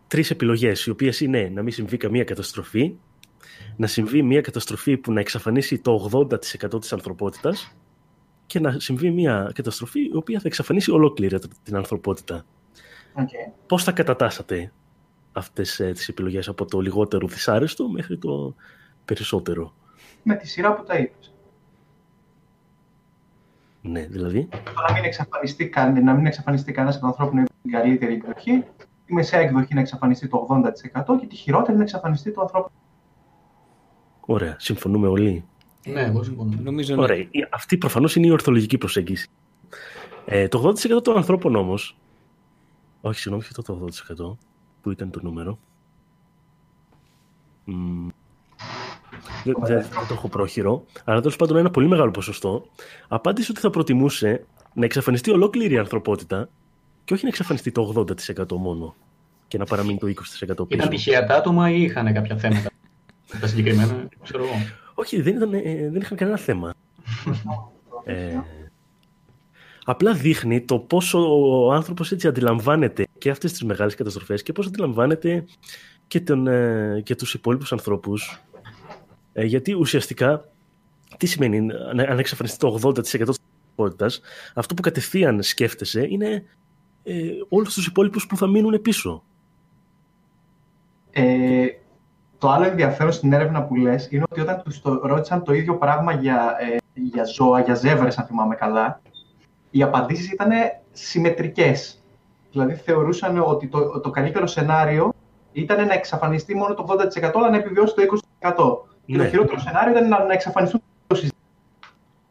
τρεις 0.07 0.31
επιλογές, 0.31 0.85
οι 0.85 0.89
οποίες 0.89 1.19
είναι 1.19 1.51
να 1.53 1.61
μην 1.61 1.73
συμβεί 1.73 1.97
καμία 1.97 2.23
καταστροφή, 2.23 2.95
να 3.75 3.87
συμβεί 3.87 4.21
μια 4.21 4.41
καταστροφή 4.41 4.97
που 4.97 5.11
να 5.11 5.19
εξαφανίσει 5.19 5.79
το 5.79 6.09
80% 6.13 6.79
της 6.79 6.93
ανθρωπότητας 6.93 7.75
και 8.45 8.59
να 8.59 8.79
συμβεί 8.79 9.11
μια 9.11 9.51
καταστροφή 9.55 9.99
η 9.99 10.15
οποία 10.15 10.39
θα 10.39 10.47
εξαφανίσει 10.47 10.91
ολόκληρη 10.91 11.39
την 11.63 11.75
ανθρωπότητα. 11.75 12.45
Οκ. 13.13 13.29
Πώς 13.67 13.83
θα 13.83 13.91
κατατάσσατε 13.91 14.71
αυτές 15.31 15.79
ε, 15.79 15.91
τις 15.91 16.07
επιλογές 16.07 16.47
από 16.47 16.65
το 16.65 16.79
λιγότερο 16.79 17.27
δυσάρεστο 17.27 17.87
μέχρι 17.89 18.17
το 18.17 18.55
περισσότερο; 19.05 19.73
με 20.23 20.35
τη 20.35 20.47
σειρά 20.47 20.73
που 20.73 20.83
τα 20.83 20.97
είπες. 20.97 21.31
Ναι, 23.81 24.05
δηλαδή. 24.05 24.47
Το 24.51 24.81
να 24.87 24.93
μην 24.93 25.03
εξαφανιστεί, 25.03 25.69
κα- 25.69 25.91
να 26.01 26.13
μην 26.13 26.25
εξαφανιστεί 26.25 26.71
κανένας 26.71 26.95
από 26.95 27.03
τον 27.03 27.13
ανθρώπινο 27.13 27.39
είναι 27.39 27.49
την 27.61 27.71
καλύτερη 27.71 28.13
εκδοχή, 28.13 28.51
η 29.05 29.13
μεσαία 29.13 29.39
εκδοχή 29.39 29.73
να 29.73 29.79
εξαφανιστεί 29.79 30.27
το 30.27 30.47
80% 30.49 31.19
και 31.19 31.27
τη 31.27 31.35
χειρότερη 31.35 31.77
να 31.77 31.83
εξαφανιστεί 31.83 32.31
το 32.31 32.41
ανθρώπινο. 32.41 32.81
Ωραία, 34.29 34.55
συμφωνούμε 34.59 35.07
όλοι. 35.07 35.43
Ναι, 35.85 36.01
εγώ 36.01 36.23
συμφωνώ. 36.23 36.51
Νομίζω 36.63 36.95
ναι. 36.95 37.01
Ωραία. 37.01 37.17
Η- 37.17 37.29
Αυτή 37.51 37.77
προφανώς 37.77 38.15
είναι 38.15 38.27
η 38.27 38.31
ορθολογική 38.31 38.77
προσέγγιση. 38.77 39.27
Ε, 40.25 40.47
το 40.47 40.57
80% 40.59 41.01
των 41.03 41.15
ανθρώπων 41.17 41.55
όμως. 41.55 41.97
Όχι, 43.01 43.19
συγγνώμη, 43.19 43.43
όχι 43.43 43.53
το 43.53 43.61
80% 43.63 44.37
που 44.81 44.91
ήταν 44.91 45.09
το 45.11 45.19
νούμερο. 45.23 45.59
Μμ, 47.65 48.07
Δεν, 49.43 49.53
δεν- 49.59 49.81
δεν 49.81 50.07
το 50.07 50.13
έχω 50.13 50.27
πρόχειρο, 50.27 50.85
αλλά 51.03 51.19
τέλος 51.19 51.35
πάντων 51.35 51.57
ένα 51.57 51.69
πολύ 51.71 51.87
μεγάλο 51.87 52.11
ποσοστό 52.11 52.65
απάντησε 53.07 53.51
ότι 53.51 53.59
θα 53.61 53.69
προτιμούσε 53.69 54.45
να 54.73 54.85
εξαφανιστεί 54.85 55.31
ολόκληρη 55.31 55.73
η 55.73 55.77
ανθρωπότητα 55.77 56.49
και 57.03 57.13
όχι 57.13 57.23
να 57.23 57.29
εξαφανιστεί 57.29 57.71
το 57.71 57.81
80% 57.81 58.57
μόνο 58.57 58.95
και 59.47 59.57
να 59.57 59.65
παραμείνει 59.65 59.97
το 59.97 60.07
20% 60.07 60.13
πίσω. 60.47 60.65
Ήταν 60.69 60.89
τυχαία 60.89 61.25
τα 61.25 61.35
άτομα 61.35 61.69
ή 61.71 61.81
είχαν 61.81 62.13
κάποια 62.13 62.37
θέματα; 62.37 62.69
Τα 63.39 63.47
συγκεκριμένα, 63.47 64.07
ξέρω 64.23 64.43
εγώ. 64.43 64.53
Όχι, 64.93 65.21
δεν, 65.21 65.35
ήταν, 65.35 65.53
ε, 65.53 65.89
δεν 65.91 66.01
είχαν 66.01 66.17
κανένα 66.17 66.37
θέμα. 66.37 66.73
Ε, 68.03 68.39
απλά 69.85 70.13
δείχνει 70.13 70.61
το 70.61 70.79
πόσο 70.79 71.19
ο 71.65 71.71
άνθρωπος 71.71 72.11
έτσι 72.11 72.27
αντιλαμβάνεται 72.27 73.07
και 73.17 73.29
αυτές 73.29 73.51
τις 73.51 73.63
μεγάλες 73.63 73.95
καταστροφές 73.95 74.43
και 74.43 74.53
πώς 74.53 74.67
αντιλαμβάνεται 74.67 75.45
και, 76.07 76.21
τον, 76.21 76.47
ε, 76.47 77.01
και 77.03 77.15
τους 77.15 77.33
υπόλοιπους 77.33 77.71
ανθρώπους. 77.71 78.41
Ε, 79.33 79.45
γιατί 79.45 79.73
ουσιαστικά, 79.73 80.49
τι 81.17 81.25
σημαίνει 81.25 81.57
αν, 81.57 81.99
αν 81.99 82.19
εξαφανιστεί 82.19 82.57
το 82.57 82.79
80% 82.83 83.03
της 83.03 83.13
ανθρωπότητας, 83.69 84.21
αυτό 84.53 84.73
που 84.73 84.81
κατευθείαν 84.81 85.43
σκέφτεσαι 85.43 86.05
είναι 86.09 86.43
ε, 87.03 87.29
όλους 87.49 87.73
τους 87.73 87.87
υπόλοιπους 87.87 88.27
που 88.27 88.37
θα 88.37 88.47
μείνουν 88.47 88.81
πίσω. 88.81 89.23
Ε, 91.11 91.67
το 92.37 92.49
άλλο 92.49 92.65
ενδιαφέρον 92.65 93.11
στην 93.11 93.33
έρευνα 93.33 93.63
που 93.63 93.75
λες 93.75 94.07
είναι 94.11 94.23
ότι 94.31 94.41
όταν 94.41 94.61
τους 94.63 94.81
το 94.81 94.99
ρώτησαν 95.03 95.43
το 95.43 95.53
ίδιο 95.53 95.77
πράγμα 95.77 96.11
για, 96.13 96.55
ε, 96.59 96.77
για 96.93 97.23
ζώα, 97.23 97.59
για 97.59 97.73
ζέβρες 97.75 98.17
αν 98.17 98.25
θυμάμαι 98.25 98.55
καλά, 98.55 99.01
οι 99.71 99.83
απαντήσεις 99.83 100.31
ήταν 100.31 100.49
συμμετρικές. 100.91 102.01
Δηλαδή 102.51 102.73
θεωρούσαν 102.73 103.39
ότι 103.45 103.67
το, 103.67 103.99
το 103.99 104.09
καλύτερο 104.09 104.47
σενάριο 104.47 105.13
ήταν 105.51 105.87
να 105.87 105.93
εξαφανιστεί 105.93 106.55
μόνο 106.55 106.73
το 106.73 106.85
80% 106.89 107.31
αλλά 107.33 107.49
να 107.49 107.57
επιβιώσει 107.57 107.95
το 107.95 108.01
20%. 108.01 108.87
Και 109.05 109.17
Ναι. 109.17 109.23
το 109.23 109.29
χειρότερο 109.29 109.59
σενάριο 109.59 109.91
ήταν 109.91 110.07
να, 110.07 110.23
να 110.23 110.33
εξαφανιστούν 110.33 110.81
το 111.07 111.15
συζήτημα. 111.15 111.41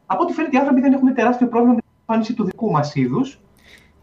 Από 0.05 0.23
ό,τι 0.23 0.33
φαίνεται 0.33 0.55
οι 0.55 0.59
άνθρωποι 0.59 0.81
δεν 0.81 0.93
έχουμε 0.93 1.11
τεράστιο 1.11 1.47
πρόβλημα 1.47 1.73
με 1.73 1.81
την 1.81 1.89
εμφάνιση 1.99 2.33
του 2.33 2.43
δικού 2.43 2.71
μας 2.71 2.95
είδους, 2.95 3.39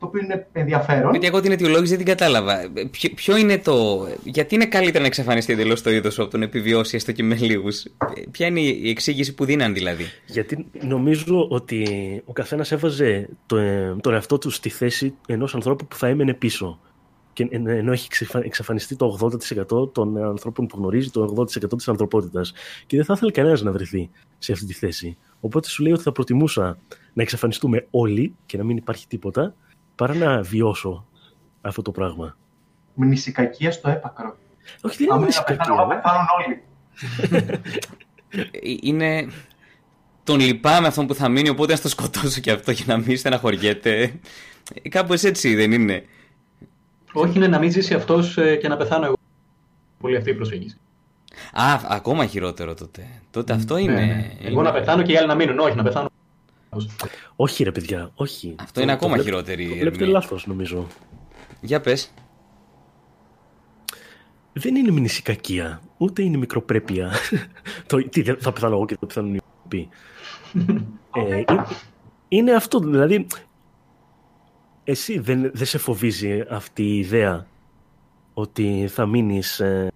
το 0.05 0.11
οποίο 0.17 0.21
είναι 0.25 0.47
ενδιαφέρον. 0.53 1.11
Γιατί 1.11 1.27
εγώ 1.27 1.41
την 1.41 1.53
αιτιολόγηση 1.53 1.89
δεν 1.97 2.05
την 2.05 2.07
κατάλαβα. 2.17 2.61
Ε, 2.63 2.69
Ποιο, 2.91 3.11
ποιο 3.15 3.37
είναι 3.37 3.59
το. 3.59 4.07
Γιατί 4.25 4.55
είναι 4.55 4.67
καλύτερα 4.67 5.01
να 5.01 5.07
εξαφανιστεί 5.07 5.53
εντελώς 5.53 5.83
το 5.83 5.91
είδος 5.91 6.19
από 6.19 6.31
το 6.31 6.39
να 6.39 6.45
επιβιώσει 6.45 6.97
έστω 6.97 7.13
και 7.13 7.23
με 7.23 7.35
λίγους; 7.35 7.85
Ποια 8.31 8.47
είναι 8.47 8.61
η 8.61 8.89
εξήγηση 8.89 9.35
που 9.35 9.45
δίναν 9.45 9.75
δηλαδή; 9.75 10.05
Γιατί 10.27 10.67
νομίζω 10.83 11.47
ότι 11.51 11.87
ο 12.25 12.33
καθένας 12.33 12.73
έβαζε 12.73 13.29
το, 13.47 13.57
ε, 13.57 13.97
τον 14.01 14.13
εαυτό 14.15 14.39
του 14.39 14.51
στη 14.51 14.69
θέση 14.69 15.15
ενός 15.27 15.55
ανθρώπου 15.55 15.87
που 15.87 15.97
θα 15.97 16.07
έμενε 16.07 16.35
πίσω. 16.35 16.79
Και, 17.33 17.47
εν- 17.51 17.67
ενώ 17.67 17.93
έχει 17.93 18.05
εξεφα- 18.07 18.45
εξαφανιστεί 18.45 18.97
το 18.97 19.07
80% 19.07 19.93
των 19.93 20.25
ανθρώπων 20.25 20.67
που 20.67 20.77
γνωρίζει, 20.79 21.11
το 21.11 21.23
80% 21.23 21.77
της 21.77 21.89
ανθρωπότητας. 21.89 22.53
Και 22.87 22.97
δεν 22.97 23.05
θα 23.05 23.13
ήθελε 23.17 23.31
κανένας 23.31 23.63
να 23.63 23.73
βρεθεί 23.73 24.11
σε 24.39 24.53
αυτή 24.53 24.67
τη 24.67 24.73
θέση. 24.75 25.17
Οπότε 25.41 25.69
σου 25.69 25.83
λέει 25.83 25.93
ότι 25.93 26.03
θα 26.03 26.13
προτιμούσα 26.13 26.79
να 27.13 27.23
εξαφανιστούμε 27.23 27.87
όλοι 27.91 28.35
και 28.47 28.57
να 28.57 28.65
μην 28.65 28.77
υπάρχει 28.77 29.07
τίποτα, 29.07 29.55
παρά 29.97 30.15
να 30.15 30.43
βιώσω 30.43 31.07
αυτό 31.61 31.83
το 31.83 31.91
πράγμα. 31.91 32.37
Μνησικακία 32.95 33.73
στο 33.73 33.89
έπακρο. 33.91 34.37
Όχι, 34.81 34.97
δεν 34.97 35.05
είναι 35.07 35.13
Αν 35.15 35.19
δεν 35.21 35.23
μνησικακία. 35.23 35.57
πεθάνουν, 35.57 35.89
πεθάνουν 35.89 36.27
όλοι. 36.39 36.63
Ε, 38.29 38.41
Είναι. 38.81 39.27
Τον 40.25 40.41
λυπάμαι 40.41 40.87
αυτόν 40.87 41.07
που 41.07 41.15
θα 41.15 41.29
μείνει, 41.29 41.49
οπότε 41.49 41.73
να 41.73 41.79
το 41.79 41.89
σκοτώσω 41.89 42.41
και 42.41 42.51
αυτό 42.51 42.71
για 42.71 42.85
να 42.89 42.97
μην 42.97 43.17
στεναχωριέται. 43.17 44.21
Κάπως 44.89 45.23
έτσι 45.23 45.55
δεν 45.55 45.73
είναι. 45.73 46.05
Όχι, 47.13 47.37
είναι 47.37 47.47
να 47.49 47.59
μην 47.59 47.71
ζήσει 47.73 47.95
αυτός 47.95 48.39
και 48.61 48.69
να 48.69 48.77
πεθάνω 48.77 49.05
εγώ. 49.05 49.15
Πολύ 49.99 50.17
αυτή 50.17 50.31
η 50.31 50.35
προσέγγιση. 50.35 50.77
Α, 51.53 51.79
ακόμα 51.89 52.27
χειρότερο 52.27 52.75
τότε. 52.75 53.07
Τότε 53.31 53.53
αυτό 53.53 53.77
είναι. 53.77 53.93
Ναι, 53.93 54.01
ναι. 54.05 54.31
Εγώ 54.41 54.51
είναι- 54.53 54.63
να 54.63 54.73
πεθάνω 54.73 55.03
και 55.03 55.13
οι 55.13 55.17
άλλοι 55.17 55.27
να 55.27 55.35
μείνουν. 55.35 55.59
Όχι, 55.59 55.77
να 55.77 55.83
πεθάνω. 55.83 56.09
Όχι 57.37 57.65
ρε 57.65 57.73
παιδιά, 57.73 58.11
όχι. 58.15 58.55
Αυτό 58.61 58.81
είναι 58.81 58.93
ακόμα 58.93 59.13
βλέπ- 59.13 59.27
χειρότερη 59.27 59.63
Το 59.65 59.69
βλέπετε 59.69 59.91
ερμηνεία. 59.95 60.13
λάθος 60.13 60.47
νομίζω. 60.47 60.87
Για 61.61 61.81
πες. 61.81 62.13
Δεν 64.53 64.77
είναι 64.77 64.91
μνησικακία, 64.91 65.81
ούτε 65.97 66.23
είναι 66.23 66.37
μικροπρέπεια. 66.37 67.13
το, 67.89 68.09
τι, 68.09 68.23
δεν- 68.23 68.37
θα 68.41 68.53
πεθάνω 68.53 68.75
εγώ 68.75 68.85
και 68.85 68.97
θα 69.01 69.07
πεθάνουν 69.07 69.35
οι 69.35 69.39
υπόλοιποι. 69.43 69.89
ε, 71.15 71.37
είναι, 71.37 71.65
είναι 72.29 72.53
αυτό, 72.53 72.79
δηλαδή, 72.79 73.27
εσύ 74.85 75.19
δεν, 75.19 75.51
δεν 75.55 75.67
σε 75.67 75.79
φοβίζει 75.79 76.45
αυτή 76.51 76.83
η 76.83 76.99
ιδέα 76.99 77.47
ότι 78.35 78.89
θα 78.91 79.07
μείνεις 79.07 79.61
ε, 79.61 79.93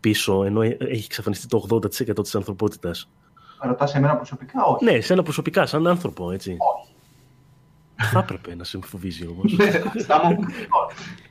πίσω 0.00 0.44
ενώ 0.44 0.62
ε- 0.62 0.76
έχει 0.80 1.04
εξαφανιστεί 1.04 1.46
το 1.46 1.66
80% 1.70 2.22
της 2.22 2.34
ανθρωπότητας; 2.34 3.10
Ρωτάς 3.62 3.94
εμένα 3.94 4.16
προσωπικά, 4.16 4.64
όχι. 4.64 4.84
Ναι, 4.84 5.00
σένα 5.00 5.22
προσωπικά, 5.22 5.66
σαν 5.66 5.86
άνθρωπο, 5.86 6.30
έτσι. 6.30 6.56
Όχι. 6.58 6.88
θα 8.12 8.18
έπρεπε 8.18 8.54
να 8.54 8.64
σε 8.64 8.78
φοβίζει 8.84 9.26
όμως. 9.26 9.56
Στάμω. 9.98 10.36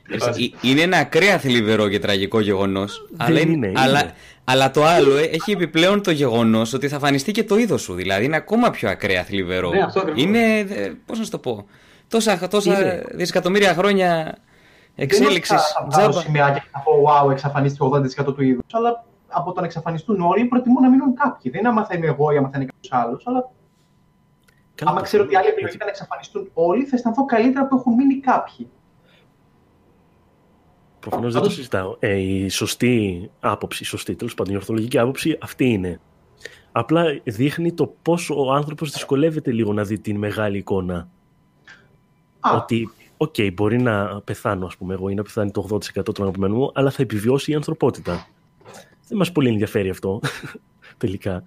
Ε, 0.08 0.68
Είναι 0.68 0.80
ένα 0.80 0.96
ακραία 0.98 1.38
θλιβερό 1.38 1.88
και 1.88 1.98
τραγικό 1.98 2.40
γεγονός. 2.40 3.06
Αλλά, 3.16 3.40
είναι, 3.40 3.50
είναι- 3.52 3.66
είναι. 3.68 3.80
αλλά, 3.80 4.02
αλλά 4.44 4.70
το 4.70 4.84
άλλο 4.84 5.16
ε, 5.16 5.22
έχει 5.22 5.52
επιπλέον 5.52 6.02
το 6.02 6.10
γεγονός 6.10 6.72
ότι 6.72 6.88
θα 6.88 6.98
φανιστεί 6.98 7.32
και 7.32 7.44
το 7.44 7.56
είδος 7.56 7.82
σου. 7.82 7.94
Δηλαδή 7.94 8.24
είναι 8.24 8.36
ακόμα 8.36 8.70
πιο 8.70 8.88
ακραία 8.90 9.24
θλιβερό. 9.24 9.70
Ναι, 9.70 9.82
αυτό 9.82 10.00
ακριβώς. 10.00 10.22
είναι. 10.22 10.64
Πώς 11.06 11.18
να 11.18 11.24
σου 11.24 11.30
το 11.30 11.38
πω. 11.38 11.66
Τόσα, 12.08 12.48
τόσα 12.48 12.80
Είναι. 12.80 13.04
δισεκατομμύρια 13.14 13.74
χρόνια 13.74 14.38
εξέλιξη. 14.94 15.54
Δεν 15.54 15.62
θα, 15.62 15.66
θα 15.80 15.86
βγάλω 15.90 16.12
σημαίακια 16.12 16.58
και 16.62 16.68
θα 16.72 16.78
πω 16.78 16.92
wow, 17.26 17.30
εξαφανίστηκε 17.30 17.84
80% 18.24 18.34
του 18.34 18.42
είδους. 18.42 18.62
Αλλά 18.72 19.04
από 19.30 19.52
το 19.52 19.60
να 19.60 19.66
εξαφανιστούν 19.66 20.20
όλοι, 20.20 20.44
προτιμώ 20.44 20.80
να 20.80 20.90
μείνουν 20.90 21.14
κάποιοι. 21.14 21.50
Δεν 21.50 21.60
είναι 21.60 21.68
άμα 21.68 21.84
θα 21.84 21.94
είμαι 21.94 22.06
εγώ 22.06 22.30
ή 22.32 22.36
άμα 22.36 22.48
θα 22.48 22.56
είναι 22.58 22.66
κάποιος 22.66 23.04
άλλος. 23.04 23.26
Αλλά 23.26 23.50
Καλά, 24.74 24.90
άμα 24.90 25.00
ξέρω 25.00 25.22
ότι 25.24 25.32
η 25.32 25.36
άλλη 25.36 25.44
έτσι. 25.44 25.54
επιλογή 25.56 25.76
ήταν 25.76 25.86
να 25.86 25.92
εξαφανιστούν 25.92 26.50
όλοι, 26.54 26.84
θα 26.84 26.96
αισθανθώ 26.96 27.24
καλύτερα 27.24 27.66
που 27.68 27.76
έχουν 27.76 27.94
μείνει 27.94 28.20
κάποιοι. 28.20 28.68
Προφανώς 31.00 31.24
δεν 31.24 31.32
το 31.34 31.38
Πάντως- 31.40 31.54
συζητάω. 31.54 31.96
Ε, 31.98 32.14
η 32.16 32.48
σωστή 32.48 33.30
άποψη, 33.40 33.82
η 33.82 33.86
σωστή 33.86 34.14
τέλος 34.14 34.34
πάντων, 34.34 34.52
η 34.52 34.56
ορθολογική 34.56 34.98
άποψη 34.98 35.38
αυτή 35.42 35.64
είναι. 35.70 36.00
Απλά 36.72 37.04
δείχνει 37.24 37.72
το 37.72 37.94
πόσο 38.02 38.44
ο 38.46 38.52
άνθρωπος 38.52 38.90
δυσκολεύεται 38.90 39.50
λίγο 39.52 39.72
να 39.72 39.84
δει 39.84 39.98
την 39.98 40.16
μεγάλη 40.16 40.58
εικόνα. 40.58 41.08
Α, 42.40 42.50
Ότι, 42.56 42.90
οκ, 43.16 43.34
μπορεί 43.54 43.82
να 43.82 44.20
πεθάνω, 44.20 44.66
ας 44.66 44.76
πούμε, 44.76 44.94
εγώ 44.94 45.08
ή 45.08 45.14
να 45.14 45.22
πεθάνει 45.22 45.50
το 45.50 45.60
80% 45.60 46.12
των 46.12 46.24
αγαπημένων 46.24 46.56
μου, 46.56 46.70
αλλά 46.74 46.90
θα 46.90 47.02
επιβιώσει 47.02 47.52
η 47.52 47.54
ανθρωπότητα. 47.54 48.26
Δεν 49.10 49.18
μας 49.18 49.32
πολύ 49.32 49.48
ενδιαφέρει 49.48 49.88
αυτό, 49.90 50.20
τελικά. 51.02 51.42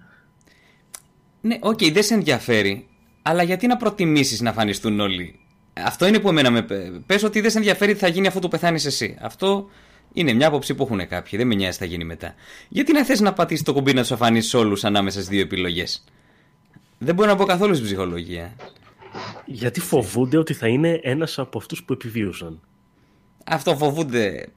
Ναι, 1.40 1.56
οκ, 1.60 1.78
δεν 1.92 2.02
σε 2.02 2.14
ενδιαφέρει. 2.14 2.88
Αλλά 3.22 3.42
γιατί 3.42 3.66
να 3.66 3.76
προτιμήσεις 3.76 4.40
να 4.40 4.52
αφανιστούν 4.52 5.00
όλοι; 5.00 5.38
Αυτό 5.72 6.06
είναι 6.06 6.18
που 6.18 6.28
εμένα 6.28 6.50
με. 6.50 6.62
Πες 7.06 7.18
ότι 7.24 7.40
δεν 7.40 7.50
σε 7.50 7.58
ενδιαφέρει 7.58 7.92
τι 7.92 7.98
θα 7.98 8.08
γίνει 8.08 8.26
αφού 8.26 8.38
το 8.38 8.48
πεθάνεις 8.48 8.84
εσύ. 8.84 9.16
Αυτό 9.20 9.68
είναι 10.12 10.32
μια 10.32 10.46
άποψη 10.46 10.74
που 10.74 10.82
έχουν 10.82 11.08
κάποιοι. 11.08 11.38
Δεν 11.38 11.46
με 11.46 11.54
νοιάζει 11.54 11.78
τι 11.78 11.84
θα 11.84 11.90
γίνει 11.90 12.04
μετά. 12.04 12.34
Γιατί 12.68 12.92
να 12.92 13.04
θες 13.04 13.20
να 13.20 13.32
πατήσεις 13.32 13.64
το 13.64 13.72
κουμπί 13.72 13.92
να 13.92 14.00
τους 14.00 14.12
αφανίσει 14.12 14.56
όλους 14.56 14.84
ανάμεσα 14.84 15.16
στις 15.16 15.28
δύο 15.28 15.40
επιλογές; 15.40 16.04
Δεν 16.98 17.14
μπορώ 17.14 17.28
να 17.28 17.36
μπω 17.36 17.44
καθόλου 17.44 17.74
στην 17.74 17.86
ψυχολογία. 17.86 18.56
Γιατί 19.46 19.80
φοβούνται 19.80 20.36
ότι 20.36 20.54
θα 20.54 20.68
είναι 20.68 21.00
ένας 21.02 21.38
από 21.38 21.58
αυτούς 21.58 21.84
που 21.84 21.92
επιβίωσαν; 21.92 22.60
Αυτό 23.44 23.76
φοβούνται. 23.76 24.48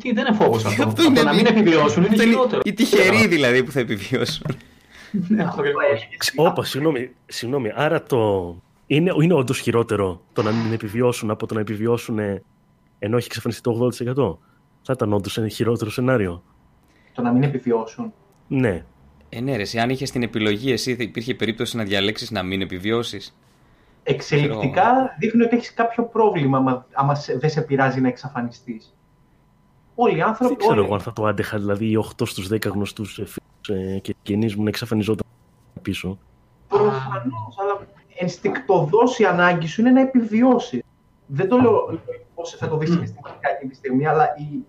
Τι, 0.00 0.12
δεν 0.12 0.26
είναι 0.26 0.36
φόβο 0.36 0.56
αυτό. 0.56 0.68
Αυτό 0.68 0.84
Αυτό 0.86 1.02
είναι- 1.02 1.22
να 1.22 1.34
μην 1.34 1.46
επιβιώσουν 1.46 2.02
είναι 2.02 2.10
Αυτό 2.12 2.22
είναι 2.22 2.32
χειρότερο. 2.32 2.60
Οι 2.64 2.72
τυχεροί 2.72 3.26
δηλαδή 3.26 3.64
που 3.64 3.70
θα 3.70 3.80
επιβιώσουν. 3.80 4.46
Ναι, 5.28 5.42
αυτό 5.42 5.60
ακριβώς. 5.60 6.08
Όπα, 6.36 6.64
συγγνώμη, 6.64 7.10
συγγνώμη. 7.26 7.70
Άρα 7.74 8.02
το. 8.02 8.56
Είναι, 8.86 9.12
είναι 9.22 9.34
όντως 9.34 9.58
χειρότερο 9.58 10.20
το 10.32 10.42
να 10.42 10.50
μην 10.50 10.72
επιβιώσουν 10.72 11.30
από 11.30 11.46
το 11.46 11.54
να 11.54 11.60
επιβιώσουν 11.60 12.18
ε, 12.18 12.42
ενώ 12.98 13.16
έχει 13.16 13.26
εξαφανιστεί 13.26 13.62
το 13.62 13.88
80%. 14.32 14.38
Θα 14.82 14.92
ήταν 14.92 15.12
όντως 15.12 15.38
ένα 15.38 15.48
χειρότερο 15.48 15.90
σενάριο. 15.90 16.42
το 17.14 17.22
να 17.22 17.32
μην 17.32 17.42
επιβιώσουν. 17.42 18.12
Ναι. 18.48 18.84
Ε, 19.28 19.40
ναι, 19.40 19.56
ρε, 19.56 19.62
εσύ, 19.62 19.78
αν 19.78 19.90
είχες 19.90 20.10
την 20.10 20.22
επιλογή, 20.22 20.72
εσύ 20.72 20.96
θα 20.96 21.02
υπήρχε 21.02 21.34
περίπτωση 21.34 21.76
να 21.76 21.84
διαλέξεις 21.84 22.30
να 22.30 22.42
μην 22.42 22.60
επιβιώσεις; 22.60 23.36
Εξελικτικά 24.02 25.16
δείχνει 25.18 25.42
ότι 25.42 25.56
έχεις 25.56 25.74
κάποιο 25.74 26.04
πρόβλημα 26.04 26.58
άμα, 26.58 26.86
άμα 26.92 27.14
σε- 27.14 27.38
δεν 27.38 27.50
σε 27.50 27.60
πειράζει 27.60 28.00
να 28.00 28.08
εξαφανιστείς. 28.08 28.94
Όλοι 30.02 30.16
οι 30.16 30.22
άνθρωποι. 30.22 30.48
Δεν 30.54 30.56
ξέρω 30.58 30.74
όλοι- 30.74 30.84
εγώ 30.84 30.94
αν 30.94 31.00
θα 31.00 31.12
το 31.12 31.24
άντεχα, 31.26 31.58
δηλαδή 31.58 31.90
οι 31.90 31.96
8 31.96 32.26
στους 32.26 32.48
10 32.48 32.68
γνωστούς 32.70 33.20
φίλου 33.24 33.80
ε, 33.80 33.98
και 33.98 34.16
γενείς 34.22 34.56
μου 34.56 34.62
να 34.62 34.68
εξαφανιζόταν 34.68 35.26
πίσω. 35.82 36.18
Προφανώς, 36.68 37.56
αλλά 37.60 37.86
ενστικτοδός 38.16 39.18
η 39.18 39.24
ανάγκη 39.24 39.66
σου 39.66 39.80
είναι 39.80 39.90
να 39.90 40.00
επιβιώσει. 40.00 40.84
Δεν 41.26 41.48
το 41.48 41.56
λέω 41.58 42.00
πώς 42.34 42.50
θα 42.50 42.68
το 42.68 42.76
δεις 42.76 42.90
συναισθηματικά 42.90 43.50
εκείνη 43.50 43.70
τη 43.70 43.76
στιγμή, 43.76 44.06
αλλά 44.06 44.24
η, 44.36 44.64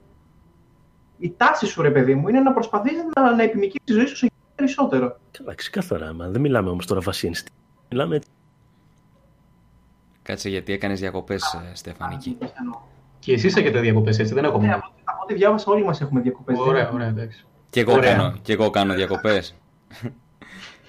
η 1.18 1.34
τάση 1.38 1.66
σου, 1.66 1.82
ρε 1.82 1.92
παιδί 1.92 2.16
μου, 2.16 2.28
είναι 2.28 2.40
να 2.40 2.54
προσπαθήσει 2.54 2.96
να, 3.16 3.36
να 3.36 3.44
επιμηκύνεις 3.44 3.84
τη 3.84 3.94
ζωή 3.94 4.06
σου 4.06 4.14
όσο 4.14 4.28
περισσότερο. 4.56 5.18
Καλά, 5.32 5.56
ξεκάθαρα. 5.56 6.14
Μα 6.14 6.28
δεν 6.28 6.42
μιλάμε 6.42 6.70
όμως 6.70 6.86
τώρα 6.86 7.02
βάσει 7.02 7.28
ενστικτή. 7.28 7.58
Μιλάμε 7.90 8.20
Κάτσε 10.22 10.50
γιατί 10.50 10.74
έκανες 10.74 11.00
διακοπές, 11.00 11.58
Στεφανική. 11.74 12.38
Και 13.20 13.34
εσεί 13.34 13.48
έχετε 13.48 13.80
διακοπές, 13.80 14.20
έτσι, 14.20 14.34
δεν 14.34 14.44
έχω 14.44 14.58
Ναι, 14.60 14.68
μόνο. 14.68 14.92
Από, 15.24 15.32
από 15.32 15.34
ό,τι 15.34 15.34
διάβασα, 15.34 15.72
όλοι 15.72 15.84
μας 15.84 16.02
έχουμε 16.02 16.22
διακοπές. 16.22 16.58
Ωραία, 16.60 16.92
ωραία, 16.92 17.08
εντάξει. 17.08 17.46
Και 17.70 17.80
εγώ 17.80 17.94
Ωραία. 17.94 18.16
κάνω, 18.16 18.34
και 18.42 18.54
εγώ 18.54 18.70
κάνω 18.70 18.94
διακοπές. 18.94 19.56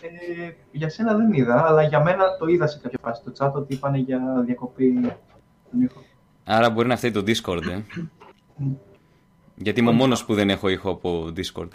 Ε, 0.01 0.53
για 0.71 0.89
σένα 0.89 1.15
δεν 1.15 1.33
είδα, 1.33 1.65
αλλά 1.67 1.83
για 1.83 2.03
μένα 2.03 2.37
το 2.39 2.47
είδα 2.47 2.67
σε 2.67 2.81
κάποια 2.83 2.99
φάση 3.03 3.23
στο 3.27 3.47
chat 3.47 3.53
ότι 3.53 3.75
είπανε 3.75 3.99
για 3.99 4.21
διακοπή 4.47 5.01
τον 5.71 5.81
ήχο. 5.81 6.01
Άρα 6.45 6.71
μπορεί 6.71 6.89
να 6.89 6.97
φταίει 6.97 7.11
το 7.11 7.21
Discord, 7.27 7.63
ε. 7.63 7.79
Γιατί 9.55 9.81
είμαι 9.81 9.91
ο 9.91 9.93
μόνος 9.93 10.25
που 10.25 10.35
δεν 10.35 10.51
έχω 10.51 10.69
ήχο 10.69 10.91
από 10.91 11.33
Discord. 11.37 11.69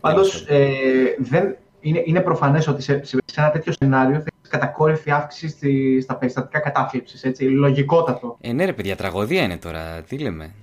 Πάντως, 0.00 0.46
ε, 0.48 0.70
δεν, 1.18 1.56
είναι, 1.80 2.02
είναι 2.04 2.20
προφανές 2.20 2.68
ότι 2.68 2.82
σε, 2.82 3.04
σε, 3.04 3.18
σε 3.24 3.40
ένα 3.40 3.50
τέτοιο 3.50 3.72
σενάριο 3.72 4.14
θα 4.14 4.26
έχει 4.40 4.50
κατακόρυφη 4.50 5.10
αύξηση 5.10 5.48
στη, 5.48 6.00
στα 6.00 6.16
περιστατικά 6.16 6.58
κατάθλιψης. 6.58 7.24
Έτσι, 7.24 7.44
λογικότατο. 7.44 8.36
Ε, 8.40 8.52
ναι, 8.52 8.64
ρε 8.64 8.72
παιδιά, 8.72 8.96
τραγωδία 8.96 9.42
είναι 9.42 9.56
τώρα. 9.56 10.02
Τι 10.02 10.18
λέμε. 10.18 10.54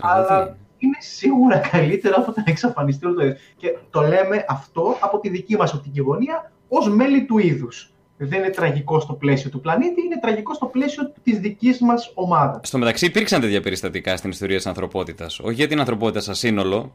Αλλά 0.00 0.26
Τραγωδία. 0.26 0.44
είναι. 0.46 0.56
είναι 0.78 0.96
σίγουρα 1.00 1.58
καλύτερο 1.58 2.14
από 2.18 2.32
το 2.32 2.34
να 2.36 2.44
εξαφανιστεί 2.46 3.06
όλο 3.06 3.14
το 3.14 3.24
είδος. 3.24 3.40
Και 3.56 3.76
το 3.90 4.00
λέμε 4.00 4.44
αυτό 4.48 4.96
από 5.00 5.18
τη 5.20 5.28
δική 5.28 5.56
μας 5.56 5.74
οπτική 5.74 6.00
γωνία 6.00 6.52
ως 6.68 6.88
μέλη 6.88 7.24
του 7.24 7.38
είδους. 7.38 7.86
Δεν 8.16 8.38
είναι 8.38 8.50
τραγικό 8.50 9.00
στο 9.00 9.12
πλαίσιο 9.12 9.50
του 9.50 9.60
πλανήτη, 9.60 10.02
είναι 10.04 10.18
τραγικό 10.20 10.54
στο 10.54 10.66
πλαίσιο 10.66 11.12
της 11.22 11.38
δικής 11.38 11.80
μας 11.80 12.10
ομάδας. 12.14 12.68
Στο 12.68 12.78
μεταξύ 12.78 13.06
υπήρξαν 13.06 13.40
τέτοια 13.40 13.60
περιστατικά 13.60 14.16
στην 14.16 14.30
ιστορία 14.30 14.56
της 14.56 14.66
ανθρωπότητας. 14.66 15.38
Όχι 15.38 15.54
για 15.54 15.68
την 15.68 15.78
ανθρωπότητα 15.78 16.20
σαν 16.20 16.34
σύνολο, 16.34 16.92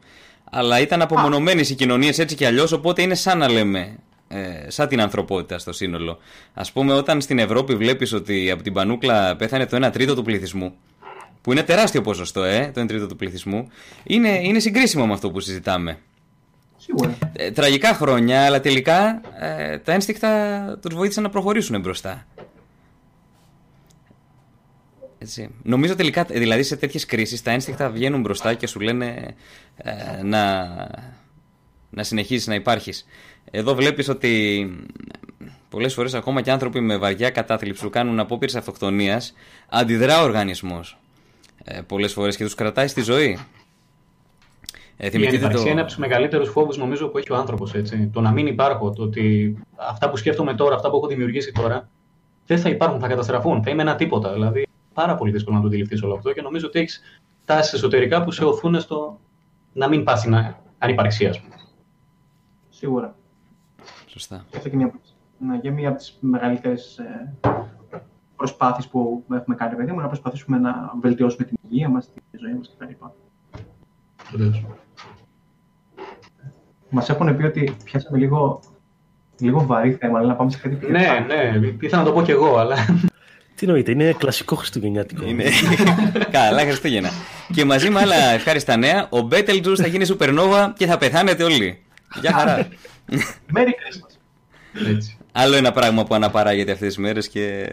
αλλά 0.50 0.80
ήταν 0.80 1.02
απομονωμένες 1.02 1.70
οι 1.70 1.74
κοινωνίες 1.74 2.18
έτσι 2.18 2.34
κι 2.34 2.44
αλλιώς, 2.44 2.72
οπότε 2.72 3.02
είναι 3.02 3.14
σαν 3.14 3.38
να 3.38 3.50
λέμε. 3.50 3.98
Ε, 4.30 4.70
σαν 4.70 4.88
την 4.88 5.00
ανθρωπότητα 5.00 5.58
στο 5.58 5.72
σύνολο. 5.72 6.18
Α 6.54 6.62
πούμε, 6.72 6.92
όταν 6.92 7.20
στην 7.20 7.38
Ευρώπη 7.38 7.74
βλέπεις 7.74 8.12
ότι 8.12 8.50
από 8.50 8.62
την 8.62 8.72
πανούκλα 8.72 9.36
πέθανε 9.36 9.66
το 9.66 9.86
1 9.86 9.90
τρίτο 9.92 10.14
του 10.14 10.22
πληθυσμού, 10.22 10.74
που 11.40 11.52
είναι 11.52 11.62
τεράστιο 11.62 12.00
ποσοστό, 12.00 12.42
ε, 12.42 12.70
το 12.74 12.80
1 12.80 12.86
τρίτο 12.88 13.06
του 13.06 13.16
πληθυσμού, 13.16 13.68
είναι, 14.02 14.40
είναι 14.42 14.58
συγκρίσιμο 14.58 15.06
με 15.06 15.12
αυτό 15.12 15.30
που 15.30 15.40
συζητάμε. 15.40 15.98
Σίγουρα. 16.76 17.18
Ε, 17.32 17.50
τραγικά 17.50 17.94
χρόνια, 17.94 18.44
αλλά 18.44 18.60
τελικά 18.60 19.20
ε, 19.40 19.78
τα 19.78 19.92
ένστικτα 19.92 20.78
τους 20.82 20.94
βοήθησαν 20.94 21.22
να 21.22 21.30
προχωρήσουν 21.30 21.80
μπροστά. 21.80 22.26
Έτσι. 25.18 25.50
Νομίζω 25.62 25.94
τελικά, 25.94 26.24
δηλαδή 26.24 26.62
σε 26.62 26.76
τέτοιες 26.76 27.06
κρίσεις, 27.06 27.42
τα 27.42 27.50
ένστικτα 27.50 27.90
βγαίνουν 27.90 28.20
μπροστά 28.20 28.54
και 28.54 28.66
σου 28.66 28.80
λένε 28.80 29.34
ε, 29.76 30.22
να, 30.22 30.66
να 31.90 32.02
συνεχίσεις 32.02 32.46
να 32.46 32.54
υπάρχεις. 32.54 33.06
Εδώ 33.50 33.74
βλέπεις 33.74 34.08
ότι 34.08 34.66
πολλές 35.68 35.94
φορές 35.94 36.14
ακόμα 36.14 36.40
και 36.40 36.50
άνθρωποι 36.50 36.80
με 36.80 36.96
βαριά 36.96 37.30
κατάθλιψη 37.30 37.82
που 37.82 37.90
κάνουν 37.90 38.20
απόπειρες 38.20 38.56
αυτοκτονίας, 38.56 39.34
αντιδρά 39.68 40.20
ο 40.20 40.24
οργανισμός 40.24 40.98
ε, 41.64 41.80
πολλές 41.80 42.12
φορές 42.12 42.36
και 42.36 42.44
τους 42.44 42.54
κρατάει 42.54 42.86
στη 42.86 43.02
ζωή. 43.02 43.38
Ε, 44.96 45.06
Η 45.06 45.10
θυμηθείτε 45.10 45.36
ανυπαρξία 45.36 45.70
είναι 45.70 45.80
από 45.80 45.88
τους 45.88 45.98
μεγαλύτερους 45.98 46.48
φόβους 46.50 46.76
νομίζω 46.76 47.08
που 47.08 47.18
έχει 47.18 47.32
ο 47.32 47.36
άνθρωπος. 47.36 47.74
Το 48.12 48.20
να 48.20 48.30
μην 48.30 48.46
υπάρχω, 48.46 48.90
το 48.90 49.02
ότι 49.02 49.56
αυτά 49.76 50.10
που 50.10 50.16
σκέφτομαι 50.16 50.54
τώρα, 50.54 50.74
αυτά 50.74 50.90
που 50.90 50.96
έχω 50.96 51.06
δημιουργήσει 51.06 51.52
τώρα, 51.52 51.88
δεν 52.46 52.58
θα 52.58 52.68
υπάρχουν, 52.68 53.00
θα 53.00 53.08
καταστραφούν, 53.08 53.62
θα 53.62 53.70
είμαι 53.70 53.82
ένα 53.82 53.94
τίποτα. 53.94 54.32
Δηλαδή, 54.32 54.66
πάρα 54.94 55.14
πολύ 55.14 55.32
δύσκολο 55.32 55.56
να 55.56 55.62
το 55.62 55.68
αντιληφθείς 55.68 56.02
όλο 56.02 56.14
αυτό 56.14 56.32
και 56.32 56.42
νομίζω 56.42 56.66
ότι 56.66 56.78
έχεις 56.78 57.00
τάσεις 57.44 57.72
εσωτερικά 57.72 58.24
που 58.24 58.30
σε 58.30 58.44
οθούν 58.44 58.80
στο 58.80 59.20
να 59.72 59.88
μην 59.88 60.04
πας 60.04 60.18
στην 60.18 60.34
ανυπαρξία, 60.78 61.30
ας 61.30 61.40
πούμε. 61.40 61.54
Σίγουρα. 62.68 63.16
Σωστά. 64.06 64.44
Και 64.50 64.56
αυτό 64.56 64.68
και 64.68 64.76
μια, 64.76 64.92
ναι, 65.38 65.58
και 65.58 65.70
μία 65.70 65.88
από 65.88 65.98
τις 65.98 66.16
μεγαλύτερες 66.20 67.00
ε, 68.38 68.44
προσπάθειες 68.46 68.86
που 68.86 69.24
έχουμε 69.32 69.56
κάνει, 69.56 69.76
παιδί 69.76 69.92
μου, 69.92 70.00
να 70.00 70.06
προσπαθήσουμε 70.06 70.58
να 70.58 70.92
βελτιώσουμε 71.00 71.44
την 71.44 71.56
υγεία 71.68 71.88
μας, 71.88 72.10
τη 72.30 72.38
ζωή 72.40 72.54
μας 72.54 72.74
κτλ. 72.78 72.92
Μας 76.90 77.08
έχουν 77.08 77.36
πει 77.36 77.44
ότι 77.44 77.76
πιάσαμε 77.84 78.18
λίγο, 78.18 78.60
λίγο 79.38 79.66
βαρύ 79.66 79.92
θέμα, 79.92 80.18
αλλά 80.18 80.28
να 80.28 80.34
πάμε 80.34 80.50
σε 80.50 80.58
κάτι 80.58 80.74
πιο 80.74 80.88
Ναι, 80.88 81.24
ναι, 81.26 81.60
ήθελα 81.80 82.02
να 82.02 82.08
το 82.08 82.12
πω 82.12 82.22
κι 82.22 82.30
εγώ, 82.30 82.56
αλλά. 82.56 82.76
Τι 83.54 83.66
νοείται, 83.66 83.90
είναι 83.90 84.12
κλασικό 84.12 84.56
χριστουγεννιάτικο. 84.56 85.24
Είναι... 85.24 85.44
Καλά, 86.30 86.62
Χριστούγεννα. 86.62 87.10
και 87.52 87.64
μαζί 87.64 87.90
με 87.90 88.00
άλλα 88.00 88.14
ευχάριστα 88.14 88.76
νέα, 88.76 89.06
ο 89.10 89.20
Μπέτελτζου 89.20 89.76
θα 89.76 89.86
γίνει 89.86 90.04
supernova 90.08 90.72
και 90.76 90.86
θα 90.86 90.98
πεθάνετε 90.98 91.44
όλοι. 91.44 91.82
Γεια 92.20 92.32
χαρά. 92.32 92.68
Merry 93.54 93.68
Christmas. 93.68 94.18
Έτσι. 94.88 95.18
Άλλο 95.32 95.54
ένα 95.54 95.72
πράγμα 95.72 96.04
που 96.04 96.14
αναπαράγεται 96.14 96.72
αυτές 96.72 96.88
τις 96.88 96.98
μέρες 96.98 97.28
και 97.28 97.68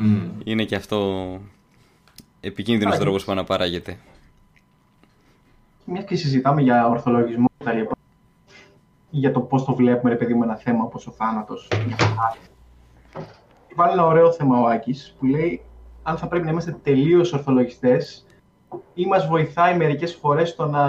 Mm. 0.00 0.30
είναι 0.44 0.64
και 0.64 0.74
αυτό 0.74 1.26
επικίνδυνος 2.40 2.94
Άρα, 2.94 3.02
τρόπος 3.02 3.24
που 3.24 3.32
αναπαράγεται. 3.32 3.98
Μια 5.84 6.02
και 6.02 6.16
συζητάμε 6.16 6.62
για 6.62 6.88
ορθολογισμό 6.88 7.46
και 7.58 7.64
τα 7.64 7.72
λοιπά, 7.72 7.96
για 9.10 9.32
το 9.32 9.40
πώς 9.40 9.64
το 9.64 9.74
βλέπουμε, 9.74 10.10
ρε 10.10 10.16
παιδί 10.16 10.34
μου, 10.34 10.42
ένα 10.42 10.56
θέμα 10.56 10.84
όπως 10.84 11.06
ο 11.06 11.10
θάνατος. 11.10 11.68
Βάλει 13.74 13.92
ένα 13.92 14.06
ωραίο 14.06 14.32
θέμα 14.32 14.60
ο 14.60 14.66
Άκης 14.66 15.14
που 15.18 15.26
λέει 15.26 15.62
αν 16.02 16.16
θα 16.16 16.26
πρέπει 16.26 16.44
να 16.44 16.50
είμαστε 16.50 16.78
τελείως 16.82 17.32
ορθολογιστές 17.32 18.26
ή 18.94 19.06
μας 19.06 19.26
βοηθάει 19.26 19.76
μερικές 19.76 20.14
φορές 20.14 20.54
το 20.54 20.66
να 20.66 20.84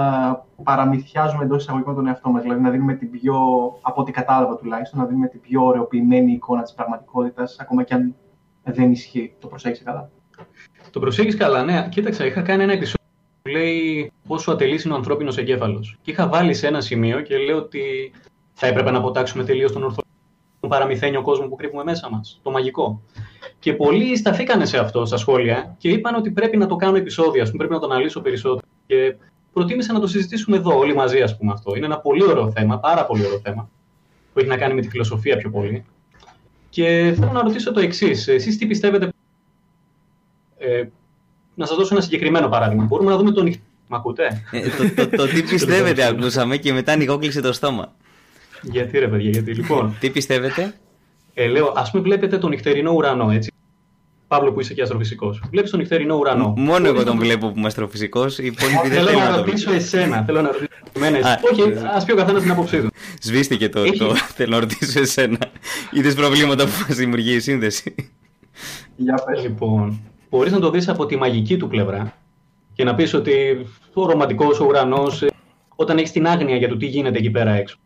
παραμυθιάζουμε 0.63 1.43
εντός 1.43 1.61
εισαγωγικών 1.61 1.95
τον 1.95 2.07
εαυτό 2.07 2.29
μας. 2.29 2.41
Δηλαδή 2.41 2.61
να 2.61 2.69
δίνουμε 2.69 2.93
την 2.93 3.11
πιο, 3.11 3.35
από 3.81 4.01
ό,τι 4.01 4.11
κατάλαβα 4.11 4.55
τουλάχιστον, 4.57 4.99
να 4.99 5.05
δίνουμε 5.05 5.27
την 5.27 5.41
πιο 5.41 5.65
ωρεοποιημένη 5.65 6.31
εικόνα 6.31 6.61
της 6.61 6.73
πραγματικότητας, 6.73 7.57
ακόμα 7.59 7.83
και 7.83 7.93
αν 7.93 8.15
δεν 8.71 8.91
ισχύει. 8.91 9.33
Το 9.39 9.47
προσέξει 9.47 9.83
καλά. 9.83 10.09
Το 10.91 10.99
προσέχει 10.99 11.35
καλά, 11.35 11.63
ναι. 11.63 11.87
Κοίταξα, 11.91 12.25
είχα 12.25 12.41
κάνει 12.41 12.63
ένα 12.63 12.73
επεισόδιο 12.73 13.07
που 13.41 13.49
λέει 13.49 14.11
πόσο 14.27 14.51
ατελής 14.51 14.83
είναι 14.83 14.93
ο 14.93 14.97
ανθρώπινος 14.97 15.37
εγκέφαλος. 15.37 15.97
Και 16.01 16.11
είχα 16.11 16.27
βάλει 16.27 16.53
σε 16.53 16.67
ένα 16.67 16.81
σημείο 16.81 17.21
και 17.21 17.37
λέω 17.37 17.57
ότι 17.57 18.11
θα 18.53 18.67
έπρεπε 18.67 18.91
να 18.91 18.97
αποτάξουμε 18.97 19.43
τελείως 19.43 19.71
τον 19.71 19.83
ορθολογισμό, 19.83 20.17
τον 20.59 20.69
παραμυθένιο 20.69 21.21
κόσμο 21.21 21.47
που 21.47 21.55
κρύβουμε 21.55 21.83
μέσα 21.83 22.09
μας, 22.09 22.39
το 22.43 22.51
μαγικό. 22.51 23.01
Και 23.59 23.73
πολλοί 23.73 24.17
σταθήκανε 24.17 24.65
σε 24.65 24.77
αυτό 24.77 25.05
στα 25.05 25.17
σχόλια 25.17 25.75
και 25.77 25.89
είπαν 25.89 26.15
ότι 26.15 26.31
πρέπει 26.31 26.57
να 26.57 26.65
το 26.65 26.75
κάνω 26.75 26.97
επεισόδιο, 26.97 27.41
ας 27.41 27.51
πούμε, 27.51 27.67
πρέπει 27.67 27.81
να 27.81 27.87
το 27.87 27.93
αναλύσω 27.93 28.21
περισσότερο. 28.21 28.67
Και 28.85 29.15
προτίμησα 29.53 29.93
να 29.93 29.99
το 29.99 30.07
συζητήσουμε 30.07 30.57
εδώ, 30.57 30.77
όλοι 30.77 30.95
μαζί, 30.95 31.21
ας 31.21 31.37
πούμε 31.37 31.51
αυτό. 31.51 31.75
Είναι 31.75 31.85
ένα 31.85 31.99
πολύ 31.99 32.23
ωραίο 32.23 32.51
θέμα, 32.51 32.79
πάρα 32.79 33.05
πολύ 33.05 33.25
ωραίο 33.25 33.39
θέμα, 33.39 33.69
που 34.33 34.39
έχει 34.39 34.47
να 34.47 34.57
κάνει 34.57 34.73
με 34.73 34.81
τη 34.81 34.89
φιλοσοφία 34.89 35.37
πιο 35.37 35.49
πολύ. 35.49 35.85
Και 36.69 37.13
θέλω 37.19 37.31
να 37.31 37.41
ρωτήσω 37.41 37.71
το 37.73 37.79
εξής. 37.79 38.27
Εσείς 38.27 38.57
τι 38.57 38.65
πιστεύετε. 38.67 39.09
Ε, 40.57 40.83
να 41.55 41.65
σας 41.65 41.77
δώσω 41.77 41.93
ένα 41.95 42.03
συγκεκριμένο 42.03 42.47
παράδειγμα. 42.49 42.83
Μπορούμε 42.83 43.11
να 43.11 43.17
δούμε 43.17 43.31
τον 43.31 43.43
νυχτερινό. 43.43 43.67
Μ' 43.87 43.95
ακούτε; 43.95 44.43
Ε, 44.51 44.61
το, 44.69 45.05
το, 45.05 45.17
το 45.17 45.27
τι 45.27 45.43
πιστεύετε 45.53 46.03
ακούσαμε 46.07 46.57
και 46.57 46.73
μετά 46.73 46.95
νοικόκλεισε 46.95 47.41
το 47.41 47.53
στόμα. 47.53 47.95
γιατί 48.61 48.99
ρε 48.99 49.07
παιδιά, 49.07 49.29
γιατί 49.29 49.53
λοιπόν. 49.53 49.95
Τι 49.99 50.09
πιστεύετε; 50.09 50.73
Ε, 51.33 51.47
λέω, 51.47 51.73
ας 51.75 51.91
πούμε, 51.91 52.03
βλέπετε 52.03 52.37
τον 52.37 52.49
νυχτερινό 52.49 52.91
ουρανό, 52.91 53.31
έτσι. 53.31 53.48
Παύλο 54.29 54.51
που 54.51 54.59
είσαι 54.59 54.73
και 54.73 54.81
αστροφυσικός. 54.81 55.41
Βλέπεις 55.51 55.69
τον 55.69 55.79
νυχτερινό 55.79 56.15
ουρανό. 56.15 56.53
Μόνο 56.57 56.87
εγώ 56.87 57.03
τον 57.03 57.17
βλέπω 57.17 57.47
που 57.47 57.57
είμαι 57.57 57.67
αστροφυσικός. 57.67 58.37
Οι 58.37 58.45
υπόλοιποι 58.45 58.87
δεν 58.87 58.91
Θέλω 58.91 59.07
θέλουν 59.07 59.21
να 59.23 59.29
να 59.29 59.35
το 59.35 59.43
ρωτήσω 59.43 59.69
βλέπουν. 59.69 59.85
εσένα. 59.85 60.23
Θέλω 60.25 60.41
να 60.41 60.47
ρωτήσω 60.47 60.67
εμένα. 60.95 61.17
εσύ. 61.17 61.27
Α, 61.27 61.39
Όχι, 61.51 61.61
ε, 61.61 61.81
ας 61.95 62.05
πει 62.05 62.11
ο 62.11 62.15
καθένας 62.15 62.41
την 62.41 62.51
άποψή 62.51 62.81
του. 62.81 62.87
Σβήστηκε 63.21 63.69
το, 63.69 63.79
Έχει. 63.79 63.97
το 63.97 64.15
θέλω 64.15 64.49
να 64.51 64.59
ρωτήσω 64.59 64.99
εσένα. 64.99 65.37
Είδες 65.91 66.13
προβλήματα 66.15 66.63
που 66.63 66.71
μας 66.87 66.97
δημιουργεί 66.97 67.33
η 67.33 67.39
σύνδεση; 67.39 67.95
Για 68.95 69.23
πες. 69.25 69.41
Λοιπόν, 69.43 70.01
μπορείς 70.29 70.51
να 70.51 70.59
το 70.59 70.69
δεις 70.69 70.87
από 70.89 71.05
τη 71.05 71.15
μαγική 71.17 71.57
του 71.57 71.67
πλευρά 71.67 72.13
και 72.73 72.83
να 72.83 72.95
πεις 72.95 73.13
ότι 73.13 73.65
ο 73.93 74.05
ρομαντικός, 74.05 74.59
ο 74.59 74.65
ουρανός, 74.65 75.23
όταν 75.75 75.97
έχεις 75.97 76.11
την 76.11 76.27
άγνοια 76.27 76.55
για 76.55 76.67
το 76.69 76.77
τι 76.77 76.85
γίνεται 76.85 77.17
εκεί 77.17 77.29
πέρα 77.31 77.51
έξω. 77.51 77.77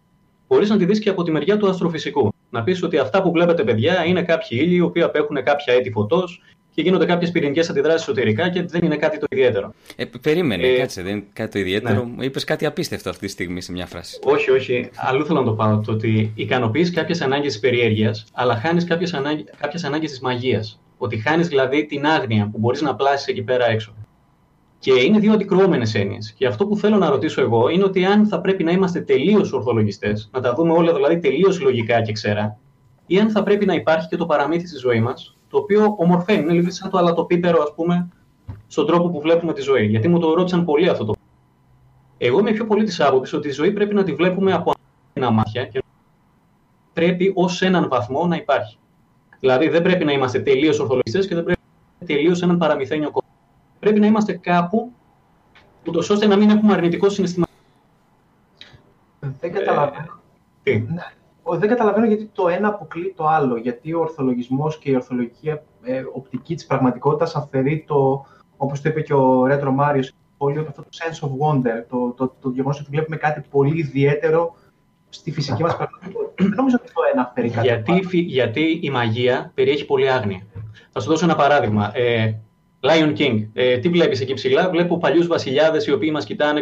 Μπορείς 0.47 0.69
να 0.69 0.77
τη 0.77 0.85
δεις 0.85 0.99
και 0.99 1.09
από 1.09 1.23
τη 1.23 1.31
μεριά 1.31 1.57
του 1.57 1.69
αστροφυσικού. 1.69 2.32
Να 2.53 2.63
πεις 2.63 2.83
ότι 2.83 2.97
αυτά 2.97 3.21
που 3.21 3.31
βλέπετε, 3.31 3.63
παιδιά, 3.63 4.05
είναι 4.05 4.23
κάποιοι 4.23 4.57
ήλιοι 4.61 4.73
οι 4.77 4.81
οποίοι 4.81 5.01
απέχουν 5.01 5.43
κάποια 5.43 5.73
έτη 5.73 5.91
φωτός 5.91 6.41
και 6.73 6.81
γίνονται 6.81 7.05
κάποιες 7.05 7.31
πυρηνικές 7.31 7.69
αντιδράσεις 7.69 8.01
εσωτερικά 8.01 8.49
και 8.49 8.61
δεν 8.63 8.81
είναι 8.83 8.95
κάτι 8.95 9.17
το 9.19 9.25
ιδιαίτερο. 9.29 9.73
Ε, 9.95 10.05
περίμενε, 10.21 10.67
Ε, 10.67 10.77
κάτσε, 10.77 11.01
δεν 11.01 11.11
είναι 11.11 11.23
κάτι 11.33 11.51
το 11.51 11.59
ιδιαίτερο. 11.59 11.99
ναι. 11.99 12.11
Μου 12.15 12.21
είπες 12.21 12.43
κάτι 12.43 12.65
απίστευτο 12.65 13.09
αυτή 13.09 13.25
τη 13.25 13.31
στιγμή 13.31 13.61
σε 13.61 13.71
μια 13.71 13.85
φράση. 13.85 14.19
Όχι, 14.23 14.51
όχι. 14.51 14.89
Αλλού 14.95 15.25
θέλω 15.25 15.39
να 15.39 15.45
το 15.45 15.51
πάω. 15.53 15.79
Το 15.79 15.91
ότι 15.91 16.31
ικανοποιείς 16.35 16.91
κάποιες 16.91 17.21
ανάγκες 17.21 17.51
της 17.51 17.59
περιέργειας, 17.59 18.25
αλλά 18.33 18.55
χάνεις 18.55 18.85
κάποιες 18.85 19.83
ανάγκες 19.83 20.09
της 20.11 20.19
μαγείας. 20.19 20.79
Ότι 20.97 21.17
χάνεις 21.17 21.47
δηλαδή 21.47 21.85
την 21.85 22.05
άγνοια 22.05 22.49
που 22.51 22.57
μπορείς 22.57 22.81
να 22.81 22.95
πλάσεις 22.95 23.27
εκεί 23.27 23.41
πέρα 23.41 23.69
έξω. 23.69 23.93
Και 24.83 24.93
είναι 24.93 25.19
δύο 25.19 25.33
αντικρουόμενες 25.33 25.95
έννοιες. 25.95 26.33
Και 26.37 26.47
αυτό 26.47 26.67
που 26.67 26.77
θέλω 26.77 26.97
να 26.97 27.09
ρωτήσω 27.09 27.41
εγώ 27.41 27.69
είναι 27.69 27.83
ότι 27.83 28.05
αν 28.05 28.27
θα 28.27 28.41
πρέπει 28.41 28.63
να 28.63 28.71
είμαστε 28.71 29.01
τελείως 29.01 29.53
ορθολογιστές, 29.53 30.29
να 30.33 30.41
τα 30.41 30.53
δούμε 30.53 30.73
όλα 30.73 30.93
δηλαδή 30.93 31.19
τελείως 31.19 31.61
λογικά 31.61 32.01
και 32.01 32.11
ξέρα, 32.11 32.57
ή 33.05 33.19
αν 33.19 33.29
θα 33.29 33.43
πρέπει 33.43 33.65
να 33.65 33.73
υπάρχει 33.73 34.07
και 34.07 34.17
το 34.17 34.25
παραμύθι 34.25 34.67
στη 34.67 34.77
ζωή 34.77 34.99
μας, 34.99 35.37
το 35.49 35.57
οποίο 35.57 35.95
ομορφαίνει. 35.97 36.41
Είναι 36.41 36.53
λίγο 36.53 36.71
σαν 36.71 36.89
το 36.89 36.97
αλατοπίπερο, 36.97 37.61
ας 37.61 37.73
πούμε, 37.75 38.09
στον 38.67 38.85
τρόπο 38.85 39.09
που 39.09 39.21
βλέπουμε 39.21 39.53
τη 39.53 39.61
ζωή. 39.61 39.85
Γιατί 39.85 40.07
μου 40.07 40.19
το 40.19 40.33
ρώτησαν 40.33 40.65
πολύ 40.65 40.89
αυτό 40.89 41.05
το 41.05 41.13
Εγώ 42.17 42.39
είμαι 42.39 42.51
πιο 42.51 42.65
πολύ 42.65 42.83
της 42.83 43.01
άποψης 43.01 43.33
ότι 43.33 43.47
η 43.47 43.51
ζωή 43.51 43.71
πρέπει 43.71 43.93
να 43.93 44.03
τη 44.03 44.13
βλέπουμε 44.13 44.53
από 44.53 44.73
ένα 45.13 45.31
μάτια 45.31 45.65
και 45.65 45.83
πρέπει 46.93 47.31
ως 47.35 47.61
έναν 47.61 47.87
βαθμό 47.89 48.27
να 48.27 48.35
υπάρχει. 48.35 48.77
Δηλαδή 49.39 49.67
δεν 49.67 49.81
πρέπει 49.81 50.05
να 50.05 50.11
είμαστε 50.11 50.39
τελείως 50.39 50.79
ορθολογιστές 50.79 51.27
και 51.27 51.35
δεν 51.35 51.43
πρέπει 51.43 51.59
να 51.61 51.85
είμαστε 51.87 52.15
τελείως 52.15 52.41
έναν 52.41 52.57
παραμυθένιο 52.57 53.11
κόσμο. 53.11 53.32
Πρέπει 53.83 53.99
να 53.99 54.05
είμαστε 54.05 54.33
κάπου, 54.33 54.91
ούτως 55.87 56.09
ώστε 56.09 56.27
να 56.27 56.35
μην 56.35 56.49
έχουμε 56.49 56.73
αρνητικό 56.73 57.09
συναισθημα. 57.09 57.45
Δεν 59.19 59.51
καταλαβαίνω. 59.51 60.21
Ε, 60.63 60.77
ναι. 60.77 61.57
Δεν 61.57 61.69
καταλαβαίνω 61.69 62.05
γιατί 62.05 62.29
το 62.33 62.47
ένα 62.47 62.67
αποκλεί 62.67 63.13
το 63.15 63.27
άλλο. 63.27 63.57
Γιατί 63.57 63.93
ο 63.93 63.99
ορθολογισμός 63.99 64.77
και 64.77 64.91
η 64.91 64.95
ορθολογική 64.95 65.49
ε, 65.83 66.03
οπτική 66.13 66.55
της 66.55 66.65
πραγματικότητας 66.65 67.35
αφαιρεί 67.35 67.83
το, 67.87 68.25
όπως 68.57 68.81
το 68.81 68.89
είπε 68.89 69.01
και 69.01 69.13
ο 69.13 69.45
Ρέτρο 69.45 69.71
Μάριος, 69.71 70.13
αυτό 70.67 70.81
το 70.81 70.89
sense 70.91 71.27
of 71.27 71.29
wonder, 71.29 71.83
το, 71.89 72.11
το, 72.11 72.35
το 72.41 72.49
γεγονός 72.49 72.79
ότι 72.79 72.89
βλέπουμε 72.89 73.15
κάτι 73.15 73.41
πολύ 73.49 73.79
ιδιαίτερο 73.79 74.55
στη 75.09 75.31
φυσική 75.31 75.61
μας 75.61 75.75
πραγματικότητα. 75.75 76.43
Δεν 76.43 76.53
νομίζω 76.55 76.77
ότι 76.81 76.93
το 76.93 77.01
ένα 77.13 77.21
αφαιρεί 77.21 77.49
κάτι 77.49 77.67
γιατί, 77.67 78.19
γιατί 78.19 78.79
η 78.81 78.89
μαγεία 78.89 79.51
περιέχει 79.53 79.85
πολύ 79.85 80.11
άγνοια. 80.11 80.41
Θα 80.91 80.99
σου 80.99 81.09
δώσω 81.09 81.25
ένα 81.25 81.35
παράδειγμα. 81.35 81.91
Ε, 81.97 82.35
Lion 82.83 83.13
King. 83.17 83.47
Ε, 83.53 83.77
τι 83.77 83.89
βλέπεις 83.89 84.21
εκεί 84.21 84.33
ψηλά, 84.33 84.69
βλέπω 84.69 84.97
παλιούς 84.97 85.27
βασιλιάδες 85.27 85.85
οι 85.85 85.91
οποίοι 85.91 86.09
μας 86.13 86.25
κοιτάνε. 86.25 86.61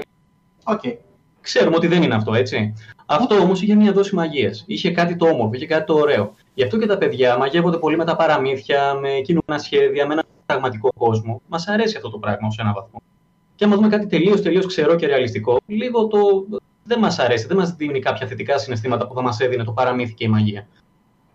Okay. 0.64 0.98
Ξέρουμε 1.42 1.76
ότι 1.76 1.88
δεν 1.88 2.04
είναι 2.04 2.16
αυτό, 2.16 2.34
έτσι. 2.34 2.74
Αυτό 3.06 3.36
όμως 3.36 3.62
είχε 3.62 3.76
μια 3.76 3.92
δόση 3.92 4.16
μαγείας. 4.16 4.64
Είχε 4.68 4.92
κάτι 4.92 5.16
το 5.16 5.26
όμορφο, 5.26 5.52
είχε 5.54 5.66
κάτι 5.66 5.86
το 5.86 5.94
ωραίο. 5.94 6.34
Γι' 6.54 6.64
αυτό 6.64 6.78
και 6.78 6.86
τα 6.86 6.98
παιδιά 6.98 7.38
μαγεύονται 7.38 7.78
πολύ 7.78 7.98
με 7.98 8.06
τα 8.06 8.16
παραμύθια, 8.16 8.94
με 8.94 9.10
κινούμενα 9.10 9.64
σχέδια, 9.64 10.08
με 10.08 10.14
ένα 10.14 10.24
πραγματικό 10.46 10.90
κόσμο. 10.98 11.42
Μας 11.48 11.68
αρέσει 11.68 11.96
αυτό 11.98 12.10
το 12.10 12.18
πράγμα 12.18 12.52
σε 12.52 12.62
έναν 12.62 12.74
βαθμό. 12.74 13.02
Και 13.56 13.66
άμα 13.66 13.76
δούμε 13.76 13.88
κάτι 13.88 14.06
τελείως 14.06 14.42
τελείως 14.42 14.66
ξερό 14.66 14.96
και 14.96 15.08
ρεαλιστικό, 15.08 15.58
λίγο 15.66 16.08
το 16.08 16.20
δεν 16.84 17.00
μας 17.00 17.20
αρέσει, 17.20 17.48
δεν 17.48 17.58
μας 17.58 17.72
δίνει 17.76 18.00
κάποια 18.00 18.28
θετικά 18.28 18.58
συναισθήματα 18.58 19.08
που 19.08 19.14
θα 19.14 19.22
μας 19.22 19.40
έδινε 19.40 19.64
το 19.64 19.72
παραμύθι 19.72 20.14
και 20.14 20.24
η 20.24 20.28
μαγεία. 20.28 20.68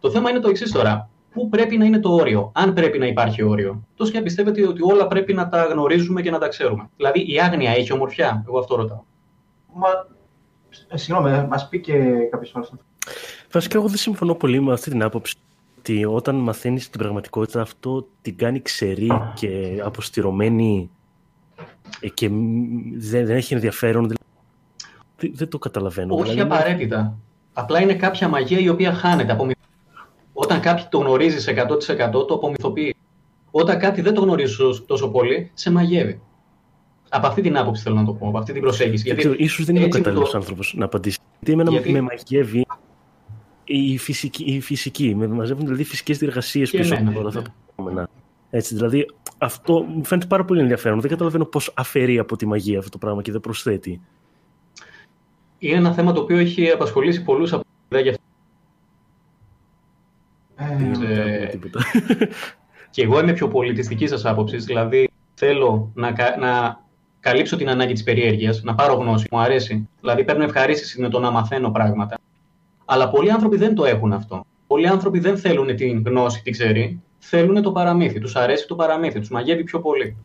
Το 0.01 0.11
θέμα 0.11 0.31
είναι 0.31 0.39
το 0.39 0.49
εξής 0.49 0.73
τώρα. 0.73 1.11
Πού 1.37 1.49
πρέπει 1.49 1.77
να 1.77 1.85
είναι 1.85 1.99
το 1.99 2.15
όριο, 2.15 2.51
αν 2.55 2.73
πρέπει 2.73 2.99
να 2.99 3.07
υπάρχει 3.07 3.43
όριο. 3.43 3.83
Τόσο 3.95 4.13
και 4.13 4.21
πιστεύετε 4.21 4.67
ότι 4.67 4.83
όλα 4.83 5.07
πρέπει 5.07 5.33
να 5.33 5.49
τα 5.49 5.65
γνωρίζουμε 5.65 6.23
και 6.23 6.31
να 6.31 6.39
τα 6.39 6.49
ξέρουμε. 6.49 6.91
Δηλαδή 6.97 7.33
η 7.33 7.41
άγνοια 7.41 7.71
έχει 7.71 7.93
ομορφιά. 7.93 8.45
Εγώ 8.49 8.59
αυτό 8.59 8.77
ρωτάω. 8.77 9.03
Μα 9.75 9.89
ε, 10.89 10.97
συγγνώμη, 10.97 11.47
μας 11.49 11.69
πει 11.69 11.81
και 11.81 11.93
κάποιες 12.31 12.51
φορές 12.51 12.71
αυτό. 12.71 12.85
Βασικά, 13.53 13.79
εγώ 13.79 13.89
δεν 13.89 13.97
συμφωνώ 13.97 14.35
πολύ 14.35 14.61
με 14.61 14.73
αυτή 14.73 14.91
την 14.91 15.03
άποψη 15.03 15.35
ότι 15.79 16.05
όταν 16.05 16.35
μαθαίνεις 16.35 16.91
την 16.91 17.01
πραγματικότητα 17.01 17.61
αυτό 17.61 18.07
την 18.23 18.37
κάνει 18.37 18.63
ξερή 18.63 19.11
και 19.35 19.81
αποστηρωμένη 19.85 20.91
ε, 22.01 22.09
και 22.09 22.29
δεν, 22.97 23.27
δεν 23.27 23.37
έχει 23.37 23.55
ενδιαφέρον. 23.55 24.07
Δεν, 24.07 24.17
δεν 25.35 25.49
το 25.49 25.59
καταλαβαίνω. 25.59 26.15
Όχι 26.15 26.31
δηλαδή, 26.31 26.41
απαραίτητα. 26.55 27.19
Απλά 27.53 27.81
είναι 27.81 27.95
κάποια 27.95 28.29
μαγεία 28.29 28.59
η 28.59 28.69
οποία 28.69 28.93
χάνεται. 28.93 29.37
Όταν 30.39 30.61
κάτι 30.61 30.87
το 30.91 30.99
γνωρίζει 30.99 31.55
100% 32.09 32.27
το 32.27 32.35
απομυθοποιεί. 32.35 32.97
Όταν 33.51 33.79
κάτι 33.79 34.01
δεν 34.01 34.15
το 34.15 34.21
γνωρίζει 34.21 34.57
τόσο 34.87 35.11
πολύ, 35.11 35.51
σε 35.55 35.71
μαγεύει. 35.71 36.21
Από 37.09 37.27
αυτή 37.27 37.43
την 37.43 37.57
άποψη 37.57 37.83
θέλω 37.83 37.95
να 37.95 38.05
το 38.05 38.13
πω, 38.13 38.29
από 38.29 38.39
αυτή 38.39 38.53
την 38.53 38.63
προσέγγιση. 38.63 39.03
Γιατί 39.03 39.21
ξέρω, 39.21 39.35
ίσως 39.39 39.65
δεν 39.65 39.77
είναι 39.77 39.85
ο 39.85 39.89
κατάλληλος 39.89 40.31
το... 40.31 40.37
άνθρωπος 40.37 40.75
να 40.77 40.85
απαντήσει. 40.85 41.19
Γιατί 41.33 41.53
εμένα 41.53 41.71
Γιατί... 41.71 41.93
με 41.93 42.01
μαγεύει 42.01 42.67
η 43.65 43.99
φυσική. 43.99 44.45
Η 44.45 44.61
φυσική. 44.61 45.15
Με 45.15 45.27
μαζεύουν 45.27 45.65
δηλαδή 45.65 45.85
φυσικές 45.85 46.19
διεργασίες 46.19 46.71
πίσω 46.71 46.95
από 46.95 47.19
όλα 47.19 47.29
αυτά 47.29 47.43
τα 47.43 47.53
πράγματα. 47.75 48.09
Έτσι, 48.51 48.75
δηλαδή 48.75 49.07
αυτό 49.39 49.83
μου 49.83 50.05
φαίνεται 50.05 50.27
πάρα 50.27 50.45
πολύ 50.45 50.61
ενδιαφέρον. 50.61 51.01
Δεν 51.01 51.11
καταλαβαίνω 51.11 51.45
πώς 51.45 51.73
αφαιρεί 51.77 52.19
από 52.19 52.37
τη 52.37 52.47
μαγεία 52.47 52.79
αυτό 52.79 52.91
το 52.91 52.99
πράγμα 52.99 53.23
και 53.23 53.33
δεν 53.33 53.41
προσθέτει. 53.41 54.01
Είναι 55.59 55.77
ένα 55.77 55.93
θέμα 55.93 56.13
το 56.13 56.21
οποίο 56.21 56.37
έχει 56.37 56.71
απασχολήσει 56.71 57.23
πολλούς 57.23 57.53
από 57.53 57.65
την 60.57 61.03
ε, 61.03 61.51
και 62.91 63.03
εγώ 63.03 63.21
είμαι 63.21 63.33
πιο 63.33 63.49
πολύ 63.49 63.73
τη 63.73 63.83
δική 63.83 64.07
σας 64.07 64.25
άποψης. 64.25 64.65
Δηλαδή, 64.65 65.11
θέλω 65.35 65.91
να, 65.95 66.13
να 66.39 66.81
καλύψω 67.21 67.57
την 67.57 67.69
ανάγκη 67.69 67.93
της 67.93 68.03
περιέργειας, 68.03 68.63
να 68.63 68.75
πάρω 68.75 68.95
γνώση, 68.95 69.27
μου 69.31 69.39
αρέσει. 69.39 69.89
Δηλαδή, 70.01 70.25
παίρνω 70.25 70.45
ευχαρίστηση 70.45 71.01
με 71.01 71.09
το 71.09 71.21
να 71.21 71.31
μαθαίνω 71.31 71.71
πράγματα. 71.71 72.19
Αλλά 72.85 73.11
πολλοί 73.11 73.31
άνθρωποι 73.31 73.57
δεν 73.57 73.75
το 73.75 73.85
έχουν 73.85 74.13
αυτό. 74.13 74.45
Πολλοί 74.67 74.89
άνθρωποι 74.89 75.19
δεν 75.19 75.39
θέλουν 75.39 75.77
την 75.77 76.03
γνώση, 76.07 76.43
την 76.43 76.53
ξέρει. 76.53 77.03
Θέλουν 77.19 77.63
το 77.63 77.73
παραμύθι. 77.73 78.21
Τους 78.21 78.37
αρέσει 78.37 78.67
το 78.67 78.75
παραμύθι. 78.75 79.19
Τους 79.19 79.29
μαγεύει 79.29 79.65
πιο 79.65 79.81
πολύ. 79.81 80.17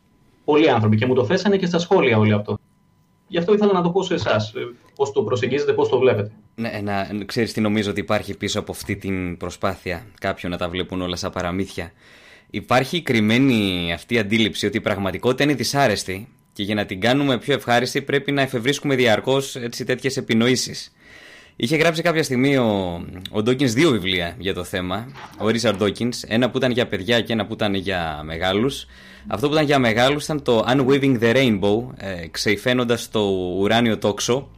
Πολλοί 0.46 0.70
άνθρωποι. 0.70 0.96
Και 0.98 1.06
μου 1.06 1.14
το 1.14 1.26
θέσανε 1.26 1.58
και 1.58 1.66
στα 1.66 1.80
σχόλια 1.80 2.18
όλοι 2.18 2.34
αυτό. 2.34 2.58
Γι' 3.32 3.38
αυτό 3.38 3.54
ήθελα 3.54 3.74
να 3.74 3.82
το 3.82 3.90
πω 3.90 4.04
σε 4.04 4.14
εσάς. 4.14 4.54
Ε, 4.56 4.60
πώς 4.96 5.12
το 5.12 5.24
προσεγγίζετε, 5.24 5.74
πώς 5.74 5.90
το 5.90 6.00
βλέπετε. 6.00 6.32
Ναι, 6.56 6.80
να 6.84 7.08
ξέρεις 7.26 7.54
τι 7.54 7.62
νομίζω 7.62 7.90
ότι 7.90 8.00
υπάρχει 8.00 8.38
πίσω 8.38 8.60
από 8.60 8.72
αυτή 8.72 8.96
την 8.96 9.38
προσπάθεια 9.38 10.06
κάποιον 10.20 10.52
να 10.52 10.58
τα 10.58 10.70
βλέπουν 10.70 11.02
όλα 11.02 11.16
σαν 11.16 11.32
παραμύθια. 11.32 11.92
Υπάρχει 12.50 12.98
η 12.98 13.02
κρυμμένη 13.02 13.92
αυτή 13.94 14.20
αντίληψη 14.20 14.66
ότι 14.66 14.78
η 14.78 14.82
πραγματικότητα 14.82 15.44
είναι 15.44 15.54
δυσάρεστη 15.54 16.28
και 16.54 16.64
για 16.64 16.76
να 16.76 16.86
την 16.86 17.00
κάνουμε 17.00 17.38
πιο 17.38 17.54
ευχάριστη 17.54 18.02
πρέπει 18.02 18.32
να 18.32 18.42
εφευρίσκουμε 18.42 18.96
διαρκώς 18.96 19.58
τέτοιες 19.86 20.18
επινοήσεις. 20.18 20.94
Είχε 21.64 21.76
γράψει 21.76 22.02
κάποια 22.02 22.24
στιγμή 22.24 22.58
ο, 22.58 23.02
ο 23.32 23.42
δύο 23.58 23.90
βιβλία 23.90 24.36
για 24.38 24.54
το 24.54 24.64
θέμα, 24.64 25.12
ο 25.38 25.50
Ρίτσαρντ 25.50 25.78
Ντόκινς, 25.78 26.24
ένα 26.24 26.50
που 26.50 26.58
ήταν 26.58 26.72
για 26.72 26.88
παιδιά 26.88 27.22
και 27.22 27.34
ένα 27.34 27.46
που 27.46 27.54
ήταν 27.54 27.74
για 27.74 28.22
μεγάλους. 28.24 28.86
Αυτό 29.28 29.48
που 29.48 29.54
ήταν 29.54 29.66
για 29.66 29.80
μεγάλους 29.80 30.24
ήταν 30.24 30.42
το 30.44 30.66
Unweaving 30.68 31.20
the 31.20 31.36
Rainbow, 31.36 31.84
ε, 31.98 32.28
ξεϊφαίνοντας 32.32 33.10
το 33.10 33.20
ουράνιο 33.60 33.98
τόξο, 33.98 34.50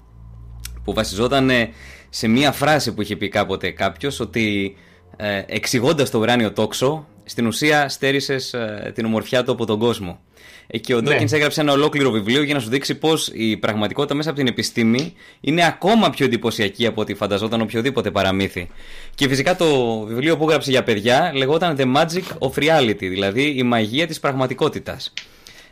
που 0.83 0.93
βασιζόταν 0.93 1.49
ε, 1.49 1.69
σε 2.09 2.27
μία 2.27 2.51
φράση 2.51 2.93
που 2.93 3.01
είχε 3.01 3.15
πει 3.15 3.27
κάποτε 3.27 3.71
κάποιος 3.71 4.19
ότι 4.19 4.75
ε, 5.17 5.43
εξηγώντας 5.45 6.09
το 6.09 6.19
ουράνιο 6.19 6.51
τόξο, 6.51 7.07
στην 7.23 7.47
ουσία 7.47 7.89
στέρισες 7.89 8.53
ε, 8.53 8.91
την 8.95 9.05
ομορφιά 9.05 9.43
του 9.43 9.51
από 9.51 9.65
τον 9.65 9.79
κόσμο. 9.79 10.19
Ε, 10.67 10.77
και 10.77 10.95
ο 10.95 11.01
ναι. 11.01 11.09
Ντόκινς 11.09 11.31
έγραψε 11.31 11.61
ένα 11.61 11.71
ολόκληρο 11.71 12.11
βιβλίο 12.11 12.43
για 12.43 12.53
να 12.53 12.59
σου 12.59 12.69
δείξει 12.69 12.95
πώς 12.95 13.31
η 13.33 13.57
πραγματικότητα 13.57 14.13
μέσα 14.13 14.29
από 14.29 14.37
την 14.37 14.47
επιστήμη 14.47 15.13
είναι 15.41 15.65
ακόμα 15.65 16.09
πιο 16.09 16.25
εντυπωσιακή 16.25 16.85
από 16.85 17.01
ό,τι 17.01 17.13
φανταζόταν 17.13 17.61
οποιοδήποτε 17.61 18.11
παραμύθι. 18.11 18.69
Και 19.15 19.27
φυσικά 19.27 19.55
το 19.55 19.99
βιβλίο 19.99 20.37
που 20.37 20.43
έγραψε 20.43 20.71
για 20.71 20.83
παιδιά 20.83 21.31
λεγόταν 21.33 21.75
The 21.79 21.95
Magic 21.95 22.49
of 22.49 22.63
Reality, 22.63 22.95
δηλαδή 22.97 23.43
η 23.57 23.63
μαγεία 23.63 24.07
της 24.07 24.19
πραγματικότητας. 24.19 25.13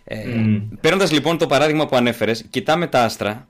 Ε, 0.04 0.24
mm. 0.26 0.62
Παίρνοντας 0.82 1.12
λοιπόν 1.12 1.38
το 1.38 1.48
παράδειγμα 1.48 1.88
που 1.88 1.96
ανέφερες, 1.96 2.46
κοιτάμε 2.50 2.88
τα 2.88 3.04
άστρα 3.04 3.48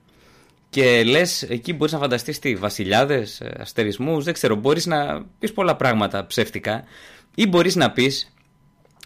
και 0.70 1.04
λες, 1.04 1.42
εκεί 1.42 1.72
μπορείς 1.72 1.92
να 1.92 1.98
φανταστείς 1.98 2.38
τι, 2.38 2.54
βασιλιάδες, 2.54 3.40
ε, 3.40 3.54
αστερισμούς, 3.58 4.24
δεν 4.24 4.34
ξέρω, 4.34 4.54
μπορείς 4.54 4.86
να 4.86 5.24
πεις 5.38 5.52
πολλά 5.52 5.76
πράγματα 5.76 6.26
ψεύτικα. 6.26 6.84
Ή 7.34 7.46
μπορείς 7.46 7.76
να 7.76 7.90
πεις 7.90 8.32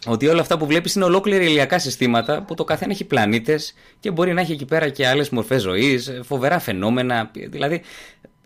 ότι 0.07 0.27
όλα 0.27 0.41
αυτά 0.41 0.57
που 0.57 0.65
βλέπεις 0.65 0.95
είναι 0.95 1.05
ολόκληρα 1.05 1.43
ηλιακά 1.43 1.79
συστήματα 1.79 2.41
που 2.41 2.53
το 2.53 2.63
καθένα 2.63 2.91
έχει 2.91 3.05
πλανήτες 3.05 3.73
και 3.99 4.11
μπορεί 4.11 4.33
να 4.33 4.41
έχει 4.41 4.51
εκεί 4.51 4.65
πέρα 4.65 4.89
και 4.89 5.07
άλλες 5.07 5.29
μορφές 5.29 5.61
ζωής, 5.61 6.19
φοβερά 6.23 6.59
φαινόμενα. 6.59 7.31
Δηλαδή, 7.49 7.81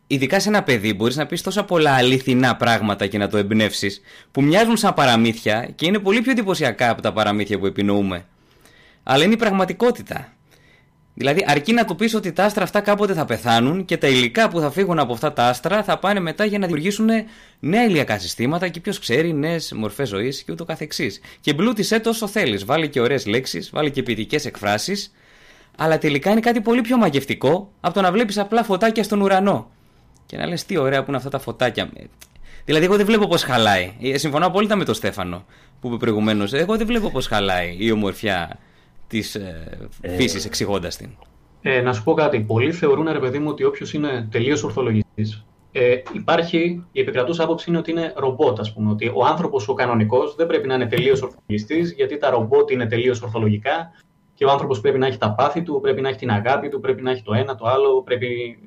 ειδικά 0.07 0.39
σε 0.39 0.49
ένα 0.49 0.64
παιδί 0.64 0.93
μπορείς 0.93 1.16
να 1.16 1.26
πεις 1.26 1.41
τόσα 1.41 1.64
πολλά 1.64 1.93
αληθινά 1.93 2.55
πράγματα 2.55 3.07
και 3.07 3.18
να 3.18 3.28
το 3.28 3.38
εμπνεύσεις 3.38 4.01
που 4.32 4.43
μοιάζουν 4.43 4.78
σαν 4.78 4.93
παραμύθια 4.93 5.70
και 5.76 5.86
είναι 5.86 5.99
πολύ 5.99 6.22
πιο 6.22 6.32
εντυπωσιακά 6.32 6.89
από 6.89 7.01
τα 7.01 7.14
παραμύθια 7.14 7.59
που 7.59 7.66
επινοούμε. 7.66 8.26
Αλλά 9.03 9.24
είναι 9.24 9.34
η 9.34 9.38
πραγματικότητα. 9.38 10.34
Δηλαδή, 11.14 11.43
αρκεί 11.47 11.74
να 11.74 11.86
του 11.86 11.95
πεις 11.95 12.16
ότι 12.16 12.32
τα 12.32 12.43
άστρα 12.43 12.64
αυτά 12.64 12.82
κάποτε 12.82 13.14
θα 13.14 13.26
πεθάνουν 13.26 13.86
και 13.86 13.97
τα 13.97 14.07
υλικά 14.07 14.49
που 14.49 14.59
θα 14.59 14.72
φύγουν 14.72 14.99
από 14.99 15.14
αυτά 15.14 15.34
τα 15.34 15.47
άστρα 15.47 15.84
θα 15.84 15.97
πάνε 15.97 16.20
μετά 16.20 16.45
για 16.45 16.59
να 16.59 16.66
δημιουργήσουν 16.66 17.09
νέα 17.59 17.84
ηλιακά 17.84 18.20
συστήματα 18.20 18.68
και 18.68 18.80
ποιος 18.80 18.99
ξέρει, 18.99 19.34
νέες 19.34 19.72
μορφές 19.76 20.09
ζωής 20.09 20.43
και 20.43 20.51
ούτω 20.51 20.66
καθεξής. 20.66 21.22
Και 21.41 21.53
μπλούτισε 21.53 21.99
τόσο 21.99 22.28
θέλεις. 22.28 22.66
Βάλει 22.66 22.89
και 22.89 22.99
ωραίες 22.99 23.26
λέξεις, 23.26 23.70
βάλει 23.74 23.91
και 23.91 24.03
ποιητικές 24.03 24.45
εκφράσεις, 24.45 25.14
αλλά 25.78 25.97
τελικά 25.97 26.32
είναι 26.32 26.39
κάτι 26.39 26.62
πολύ 26.62 26.82
πιο 26.82 26.97
μαγευτικό 26.97 27.72
από 27.82 27.93
το 27.93 28.01
να 28.01 28.12
βλέπεις 28.12 28.38
απλά 28.38 28.64
φωτάκια 28.64 29.03
στον 29.03 29.22
ουρανό. 29.22 29.70
Και 30.26 30.38
να 30.38 30.47
λες 30.47 30.66
τι 30.66 30.78
ωραία 30.78 30.99
που 30.99 31.05
είναι 31.07 31.18
αυτά 31.18 31.30
τα 31.30 31.39
φωτάκια. 31.39 31.89
Δηλαδή, 32.66 32.86
εγώ 32.86 32.95
δεν 32.95 33.05
βλέπω 33.05 33.28
πώς 33.28 33.43
χαλάει. 33.43 33.93
Ε, 34.01 34.18
συμφωνώ 34.18 34.45
απόλυτα 34.45 34.76
με 34.76 34.86
τον 34.86 34.93
Στέφανο 34.93 35.45
που 35.82 35.88
είπε 35.88 35.97
προηγουμένως. 35.97 36.53
Εγώ 36.53 36.78
δεν 36.78 36.88
βλέπω 36.88 37.12
πώς 37.12 37.28
χαλάει 37.28 37.76
η 37.80 37.91
ομορφιά 37.91 38.59
της 39.12 39.36
ε, 39.36 39.89
ε, 40.01 40.16
φύσης, 40.16 40.45
εξηγώντας 40.45 40.97
την. 40.97 41.09
Ε, 41.62 41.82
να 41.82 41.93
σου 41.93 42.03
πω 42.03 42.14
κάτι. 42.14 42.39
Πολλοί 42.39 42.72
θεωρούν, 42.72 43.07
ρε 43.12 43.20
παιδί 43.20 43.39
μου, 43.39 43.49
ότι 43.49 43.64
όποιος 43.64 43.93
είναι 43.93 44.28
τελείως 44.32 44.64
ορθολογιστής, 44.64 45.45
ε, 45.72 46.01
υπάρχει, 46.14 46.86
η 46.91 46.99
επικρατούσα 46.99 47.43
άποψη 47.43 47.70
είναι 47.70 47.80
ότι 47.80 47.91
είναι 47.91 48.14
ρομπότ, 48.16 48.59
ας 48.59 48.74
πούμε. 48.74 48.91
Ότι 48.91 49.07
ο 49.07 49.26
άνθρωπος 49.26 49.68
ο 49.68 49.74
κανονικός 49.74 50.36
δεν 50.36 50.47
πρέπει 50.47 50.68
να 50.68 50.76
είναι 50.76 50.86
τελείως 50.86 51.22
ορθολογιστής, 51.22 51.93
γιατί 51.93 52.18
τα 52.18 52.30
ρομπότ 52.30 52.70
είναι 52.70 52.86
τελείως 52.86 53.22
ορθολογικά 53.22 53.91
και 54.34 54.45
ο 54.45 54.51
άνθρωπος 54.51 54.82
πρέπει 54.82 54.97
να 54.97 55.07
έχει 55.07 55.18
τα 55.18 55.32
πάθη 55.32 55.62
του, 55.62 55.80
πρέπει 55.82 56.01
να 56.01 56.09
έχει 56.09 56.18
την 56.18 56.32
αγάπη 56.32 56.70
του, 56.70 56.80
πρέπει 56.80 57.01
να 57.01 57.12
έχει 57.12 57.24
το 57.24 57.34
ένα, 57.34 57.55
το 57.55 57.66
άλλο, 57.66 58.03
πρέπει, 58.03 58.59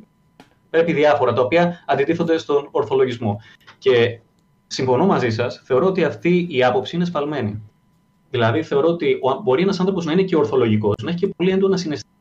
πρέπει 0.71 0.93
διάφορα 0.93 1.33
τα 1.33 1.43
οποία 1.43 1.85
αντιτίθονται 1.87 2.39
στον 2.39 2.69
ορθολογισμό. 2.71 3.41
Και 3.79 4.19
συμφωνώ 4.67 5.07
μαζί 5.07 5.31
σας, 5.31 5.63
θεωρώ 5.65 5.87
ότι 5.87 6.05
αυτή 6.05 6.47
η 6.51 6.65
άποψη 6.65 6.97
είναι 6.97 7.05
σφαλμένη. 7.05 7.63
Δηλαδή, 8.35 8.63
θεωρώ 8.63 8.89
ότι 8.89 9.19
μπορεί 9.43 9.63
ένας 9.63 9.81
άνθρωπος 9.81 10.05
να 10.05 10.13
είναι 10.13 10.23
και 10.23 10.37
ορθολογικός, 10.37 10.95
να 11.03 11.11
έχει 11.11 11.19
και 11.19 11.27
πολύ 11.37 11.51
έντονα 11.51 11.77
συναισθήματα. 11.77 12.19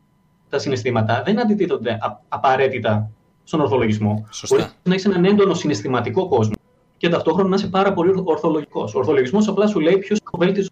Τα 0.49 0.59
συναισθήματα 0.59 1.21
δεν 1.25 1.39
αντιτίθονται 1.39 1.97
απαραίτητα 2.27 3.09
στον 3.43 3.59
ορθολογισμό. 3.59 4.27
Σωστά. 4.31 4.55
Μπορεί 4.55 4.69
να 4.83 4.93
έχει 4.93 5.07
έναν 5.07 5.25
έντονο 5.25 5.53
συναισθηματικό 5.53 6.27
κόσμο 6.27 6.53
και 6.97 7.09
ταυτόχρονα 7.09 7.49
να 7.49 7.55
είσαι 7.55 7.67
πάρα 7.67 7.93
πολύ 7.93 8.21
ορθολογικός. 8.23 8.95
Ο 8.95 8.97
ορθολογισμός 8.97 9.47
απλά 9.47 9.67
σου 9.67 9.79
λέει 9.79 9.97
ποιος 9.97 10.19
βέλτιζε 10.37 10.69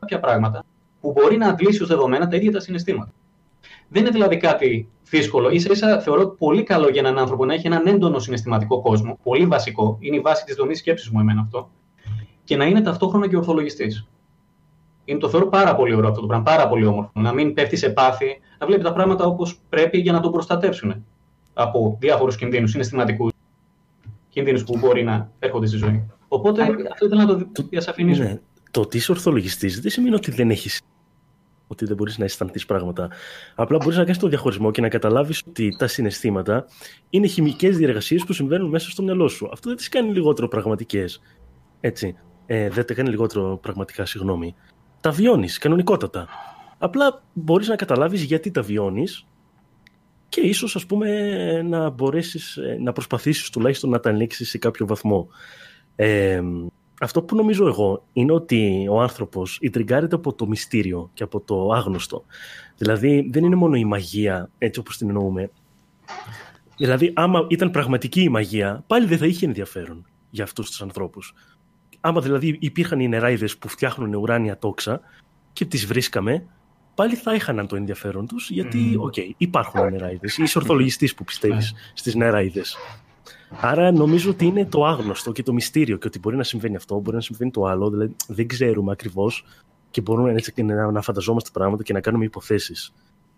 κάποια 0.00 0.20
πράγματα 0.20 0.64
που 1.00 1.12
μπορεί 1.12 1.36
να 1.36 1.48
αντλήσει 1.48 1.82
ως 1.82 1.88
δεδομένα 1.88 2.28
τα 2.28 2.36
ίδια 2.36 2.52
τα 2.52 2.60
συναισθήματα. 2.60 3.12
Δεν 3.88 4.02
είναι 4.02 4.10
δηλαδή 4.10 4.36
κάτι 4.36 4.88
δύσκολο. 5.10 5.58
σα 5.58 5.72
ίσα 5.72 6.00
θεωρώ 6.00 6.28
πολύ 6.28 6.62
καλό 6.62 6.88
για 6.88 7.00
έναν 7.00 7.18
άνθρωπο 7.18 7.44
να 7.44 7.54
έχει 7.54 7.66
έναν 7.66 7.86
έντονο 7.86 8.18
συναισθηματικό 8.18 8.80
κόσμο. 8.80 9.18
Πολύ 9.22 9.46
βασικό. 9.46 9.96
Είναι 10.00 10.16
η 10.16 10.20
βάση 10.20 10.44
της 10.44 10.54
δομής 10.54 10.78
σκέψης 10.78 11.10
μου 11.10 11.20
εμένα 11.20 11.40
αυτό. 11.40 11.70
Και 12.44 12.56
να 12.56 12.64
είναι 12.64 12.80
ταυτόχρονα 12.80 13.28
και 13.28 13.36
ορθολογιστής. 13.36 14.09
Είναι 15.04 15.18
το 15.18 15.28
θεωρώ 15.28 15.48
πάρα 15.48 15.74
πολύ 15.74 15.94
ωραίο 15.94 16.08
αυτό 16.08 16.20
το 16.20 16.26
πράγμα. 16.26 16.44
Πάρα 16.44 16.68
πολύ 16.68 16.84
όμορφο. 16.84 17.10
Να 17.14 17.32
μην 17.32 17.54
πέφτει 17.54 17.76
σε 17.76 17.90
πάθη, 17.90 18.40
να 18.58 18.66
βλέπει 18.66 18.82
τα 18.82 18.92
πράγματα 18.92 19.24
όπως 19.24 19.60
πρέπει 19.68 19.98
για 19.98 20.12
να 20.12 20.20
τον 20.20 20.32
προστατεύσουν 20.32 21.04
από 21.54 21.96
διάφορους 22.00 22.36
κινδύνους 22.36 22.70
συναισθηματικούς 22.70 23.32
κινδύνους 24.28 24.64
που 24.64 24.78
μπορεί 24.78 25.04
να 25.04 25.30
έρχονται 25.38 25.66
στη 25.66 25.76
ζωή. 25.76 26.06
Οπότε 26.28 26.62
αυτό 26.62 27.06
ήθελα 27.06 27.24
να 27.24 27.36
το 27.36 27.62
διασαφηνίσω. 27.70 28.22
Ναι. 28.22 28.38
Το 28.70 28.80
ότι 28.80 28.96
είσαι 28.96 29.12
ορθολογιστής 29.12 29.80
δεν 29.80 29.90
σημαίνει 29.90 30.14
ότι 30.14 30.30
δεν 30.30 30.50
έχει 30.50 30.70
ότι 31.66 31.84
δεν 31.84 31.96
μπορείς 31.96 32.18
να 32.18 32.24
αισθανθείς 32.24 32.66
πράγματα. 32.66 33.10
Απλά 33.54 33.78
μπορείς 33.78 33.96
να 33.96 34.04
κάνεις 34.04 34.18
το 34.18 34.28
διαχωρισμό 34.28 34.70
και 34.70 34.80
να 34.80 34.88
καταλάβεις 34.88 35.42
ότι 35.48 35.76
τα 35.78 35.86
συναισθήματα 35.86 36.66
είναι 37.10 37.26
χημικές 37.26 37.76
διεργασίες 37.76 38.24
που 38.24 38.32
συμβαίνουν 38.32 38.68
μέσα 38.68 38.90
στο 38.90 39.02
μυαλό 39.02 39.28
σου. 39.28 39.48
Αυτό 39.52 39.68
δεν 39.68 39.76
τις 39.76 39.88
κάνει 39.88 40.12
λιγότερο 40.12 40.48
πραγματικές. 40.48 41.20
Έτσι. 41.80 42.16
Ε, 42.46 42.68
δεν 42.68 42.86
τα 42.86 42.94
κάνει 42.94 43.08
λιγότερο 43.08 43.58
πραγματικά, 43.62 44.06
συγγνώμη. 44.06 44.54
Τα 45.00 45.10
βιώνεις 45.10 45.58
κανονικότατα. 45.58 46.28
Απλά 46.78 47.22
μπορείς 47.32 47.68
να 47.68 47.76
καταλάβεις 47.76 48.22
γιατί 48.22 48.50
τα 48.50 48.62
βιώνεις 48.62 49.26
και 50.28 50.40
ίσως, 50.40 50.76
ας 50.76 50.86
πούμε 50.86 51.62
να 51.62 51.90
μπορέσεις 51.90 52.56
ε, 52.56 52.76
να 52.80 52.92
προσπαθήσεις 52.92 53.50
τουλάχιστον 53.50 53.90
να 53.90 54.00
τα 54.00 54.10
ανοίξεις 54.10 54.48
σε 54.48 54.58
κάποιο 54.58 54.86
βαθμό. 54.86 55.28
Ε, 55.96 56.40
αυτό 57.00 57.22
που 57.22 57.36
νομίζω 57.36 57.66
εγώ 57.66 58.04
είναι 58.12 58.32
ότι 58.32 58.86
ο 58.90 59.00
άνθρωπος 59.00 59.58
ιντριγκάρεται 59.60 60.14
από 60.14 60.32
το 60.32 60.46
μυστήριο 60.46 61.10
και 61.14 61.22
από 61.22 61.40
το 61.40 61.70
άγνωστο. 61.72 62.24
Δηλαδή 62.76 63.28
δεν 63.32 63.44
είναι 63.44 63.54
μόνο 63.56 63.74
η 63.74 63.84
μαγεία 63.84 64.50
έτσι 64.58 64.80
όπως 64.80 64.96
την 64.96 65.08
εννοούμε. 65.08 65.50
Δηλαδή 66.76 67.12
άμα 67.14 67.46
ήταν 67.48 67.70
πραγματική 67.70 68.22
η 68.22 68.28
μαγεία 68.28 68.84
πάλι 68.86 69.06
δεν 69.06 69.18
θα 69.18 69.26
είχε 69.26 69.46
ενδιαφέρον 69.46 70.06
για 70.30 70.44
αυτούς 70.44 70.68
τους 70.70 70.82
ανθρώπους. 70.82 71.34
Άμα 72.00 72.20
δηλαδή 72.20 72.56
υπήρχαν 72.60 73.00
οι 73.00 73.08
νεράιδες 73.08 73.56
που 73.56 73.68
φτιάχνουν 73.68 74.14
ουράνια 74.14 74.58
τόξα 74.58 75.00
και 75.52 75.64
τις 75.64 75.86
βρίσκαμε 75.86 76.46
πάλι 76.94 77.14
θα 77.14 77.34
είχαν 77.34 77.66
το 77.66 77.76
ενδιαφέρον 77.76 78.26
τους 78.26 78.50
γιατί, 78.50 78.96
OK, 78.98 79.14
okay, 79.16 79.30
υπάρχουν 79.36 79.90
νεράιδες. 79.90 80.38
Είσαι 80.38 80.58
ορθολογιστής 80.58 81.14
που 81.14 81.24
πιστεύεις 81.24 81.74
στις 81.94 82.14
νεράιδες. 82.14 82.76
Άρα 83.60 83.92
νομίζω 83.92 84.30
ότι 84.30 84.44
είναι 84.44 84.64
το 84.66 84.84
άγνωστο 84.84 85.32
και 85.32 85.42
το 85.42 85.52
μυστήριο 85.52 85.96
και 85.96 86.06
ότι 86.06 86.18
μπορεί 86.18 86.36
να 86.36 86.42
συμβαίνει 86.42 86.76
αυτό, 86.76 86.98
μπορεί 86.98 87.16
να 87.16 87.22
συμβαίνει 87.22 87.50
το 87.50 87.64
άλλο. 87.64 87.90
Δηλαδή 87.90 88.16
δεν 88.26 88.46
ξέρουμε 88.46 88.92
ακριβώς 88.92 89.44
και 89.90 90.00
μπορούμε 90.00 90.32
έτσι, 90.32 90.62
να, 90.62 90.90
να 90.90 91.00
φανταζόμαστε 91.00 91.50
πράγματα 91.52 91.82
και 91.82 91.92
να 91.92 92.00
κάνουμε 92.00 92.24
υποθέσεις. 92.24 92.92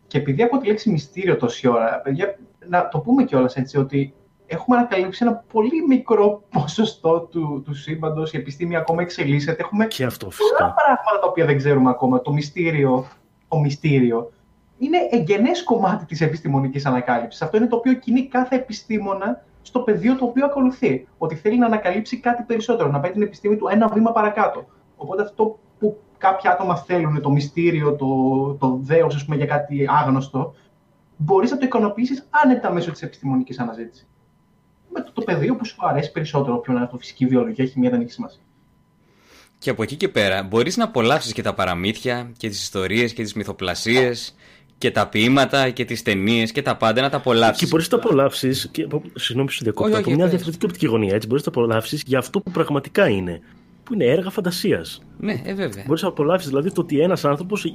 Και 0.07 0.19
επειδή 0.19 0.43
από 0.43 0.59
τη 0.59 0.67
λέξη 0.67 0.91
μυστήριο 0.91 1.37
τόση 1.37 1.69
ώρα, 1.69 2.01
παιδιά, 2.01 2.39
να 2.69 2.89
το 2.89 2.99
πούμε 2.99 3.25
κιόλας 3.25 3.57
έτσι, 3.57 3.79
ότι 3.79 4.15
έχουμε 4.53 4.77
ανακαλύψει 4.77 5.25
ένα 5.25 5.45
πολύ 5.53 5.87
μικρό 5.89 6.43
ποσοστό 6.51 7.21
του, 7.21 7.63
του 7.65 7.75
σύμπαντος. 7.75 8.33
Η 8.33 8.37
επιστήμη 8.37 8.77
ακόμα 8.77 9.03
εξελίσσεται. 9.03 9.63
Έχουμε 9.63 9.87
και 9.87 10.05
αυτό, 10.05 10.31
φυσικά. 10.31 10.57
πολλά 10.57 10.75
πράγματα 10.75 11.19
τα 11.21 11.27
οποία 11.29 11.45
δεν 11.45 11.57
ξέρουμε 11.57 11.91
ακόμα. 11.91 12.21
Το 12.21 12.33
μυστήριο, 12.33 13.07
το 13.49 13.59
μυστήριο 13.59 14.33
είναι 14.79 14.99
εγγενές 15.11 15.65
κομμάτι 15.65 16.05
της 16.05 16.21
επιστημονικής 16.21 16.87
ανακάλυψης. 16.87 17.43
Αυτό 17.43 17.57
είναι 17.57 17.67
το 17.67 17.77
οποίο 17.77 17.93
κινεί 17.93 18.27
κάθε 18.27 18.57
επιστήμονα 18.57 19.45
στο 19.63 19.81
πεδίο 19.81 20.17
το 20.17 20.25
οποίο 20.25 20.45
ακολουθεί. 20.45 21.09
Ότι 21.19 21.35
θέλει 21.35 21.59
να 21.59 21.67
ανακαλύψει 21.67 22.21
κάτι 22.21 22.43
περισσότερο, 22.43 22.91
να 22.91 23.01
πάει 23.01 23.11
την 23.11 23.23
επιστήμη 23.23 23.57
του 23.57 23.69
ένα 23.69 23.89
βήμα 23.89 24.13
παρακάτω. 24.13 24.67
Οπότε 24.97 25.23
αυτό 25.23 25.59
που 25.79 25.99
κάποια 26.19 26.51
άτομα 26.51 26.77
θέλουν, 26.77 27.21
το 27.21 27.31
μυστήριο, 27.31 27.97
το, 27.97 28.07
το 28.55 28.79
δέος, 28.83 29.15
ας 29.15 29.25
πούμε, 29.25 29.37
για 29.37 29.47
κάτι 29.47 29.87
άγνωστο, 29.89 30.55
μπορείς 31.17 31.51
να 31.51 31.59
το 31.59 31.65
ικανοποιήσει 31.65 32.23
άνετα 32.31 32.73
μέσω 32.73 32.91
της 32.91 33.03
επιστημονικής 33.03 33.59
αναζήτησης. 33.59 34.09
Με 34.93 35.01
το, 35.01 35.13
το 35.13 35.23
πεδίο 35.23 35.57
που 35.57 35.65
σου 35.65 35.77
αρέσει 35.79 36.13
περισσότερο, 36.13 36.55
όποιο 36.55 36.73
να 36.73 36.79
είναι 36.79 36.89
το 36.89 36.99
φυσική 36.99 37.27
βιολογία, 37.27 37.65
χημία 37.65 37.91
δεν 37.91 38.01
έχει 38.01 38.11
σημασία. 38.11 38.41
Και 39.59 39.71
από 39.71 39.83
εκεί 39.83 39.97
και 39.97 40.09
πέρα 40.09 40.43
μπορείς 40.43 40.77
να 40.77 40.85
απολαύσεις 40.85 41.33
και 41.33 41.43
τα 41.43 41.55
παραμύθια 41.55 42.31
και 42.37 42.49
τις 42.49 42.63
ιστορίες 42.63 43.13
και 43.13 43.23
τις 43.23 43.35
μυθοπλασίες 43.35 44.35
και 44.79 44.91
τα 44.91 45.09
ποίηματα 45.09 45.71
και 45.71 45.85
τις 45.85 46.03
ταινίες 46.03 46.53
και 46.53 46.63
τα 46.63 46.77
πάντα 46.77 47.01
να 47.01 47.11
τα 47.11 47.17
απολαύσεις. 47.17 47.59
Και 47.59 47.67
μπορείς 47.71 47.91
να 47.91 47.99
τα 47.99 48.05
απολαύσεις. 48.05 48.71
Συγγνώμη 49.15 49.49
που 49.49 49.55
σου 49.55 49.63
διακόπτω. 49.63 49.99
Από 49.99 50.11
μια 50.11 50.27
διαφορετική 50.27 50.65
οπτική 50.65 50.87
γωνία. 50.87 51.15
Έτσι 51.15 51.27
μπορείς 51.27 51.45
να 51.47 51.53
τα 51.53 51.61
απολαύσεις 51.61 52.03
για 52.07 52.19
αυτό 52.19 52.41
που 52.41 52.51
πραγματικά 52.51 53.09
είναι. 53.09 53.41
Που 53.85 53.95
είναι 53.95 54.05
έργα 54.05 54.31
φαντασίας. 54.31 55.03
Ναι, 55.19 55.43
ε, 55.45 55.55
βέβαια. 55.55 55.85
Μπορείς 55.87 56.03
να 56.03 56.09
απολαύσεις 56.09 56.49
δηλαδή 56.49 56.73
το 56.73 56.81
ότι 56.81 57.01
ένας 57.01 57.25
άνθρωπος. 57.25 57.65
Ε, 57.65 57.71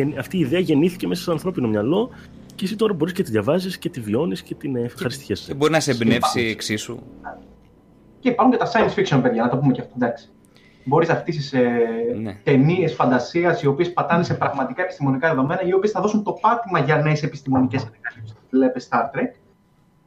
ε, 0.00 0.18
αυτή 0.18 0.36
η 0.36 0.40
ιδέα 0.40 0.60
γεννήθηκε 0.60 1.06
μέσα 1.06 1.22
σε 1.22 1.30
ανθρώπινο 1.30 1.68
μυαλό 1.68 2.10
και 2.56 2.64
εσύ 2.64 2.76
τώρα 2.76 2.92
μπορείς 2.92 3.12
και 3.12 3.22
τη 3.22 3.30
διαβάζεις 3.30 3.78
και 3.78 3.88
τη 3.88 4.00
βιώνεις 4.00 4.42
και 4.42 4.54
την 4.54 4.76
ευχαριστιέσαι. 4.76 5.46
Και 5.46 5.54
μπορεί 5.54 5.72
να 5.72 5.80
σε 5.80 5.90
εμπνεύσει 5.90 6.40
εξίσου. 6.40 6.98
Και 8.20 8.28
υπάρχουν 8.28 8.58
και 8.58 8.64
τα 8.64 8.70
science 8.72 8.98
fiction, 8.98 9.20
παιδιά, 9.22 9.42
να 9.42 9.48
το 9.48 9.56
πούμε 9.56 9.72
και 9.72 9.80
αυτό. 9.80 9.92
Εντάξει 9.96 10.30
μπορείς 10.86 11.08
να 11.08 11.14
χτίσεις 11.14 11.52
ε, 11.52 11.78
ναι. 12.20 12.40
ταινίες 12.44 12.94
φαντασίας 12.94 13.62
οι 13.62 13.66
οποίες 13.66 13.92
πατάνε 13.92 14.24
σε 14.24 14.34
πραγματικά 14.34 14.82
επιστημονικά 14.82 15.28
δεδομένα, 15.28 15.62
οι 15.62 15.72
οποίες 15.72 15.92
θα 15.92 16.00
δώσουν 16.00 16.22
το 16.22 16.32
πάτημα 16.32 16.78
για 16.78 16.96
νέες 16.96 17.22
επιστημονικές 17.22 17.82
ανακαλύψεις. 17.82 18.36
Βλέπετε 18.50 18.86
Star 18.90 19.16
Trek, 19.16 19.38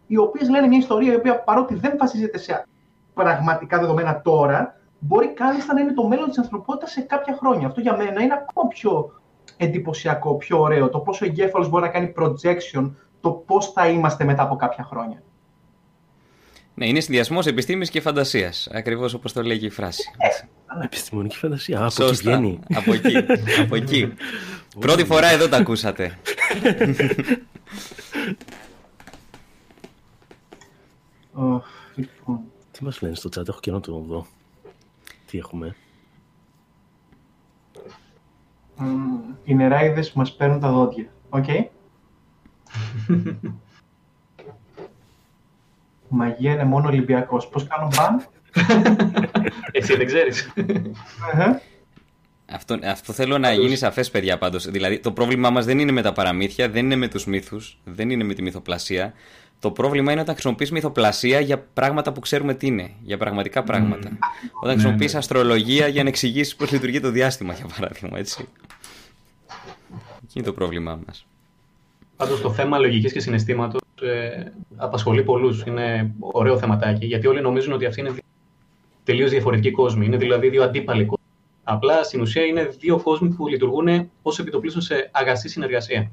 οι 0.08 0.18
οποίες 0.18 0.50
λένε 0.50 0.68
μια 0.68 0.78
ιστορία 0.78 1.12
η 1.12 1.16
οποία 1.16 1.44
παρότι 1.44 1.76
δεν 1.76 1.94
βασίζεται 2.00 2.38
σε 2.38 2.68
πραγματικά 3.14 3.80
δεδομένα 3.80 4.22
τώρα, 4.22 4.76
μπορεί 5.00 5.28
κάλλιστα 5.28 5.74
να 5.74 5.82
είναι 5.82 5.94
το 5.94 6.08
μέλλον 6.08 6.28
της 6.28 6.38
ανθρωπότητας 6.38 6.92
σε 6.92 7.02
κάποια 7.02 7.36
χρόνια. 7.40 7.68
Αυτό 7.68 7.82
για 7.82 7.96
μένα 7.98 8.22
είναι 8.22 8.34
ακόμα 8.34 8.68
πιο 8.68 9.19
εντυπωσιακό, 9.60 10.36
πιο 10.36 10.60
ωραίο. 10.60 10.90
Το 10.90 11.00
πόσο 11.00 11.26
ο 11.26 11.28
εγκέφαλος 11.28 11.70
μπορεί 11.70 11.84
να 11.84 11.90
κάνει 11.90 12.14
projection, 12.18 12.92
το 13.22 13.32
πώς 13.32 13.72
θα 13.72 13.88
είμαστε 13.90 14.24
μετά 14.24 14.44
από 14.44 14.56
κάποια 14.56 14.84
χρόνια. 14.84 15.22
Ναι, 16.74 16.88
είναι 16.88 17.00
συνδυασμός 17.00 17.46
επιστήμης 17.46 17.90
και 17.90 18.02
φαντασίας. 18.02 18.70
Ακριβώς 18.72 19.14
όπως 19.14 19.34
το 19.34 19.44
λέγει 19.44 19.66
η 19.66 19.70
φράση. 19.70 20.04
Επιστημονική 20.84 21.38
φαντασία. 21.38 21.86
Από 21.86 22.04
εκεί 22.04 22.16
βγαίνει. 22.16 22.60
Από 22.76 22.94
εκεί. 22.94 23.18
από 23.60 23.76
εκεί. 23.76 24.14
Πρώτη 24.80 25.06
φορά 25.06 25.28
εδώ 25.28 25.48
τα 25.50 25.58
ακούσατε. 25.58 26.20
Λοιπόν. 31.96 32.42
Τι 32.72 32.84
μας 32.84 33.02
λένε 33.02 33.16
στο 33.16 33.30
chat, 33.36 33.48
έχω 33.48 33.60
και 33.60 33.72
να 33.72 33.80
το 33.80 34.04
δω. 34.08 34.26
Τι 35.26 35.38
έχουμε. 35.38 35.76
Οι 39.44 39.56
νεράιδες 39.56 40.14
μας 40.14 40.36
παίρνουν 40.36 40.60
τα 40.60 40.72
δόντια. 40.72 41.06
Οκ. 41.30 41.46
Μαγεία 46.10 46.54
είναι 46.54 46.64
μόνο 46.64 46.88
Ολυμπιακός. 46.88 47.48
Πώς 47.48 47.68
κάνω 47.68 47.90
ban. 47.96 48.26
Εσύ 49.72 49.96
δεν 49.96 50.06
ξέρεις. 50.06 50.52
Αυτό, 52.52 52.80
αυτό 52.84 53.14
θέλω 53.14 53.38
να 53.38 53.54
γίνει 53.54 53.76
σαφές, 53.76 54.12
παιδιά, 54.12 54.38
πάντως. 54.38 54.70
Δηλαδή, 54.70 55.00
το 55.00 55.12
πρόβλημά 55.12 55.50
μας 55.50 55.66
δεν 55.66 55.80
είναι 55.80 55.92
με 55.92 56.02
τα 56.02 56.12
παραμύθια, 56.12 56.70
δεν 56.70 56.86
είναι 56.86 56.96
με 56.96 57.08
τους 57.08 57.26
μύθους, 57.26 57.80
δεν 57.84 58.10
είναι 58.10 58.24
με 58.24 58.34
τη 58.34 58.42
μυθοπλασία. 58.42 59.14
Το 59.60 59.72
πρόβλημα 59.72 60.12
είναι 60.12 60.22
όταν 60.22 60.34
χρησιμοποιείς 60.34 60.72
μυθοπλασία 60.72 61.40
για 61.40 61.60
πράγματα 61.60 62.12
που 62.12 62.20
ξέρουμε 62.20 62.54
τι 62.54 62.68
είναι, 62.68 62.92
για 63.02 63.18
πραγματικά 63.18 63.64
πράγματα. 63.64 64.10
Όταν 64.62 64.72
χρησιμοποιείς 64.72 65.08
ναι, 65.08 65.14
ναι. 65.14 65.18
αστρολογία 65.18 65.88
για 65.88 66.04
να 66.04 66.10
εξηγήσεις 66.10 66.56
πώς 66.56 66.72
λειτουργεί 66.72 67.00
το 67.00 67.12
διάστημα, 67.12 67.54
για 67.54 67.66
παράδειγμα, 67.80 68.18
έτσι. 68.18 68.48
Εκεί 70.24 70.34
είναι 70.34 70.46
το 70.46 70.54
πρόβλημά 70.54 71.00
μας. 71.08 71.26
Πάντως 72.18 72.42
το 72.42 72.52
θέμα 72.52 72.78
λογικής 72.78 73.12
και 73.12 73.20
συναισθήματος 73.20 73.82
ε, 74.02 74.44
απασχολεί 74.76 75.24
πολλούς. 75.24 75.64
Είναι 75.68 76.12
ωραίο 76.20 76.58
θεματάκι, 76.58 77.06
γιατί 77.06 77.28
όλοι 77.28 77.42
νομίζουν 77.42 77.74
ότι 77.74 77.86
αυτή 77.86 78.00
είναι 78.00 78.12
τελείως 79.04 79.30
διαφορετικοί 79.30 79.72
κόσμοι. 79.72 80.06
Είναι 80.06 80.18
δηλαδή 80.18 80.50
δύο 80.50 80.64
αντίπαλοι 80.64 81.06
κόσμοι. 81.06 81.26
Απλά 81.64 82.04
στην 82.04 82.22
ουσία 82.22 82.44
είναι 82.44 82.64
δύο 82.80 83.02
κόσμοι 83.02 83.30
που 83.30 83.48
λειτουργούν 83.48 84.10
ως 84.22 84.40
επιτοπλίστων 84.40 84.82
σε 84.82 85.10
αγαστή 85.12 85.50
συνεργασία. 85.50 86.12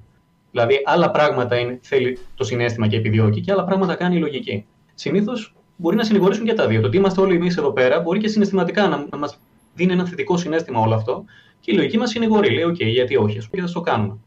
Δηλαδή, 0.57 0.82
άλλα 0.84 1.11
πράγματα 1.11 1.59
είναι, 1.59 1.78
θέλει 1.82 2.18
το 2.34 2.44
συνέστημα 2.44 2.86
και 2.86 2.96
επιδιώκει, 2.96 3.40
και 3.40 3.52
άλλα 3.52 3.64
πράγματα 3.64 3.94
κάνει 3.94 4.16
η 4.16 4.18
λογική. 4.18 4.66
Συνήθως 4.94 5.54
μπορεί 5.76 5.96
να 5.96 6.04
συνηγορήσουν 6.04 6.44
και 6.44 6.54
τα 6.54 6.66
δύο. 6.66 6.80
Το 6.80 6.86
ότι 6.86 6.96
είμαστε 6.96 7.20
όλοι 7.20 7.34
εμείς 7.34 7.57
εδώ 7.57 7.72
πέρα 7.72 8.00
μπορεί 8.00 8.18
και 8.18 8.28
συναισθηματικά 8.28 8.88
να, 8.88 9.07
να 9.11 9.18
μας 9.18 9.38
δίνει 9.74 9.92
ένα 9.92 10.07
θετικό 10.07 10.36
συνέστημα 10.36 10.80
όλο 10.80 10.94
αυτό 10.94 11.24
Και 11.61 11.72
η 11.72 11.74
λογική 11.74 11.98
μας 11.98 12.14
είναι 12.14 12.26
γορή. 12.26 12.50
Λέει, 12.50 12.64
OK, 12.68 12.86
γιατί 12.86 13.16
όχι, 13.16 13.38
ας 13.38 13.48
πούμε, 13.48 13.62
και 13.62 13.68
θα 13.68 13.74
το 13.74 13.80
κάνουμε. 13.80 14.18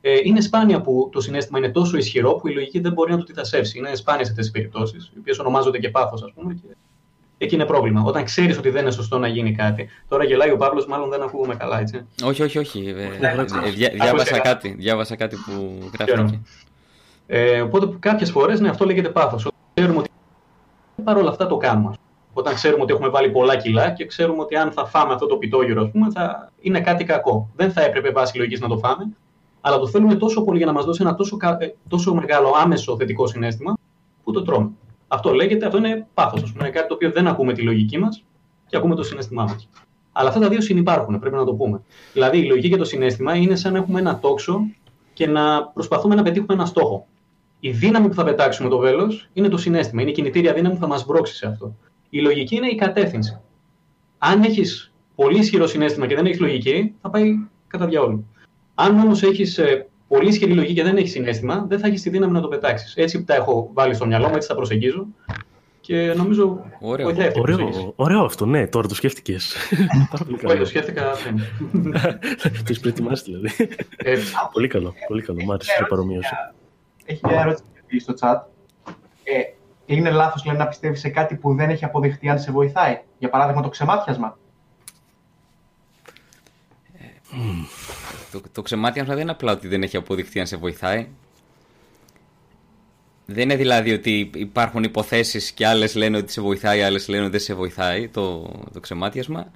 Ε, 0.00 0.18
είναι 0.22 0.40
σπάνια 0.40 0.80
που 0.80 1.08
το 1.12 1.20
συνέστημα 1.20 1.58
είναι 1.58 1.70
τόσο 1.70 1.96
ισχυρό 1.96 2.34
που 2.34 2.48
η 2.48 2.52
λογική 2.54 2.80
δεν 2.80 2.92
μπορεί 2.92 3.10
να 3.10 3.18
το 3.18 3.24
τιτασεύσει. 3.24 3.78
Είναι 3.78 3.94
σπάνια 3.94 4.24
σε 4.24 4.32
τέτοιε 4.32 4.50
περιπτώσεις, 4.50 5.12
οι 5.14 5.18
οποίες 5.18 5.38
ονομάζονται 5.38 5.78
και 5.78 5.88
πάθος, 5.88 6.22
ας 6.22 6.32
πούμε. 6.34 6.54
Και 6.54 6.76
εκεί 7.38 7.54
είναι 7.54 7.64
πρόβλημα. 7.64 8.02
Όταν 8.04 8.24
ξέρεις 8.24 8.58
ότι 8.58 8.70
δεν 8.70 8.82
είναι 8.82 8.90
σωστό 8.90 9.18
να 9.18 9.28
γίνει 9.28 9.54
κάτι. 9.54 9.88
Τώρα 10.08 10.24
γελάει 10.24 10.50
ο 10.50 10.56
Παύλος, 10.56 10.86
μάλλον 10.86 11.10
δεν 11.10 11.22
ακούγουμε 11.22 11.54
καλά, 11.54 11.80
έτσι. 11.80 12.06
Όχι, 12.24 12.42
όχι, 12.42 12.58
όχι. 12.58 12.94
Ε, 12.96 13.26
ε, 13.66 13.70
διά, 13.70 13.90
διάβασα, 13.94 14.38
κάτι, 14.38 14.74
διάβασα 14.78 15.16
κάτι 15.16 15.36
που 15.36 15.78
γράφει. 15.98 16.40
Ε, 17.26 17.60
οπότε 17.60 17.96
κάποιες 17.98 18.30
φορές 18.30 18.60
ναι, 18.60 18.68
αυτό 18.68 18.84
λέγεται 18.84 19.08
πάθος. 19.08 19.48
Ξέρουμε 19.74 19.98
ότι 19.98 20.08
παρόλα 21.04 21.30
αυτά 21.30 21.46
το 21.46 21.56
κάνουμε. 21.56 21.94
Όταν 22.32 22.54
ξέρουμε 22.54 22.82
ότι 22.82 22.92
έχουμε 22.92 23.08
βάλει 23.08 23.30
πολλά 23.30 23.56
κιλά 23.56 23.90
και 23.90 24.06
ξέρουμε 24.06 24.40
ότι 24.42 24.56
αν 24.56 24.72
θα 24.72 24.86
φάμε 24.86 25.12
αυτό 25.12 25.26
το 25.26 25.36
πιτόγυρο, 25.36 25.82
ας 25.82 25.90
πούμε, 25.90 26.10
θα 26.10 26.52
είναι 26.60 26.80
κάτι 26.80 27.04
κακό. 27.04 27.50
Δεν 27.56 27.72
θα 27.72 27.82
έπρεπε 27.82 28.10
βάσει 28.10 28.36
λογικής 28.36 28.60
να 28.60 28.68
το 28.68 28.78
φάμε, 28.78 29.16
αλλά 29.60 29.78
το 29.78 29.88
θέλουμε 29.88 30.14
τόσο 30.14 30.42
πολύ 30.42 30.56
για 30.56 30.66
να 30.66 30.72
μας 30.72 30.84
δώσει 30.84 31.02
ένα 31.02 31.14
τόσο, 31.14 31.36
ε, 31.58 31.66
τόσο 31.88 32.14
μεγάλο 32.14 32.54
άμεσο 32.62 32.96
θετικό 32.96 33.26
συνέστημα 33.26 33.74
που 34.24 34.32
το 34.32 34.42
τρώμε. 34.42 34.70
Αυτό 35.08 35.32
λέγεται, 35.32 35.66
αυτό 35.66 35.78
είναι 35.78 36.06
πάθος. 36.14 36.54
Είναι 36.60 36.70
κάτι 36.70 36.88
το 36.88 36.94
οποίο 36.94 37.10
δεν 37.10 37.26
ακούμε 37.26 37.52
τη 37.52 37.62
λογική 37.62 37.98
μας 37.98 38.24
και 38.66 38.76
ακούμε 38.76 38.94
το 38.94 39.02
συνέστημά 39.02 39.42
μας. 39.42 39.68
Αλλά 40.12 40.28
αυτά 40.28 40.40
τα 40.40 40.48
δύο 40.48 40.60
συνεπάρχουν, 40.60 41.18
πρέπει 41.18 41.36
να 41.36 41.44
το 41.44 41.54
πούμε. 41.54 41.82
Δηλαδή, 42.12 42.38
η 42.38 42.46
λογική 42.46 42.68
και 42.68 42.76
το 42.76 42.84
συνέστημα 42.84 43.34
είναι 43.34 43.56
σαν 43.56 43.72
να 43.72 43.78
έχουμε 43.78 44.00
ένα 44.00 44.18
τόξο 44.18 44.60
και 45.12 45.26
να 45.26 45.64
προσπαθούμε 45.64 46.14
να 46.14 46.22
πετύχουμε 46.22 46.54
ένα 46.54 46.64
στόχο. 46.64 47.06
Η 47.60 47.70
δύναμη 47.70 48.08
που 48.08 48.14
θα 48.14 48.24
πετάξουμε 48.24 48.68
το 48.68 48.78
βέλος 48.78 49.28
είναι 49.32 49.48
το 49.48 49.56
συνέστημα. 49.56 50.00
Είναι 50.00 50.10
η 50.10 50.14
κινητήρια 50.14 50.52
δύναμη 50.52 50.74
που 50.74 50.80
θα 50.80 50.86
μας 50.86 51.06
μπρόξει 51.06 51.34
σε 51.34 51.46
αυτό. 51.46 51.76
Η 52.10 52.20
λογική 52.20 52.56
είναι 52.56 52.68
η 52.68 52.74
κατεύθυνση. 52.74 53.40
Αν 54.18 54.42
έχεις 54.42 54.92
πολύ 55.14 55.38
ισχυρό 55.38 55.66
συνέστημα 55.66 56.06
και 56.06 56.14
δεν 56.14 56.26
έχεις 56.26 56.40
λογική, 56.40 56.94
θα 57.02 57.10
πάει 57.10 57.34
κατά 57.66 57.86
διαόλου. 57.86 58.26
Αν 58.74 58.98
όμως 58.98 59.22
έχεις 59.22 59.58
ε, 59.58 59.88
πολύ 60.08 60.28
ισχυρή 60.28 60.52
λογική 60.52 60.74
και 60.74 60.82
δεν 60.82 60.96
έχει 60.96 61.08
συνέστημα, 61.08 61.64
δεν 61.68 61.78
θα 61.78 61.86
έχεις 61.86 62.02
τη 62.02 62.10
δύναμη 62.10 62.32
να 62.32 62.40
το 62.40 62.48
πετάξεις. 62.48 62.94
Έτσι 62.96 63.24
τα 63.24 63.34
έχω 63.34 63.70
βάλει 63.72 63.94
στο 63.94 64.06
μυαλό 64.06 64.28
μου, 64.28 64.34
έτσι 64.34 64.48
θα 64.48 64.54
προσεγγίζω. 64.54 65.06
Και 65.80 66.14
νομίζω. 66.16 66.64
Ωραίο, 66.80 67.06
ωραίο, 67.06 67.92
ωραίο 67.96 68.24
αυτό, 68.24 68.46
ναι, 68.46 68.66
τώρα 68.66 68.88
το 68.88 68.94
σκέφτηκες. 68.94 69.56
Πάρα 70.10 70.24
πολύ 70.24 70.36
καλό. 70.36 70.58
το 70.58 70.64
σκέφτηκα 70.64 71.02
πριν. 71.22 71.92
το 72.42 72.66
έχει 72.68 72.80
προετοιμάσει 72.80 73.24
δηλαδή. 73.24 73.50
Ε, 73.96 74.16
πολύ 74.52 74.68
καλό, 74.68 74.94
πολύ 75.08 75.22
καλό. 75.22 75.44
Μ' 75.44 75.52
άρεσε 75.52 75.72
η 75.80 75.86
παρομοίωση. 75.88 76.34
Έχει 77.04 77.20
μια 77.26 77.40
ερώτηση 77.40 77.98
στο 77.98 78.14
chat. 78.20 78.40
Ε, 79.24 79.40
είναι 79.86 80.10
λάθος 80.10 80.44
να 80.44 80.66
πιστεύεις 80.66 81.00
σε 81.00 81.08
κάτι 81.08 81.34
που 81.34 81.54
δεν 81.54 81.70
έχει 81.70 81.84
αποδειχτεί 81.84 82.28
αν 82.28 82.38
σε 82.38 82.52
βοηθάει. 82.52 83.00
Για 83.18 83.28
παράδειγμα, 83.28 83.62
το 83.62 83.68
ξεμάτιασμα. 83.68 84.38
Το, 88.32 88.40
το 88.52 88.62
ξεμάτιασμα 88.62 89.14
δεν 89.14 89.22
είναι 89.22 89.30
απλά 89.30 89.52
ότι 89.52 89.68
δεν 89.68 89.82
έχει 89.82 89.96
αποδειχθεί 89.96 90.40
αν 90.40 90.46
σε 90.46 90.56
βοηθάει. 90.56 91.08
Δεν 93.26 93.42
είναι 93.42 93.56
δηλαδή 93.56 93.92
ότι 93.92 94.30
υπάρχουν 94.34 94.82
υποθέσεις 94.82 95.52
και 95.52 95.66
άλλες 95.66 95.94
λένε 95.94 96.16
ότι 96.16 96.32
σε 96.32 96.40
βοηθάει, 96.40 96.82
άλλες 96.82 97.08
λένε 97.08 97.22
ότι 97.22 97.30
δεν 97.30 97.40
σε 97.40 97.54
βοηθάει 97.54 98.08
το, 98.08 98.50
το 98.72 98.80
ξεμάτιασμα. 98.80 99.52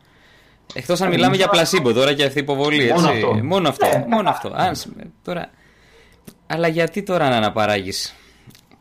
Εκτός 0.75 1.01
αν 1.01 1.09
μιλάμε 1.09 1.37
για 1.37 1.49
πλασίμπο 1.49 1.93
τώρα 1.93 2.15
και 2.15 2.25
αυτή 2.25 2.39
υποβολή. 2.39 2.89
Έτσι. 2.89 2.93
Μόνο 2.93 3.09
αυτό. 3.09 3.35
Μόνο 3.43 3.69
αυτό. 3.69 3.87
Ναι. 3.87 4.05
Μόνο 4.09 4.29
αυτό. 4.29 4.53
Αν, 4.55 4.77
τώρα... 5.25 5.51
Αλλά 6.47 6.69
γιατί 6.69 7.03
τώρα 7.03 7.29
να 7.29 7.37
αναπαράγεις 7.37 8.15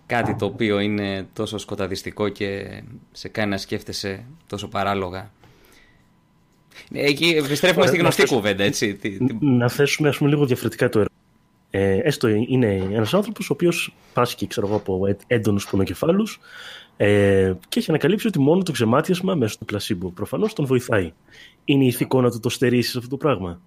κάτι 0.06 0.36
το 0.36 0.46
οποίο 0.46 0.80
είναι 0.80 1.28
τόσο 1.34 1.58
σκοταδιστικό 1.58 2.30
και 2.30 2.82
σε 3.12 3.28
κάνει 3.28 3.50
να 3.50 3.58
σκέφτεσαι 3.58 4.26
τόσο 4.48 4.68
παράλογα; 4.68 5.32
Εκεί 6.92 7.26
επιστρέφουμε 7.26 7.88
στη 7.88 7.98
γνωστή 7.98 8.26
κουβέντα, 8.26 8.64
έτσι. 8.64 9.00
Να 9.40 9.70
θέσουμε 9.70 10.10
ας 10.10 10.18
πούμε, 10.18 10.30
λίγο 10.30 10.46
διαφορετικά 10.46 10.90
το 10.90 11.00
έργο. 11.00 11.14
Ε, 11.74 12.00
έστω 12.04 12.28
είναι 12.28 12.88
ένας 12.92 13.14
άνθρωπος 13.14 13.50
ο 13.50 13.54
οποίος 13.54 13.94
πάσχει 14.14 14.48
ξέρω 14.48 14.68
εγώ, 14.68 14.76
από 14.76 15.16
έντονους 15.28 15.68
πονοκεφάλους 15.70 16.40
ε, 16.98 17.54
και 17.70 17.80
έχει 17.80 17.90
ανακαλύψει 17.90 18.28
ότι 18.28 18.40
μόνο 18.40 18.64
το 18.64 18.72
ξεμάτιασμα 18.72 19.36
μέσω 19.36 19.58
του 19.58 19.66
πλασίμπο 19.66 20.10
προφανώς 20.10 20.54
τον 20.54 20.66
βοηθάει. 20.66 21.14
Είναι 21.66 21.86
ηθικό 21.86 22.22
να 22.22 22.32
το, 22.32 22.40
το 22.40 22.50
στερήσει 22.50 22.98
αυτό 22.98 23.10
το 23.10 23.18
πράγμα. 23.18 23.62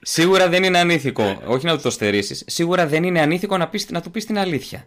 Σίγουρα 0.00 0.48
δεν 0.48 0.64
είναι 0.64 0.78
ανήθικο. 0.78 1.42
Όχι 1.46 1.66
να 1.66 1.80
το 1.80 1.90
στερήσεις. 1.90 2.44
Σίγουρα 2.46 2.86
δεν 2.86 3.02
είναι 3.04 3.20
ανήθικο 3.20 3.56
να, 3.56 3.68
πεις, 3.68 3.90
να 3.90 4.00
του 4.00 4.10
πεις 4.10 4.24
την 4.24 4.38
αλήθεια. 4.38 4.86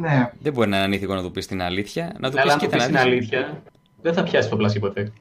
Ναι. 0.00 0.30
Δεν 0.40 0.52
μπορεί 0.52 0.68
να 0.68 0.76
είναι 0.76 0.84
ανήθικο 0.84 1.14
να 1.14 1.22
του 1.22 1.30
πεις 1.30 1.46
την 1.46 1.62
αλήθεια. 1.62 2.14
Να 2.18 2.30
του 2.30 2.36
πεις 2.42 2.56
και 2.56 2.66
την 2.66 2.96
αλήθεια. 2.96 3.62
Δεν 4.02 4.14
θα 4.14 4.22
πιάσει 4.22 4.48
το 4.48 4.56
πλασί 4.56 4.78
ποτέ. 4.78 5.12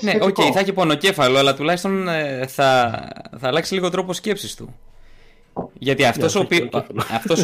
ναι, 0.00 0.12
OK, 0.20 0.36
okay, 0.38 0.50
θα 0.52 0.60
έχει 0.60 0.72
πονοκέφαλο, 0.72 1.38
αλλά 1.38 1.54
τουλάχιστον 1.54 2.08
ε, 2.08 2.46
θα, 2.46 3.02
θα 3.38 3.48
αλλάξει 3.48 3.74
λίγο 3.74 3.90
τρόπο 3.90 4.12
σκέψης 4.12 4.54
του. 4.54 4.74
Γιατί 5.78 6.04
αυτός 6.04 6.34
ο 6.34 6.40
οποίος. 6.40 6.68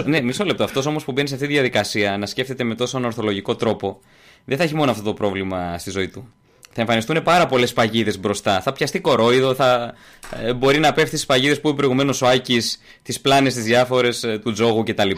ναι, 0.04 0.20
μισό 0.20 0.44
λεπτό. 0.44 0.64
Αυτός 0.64 0.86
όμως 0.86 1.04
που 1.04 1.12
μπαίνει 1.12 1.28
σε 1.28 1.34
αυτή 1.34 1.46
τη 1.46 1.52
διαδικασία 1.52 2.18
να 2.18 2.26
σκέφτεται 2.26 2.64
με 2.64 2.74
τόσο 2.74 3.00
ορθολογικό 3.04 3.56
τρόπο, 3.56 4.00
δεν 4.44 4.56
θα 4.56 4.62
έχει 4.62 4.74
μόνο 4.74 4.90
αυτό 4.90 5.02
το 5.02 5.14
πρόβλημα 5.14 5.78
στη 5.78 5.90
ζωή 5.90 6.08
του. 6.08 6.32
Θα 6.74 6.80
εμφανιστούν 6.80 7.22
πάρα 7.22 7.46
πολλές 7.46 7.72
παγίδες 7.72 8.18
μπροστά. 8.18 8.60
Θα 8.60 8.72
πιαστεί 8.72 9.00
κορόιδο, 9.00 9.54
θα 9.54 9.94
ε, 10.42 10.52
μπορεί 10.52 10.78
να 10.78 10.92
πέφτει 10.92 11.08
στις 11.08 11.26
παγίδες 11.26 11.60
που 11.60 11.68
είπε 11.68 11.76
προηγουμένως 11.76 12.22
ο 12.22 12.26
Άκης, 12.26 12.80
τις 13.02 13.20
πλάνες, 13.20 13.54
τις 13.54 13.60
διάφορες 13.60 14.22
ε, 14.24 14.38
του 14.38 14.52
τζόγου 14.52 14.82
κτλ. 14.82 15.10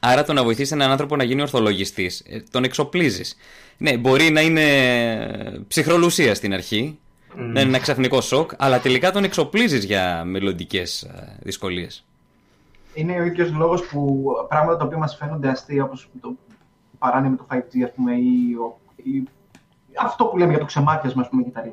Άρα 0.00 0.24
το 0.24 0.32
να 0.32 0.44
βοηθήσει 0.44 0.74
έναν 0.74 0.90
άνθρωπο 0.90 1.16
να 1.16 1.24
γίνει 1.24 1.40
ορθολογιστής, 1.40 2.20
ε, 2.20 2.42
τον 2.50 2.64
εξοπλίζεις. 2.64 3.36
Ναι, 3.78 3.96
μπορεί 3.96 4.30
να 4.30 4.40
είναι 4.40 4.64
ψυχρολουσία 5.68 6.34
στην 6.34 6.52
αρχή, 6.52 6.98
mm. 6.98 7.34
να 7.36 7.60
είναι 7.60 7.60
ένα 7.60 7.78
ξαφνικό 7.78 8.20
σοκ, 8.20 8.50
αλλά 8.56 8.80
τελικά 8.80 9.10
τον 9.12 9.24
εξοπλίζεις 9.24 9.84
για 9.84 10.24
μελλοντικές 10.24 11.10
δυσκολίες. 11.42 12.04
Είναι 12.94 13.20
ο 13.20 13.24
ίδιος 13.24 13.52
λόγος 13.52 13.86
που 13.86 14.24
πράγματα 14.48 14.78
τα 14.78 14.84
οποία 14.84 14.98
μας 14.98 15.16
φαίνονται 15.16 15.48
αστεία, 15.48 15.84
όπως 15.84 16.08
το 16.20 16.34
παράνοια 16.98 17.30
με 17.30 17.36
το 17.36 17.46
5G, 17.50 17.82
ας 17.84 17.92
πούμε, 17.94 18.12
ή, 18.14 18.56
ή 18.96 19.28
αυτό 19.98 20.24
που 20.24 20.36
λέμε 20.36 20.50
για 20.50 20.60
το 20.60 20.66
ξεμάτιασμα, 20.66 21.22
ας 21.22 21.28
πούμε, 21.28 21.42
κτλ. 21.42 21.68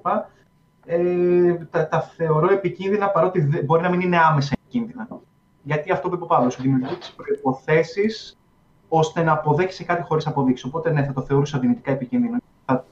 Ε, 0.85 1.53
τα, 1.71 1.87
τα 1.87 2.01
θεωρώ 2.01 2.51
επικίνδυνα 2.51 3.09
παρότι 3.09 3.61
μπορεί 3.65 3.81
να 3.81 3.89
μην 3.89 4.01
είναι 4.01 4.17
άμεσα 4.17 4.53
επικίνδυνα. 4.61 5.07
Γιατί 5.63 5.91
αυτό 5.91 6.09
που 6.09 6.15
είπε 6.15 6.23
ο 6.23 6.27
Παύλος, 6.27 6.61
δημιουργεί 6.61 6.95
τις 6.95 7.15
προποθέσει 7.15 8.05
ώστε 8.87 9.23
να 9.23 9.31
αποδέξει 9.31 9.83
κάτι 9.83 10.01
χωρίς 10.01 10.27
αποδείξεις. 10.27 10.65
Οπότε 10.65 10.91
ναι, 10.91 11.03
θα 11.03 11.13
το 11.13 11.21
θεωρούσα 11.21 11.59
δυνητικά 11.59 11.91
επικίνδυνο. 11.91 12.37
Θα, 12.65 12.85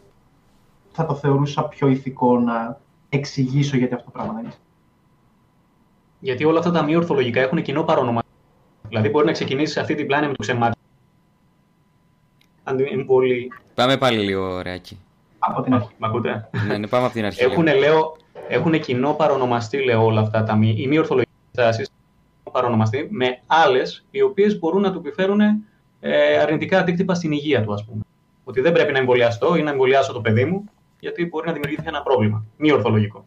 θα 0.91 1.05
το 1.05 1.15
θεωρούσα 1.15 1.63
πιο 1.63 1.88
ηθικό 1.88 2.39
να 2.39 2.80
εξηγήσω 3.09 3.78
γιατί 3.78 3.93
αυτό 3.93 4.05
το 4.05 4.11
πράγμα 4.11 4.39
είναι. 4.39 4.51
Γιατί 6.19 6.43
όλα 6.43 6.59
αυτά 6.59 6.72
τα 6.72 6.84
μη 6.84 6.95
ορθολογικά 6.95 7.41
έχουν 7.41 7.61
κοινό 7.61 7.84
παρόνομα. 7.84 8.22
Δηλαδή, 8.88 9.09
μπορεί 9.09 9.26
να 9.26 9.32
ξεκινήσεις 9.32 9.78
αυτή 9.78 9.95
την 9.95 10.07
πλάνη 10.07 10.28
με 10.28 10.34
το 10.34 10.41
ξεμάτι. 10.41 10.78
πολύ. 13.05 13.51
Πάμε 13.74 13.97
πάλι 13.97 14.17
λίγο, 14.17 14.61
Ρεάκι. 14.61 14.99
Από 15.39 15.61
την 15.61 15.74
αρχή. 15.74 15.89
Μ' 15.97 16.05
ακούτε; 16.05 16.49
ναι, 16.67 16.78
ναι, 16.78 16.88
πάμε 16.88 17.05
από 17.05 17.13
την 17.13 17.26
αρχή. 17.26 17.43
Έχουν, 17.43 17.63
λέω, 17.63 18.17
έχουν 18.47 18.80
κοινό 18.80 19.13
παρονομαστή, 19.13 19.84
λέω, 19.84 20.05
όλα 20.05 20.22
αυτά 20.22 20.43
τα 20.43 20.55
μη, 20.55 20.76
οι 20.78 20.88
μη 20.88 20.97
ορθολογικές 20.97 21.36
τάσει 21.51 21.86
παρονομαστεί 22.52 23.08
με 23.12 23.41
άλλες 23.45 24.06
οι 24.12 24.22
οποίες 24.22 24.60
μπορούν 24.60 24.82
να 24.82 24.91
του 24.91 24.97
επιφέρουν 24.97 25.39
ε, 25.99 26.38
αρνητικά 26.41 26.80
αντίκτυπα 26.80 27.14
στην 27.14 27.32
υγεία 27.32 27.64
του, 27.64 27.74
ας 27.74 27.86
πούμε. 27.86 28.02
Ότι 28.43 28.62
δεν 28.62 28.72
πρέπει 28.72 28.91
να 28.91 28.97
εμβολιαστώ 28.97 29.56
ή 29.56 29.62
να 29.62 29.72
εμβολιάσω 29.72 30.14
το 30.14 30.22
παιδί 30.22 30.45
μου, 30.45 30.64
γιατί 30.99 31.26
μπορεί 31.26 31.47
να 31.47 31.54
δημιουργηθεί 31.54 31.88
ένα 31.88 32.02
πρόβλημα. 32.02 32.45
Μη 32.58 32.72
ορθολογικό. 32.72 33.26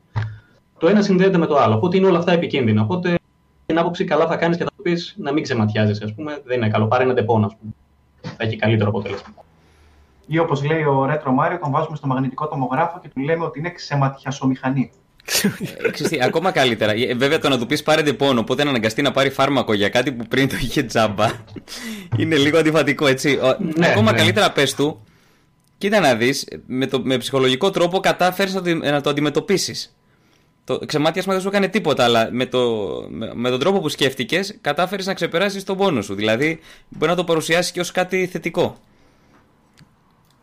Το 0.78 0.88
ένα 0.88 1.02
συνδέεται 1.02 1.38
με 1.38 1.46
το 1.46 1.56
άλλο. 1.56 1.74
Οπότε 1.74 1.96
είναι 1.96 2.06
όλα 2.06 2.18
αυτά 2.18 2.32
επικίνδυνα. 2.32 2.82
Οπότε 2.82 3.18
την 3.66 3.78
άποψη 3.78 4.04
καλά 4.04 4.26
θα 4.26 4.36
κάνεις 4.36 4.56
και 4.56 4.64
θα 4.64 4.70
του 4.76 4.82
πεις 4.82 5.14
να 5.18 5.32
μην 5.32 5.42
ξεματιάζεσαι, 5.42 6.04
ας 6.04 6.14
πούμε. 6.14 6.40
Δεν 6.44 6.56
είναι 6.56 6.68
καλό. 6.68 6.86
Πάρε 6.86 7.02
ένα 7.02 7.14
τεπών, 7.14 7.44
ας 7.44 7.56
πούμε. 7.56 7.72
Θα 8.20 8.44
έχει 8.44 8.56
καλύτερο 8.56 8.88
αποτέλεσμα. 8.88 9.34
Ή 10.26 10.38
όπως 10.38 10.64
λέει 10.64 10.82
ο 10.82 11.04
Ρέτρο 11.04 11.32
Μάριο, 11.32 11.58
τον 11.58 11.70
βάζουμε 11.70 11.96
στο 11.96 12.06
μαγνητικό 12.06 12.48
τομογράφο 12.48 12.98
και 13.02 13.08
του 13.08 13.20
λέμε 13.20 13.44
ότι 13.44 13.58
είναι 13.58 13.70
ξεματιασομηχανή. 13.70 14.90
Ε, 16.10 16.24
ακόμα 16.24 16.50
καλύτερα. 16.50 16.92
Ε, 16.92 17.14
βέβαια 17.14 17.38
το 17.38 17.48
να 17.48 17.58
του 17.58 17.66
πεις 17.66 17.82
πάρετε 17.82 18.12
πόνο, 18.12 18.40
οπότε 18.40 18.64
να 18.64 18.70
αναγκαστεί 18.70 19.02
να 19.02 19.12
πάρει 19.12 19.30
φάρμακο 19.30 19.72
για 19.72 19.88
κάτι 19.88 20.12
που 20.12 20.26
πριν 20.28 20.48
το 20.48 20.56
είχε 20.60 20.82
τζάμπα. 20.82 21.30
είναι 22.18 22.36
λίγο 22.36 22.58
αντιφατικό, 22.58 23.06
έτσι. 23.06 23.38
Ναι, 23.76 23.88
ακόμα 23.88 24.12
ναι. 24.12 24.18
καλύτερα 24.18 24.52
πες 24.52 24.74
του, 24.74 25.04
κοίτα 25.78 26.00
να 26.00 26.14
δεις, 26.14 26.48
με, 26.66 26.88
με 27.02 27.18
ψυχολογικό 27.18 27.70
τρόπο 27.70 28.00
κατάφερες 28.00 28.54
να, 28.54 28.90
να 28.90 29.00
το 29.00 29.10
αντιμετωπίσεις. 29.10 29.96
Το 30.64 30.78
ξεμάτιασμα 30.86 31.32
δεν 31.32 31.42
σου 31.42 31.48
έκανε 31.48 31.68
τίποτα, 31.68 32.04
αλλά 32.04 32.28
με, 32.30 32.46
το, 32.46 32.90
με, 33.34 33.50
τον 33.50 33.58
τρόπο 33.58 33.80
που 33.80 33.88
σκέφτηκες, 33.88 34.58
κατάφερες 34.60 35.06
να 35.06 35.14
ξεπεράσεις 35.14 35.64
τον 35.64 35.76
πόνο 35.76 36.02
σου. 36.02 36.14
Δηλαδή, 36.14 36.60
μπορεί 36.88 37.10
να 37.10 37.16
το 37.16 37.24
παρουσιάσεις 37.24 37.72
και 37.72 37.80
ως 37.80 37.90
κάτι 37.90 38.26
θετικό. 38.26 38.76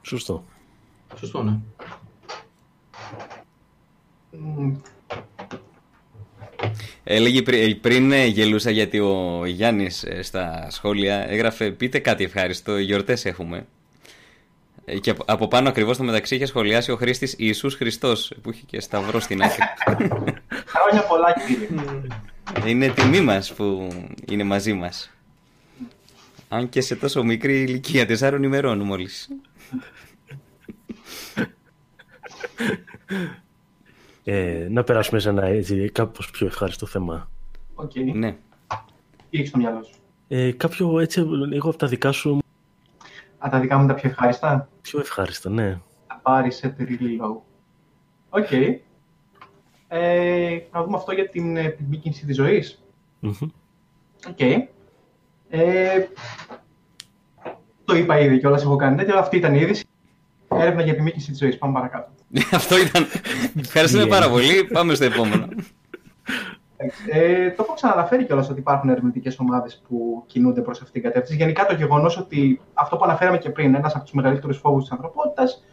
Σωστό. 0.01 0.43
Σωστό, 1.19 1.43
ναι. 1.43 1.57
Έλεγε 7.03 7.41
πριν 7.81 8.11
ε, 8.11 8.25
γελούσα 8.25 8.71
γιατί 8.71 8.99
ο 8.99 9.45
Γιάννης 9.45 10.03
ε, 10.03 10.21
στα 10.21 10.67
σχόλια 10.69 11.25
έγραφε 11.29 11.71
πείτε 11.71 11.99
κάτι 11.99 12.23
ευχάριστο, 12.23 12.77
γιορτές 12.77 13.25
έχουμε. 13.25 13.65
Ε, 14.85 14.99
και 14.99 15.13
από 15.25 15.47
πάνω 15.47 15.69
ακριβώς 15.69 15.95
στο 15.95 16.03
μεταξύ 16.03 16.35
είχε 16.35 16.45
σχολιάσει 16.45 16.91
ο 16.91 16.95
χρήστης 16.95 17.35
Ιησούς 17.37 17.75
Χριστός 17.75 18.33
που 18.41 18.49
είχε 18.51 18.63
και 18.65 18.79
σταυρό 18.79 19.19
στην 19.19 19.41
άκρη. 19.41 19.63
Χρόνια 20.65 21.03
πολλά, 21.07 21.33
κύριε. 21.47 21.67
Είναι 22.71 22.89
τιμή 22.89 23.21
μας 23.21 23.53
που 23.53 23.87
είναι 24.29 24.43
μαζί 24.43 24.73
μας. 24.73 25.11
Αν 26.49 26.69
και 26.69 26.81
σε 26.81 26.95
τόσο 26.95 27.23
μικρή 27.23 27.61
ηλικία, 27.61 28.05
τεσσάρων 28.05 28.43
ημερών 28.43 28.79
μόλις. 28.79 29.29
Ε, 34.23 34.67
να 34.69 34.83
περάσουμε 34.83 35.19
σε 35.19 35.29
ένα 35.29 35.45
έτσι, 35.45 35.89
κάπως 35.89 36.31
πιο 36.31 36.47
ευχάριστο 36.47 36.85
θέμα. 36.85 37.29
Οκ. 37.75 37.91
Ναι. 38.13 38.37
Τι 39.29 39.37
έχεις 39.37 39.49
στο 39.49 39.57
μυαλό 39.57 39.83
σου; 39.83 39.93
Ε, 40.27 40.51
κάποιο 40.51 40.99
έτσι, 40.99 41.19
λίγο 41.21 41.69
από 41.69 41.77
τα 41.77 41.87
δικά 41.87 42.11
σου 42.11 42.39
Α, 43.37 43.49
τα 43.49 43.59
δικά 43.59 43.77
μου 43.77 43.87
τα 43.87 43.93
πιο 43.93 44.09
ευχάριστα; 44.09 44.69
πιο 44.81 44.99
ευχάριστα, 44.99 45.49
ναι. 45.49 45.79
The 46.07 46.19
bar 46.21 46.47
is 46.47 46.63
set 46.63 46.81
really 46.81 47.21
low. 47.21 47.35
Οκ. 48.29 48.51
Ε, 49.87 50.59
να 50.71 50.83
δούμε 50.83 50.97
αυτό 50.97 51.11
για 51.11 51.29
την 51.29 51.57
ε, 51.57 51.61
επιμήκυνση 51.61 52.25
της 52.25 52.35
ζωής. 52.35 52.83
Μμμ. 53.19 53.33
Οκ. 54.29 54.39
Ε, 55.49 56.07
το 57.85 57.95
είπα 57.95 58.19
ήδη 58.19 58.39
κιόλας, 58.39 58.63
έχω 58.63 58.75
κάνει 58.75 58.95
τέτοιο, 58.95 59.13
αλλά 59.13 59.21
αυτή 59.21 59.37
ήταν 59.37 59.53
η 59.55 59.59
είδηση. 59.61 59.85
Έρευνα 60.55 60.81
για 60.81 60.91
επιμήκυνση 60.91 61.29
της 61.29 61.39
ζωής. 61.39 61.57
Πάμε 61.57 61.73
παρακάτω. 61.73 62.11
Αυτό 62.51 62.77
ήταν. 62.77 63.05
Ευχαριστούμε 63.59 64.05
πάρα 64.05 64.29
πολύ. 64.29 64.63
Πάμε 64.73 64.93
στο 64.93 65.05
επόμενο. 65.05 65.47
Εντάξει. 66.77 67.03
Ε, 67.09 67.49
το 67.49 67.63
έχω 67.63 67.73
ξαναναφέρει 67.73 68.25
κιόλας 68.25 68.49
ότι 68.49 68.59
υπάρχουν 68.59 68.89
ερευνητικές 68.89 69.39
ομάδες 69.39 69.81
που 69.87 70.23
κινούνται 70.25 70.61
προς 70.61 70.81
αυτήν 70.81 70.93
την 70.93 71.11
κατεύθυνση. 71.11 71.43
Γενικά 71.43 71.65
το 71.65 71.75
γεγονός 71.75 72.17
ότι 72.17 72.61
αυτό 72.73 72.97
που 72.97 73.03
αναφέραμε 73.03 73.37
και 73.37 73.49
πριν, 73.49 73.75
ένας 73.75 73.95
από 73.95 74.03
τους 74.03 74.13
μεγαλύτερους 74.13 74.57
φόβους 74.57 74.81
της 74.83 74.91
ανθρωπότητας, 74.91 75.63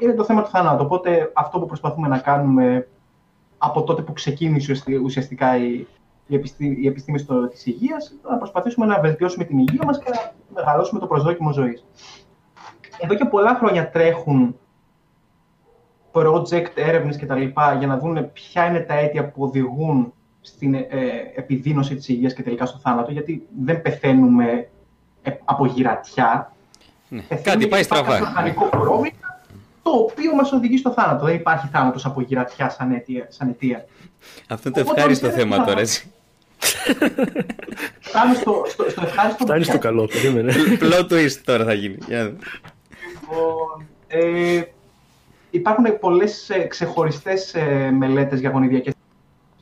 είναι 0.00 0.12
το 0.12 0.24
θέμα 0.24 0.42
του 0.42 0.48
θανάτου. 0.48 0.84
Οπότε 0.84 1.30
αυτό 1.34 1.58
που 1.58 1.66
προσπαθούμε 1.66 2.08
να 2.08 2.18
κάνουμε 2.18 2.88
από 3.58 3.82
τότε 3.82 4.02
που 4.02 4.12
ξεκίνησε 4.12 4.72
ουσιαστικά- 4.72 5.00
ουσιαστικά 5.04 5.56
η, 5.56 5.86
η, 6.26 6.34
επιστή, 6.34 6.76
η 6.80 6.86
επιστήμη 6.86 7.18
στο, 7.18 7.48
της 7.48 7.66
υγείας, 7.66 8.14
να 8.30 8.36
προσπαθήσουμε 8.36 8.86
να 8.86 9.00
βελτιώσουμε 9.00 9.44
την 9.44 9.58
υγεία 9.58 9.84
μας 9.84 9.98
και 9.98 10.10
να 10.10 10.32
μεγαλώσουμε 10.54 11.00
το 11.00 11.06
προσδόκιμο 11.06 11.52
ζωής. 11.52 11.84
Εδώ 12.98 13.14
και 13.14 13.24
πολλά 13.24 13.54
χρόνια 13.54 13.90
τρέχουν 13.90 14.56
project, 16.12 16.66
έρευνες 16.74 17.16
κτλ. 17.16 17.42
για 17.78 17.86
να 17.86 17.98
δουν 17.98 18.32
ποια 18.32 18.66
είναι 18.66 18.80
τα 18.80 18.94
αίτια 18.94 19.28
που 19.30 19.42
οδηγούν 19.42 20.12
στην 20.40 20.74
ε, 20.74 20.86
επιδείνωση 21.34 21.94
της 21.94 22.08
υγείας 22.08 22.34
και 22.34 22.42
τελικά 22.42 22.66
στο 22.66 22.78
θάνατο, 22.78 23.10
γιατί 23.12 23.46
δεν 23.64 23.82
πεθαίνουμε 23.82 24.68
ε, 25.22 25.30
από 25.44 25.66
γυρατιά. 25.66 26.52
Ναι. 27.08 27.20
Πεθαίνουμε 27.20 27.42
Κάτι 27.50 27.66
πάει 27.68 27.80
γιατί 27.80 27.86
υπάρχει 27.86 27.94
κάποιο 28.08 28.14
στραβά. 28.14 28.30
οργανικό 28.30 28.64
πρόβλημα, 28.64 29.40
το 29.82 29.90
οποίο 29.90 30.34
μας 30.34 30.52
οδηγεί 30.52 30.76
στο 30.78 30.92
θάνατο. 30.92 31.24
Δεν 31.24 31.34
υπάρχει 31.34 31.68
θάνατος 31.72 32.04
από 32.04 32.20
γυρατιά 32.20 32.68
σαν 32.70 32.92
αιτία. 32.92 33.26
Σαν 33.28 33.48
αιτία. 33.48 33.84
Αυτό 34.48 34.68
είναι 34.68 34.76
το 34.76 34.80
Οπότε, 34.84 35.00
ευχάριστο 35.00 35.26
δεν 35.28 35.36
θέμα 35.36 35.56
θα- 35.56 35.64
τώρα, 35.64 35.80
έτσι. 35.80 36.10
Φτάνουμε 38.00 38.34
στο, 38.36 38.62
στο, 38.68 38.90
στο 38.90 39.00
ευχάριστο 39.04 39.44
Φτάνεις 39.44 39.66
στο 39.66 39.78
καλό, 39.78 40.04
περίμενε. 40.06 40.52
Plot 40.80 41.12
twist 41.12 41.36
τώρα 41.44 41.64
θα 41.64 41.72
γίνει. 41.72 41.98
Για 43.28 43.36
να 43.36 43.42
δούμε. 43.42 43.84
Λοιπόν, 43.84 43.86
ε, 44.06 44.62
υπάρχουν 45.50 45.98
πολλές 45.98 46.50
ε, 46.50 46.58
ξεχωριστές 46.58 47.54
ε, 47.54 47.90
μελέτες 47.90 48.40
για 48.40 48.50
γονιδιακές 48.50 48.92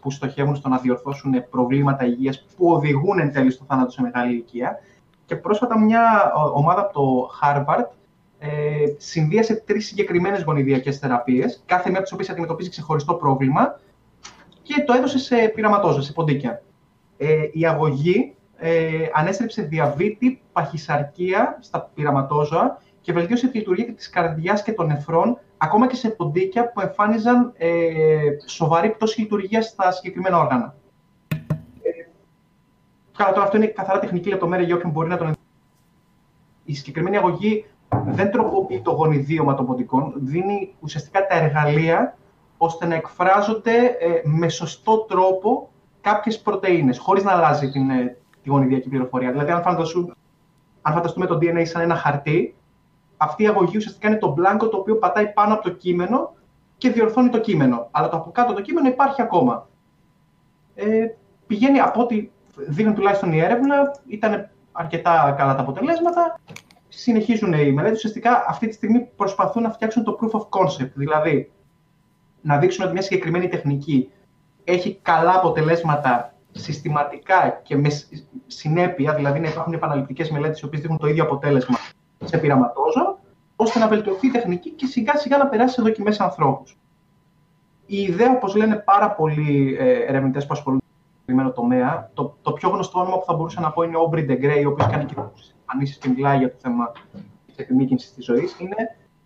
που 0.01 0.11
στοχεύουν 0.11 0.57
στο 0.57 0.69
να 0.69 0.79
διορθώσουν 0.79 1.35
ε, 1.35 1.41
προβλήματα 1.41 2.05
υγείας 2.07 2.47
που 2.57 2.71
οδηγούν 2.73 3.19
εν 3.19 3.33
τέλει 3.33 3.51
στο 3.51 3.65
θάνατο 3.69 3.91
σε 3.91 4.03
μεγάλη 4.03 4.33
ηλικία. 4.33 4.79
Και 5.27 5.37
πρόσφατα 5.37 5.79
μια 5.79 6.33
ο- 6.37 6.59
ομάδα 6.59 6.81
από 6.81 6.93
το 6.93 7.31
Harvard 7.43 7.85
ε, 8.39 8.49
συνδύασε 8.99 9.55
τρεις 9.55 9.87
συγκεκριμένες 9.87 10.43
γονιδιακές 10.43 10.99
θεραπείες, 10.99 11.63
κάθε 11.67 11.89
μία 11.89 11.95
από 11.97 12.03
τις 12.03 12.13
οποίες 12.13 12.31
αντιμετωπίζει 12.31 12.71
ξεχωριστό 12.71 13.15
πρόβλημα 13.15 13.81
και 14.63 14.83
το 14.87 14.93
έδωσε 14.93 15.19
σε 15.19 15.37
πειραματόζωα, 15.55 16.03
σε 16.03 16.13
ποντίκια. 16.13 16.63
Ε, 17.19 17.27
η 17.53 17.67
αγωγή 17.67 18.35
ε, 18.57 18.89
ανέστρεψε 19.15 19.63
διαβήτη, 19.63 20.41
παχυσαρκία 20.53 21.59
στα 21.61 21.91
πειραματόζωα 21.95 22.83
και 23.07 23.13
βελτίωσε 23.13 23.49
τη 23.49 23.59
λειτουργία 23.59 23.95
της 23.95 24.11
καρδιάς 24.11 24.63
και 24.63 24.73
των 24.73 24.87
νεφρών, 24.87 25.39
ακόμα 25.57 25.87
και 25.87 25.97
σε 25.97 26.09
ποντίκια 26.09 26.73
που 26.73 26.81
εμφάνιζαν 26.81 27.53
ε, 27.57 27.69
σοβαρή 28.47 28.91
πτώση 28.91 29.21
λειτουργίας 29.21 29.67
στα 29.67 29.91
συγκεκριμένα 29.91 30.39
όργανα. 30.39 30.75
Ε, 31.83 31.91
Καλά, 33.17 33.33
τώρα 33.33 33.45
αυτό 33.45 33.57
είναι 33.57 33.67
καθαρά 33.67 33.99
τεχνική 33.99 34.29
λεπτομέρεια 34.29 34.67
για 34.67 34.75
όποιον 34.75 34.93
μπορεί 34.93 35.09
να 35.09 35.17
τον 35.17 35.27
ενδιαφέρει. 35.27 35.51
Η 36.65 36.75
συγκεκριμένη 36.75 37.17
αγωγή 37.17 37.65
δεν 38.07 38.31
τροποποιεί 38.31 38.81
το 38.81 38.91
γονιδίωμα 38.91 39.55
των 39.55 39.67
ποντικών, 39.67 40.13
δίνει 40.17 40.75
ουσιαστικά 40.81 41.27
τα 41.27 41.35
εργαλεία 41.35 42.17
ώστε 42.57 42.87
να 42.87 42.95
εκφράζονται 42.95 43.77
ε, 43.85 44.21
με 44.25 44.49
σωστό 44.49 44.99
τρόπο 44.99 45.71
κάποιες 46.01 46.41
πρωτενε, 46.41 46.97
χωρίς 46.97 47.25
να 47.25 47.33
αλλάζει 47.33 47.71
την, 47.71 47.91
ε, 47.91 48.17
τη 48.43 48.49
γονιδιακή 48.49 48.89
πληροφορία. 48.89 49.31
Δηλαδή, 49.31 49.51
αν, 49.51 49.63
φαντασού, 49.63 50.11
αν 50.83 50.95
φανταστούμε 50.95 51.27
το 51.27 51.39
DNA 51.43 51.63
σαν 51.67 51.83
ένα 51.83 51.95
χαρτί, 51.95 52.57
αυτή 53.17 53.43
η 53.43 53.47
αγωγή 53.47 53.77
ουσιαστικά 53.77 54.09
είναι 54.09 54.19
το 54.19 54.33
μπλάνκο 54.33 54.69
το 54.69 54.77
οποίο 54.77 54.97
πατάει 54.97 55.33
πάνω 55.33 55.55
από 55.55 55.63
το 55.63 55.71
κείμενο 55.71 56.35
και 56.79 56.91
διορθώνει 56.91 57.29
το 57.29 57.41
κείμενο. 57.41 57.89
Αλλά 57.91 58.09
το 58.09 58.17
από 58.17 58.31
κάτω 58.31 58.53
το 58.53 58.61
κείμενο 58.61 58.89
υπάρχει 58.89 59.23
ακόμα. 59.23 59.69
Ε, 60.75 61.07
πηγαίνει 61.47 61.81
από 61.81 62.01
ό,τι 62.01 62.29
δείχνει 62.57 62.93
τουλάχιστον 62.93 63.33
η 63.33 63.39
έρευνα, 63.39 64.01
ήταν 64.07 64.49
αρκετά 64.73 65.35
καλά 65.39 65.55
τα 65.55 65.61
αποτελέσματα. 65.61 66.41
Συνεχίζουν 66.89 67.53
οι 67.53 67.73
μελέτες. 67.73 67.97
Ουσιαστικά 67.97 68.45
αυτή 68.49 68.67
τη 68.67 68.75
στιγμή 68.75 69.01
προσπαθούν 69.17 69.63
να 69.63 69.71
φτιάξουν 69.71 70.05
το 70.05 70.19
proof 70.21 70.31
of 70.41 70.43
concept. 70.61 70.91
Δηλαδή, 70.95 71.51
να 72.41 72.59
δείξουν 72.59 72.85
ότι 72.85 72.93
μια 72.93 73.03
συγκεκριμένη 73.03 73.49
τεχνική 73.49 74.11
έχει 74.65 74.99
καλά 75.03 75.35
αποτελέσματα 75.37 76.35
συστηματικά 76.53 77.61
και 77.63 77.77
με 77.77 77.89
σ- 77.89 78.13
συνέπεια, 78.47 79.15
δηλαδή 79.15 79.41
να 79.41 79.49
υπάρχουν 79.49 79.73
επαναληπτικές 79.73 80.31
μελέτες 80.31 80.61
οι 80.61 80.65
οποίες 80.65 80.81
δείχνουν 80.81 80.99
το 80.99 81.07
ίδιο 81.07 81.23
αποτέλεσμα 81.25 81.77
σε 82.25 82.39
πειραματόζω, 82.39 83.19
ώστε 83.57 83.79
να 83.79 83.89
βελτιωθεί 83.89 84.27
η 84.27 84.31
τεχνική 84.31 84.71
και 84.71 84.87
σιγά 84.87 85.17
σιγά 85.17 85.37
να 85.37 85.47
περάσει 85.47 85.75
σε 85.75 85.83
δοκιμές 85.83 86.15
σε 86.15 86.23
ανθρώπους. 86.23 86.77
Η 87.87 88.01
ιδέα, 88.01 88.31
όπως 88.31 88.55
λένε 88.55 88.77
πάρα 88.77 89.11
πολλοί 89.11 89.77
ε, 89.79 90.05
ερευνητές 90.05 90.47
που 90.47 90.53
ασχολούνται 90.53 90.85
με 90.85 90.93
το 91.03 91.11
συγκεκριμένο 91.11 91.53
τομέα, 91.53 92.11
το, 92.15 92.37
το 92.43 92.53
πιο 92.53 92.69
γνωστό 92.69 93.01
όνομα 93.01 93.19
που 93.19 93.25
θα 93.25 93.35
μπορούσα 93.35 93.61
να 93.61 93.71
πω 93.71 93.83
είναι 93.83 93.97
ο 93.97 94.11
Aubrey 94.11 94.31
de 94.31 94.45
Grey, 94.45 94.65
ο 94.67 94.69
οποίος 94.69 94.91
κάνει 94.91 95.05
και 95.05 95.15
εμφανίσεις 95.61 95.97
και 95.97 96.09
μιλάει 96.09 96.39
για 96.39 96.51
το 96.51 96.57
θέμα 96.59 96.93
της 97.47 97.57
επιμήκυνσης 97.57 98.15
της 98.15 98.25
ζωής, 98.25 98.57
είναι 98.61 98.77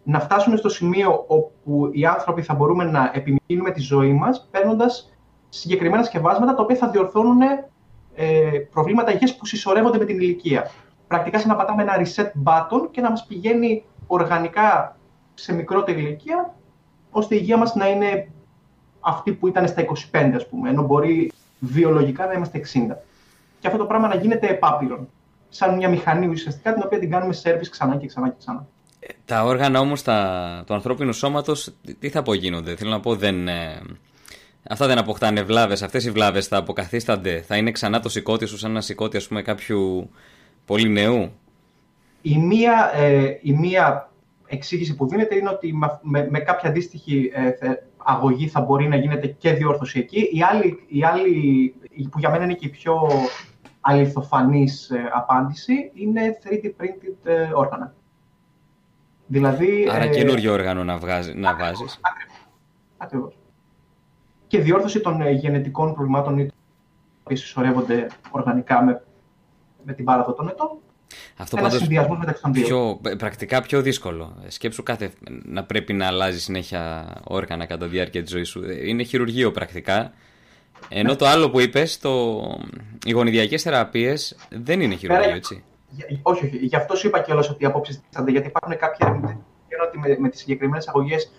να 0.03 0.21
φτάσουμε 0.21 0.57
στο 0.57 0.69
σημείο 0.69 1.25
όπου 1.27 1.89
οι 1.93 2.07
άνθρωποι 2.07 2.43
θα 2.43 2.55
μπορούμε 2.55 2.85
να 2.85 3.11
επιμείνουμε 3.15 3.71
τη 3.73 3.81
ζωή 3.81 4.13
μας 4.13 4.49
παίρνοντας 4.51 5.13
συγκεκριμένα 5.49 6.03
σκευάσματα 6.03 6.55
τα 6.55 6.63
οποία 6.63 6.77
θα 6.77 6.89
διορθώνουν 6.89 7.41
ε, 8.15 8.59
προβλήματα 8.71 9.13
υγείας 9.13 9.37
που 9.37 9.47
συσσωρεύονται 9.47 9.99
με 9.99 10.05
την 10.05 10.21
ηλικία. 10.21 10.71
Πρακτικά 11.11 11.39
σαν 11.39 11.49
να 11.49 11.57
πατάμε 11.57 11.83
ένα 11.83 11.97
reset 11.99 12.31
button 12.45 12.89
και 12.91 13.01
να 13.01 13.11
μας 13.11 13.27
πηγαίνει 13.27 13.85
οργανικά 14.07 14.97
σε 15.35 15.53
μικρότερη 15.53 16.01
ηλικία, 16.01 16.55
ώστε 17.11 17.35
η 17.35 17.39
υγεία 17.41 17.57
μας 17.57 17.75
να 17.75 17.89
είναι 17.89 18.31
αυτή 19.01 19.33
που 19.33 19.49
ήταν 19.49 19.69
στα 19.69 19.85
25, 20.13 20.33
ας 20.35 20.49
πούμε, 20.49 20.69
ενώ 20.69 20.83
μπορεί 20.83 21.33
βιολογικά 21.59 22.27
να 22.27 22.33
είμαστε 22.33 22.59
60. 22.59 22.97
Και 23.61 23.67
αυτό 23.67 23.79
το 23.79 23.85
πράγμα 23.85 24.09
να 24.09 24.15
γίνεται 24.15 24.47
επάπειρον. 24.47 25.09
Σαν 25.49 25.77
μια 25.77 25.89
μηχανή 25.89 26.27
ουσιαστικά 26.27 26.73
την 26.73 26.83
οποία 26.85 26.99
την 26.99 27.11
κάνουμε 27.11 27.35
service 27.43 27.69
ξανά 27.71 27.97
και 27.97 28.07
ξανά 28.07 28.29
και 28.29 28.37
ξανά. 28.39 28.67
Τα 29.25 29.45
όργανα 29.45 29.81
όμως 29.81 30.03
τα, 30.03 30.63
του 30.67 30.75
ανθρώπινου 30.75 31.13
σώματος 31.13 31.73
τι 31.99 32.09
θα 32.09 32.19
απογίνονται; 32.19 32.77
Θέλω 32.77 32.91
να 32.91 33.01
πω 33.01 33.15
δεν... 33.17 33.49
ε, 33.49 33.81
αυτά 34.69 34.87
δεν 34.87 34.99
αποκτάνε 34.99 35.43
βλάβες. 35.43 35.83
Αυτές 35.83 36.05
οι 36.05 36.11
βλάβες 36.11 36.47
θα 36.47 36.57
αποκαθίστανται. 36.57 37.41
Θα 37.41 37.57
είναι 37.57 37.71
ξανά 37.71 38.01
το 38.01 38.09
σηκώτη 38.09 38.47
σου 38.47 38.59
σαν 38.59 38.71
ένα 38.71 38.81
σηκώτη 38.81 39.17
ας 39.17 39.29
πούμε 39.29 39.43
κάποιου 39.43 40.11
πολύ 40.71 40.89
νεού. 40.89 41.31
Η 42.23 42.39
μία, 42.39 42.91
ε, 42.95 43.39
η 43.43 43.53
μία 43.53 44.11
εξήγηση 44.47 44.97
που 44.97 45.09
δίνεται 45.09 45.35
είναι 45.35 45.49
ότι 45.49 45.73
με, 45.73 45.99
με, 46.03 46.27
με 46.31 46.39
κάποια 46.39 46.69
αντίστοιχη 46.69 47.31
ε, 47.35 47.53
θε- 47.53 47.83
αγωγή 47.97 48.49
θα 48.49 48.61
μπορεί 48.61 48.89
να 48.89 48.97
γίνεται 48.97 49.27
και 49.27 49.53
διόρθωση 49.53 49.99
εκεί. 49.99 50.29
Η 50.33 50.43
άλλη, 50.43 50.85
η 50.89 51.05
άλλη 51.05 51.75
η 51.91 52.09
που 52.09 52.19
για 52.19 52.31
μένα 52.31 52.45
είναι 52.45 52.55
και 52.55 52.67
η 52.67 52.71
πιο 52.71 53.09
αληθοφανής 53.81 54.91
ε, 54.91 55.11
απάντηση, 55.15 55.91
είναι 55.95 56.39
3D 56.45 56.65
printed 56.65 57.31
ε, 57.31 57.51
όργανα. 57.55 57.95
Δηλαδή, 59.27 59.89
Άρα 59.91 60.05
ε, 60.05 60.09
καινούριο 60.09 60.53
όργανο 60.53 60.85
να, 60.85 60.99
βγάζει, 60.99 61.35
να 61.35 61.57
βάζεις. 61.57 62.01
Ακριβώς. 62.97 63.35
Και 64.47 64.59
διόρθωση 64.59 65.01
των 65.01 65.21
ε, 65.21 65.31
γενετικών 65.31 65.95
προβλημάτων 65.95 66.39
ή 66.39 66.51
που 67.23 67.37
συσσωρεύονται 67.37 68.07
οργανικά 68.31 68.83
με, 68.83 69.03
με 69.85 69.93
την 69.93 70.05
πάραδο 70.05 70.33
των 70.33 70.49
ετών. 70.49 70.69
Αυτό 71.37 71.57
Ένας 71.57 71.69
πάντως 71.71 71.87
συνδυασμός 71.87 72.19
μεταξύ 72.19 72.43
των 72.43 72.53
δύο. 72.53 72.65
πιο, 72.67 73.01
ε, 73.11 73.15
πρακτικά 73.15 73.61
πιο 73.63 73.83
δύσκολο. 73.83 74.37
Σκέψου 74.47 74.83
κάθε 74.83 75.13
να 75.45 75.65
πρέπει 75.65 75.93
να 75.93 76.07
αλλάζει 76.07 76.41
συνέχεια 76.41 77.13
όργανα 77.25 77.67
κατά 77.67 77.85
τη 77.85 77.91
διάρκεια 77.91 78.23
της 78.23 78.31
ζωής 78.31 78.49
σου. 78.49 78.63
Ε, 78.65 78.89
Είναι 78.89 79.03
χειρουργείο 79.03 79.51
πρακτικά. 79.51 80.13
Ενώ 80.89 81.17
το 81.17 81.27
άλλο 81.27 81.51
που 81.51 81.61
είπες, 81.61 81.99
το... 81.99 82.41
οι 83.05 83.11
γονιδιακές 83.13 83.63
θεραπείες 83.63 84.37
δεν 84.51 84.81
είναι 84.81 84.95
χειρουργείο, 84.95 85.25
Πέρα- 85.25 85.37
έτσι. 85.37 85.65
Για- 85.91 86.07
Όχι, 86.23 86.45
όχι. 86.47 86.57
Γι' 86.57 86.77
αυτό 86.77 86.97
σου 86.97 87.07
είπα 87.07 87.21
κιόλας 87.21 87.51
ότι 87.51 87.65
οι 87.65 87.67
απόψεις 87.67 88.01
δίστανται, 88.01 88.31
γιατί 88.31 88.47
υπάρχουν 88.47 88.77
κάποιοι 88.77 88.99
ερευνητέ 89.01 89.33
που 89.33 89.43
ότι 89.87 89.99
με, 89.99 90.17
με 90.19 90.29
τις 90.29 90.41
συγκεκριμένες 90.41 90.89
αγωγές 90.89 91.33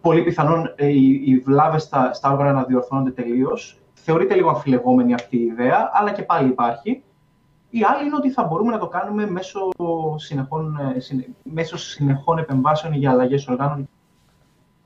πολύ 0.00 0.22
πιθανόν 0.22 0.72
ε, 0.76 0.86
οι, 0.86 1.22
οι 1.26 1.38
βλάβες 1.38 1.82
στα, 1.82 2.12
στα 2.12 2.30
όργανα 2.32 2.52
να 2.52 2.64
διορθώνονται 2.64 3.10
τελείως. 3.10 3.78
Θεωρείται 3.94 4.34
λίγο 4.34 4.48
αμφιλεγόμενη 4.48 5.14
αυτή 5.14 5.36
η 5.36 5.44
ιδέα, 5.44 5.90
αλλά 5.92 6.12
και 6.12 6.22
πάλι 6.22 6.48
υπάρχει. 6.48 7.02
Η 7.74 7.80
άλλη 7.82 8.06
είναι 8.06 8.16
ότι 8.16 8.30
θα 8.30 8.42
μπορούμε 8.44 8.70
να 8.70 8.78
το 8.78 8.86
κάνουμε 8.86 9.30
μέσω 9.30 9.68
συνεχών, 10.16 10.78
ε, 10.96 11.00
συνε, 11.00 11.26
μέσω 11.42 11.76
συνεχών 11.76 12.38
επεμβάσεων 12.38 12.92
για 12.94 13.10
αλλαγές 13.10 13.48
οργάνων 13.48 13.88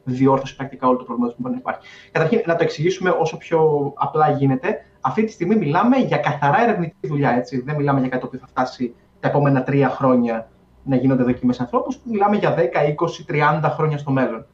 διόρθωση 0.05 0.57
πρακτικά 0.57 0.89
όλο 0.89 0.97
το 0.97 1.05
πρόβλημα 1.05 1.31
που 1.31 1.37
μπορεί 1.39 1.55
να 1.55 1.61
υπάρχει. 1.61 1.89
Καταρχήν, 2.13 2.43
να 2.47 2.57
το 2.57 2.63
εξηγήσουμε 2.63 3.11
όσο 3.11 3.37
πιο 3.37 3.93
απλά 3.97 4.31
γίνεται. 4.31 4.85
Αυτή 5.01 5.25
τη 5.25 5.33
στιγμή 5.33 5.57
μιλάμε 5.57 5.97
για 5.97 6.17
καθαρά 6.17 6.63
ερευνητική 6.63 7.07
δουλειά. 7.07 7.31
Έτσι. 7.31 7.61
Δεν 7.61 7.77
μιλάμε 7.77 8.01
για 8.01 8.09
κάτι 8.09 8.27
που 8.27 8.37
θα 8.39 8.47
φτάσει 8.47 8.95
τα 9.21 9.29
επόμενα 9.29 9.63
τρία 9.63 9.89
χρόνια 9.89 10.49
να 10.83 10.97
γίνονται 10.97 11.23
δοκιμές 11.23 11.61
ανθρώπους. 11.61 12.01
Μιλάμε 12.05 12.37
για 12.37 12.55
10, 12.55 12.61
20, 12.83 13.25
30 13.25 13.71
χρόνια 13.75 13.99
στο 13.99 14.11
μέλλον. 14.11 14.47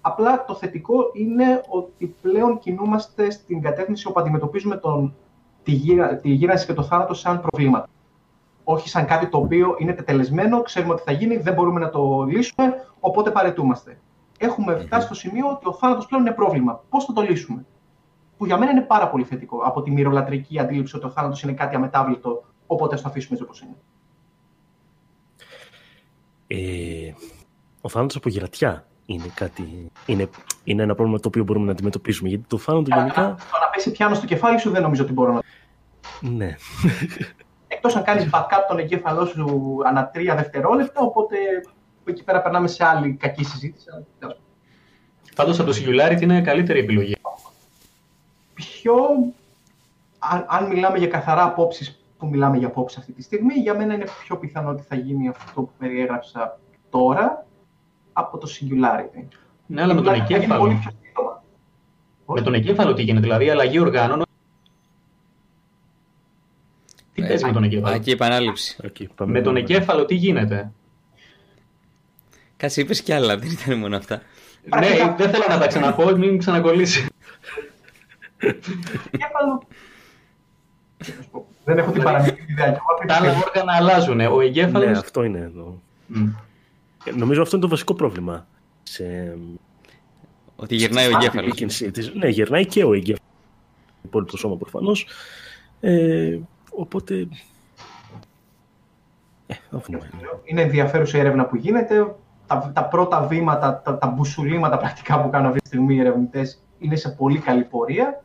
Απλά 0.00 0.44
το 0.44 0.54
θετικό 0.54 1.10
είναι 1.12 1.60
ότι 1.68 2.14
πλέον 2.22 2.58
κινούμαστε 2.58 3.30
στην 3.30 3.60
κατεύθυνση 3.62 4.06
όπου 4.06 4.20
αντιμετωπίζουμε 4.20 4.76
τον, 4.76 5.14
τη, 5.68 5.74
γύρα, 5.74 6.16
τη 6.16 6.30
γύρανση 6.30 6.66
και 6.66 6.72
το 6.72 6.82
θάνατο 6.82 7.14
σαν 7.14 7.40
προβλήματα. 7.40 7.88
Όχι 8.64 8.88
σαν 8.88 9.06
κάτι 9.06 9.26
το 9.28 9.38
οποίο 9.38 9.74
είναι 9.78 9.92
τετελεσμένο, 9.92 10.62
ξέρουμε 10.62 10.92
ότι 10.92 11.02
θα 11.02 11.12
γίνει, 11.12 11.36
δεν 11.36 11.54
μπορούμε 11.54 11.80
να 11.80 11.90
το 11.90 12.22
λύσουμε, 12.22 12.86
οπότε 13.00 13.30
παρετούμαστε. 13.30 13.98
Έχουμε 14.38 14.78
φτάσει 14.78 15.06
στο 15.06 15.14
σημείο 15.14 15.48
ότι 15.48 15.68
ο 15.68 15.72
θάνατος 15.72 16.06
πλέον 16.06 16.26
είναι 16.26 16.34
πρόβλημα. 16.34 16.84
Πώς 16.88 17.04
θα 17.04 17.12
το 17.12 17.20
λύσουμε, 17.20 17.64
Που 18.36 18.46
για 18.46 18.58
μένα 18.58 18.70
είναι 18.70 18.80
πάρα 18.80 19.08
πολύ 19.08 19.24
θετικό 19.24 19.58
από 19.64 19.82
τη 19.82 19.90
μυρολατρική 19.90 20.58
αντίληψη 20.58 20.96
ότι 20.96 21.06
ο 21.06 21.10
θάνατος 21.10 21.42
είναι 21.42 21.52
κάτι 21.52 21.76
αμετάβλητο, 21.76 22.44
οπότε 22.66 22.94
ας 22.94 23.02
το 23.02 23.08
αφήσουμε 23.08 23.38
έτσι 23.38 23.44
όπως 23.44 23.60
είναι. 23.60 23.76
Ε, 26.46 27.12
ο 27.80 27.88
θάνατος 27.88 28.16
από 28.16 28.28
γερατιά 28.28 28.87
είναι, 29.10 29.30
κάτι, 29.34 29.90
είναι, 30.06 30.28
είναι 30.64 30.82
ένα 30.82 30.94
πρόβλημα 30.94 31.20
το 31.20 31.28
οποίο 31.28 31.44
μπορούμε 31.44 31.66
να 31.66 31.72
αντιμετωπίσουμε. 31.72 32.28
Γιατί 32.28 32.44
το 32.48 32.58
θάνατο 32.58 32.94
γενικά. 32.94 33.22
Το 33.22 33.58
να 33.60 33.68
πέσει 33.74 33.90
πιάνω 33.90 34.14
στο 34.14 34.26
κεφάλι 34.26 34.58
σου 34.58 34.70
δεν 34.70 34.82
νομίζω 34.82 35.02
ότι 35.02 35.12
μπορώ 35.12 35.32
να. 35.32 35.40
Ναι. 36.20 36.56
Εκτός 37.68 37.96
αν 37.96 38.02
κάνεις 38.02 38.30
backup 38.32 38.64
τον 38.68 38.78
εγκέφαλό 38.78 39.26
σου 39.26 39.76
ανά 39.86 40.08
τρία 40.08 40.34
δευτερόλεπτα, 40.34 41.00
οπότε 41.00 41.36
εκεί 42.04 42.24
πέρα 42.24 42.42
περνάμε 42.42 42.68
σε 42.68 42.84
άλλη 42.84 43.14
κακή 43.14 43.44
συζήτηση. 43.44 43.86
Πάντω 45.34 45.52
από 45.52 45.64
το 45.64 45.76
Singularity 45.76 46.20
είναι 46.20 46.40
καλύτερη 46.40 46.78
επιλογή. 46.78 47.16
Πιο. 48.54 48.94
Αν, 50.18 50.46
αν 50.48 50.66
μιλάμε 50.66 50.98
για 50.98 51.08
καθαρά 51.08 51.44
απόψεις 51.44 52.04
που 52.18 52.26
μιλάμε 52.26 52.56
για 52.56 52.66
απόψη 52.66 52.96
αυτή 52.98 53.12
τη 53.12 53.22
στιγμή, 53.22 53.54
για 53.54 53.76
μένα 53.76 53.94
είναι 53.94 54.06
πιο 54.24 54.36
πιθανό 54.36 54.70
ότι 54.70 54.82
θα 54.82 54.94
γίνει 54.94 55.28
αυτό 55.28 55.62
που 55.62 55.70
περιέγραψα 55.78 56.58
τώρα 56.90 57.46
από 58.18 58.38
το 58.38 58.48
Singularity. 58.50 59.26
Ναι, 59.66 59.82
αλλά 59.82 59.94
με 59.94 60.02
τον 60.02 60.14
εγκέφαλο. 60.14 60.80
Με 62.26 62.40
τον 62.40 62.54
εγκέφαλο 62.54 62.94
τι 62.94 63.02
γίνεται, 63.02 63.22
δηλαδή 63.22 63.50
αλλαγή 63.50 63.78
οργάνων. 63.78 64.22
Τι 67.14 67.22
παίζει 67.22 67.44
με 67.44 67.52
τον 67.52 67.62
εγκέφαλο; 67.62 67.94
Ακή 67.94 68.10
επανάληψη. 68.10 68.76
Με 69.24 69.40
τον 69.40 69.56
εγκέφαλο 69.56 70.04
τι 70.04 70.14
γίνεται; 70.14 70.72
Κάτσε, 72.56 72.80
είπες 72.80 73.02
κι 73.02 73.12
άλλα, 73.12 73.36
δεν 73.38 73.50
ήταν 73.50 73.78
μόνο 73.78 73.96
αυτά. 73.96 74.22
ναι, 74.64 75.14
δεν 75.16 75.30
θέλω 75.30 75.44
να 75.48 75.58
τα 75.58 75.66
ξαναπώ, 75.66 76.16
μην 76.16 76.38
ξανακολλήσει. 76.38 77.06
Εγκέφαλο. 79.10 79.62
Δεν 81.64 81.78
έχω 81.78 81.90
την 81.92 82.02
παραμικρή 82.02 82.46
ιδέα. 82.48 82.72
Τα 83.06 83.14
άλλα 83.14 83.30
όργανα 83.46 83.72
αλλάζουν. 83.76 84.20
Ο 84.20 84.40
εγκέφαλο. 84.40 84.84
Ναι, 84.84 84.98
αυτό 84.98 85.24
είναι 85.24 85.38
εδώ. 85.38 85.80
Νομίζω 87.16 87.42
αυτό 87.42 87.56
είναι 87.56 87.64
το 87.64 87.70
βασικό 87.70 87.94
πρόβλημα. 87.94 88.46
Σε... 88.82 89.36
Ότι 90.56 90.74
γυρνάει 90.74 91.06
ο 91.06 91.10
εγκέφαλος. 91.16 91.60
Ναι, 92.14 92.28
γυρνάει 92.28 92.66
και 92.66 92.84
ο 92.84 92.92
εγκέφαλος. 92.92 93.26
Υπόλοιπο 94.02 94.36
σώμα 94.36 94.56
προφανώς. 94.56 95.06
Ε, 95.80 96.38
οπότε. 96.70 97.28
Ε, 99.46 99.54
είναι 100.44 100.62
ενδιαφέρουσα 100.62 101.16
η 101.16 101.20
έρευνα 101.20 101.46
που 101.46 101.56
γίνεται. 101.56 102.14
Τα, 102.46 102.72
τα 102.74 102.84
πρώτα 102.84 103.26
βήματα, 103.26 103.82
τα, 103.84 103.98
τα 103.98 104.06
μπουσουλήματα 104.06 104.78
πρακτικά 104.78 105.22
που 105.22 105.30
κάνουν 105.30 105.46
αυτή 105.46 105.60
τη 105.60 105.66
στιγμή 105.66 105.94
οι 105.94 106.00
ερευνητές 106.00 106.62
είναι 106.78 106.96
σε 106.96 107.08
πολύ 107.08 107.38
καλή 107.38 107.64
πορεία 107.64 108.22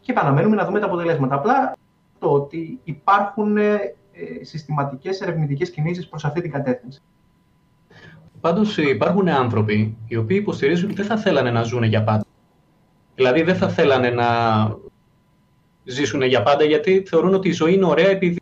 και 0.00 0.12
επαναμένουμε 0.12 0.56
να 0.56 0.64
δούμε 0.64 0.80
τα 0.80 0.86
αποτελέσματα. 0.86 1.34
Απλά 1.34 1.76
το 2.18 2.32
ότι 2.32 2.80
υπάρχουν 2.84 3.56
ε, 3.56 3.94
συστηματικές 4.42 5.20
ερευνητικές 5.20 5.70
κινήσεις 5.70 6.08
προς 6.08 6.24
αυτή 6.24 6.40
την 6.40 6.50
κατεύθυνση. 6.50 7.02
Πάντως 8.44 8.78
υπάρχουν 8.78 9.28
άνθρωποι 9.28 9.96
οι 10.08 10.16
οποίοι 10.16 10.38
υποστηρίζουν 10.40 10.84
ότι 10.90 10.94
δεν 10.94 11.06
θα 11.06 11.16
θέλανε 11.16 11.50
να 11.50 11.62
ζουν 11.62 11.82
για 11.82 12.04
πάντα. 12.04 12.24
Δηλαδή 13.14 13.42
δεν 13.42 13.56
θα 13.56 13.68
θέλανε 13.68 14.10
να 14.10 14.26
ζήσουν 15.84 16.22
για 16.22 16.42
πάντα 16.42 16.64
γιατί 16.64 17.02
θεωρούν 17.06 17.34
ότι 17.34 17.48
η 17.48 17.52
ζωή 17.52 17.74
είναι 17.74 17.84
ωραία 17.84 18.08
επειδή 18.08 18.40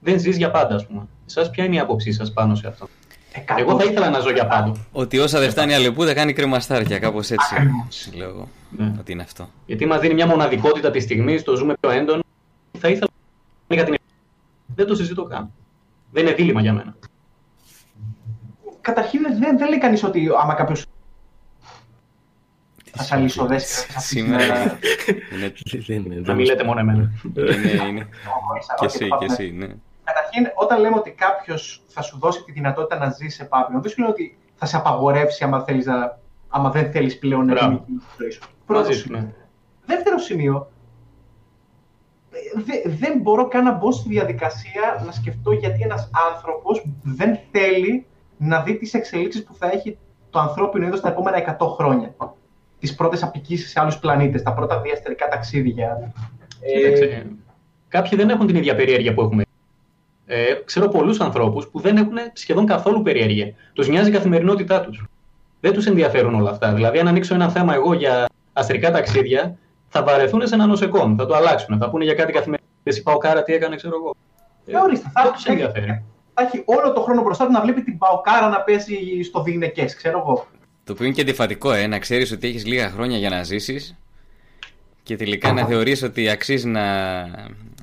δεν 0.00 0.18
ζεις 0.18 0.36
για 0.36 0.50
πάντα, 0.50 0.74
ας 0.74 0.86
πούμε. 0.86 1.06
Εσάς 1.26 1.50
ποια 1.50 1.64
είναι 1.64 1.74
η 1.74 1.78
άποψή 1.78 2.12
σας 2.12 2.32
πάνω 2.32 2.54
σε 2.54 2.66
αυτό; 2.66 2.88
Εγώ 3.58 3.78
θα 3.78 3.84
ήθελα 3.84 4.10
να 4.10 4.18
ζω 4.18 4.30
για 4.30 4.46
πάντα. 4.46 4.72
Ότι 4.92 5.18
όσα 5.18 5.40
δεν 5.40 5.50
φτάνει 5.50 5.74
αλλεπού 5.74 6.04
δεν 6.04 6.14
κάνει 6.14 6.32
κρεμαστάρια, 6.32 6.98
κάπως 6.98 7.30
έτσι. 7.30 7.54
Λέω 8.16 8.28
εγώ. 8.28 8.48
Ναι. 8.76 8.92
Ότι 9.00 9.12
είναι 9.12 9.22
αυτό. 9.22 9.48
Γιατί 9.66 9.86
μας 9.86 10.00
δίνει 10.00 10.14
μια 10.14 10.26
μοναδικότητα 10.26 10.90
τη 10.90 11.00
στιγμή, 11.00 11.42
το 11.42 11.56
ζούμε 11.56 11.74
πιο 11.80 11.90
έντονο. 11.90 12.22
Θα 12.78 12.88
ήθελα 12.88 13.10
να 13.66 13.84
την 13.84 13.94
Δεν 14.74 14.86
το 14.86 14.94
συζητώ 14.94 15.24
καν. 15.24 15.50
Δεν 16.12 16.26
είναι 16.26 16.34
δίλημα 16.34 16.60
για 16.60 16.72
μένα. 16.72 16.94
Καταρχήν 18.86 19.20
δεν, 19.38 19.58
δεν 19.58 19.68
λέει 19.68 19.78
κανείς 19.78 20.02
ότι 20.04 20.28
άμα 20.40 20.54
κάποιος. 20.54 20.86
Θα 22.92 23.02
σα 23.02 23.16
λύσω 23.16 23.48
Σήμερα. 23.96 24.78
Να 26.24 26.34
μην 26.34 26.44
λέτε 26.46 26.64
μόνο 26.64 26.80
εμένα. 26.80 27.12
Είναι, 27.34 27.86
είναι. 27.88 28.08
Και 28.78 28.84
εσύ, 28.84 29.08
και 29.18 29.24
εσύ, 29.24 29.50
ναι. 29.50 29.66
Καταρχήν, 30.04 30.46
όταν 30.54 30.80
λέμε 30.80 30.96
ότι 30.96 31.10
κάποιος 31.10 31.82
θα 31.88 32.02
σου 32.02 32.18
δώσει 32.18 32.42
τη 32.42 32.52
δυνατότητα 32.52 32.98
να 32.98 33.10
ζεις 33.10 33.34
σε 33.34 33.44
Πάπινο, 33.44 33.80
δεν 33.80 33.90
σημαίνει 33.90 34.12
ότι 34.12 34.38
θα 34.54 34.66
σε 34.66 34.76
απαγορεύσει 34.76 35.44
άμα, 35.44 35.64
θέλεις 35.64 35.86
να, 35.86 36.18
άμα 36.48 36.70
δεν 36.70 36.90
θέλεις 36.92 37.18
πλέον 37.18 37.46
να 37.46 37.54
γίνει 37.54 37.82
τη 37.86 37.92
ζωή 38.18 38.30
σου. 38.30 38.40
Πρώτο 38.66 38.92
σημείο. 38.92 39.32
Δεύτερο 39.86 40.18
σημείο, 40.18 40.70
δεν 42.84 43.18
μπορώ 43.18 43.48
καν 43.48 43.64
να 43.64 43.72
μπω 43.72 43.92
στη 43.92 44.08
διαδικασία 44.08 45.02
να 45.06 45.12
σκεφτώ 45.12 45.52
γιατί 45.52 45.82
ένας 45.82 46.10
άνθρωπος 46.30 46.84
δεν 47.02 47.38
θέλει 47.52 48.06
να 48.38 48.62
δει 48.62 48.76
τις 48.76 48.94
εξελίξεις 48.94 49.44
που 49.44 49.54
θα 49.54 49.70
έχει 49.72 49.98
το 50.30 50.38
ανθρώπινο 50.38 50.86
είδος 50.86 51.00
τα 51.00 51.08
επόμενα 51.08 51.56
100 51.60 51.66
χρόνια. 51.76 52.14
Τις 52.78 52.94
πρώτες 52.94 53.22
απικήσεις 53.22 53.70
σε 53.70 53.80
άλλους 53.80 53.98
πλανήτες, 53.98 54.42
τα 54.42 54.52
πρώτα 54.52 54.80
διαστερικά 54.80 55.28
ταξίδια. 55.28 56.12
Ε... 56.60 57.22
Κάποιοι 57.88 58.18
δεν 58.18 58.30
έχουν 58.30 58.46
την 58.46 58.56
ίδια 58.56 58.74
περιέργεια 58.74 59.14
που 59.14 59.20
έχουμε 59.20 59.42
ε, 60.26 60.54
ξέρω 60.64 60.88
πολλούς 60.88 61.20
ανθρώπους 61.20 61.68
που 61.68 61.80
δεν 61.80 61.96
έχουν 61.96 62.16
σχεδόν 62.32 62.66
καθόλου 62.66 63.02
περιέργεια. 63.02 63.54
Τους 63.72 63.88
νοιάζει 63.88 64.08
η 64.08 64.12
καθημερινότητά 64.12 64.80
τους. 64.80 65.04
Δεν 65.60 65.72
τους 65.72 65.86
ενδιαφέρουν 65.86 66.34
όλα 66.34 66.50
αυτά. 66.50 66.72
Δηλαδή, 66.72 66.98
αν 66.98 67.08
ανοίξω 67.08 67.34
ένα 67.34 67.48
θέμα 67.48 67.74
εγώ 67.74 67.92
για 67.92 68.28
αστρικά 68.52 68.90
ταξίδια, 68.90 69.58
θα 69.88 70.02
βαρεθούν 70.02 70.46
σε 70.46 70.54
ένα 70.54 70.66
νοσεκόμ. 70.66 71.16
Θα 71.16 71.26
το 71.26 71.34
αλλάξουν. 71.34 71.78
Θα 71.78 71.90
πούνε 71.90 72.04
για 72.04 72.14
κάτι 72.14 72.32
καθημερινό. 72.32 72.68
Δεν 72.82 73.02
Παοκάρα 73.02 73.42
τι 73.42 73.52
έκανε, 73.52 73.76
ξέρω 73.76 73.94
εγώ. 73.96 74.14
Ε, 74.66 74.76
ορίστε, 74.76 75.10
θα, 75.14 75.32
τους 75.32 75.44
ενδιαφέρει. 75.44 76.04
Θα 76.38 76.42
έχει 76.42 76.62
όλο 76.64 76.92
το 76.92 77.00
χρόνο 77.00 77.22
μπροστά 77.22 77.46
του 77.46 77.52
να 77.52 77.60
βλέπει 77.60 77.82
την 77.82 77.98
Παοκάρα 77.98 78.48
να 78.48 78.60
παίζει 78.60 79.22
στο 79.22 79.42
Δινεκέ, 79.42 79.84
ξέρω 79.84 80.18
εγώ. 80.18 80.46
Το 80.84 80.92
οποίο 80.92 81.04
είναι 81.04 81.14
και 81.14 81.20
αντιφατικό, 81.20 81.72
ε, 81.72 81.86
να 81.86 81.98
ξέρεις 81.98 82.32
ότι 82.32 82.48
έχεις 82.48 82.66
λίγα 82.66 82.90
χρόνια 82.90 83.18
για 83.18 83.30
να 83.30 83.42
ζήσεις 83.42 83.96
και 85.02 85.16
τελικά 85.16 85.52
να 85.52 85.66
θεωρείς 85.66 86.02
ότι 86.02 86.28
αξίζει 86.28 86.68
να 86.68 86.82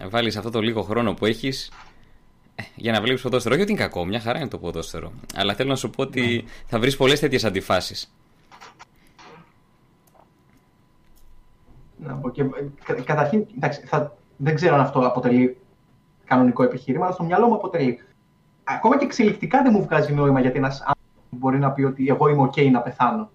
βάλεις 0.10 0.38
αυτό 0.38 0.50
το 0.50 0.62
λίγο 0.62 0.82
χρόνο 0.82 1.14
που 1.14 1.26
έχεις 1.26 1.72
για 2.76 2.92
να 2.92 3.02
βλέπεις 3.02 3.22
ποδόσφαιρο. 3.22 3.54
Όχι 3.54 3.64
ότι 3.64 3.72
είναι 3.72 3.82
κακό, 3.82 4.06
μια 4.06 4.20
χαρά 4.20 4.40
είναι 4.40 4.48
το 4.48 4.58
ποδόσφαιρο. 4.58 5.12
Αλλά 5.36 5.54
θέλω 5.54 5.70
να 5.70 5.76
σου 5.76 5.90
πω 5.90 6.02
ότι 6.02 6.22
ναι. 6.22 6.50
θα 6.66 6.80
βρεις 6.80 6.98
πολλές 6.98 7.20
τέτοιες 7.20 7.44
αντιφάσεις. 7.44 8.14
Να 11.98 12.14
πω 12.14 12.30
και, 12.30 12.44
καταρχήν, 13.04 13.46
εντάξει, 13.56 13.82
θα, 13.86 14.18
δεν 14.38 14.56
ξέρω 14.56 14.76
αν 14.76 14.82
αυτό 14.82 15.00
αποτελεί 15.00 15.58
κανονικό 16.26 16.64
επιχείρημα, 16.64 17.06
αλλά 17.06 17.14
στο 17.14 17.24
μυαλό 17.24 17.48
μου 17.48 17.56
αποτελεί. 17.56 18.00
Ακόμα 18.64 18.98
και 18.98 19.06
εξελικτικά 19.06 19.62
δεν 19.62 19.72
μου 19.76 19.84
βγάζει 19.84 20.14
νόημα 20.14 20.40
γιατί 20.40 20.58
ένας 20.58 20.80
άνθρωπος 20.80 21.04
μπορεί 21.30 21.60
να 21.60 21.72
πει 21.72 21.84
ότι 21.84 22.08
εγώ 22.08 22.28
είμαι 22.28 22.50
OK 22.52 22.72
να 22.72 22.80
πεθάνω. 22.80 23.30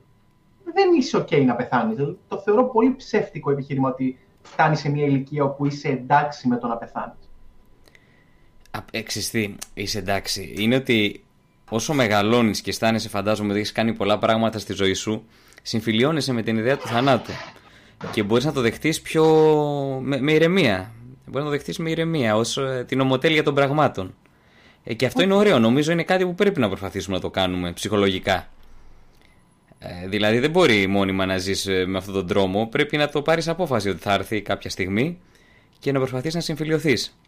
Δεν 0.75 0.93
είσαι 0.99 1.19
OK 1.19 1.45
να 1.45 1.55
πεθάνεις. 1.55 1.97
Το 2.29 2.39
θεωρώ 2.39 2.65
πολύ 2.65 2.95
ψεύτικο 2.97 3.51
επιχείρημα 3.51 3.89
ότι 3.89 4.19
φτάνει 4.43 4.77
σε 4.77 4.89
μια 4.89 5.05
ηλικία 5.05 5.45
όπου 5.45 5.67
είσαι 5.67 5.89
εντάξει 5.89 6.49
με 6.49 6.57
το 6.57 6.67
να 6.67 6.77
πεθάνεις. 6.77 7.29
Εξιστή, 8.91 9.57
είσαι 9.75 9.99
εντάξει. 9.99 10.55
Είναι 10.59 10.77
ότι 10.77 11.25
όσο 11.71 11.95
μεγαλώνεις 11.95 12.61
και 12.61 12.71
αισθάνεσαι, 12.71 13.09
φαντάζομαι 13.09 13.51
ότι 13.51 13.59
έχεις 13.59 13.73
κάνει 13.73 13.93
πολλά 13.93 14.19
πράγματα 14.19 14.59
στη 14.59 14.73
ζωή 14.73 14.95
σου, 14.95 15.25
συμφιλιώνεσαι 15.63 16.33
με 16.33 16.43
την 16.43 16.57
ιδέα 16.57 16.77
του 16.77 16.87
θανάτου. 16.87 17.31
Και 18.13 18.23
μπορείς 18.23 18.45
να 18.45 18.53
το 18.53 18.61
δεχτείς 18.61 19.01
πιο. 19.01 19.25
Με, 20.03 20.21
με 20.21 20.33
ηρεμία. 20.33 20.93
Μπορείς 21.25 21.39
να 21.39 21.45
το 21.45 21.51
δεχτείς 21.51 21.79
με 21.79 21.91
ηρεμία, 21.91 22.37
ως 22.37 22.57
ε, 22.57 22.85
την 22.89 23.01
ομοτέλεια 23.01 23.43
των 23.43 23.55
πραγμάτων. 23.55 24.15
Ε, 24.85 24.95
και 24.95 25.07
αυτό 25.07 25.23
είναι 25.23 25.35
ωραίο. 25.35 25.59
Νομίζω 25.59 25.93
είναι 25.93 26.05
κάτι 26.05 26.25
που 26.25 26.35
πρέπει 26.35 26.61
να 26.61 26.69
προσπαθήσουμε 26.69 27.17
να 27.17 27.23
το 27.23 27.31
κάνουμε 27.31 27.73
ψυχολογικά. 27.73 28.49
Ε, 29.79 30.09
δηλαδή 30.09 30.39
δεν 30.39 30.51
μπορεί 30.51 30.87
μόνιμα 30.87 31.27
να 31.27 31.39
ζεις 31.39 31.67
ε, 31.67 31.87
με 31.87 31.99
αυτόν 31.99 32.15
τον 32.15 32.27
τρόμο, 32.27 32.67
πρέπει 32.67 32.97
να 32.97 33.09
το 33.09 33.23
πάρεις 33.23 33.49
απόφαση 33.49 33.89
ότι 33.89 33.99
θα 33.99 34.13
έρθει 34.13 34.43
κάποια 34.43 34.71
στιγμή 34.71 35.19
και 35.79 35.93
να 35.93 35.99
προσπαθείς 35.99 36.35
να 36.35 36.41
συμφιλειωθείς. 36.41 37.19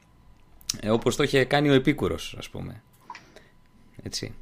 Ε, 0.81 0.91
όπως 0.91 1.17
το 1.17 1.23
είχε 1.23 1.45
κάνει 1.45 1.71
ο 1.71 1.73
Επίκουρος, 1.73 2.35
ας 2.39 2.49
πούμε. 2.49 2.83
Έτσι. 4.03 4.35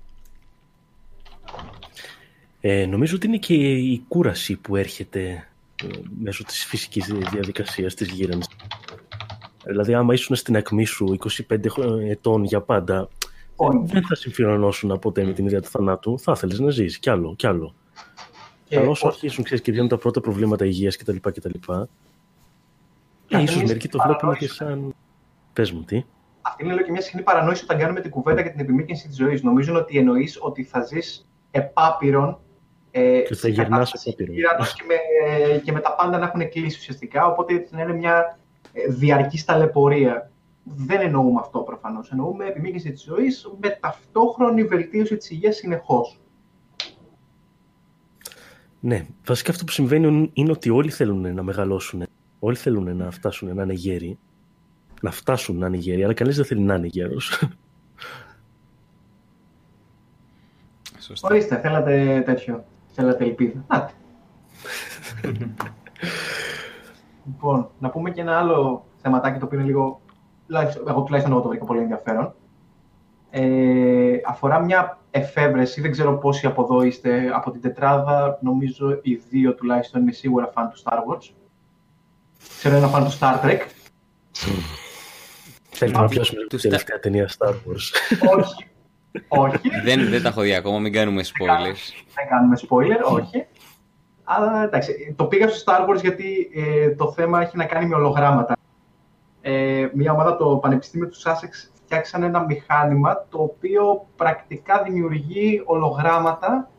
Ε, 2.60 2.86
νομίζω 2.86 3.16
ότι 3.16 3.26
είναι 3.26 3.36
και 3.36 3.54
η 3.54 4.04
κούραση 4.08 4.56
που 4.56 4.76
έρχεται 4.76 5.48
ε, 5.82 5.86
μέσω 6.22 6.44
της 6.44 6.64
φυσικής 6.64 7.06
διαδικασίας 7.06 7.94
της 7.94 8.08
γύρανσης. 8.08 8.56
Δηλαδή, 9.68 9.94
άμα 9.94 10.14
ήσουν 10.14 10.36
στην 10.36 10.56
ακμή 10.56 10.84
σου 10.84 11.16
25 11.48 11.56
ετών 12.08 12.44
για 12.44 12.60
πάντα, 12.60 13.08
δεν 13.84 14.06
θα 14.06 14.14
συμφιλωνώσουν 14.14 14.98
ποτέ 14.98 15.24
με 15.24 15.32
την 15.32 15.46
ιδέα 15.46 15.60
του 15.60 15.68
θανάτου. 15.68 16.18
Θα 16.18 16.32
ήθελε 16.36 16.64
να 16.64 16.70
ζήσει 16.70 16.98
κι 16.98 17.10
άλλο, 17.10 17.34
κι 17.36 17.46
άλλο. 17.46 17.74
Και 18.64 18.78
Αλλά 18.78 18.88
όσο 18.88 19.06
αρχίσουν 19.06 19.44
ξέρεις, 19.44 19.64
και 19.64 19.70
βγαίνουν 19.70 19.88
τα 19.88 19.98
πρώτα 19.98 20.20
προβλήματα 20.20 20.64
υγείας 20.64 20.96
κτλ. 20.96 21.16
κτλ 21.20 21.48
ε, 23.28 23.42
ίσως 23.42 23.62
μερικοί 23.62 23.88
το 23.88 23.98
βλέπουν 24.04 24.36
και 24.36 24.48
σαν. 24.48 24.94
Πες 25.52 25.72
μου, 25.72 25.82
τι; 25.82 26.04
Αυτή 26.40 26.64
είναι 26.64 26.82
και 26.82 26.90
μια 26.90 27.00
συχνή 27.00 27.22
παρανόηση 27.22 27.64
όταν 27.64 27.78
κάνουμε 27.78 28.00
την 28.00 28.10
κουβέντα 28.10 28.40
για 28.40 28.50
την 28.50 28.60
επιμήκυνση 28.60 29.08
της 29.08 29.16
ζωής. 29.16 29.42
Νομίζουν 29.42 29.76
ότι 29.76 29.98
εννοείς 29.98 30.38
ότι 30.40 30.62
θα 30.64 30.82
ζεις 30.82 31.28
επάπειρον. 31.50 32.38
Ε, 32.90 33.20
και 33.20 33.34
θα 33.34 33.48
γυρνάς 33.48 33.92
επάπειρον. 33.92 34.34
Και 34.34 34.84
με, 34.86 35.58
και 35.58 35.72
με 35.72 35.80
τα 35.80 35.94
πάντα 35.94 36.18
να 36.18 36.26
έχουν 36.26 36.48
κλείσει 36.48 36.78
ουσιαστικά. 36.78 37.26
Οπότε 37.26 37.68
να 37.70 37.82
είναι 37.82 37.92
μια 37.92 38.38
ε, 38.47 38.47
διαρκής 38.88 39.44
ταλαιπωρία. 39.44 40.30
Δεν 40.64 41.00
εννοούμε 41.00 41.40
αυτό 41.40 41.58
προφανώς. 41.58 42.10
Εννοούμε 42.10 42.44
επιμήκυνση 42.44 42.90
της 42.92 43.02
ζωής 43.02 43.50
με 43.60 43.78
ταυτόχρονη 43.80 44.64
βελτίωση 44.64 45.16
της 45.16 45.30
υγείας 45.30 45.56
συνεχώς. 45.56 46.20
Ναι, 48.80 49.06
βασικά 49.26 49.50
αυτό 49.50 49.64
που 49.64 49.72
συμβαίνει 49.72 50.30
είναι 50.32 50.50
ότι 50.50 50.70
όλοι 50.70 50.90
θέλουν 50.90 51.34
να 51.34 51.42
μεγαλώσουν. 51.42 52.02
Όλοι 52.38 52.56
θέλουν 52.56 52.96
να 52.96 53.10
φτάσουν 53.10 53.54
να 53.54 53.62
είναι 53.62 53.72
γέροι. 53.72 54.18
Να 55.02 55.10
φτάσουν 55.10 55.58
να 55.58 55.66
είναι 55.66 55.76
γέροι, 55.76 56.04
αλλά 56.04 56.14
κανείς 56.14 56.36
δεν 56.36 56.44
θέλει 56.44 56.60
να 56.60 56.74
είναι 56.74 56.86
γέρος. 56.86 57.42
Ορίστε, 61.20 61.60
θέλατε 61.60 62.22
τέτοιο. 62.24 62.64
Θέλατε 62.92 63.24
ελπίδα. 63.24 63.64
Να. 63.68 63.90
λοιπόν, 67.28 67.70
να 67.78 67.90
πούμε 67.90 68.10
και 68.10 68.20
ένα 68.20 68.38
άλλο 68.38 68.84
θεματάκι 69.02 69.38
το 69.38 69.44
οποίο 69.44 69.58
είναι 69.58 69.68
λίγο. 69.68 70.00
Εγώ 70.88 71.02
τουλάχιστον 71.02 71.32
εγώ 71.32 71.42
το 71.42 71.48
βρήκα 71.48 71.64
πολύ 71.64 71.80
ενδιαφέρον. 71.80 72.34
Ε, 73.30 74.16
αφορά 74.26 74.60
μια 74.60 74.98
εφεύρεση, 75.10 75.80
δεν 75.80 75.90
ξέρω 75.90 76.18
πόσοι 76.18 76.46
από 76.46 76.62
εδώ 76.62 76.82
είστε 76.82 77.30
από 77.34 77.50
την 77.50 77.60
τετράδα, 77.60 78.38
νομίζω 78.42 78.98
οι 79.02 79.14
δύο 79.14 79.54
τουλάχιστον 79.54 80.02
είναι 80.02 80.12
σίγουρα 80.12 80.50
φαν 80.54 80.70
του 80.70 80.82
Star 80.82 80.96
Wars. 80.96 81.30
Ξέρω 82.58 82.76
ένα 82.76 82.88
φαν 82.88 83.04
του 83.04 83.18
Star 83.18 83.44
Trek. 83.44 83.60
Θέλεις 85.70 85.94
να 85.94 86.08
πιάσουμε 86.08 86.46
την 86.48 86.60
τελευταία 86.60 86.98
ταινία 86.98 87.28
Star 87.38 87.50
Wars. 87.50 88.18
Όχι. 88.38 88.66
όχι. 89.28 89.68
δεν, 89.84 90.08
δεν 90.08 90.22
τα 90.22 90.28
έχω 90.28 90.40
δει 90.40 90.54
ακόμα, 90.54 90.78
μην 90.78 90.92
κάνουμε 90.92 91.22
spoilers. 91.22 92.04
Δεν 92.14 92.28
κάνουμε 92.28 92.58
spoiler, 92.68 93.20
όχι. 93.20 93.46
Αλλά 94.30 94.62
εντάξει, 94.62 95.14
το 95.16 95.24
πήγα 95.24 95.48
στο 95.48 95.72
Star 95.72 95.88
Wars 95.88 96.00
γιατί 96.00 96.50
ε, 96.54 96.90
το 96.90 97.12
θέμα 97.12 97.40
έχει 97.40 97.56
να 97.56 97.64
κάνει 97.64 97.86
με 97.86 97.94
ολογράμματα. 97.94 98.56
Ε, 99.40 99.88
μια 99.94 100.12
ομάδα 100.12 100.36
το 100.36 100.56
Πανεπιστήμιο 100.56 101.08
του 101.08 101.16
Sussex 101.16 101.70
φτιάξαν 101.84 102.22
ένα 102.22 102.44
μηχάνημα 102.44 103.26
το 103.28 103.42
οποίο 103.42 104.06
πρακτικά 104.16 104.82
δημιουργεί 104.82 105.62
ολογράμματα 105.64 106.70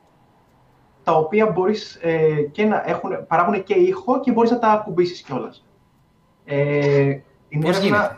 τα 1.03 1.15
οποία 1.15 1.45
μπορείς 1.45 1.99
ε, 2.01 2.41
και 2.51 2.65
να 2.65 2.84
έχουν, 2.85 3.11
παράγουν 3.27 3.63
και 3.63 3.73
ήχο 3.73 4.19
και 4.19 4.31
μπορείς 4.31 4.51
να 4.51 4.59
τα 4.59 4.67
ακουμπήσεις 4.67 5.21
κιόλας. 5.21 5.65
Ε, 6.45 7.19
πώς 7.61 7.80
γίνεται; 7.80 8.15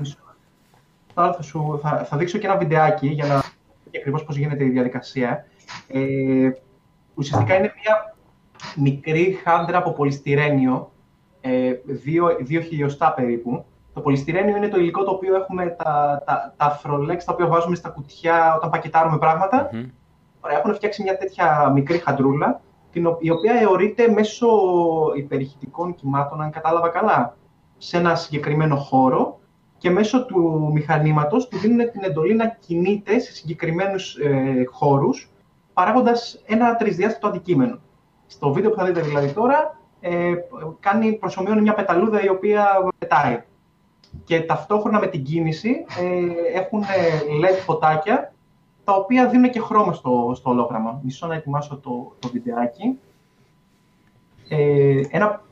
Θα, 1.13 1.33
θα, 1.33 1.77
θα, 1.81 2.03
θα, 2.03 2.17
δείξω 2.17 2.37
και 2.37 2.47
ένα 2.47 2.57
βιντεάκι 2.57 3.07
για 3.07 3.25
να 3.25 3.43
δείτε 3.83 3.97
ακριβώς 3.97 4.23
πώς 4.23 4.37
γίνεται 4.37 4.63
η 4.63 4.69
διαδικασία. 4.69 5.45
Ε, 5.87 6.51
ουσιαστικά 7.13 7.55
είναι 7.55 7.73
μια 7.83 8.11
μικρή 8.75 9.39
χάντρα 9.43 9.77
από 9.77 9.91
πολυστηρένιο, 9.91 10.91
ε, 11.41 11.71
δύο, 11.85 12.35
δύο 12.39 12.61
χιλιοστά 12.61 13.13
περίπου, 13.13 13.65
το 13.93 14.01
πολυστηρένιο 14.01 14.55
είναι 14.55 14.67
το 14.67 14.79
υλικό 14.79 15.03
το 15.03 15.11
οποίο 15.11 15.35
έχουμε 15.35 15.65
τα, 15.65 16.23
τα, 16.25 16.53
τα 16.57 16.65
αφρολέξ, 16.65 17.25
τα 17.25 17.33
οποία 17.33 17.47
βάζουμε 17.47 17.75
στα 17.75 17.89
κουτιά 17.89 18.55
όταν 18.55 18.69
πακετάρουμε 18.69 19.17
πράγματα. 19.17 19.69
Mm-hmm. 19.69 19.89
Ωραία, 20.41 20.57
έχουν 20.57 20.73
φτιάξει 20.73 21.03
μια 21.03 21.17
τέτοια 21.17 21.69
μικρή 21.73 21.97
χαντρούλα, 21.97 22.61
την, 22.91 23.07
η 23.19 23.29
οποία 23.29 23.53
αιωρείται 23.53 24.11
μέσω 24.11 24.47
υπερηχητικών 25.15 25.95
κυμάτων, 25.95 26.41
αν 26.41 26.51
κατάλαβα 26.51 26.89
καλά, 26.89 27.38
σε 27.77 27.97
ένα 27.97 28.15
συγκεκριμένο 28.15 28.75
χώρο 28.75 29.39
και 29.77 29.89
μέσω 29.89 30.25
του 30.25 30.69
μηχανήματος 30.73 31.47
του 31.47 31.57
δίνουν 31.57 31.91
την 31.91 32.03
εντολή 32.03 32.35
να 32.35 32.47
κινείται 32.47 33.19
σε 33.19 33.31
συγκεκριμένους 33.31 34.15
ε, 34.15 34.63
χώρους, 34.71 35.29
παράγοντας 35.73 36.41
ένα 36.45 36.75
τρισδιάστατο 36.75 37.27
αντικείμενο. 37.27 37.79
Στο 38.31 38.51
βίντεο 38.53 38.69
που 38.69 38.77
θα 38.77 38.85
δείτε 38.85 39.01
δηλαδή 39.01 39.33
τώρα, 39.33 39.79
ε, 39.99 40.33
κάνει 40.79 41.13
προσωμιώνει 41.13 41.61
μια 41.61 41.73
πεταλούδα 41.73 42.23
η 42.23 42.29
οποία 42.29 42.67
πετάει 42.97 43.41
και 44.23 44.41
ταυτόχρονα 44.41 44.99
με 44.99 45.07
την 45.07 45.23
κίνηση 45.23 45.85
ε, 45.99 46.57
έχουν 46.59 46.83
LED 47.43 47.59
φωτάκια 47.65 48.33
τα 48.83 48.93
οποία 48.93 49.27
δίνουν 49.27 49.49
και 49.49 49.59
χρώμα 49.59 49.93
στο, 49.93 50.31
στο 50.35 50.49
ολόγραμμα. 50.49 50.99
Μισό 51.03 51.27
να 51.27 51.35
ετοιμάσω 51.35 51.77
το, 51.77 52.15
το 52.19 52.27
βιντεάκι. 52.27 52.99
Ε, 54.49 55.01
ένα, 55.09 55.43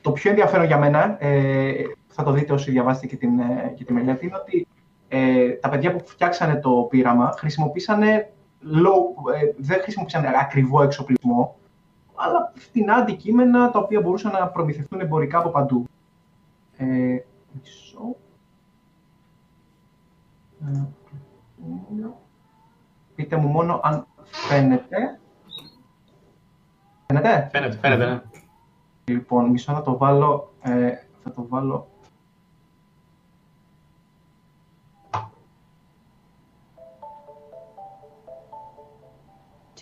το 0.00 0.12
πιο 0.12 0.30
ενδιαφέρον 0.30 0.66
για 0.66 0.78
μένα, 0.78 1.16
ε, 1.24 1.72
θα 2.06 2.22
το 2.22 2.30
δείτε 2.30 2.52
όσοι 2.52 2.70
διαβάσετε 2.70 3.06
και, 3.06 3.16
την, 3.16 3.38
ε, 3.38 3.72
και 3.76 3.84
τη 3.84 3.92
μελέτη, 3.92 4.26
είναι 4.26 4.36
ότι 4.36 4.66
ε, 5.08 5.48
τα 5.48 5.68
παιδιά 5.68 5.92
που 5.92 6.06
φτιάξανε 6.06 6.56
το 6.56 6.86
πείραμα 6.90 7.34
χρησιμοποίησανε 7.38 8.30
low, 8.64 9.32
ε, 9.34 9.52
δεν 9.56 9.80
χρησιμοποίησαν 9.80 10.24
ακριβό 10.40 10.82
εξοπλισμό, 10.82 11.56
αλλά 12.16 12.52
φτηνά 12.54 12.94
αντικείμενα 12.94 13.70
τα 13.70 13.78
οποία 13.78 14.00
μπορούσαν 14.00 14.32
να 14.32 14.48
προμηθευτούν 14.48 15.00
εμπορικά 15.00 15.38
από 15.38 15.50
παντού. 15.50 15.86
Ε, 16.76 17.18
Μισό. 17.52 18.16
Πείτε 23.14 23.36
μου 23.36 23.48
μόνο 23.48 23.80
αν 23.82 24.06
φαίνεται. 24.20 25.20
Φαίνεται; 27.06 27.48
Φαίνεται, 27.52 27.76
φαίνεται, 27.76 28.06
ναι. 28.06 28.22
Λοιπόν, 29.04 29.50
μισό 29.50 29.72
να 29.72 29.82
το 29.82 29.96
βάλω, 29.96 30.52
ε, 30.62 30.92
θα 31.22 31.30
το 31.32 31.46
βάλω 31.48 31.88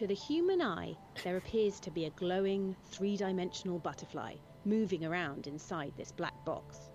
To 0.00 0.08
the 0.08 0.14
human 0.14 0.60
eye, 0.60 0.96
there 1.22 1.36
appears 1.36 1.78
to 1.80 1.90
be 1.90 2.06
a 2.06 2.10
glowing, 2.10 2.74
three-dimensional 2.90 3.78
butterfly 3.78 4.34
moving 4.64 5.04
around 5.04 5.46
inside 5.46 5.92
this 5.96 6.10
black 6.10 6.34
box. 6.44 6.90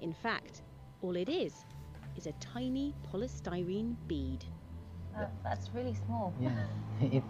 In 0.00 0.12
fact, 0.12 0.62
all 1.02 1.16
it 1.16 1.28
is 1.28 1.64
is 2.16 2.26
a 2.26 2.32
tiny 2.32 2.94
polystyrene 3.10 3.96
bead. 4.06 4.44
Uh, 5.16 5.24
that's 5.44 5.70
really 5.74 5.94
small. 6.06 6.32
Yeah, 6.40 6.50
it's 7.00 7.26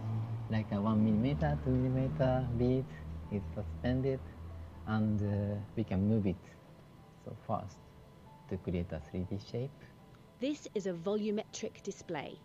like 0.49 0.71
a 0.71 0.81
one 0.81 1.03
millimeter, 1.03 1.57
two 1.63 1.71
millimeter 1.71 2.45
bead. 2.57 2.85
It's 3.31 3.53
suspended, 3.53 4.19
and 4.87 5.21
uh, 5.21 5.55
we 5.75 5.83
can 5.83 6.07
move 6.07 6.25
it 6.25 6.43
so 7.25 7.35
fast 7.47 7.77
to 8.49 8.57
create 8.57 8.91
a 8.91 9.01
3D 9.11 9.51
shape. 9.51 9.71
This 10.39 10.67
is 10.73 10.87
a 10.87 10.93
volumetric 10.93 11.83
display. 11.83 12.39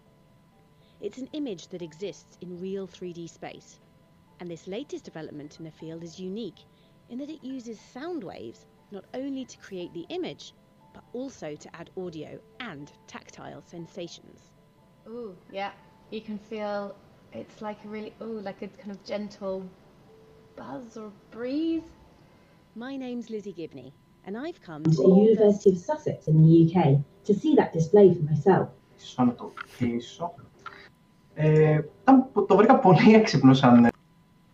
It's 1.00 1.18
an 1.18 1.28
image 1.32 1.68
that 1.68 1.82
exists 1.82 2.38
in 2.40 2.60
real 2.60 2.86
3D 2.86 3.28
space. 3.28 3.80
And 4.40 4.50
this 4.50 4.66
latest 4.66 5.04
development 5.04 5.58
in 5.58 5.64
the 5.64 5.70
field 5.70 6.02
is 6.02 6.18
unique 6.18 6.64
in 7.08 7.18
that 7.18 7.30
it 7.30 7.44
uses 7.44 7.78
sound 7.78 8.24
waves 8.24 8.66
not 8.90 9.04
only 9.14 9.44
to 9.44 9.58
create 9.58 9.92
the 9.92 10.06
image, 10.08 10.52
but 10.92 11.04
also 11.12 11.54
to 11.56 11.76
add 11.76 11.90
audio 11.96 12.38
and 12.60 12.90
tactile 13.06 13.62
sensations. 13.66 14.52
Ooh, 15.08 15.36
yeah. 15.52 15.72
You 16.10 16.20
can 16.20 16.38
feel 16.38 16.94
it's 17.32 17.60
like 17.60 17.84
a 17.84 17.88
really, 17.88 18.14
ooh, 18.22 18.40
like 18.40 18.62
a 18.62 18.68
kind 18.68 18.92
of 18.92 19.04
gentle 19.04 19.68
buzz 20.56 20.96
or 20.96 21.10
breeze. 21.30 21.82
My 22.76 22.96
name's 22.96 23.28
Lizzie 23.30 23.52
Gibney, 23.52 23.92
and 24.24 24.36
I've 24.36 24.60
come 24.60 24.84
to 24.84 24.90
the 24.90 25.08
University 25.08 25.70
of 25.70 25.78
Sussex 25.78 26.28
in 26.28 26.42
the 26.42 26.74
UK 26.74 26.98
to 27.24 27.34
see 27.34 27.54
that 27.56 27.72
display 27.72 28.14
for 28.14 28.22
myself. 28.22 28.68
Ε, 31.34 31.80
το 32.46 32.56
βρήκα 32.56 32.78
πολύ 32.78 33.14
έξυπνο 33.14 33.54
σαν 33.54 33.88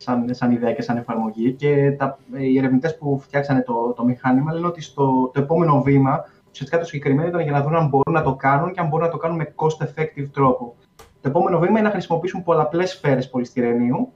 σαν, 0.03 0.35
σαν 0.35 0.53
ιδέα 0.53 0.73
και 0.73 0.83
σαν 0.83 0.97
εφαρμογή. 0.97 1.53
Και 1.53 1.91
τα, 1.91 2.19
οι 2.39 2.59
ερευνητές 2.59 2.99
που 2.99 3.19
φτιάξανε 3.21 3.63
το, 3.63 3.93
το 3.97 4.05
μηχάνημα 4.05 4.53
λένε 4.53 4.67
ότι 4.67 4.83
στο, 4.83 5.31
το 5.35 5.41
επόμενο 5.41 5.83
βήμα 5.83 6.25
ουσιαστικά 6.51 6.79
το 6.79 6.85
συγκεκριμένο 6.85 7.29
ήταν 7.29 7.41
για 7.41 7.53
να 7.53 7.63
δουν 7.63 7.75
αν 7.75 7.89
μπορούν 7.89 8.15
να 8.15 8.23
το 8.23 8.35
κάνουν 8.35 8.73
και 8.73 8.81
αν 8.81 8.89
μπορούν 8.89 9.07
να 9.07 9.13
το 9.13 9.19
κάνουν 9.19 9.37
με 9.37 9.55
cost-effective 9.57 10.29
τρόπο. 10.33 10.77
Το 10.97 11.29
επόμενο 11.29 11.59
βήμα 11.59 11.79
είναι 11.79 11.89
να 11.89 11.91
χρησιμοποιήσουν 11.91 12.43
πολλαπλές 12.43 12.91
σφαίρες 12.91 13.31
πολυστηρενίου 13.31 14.13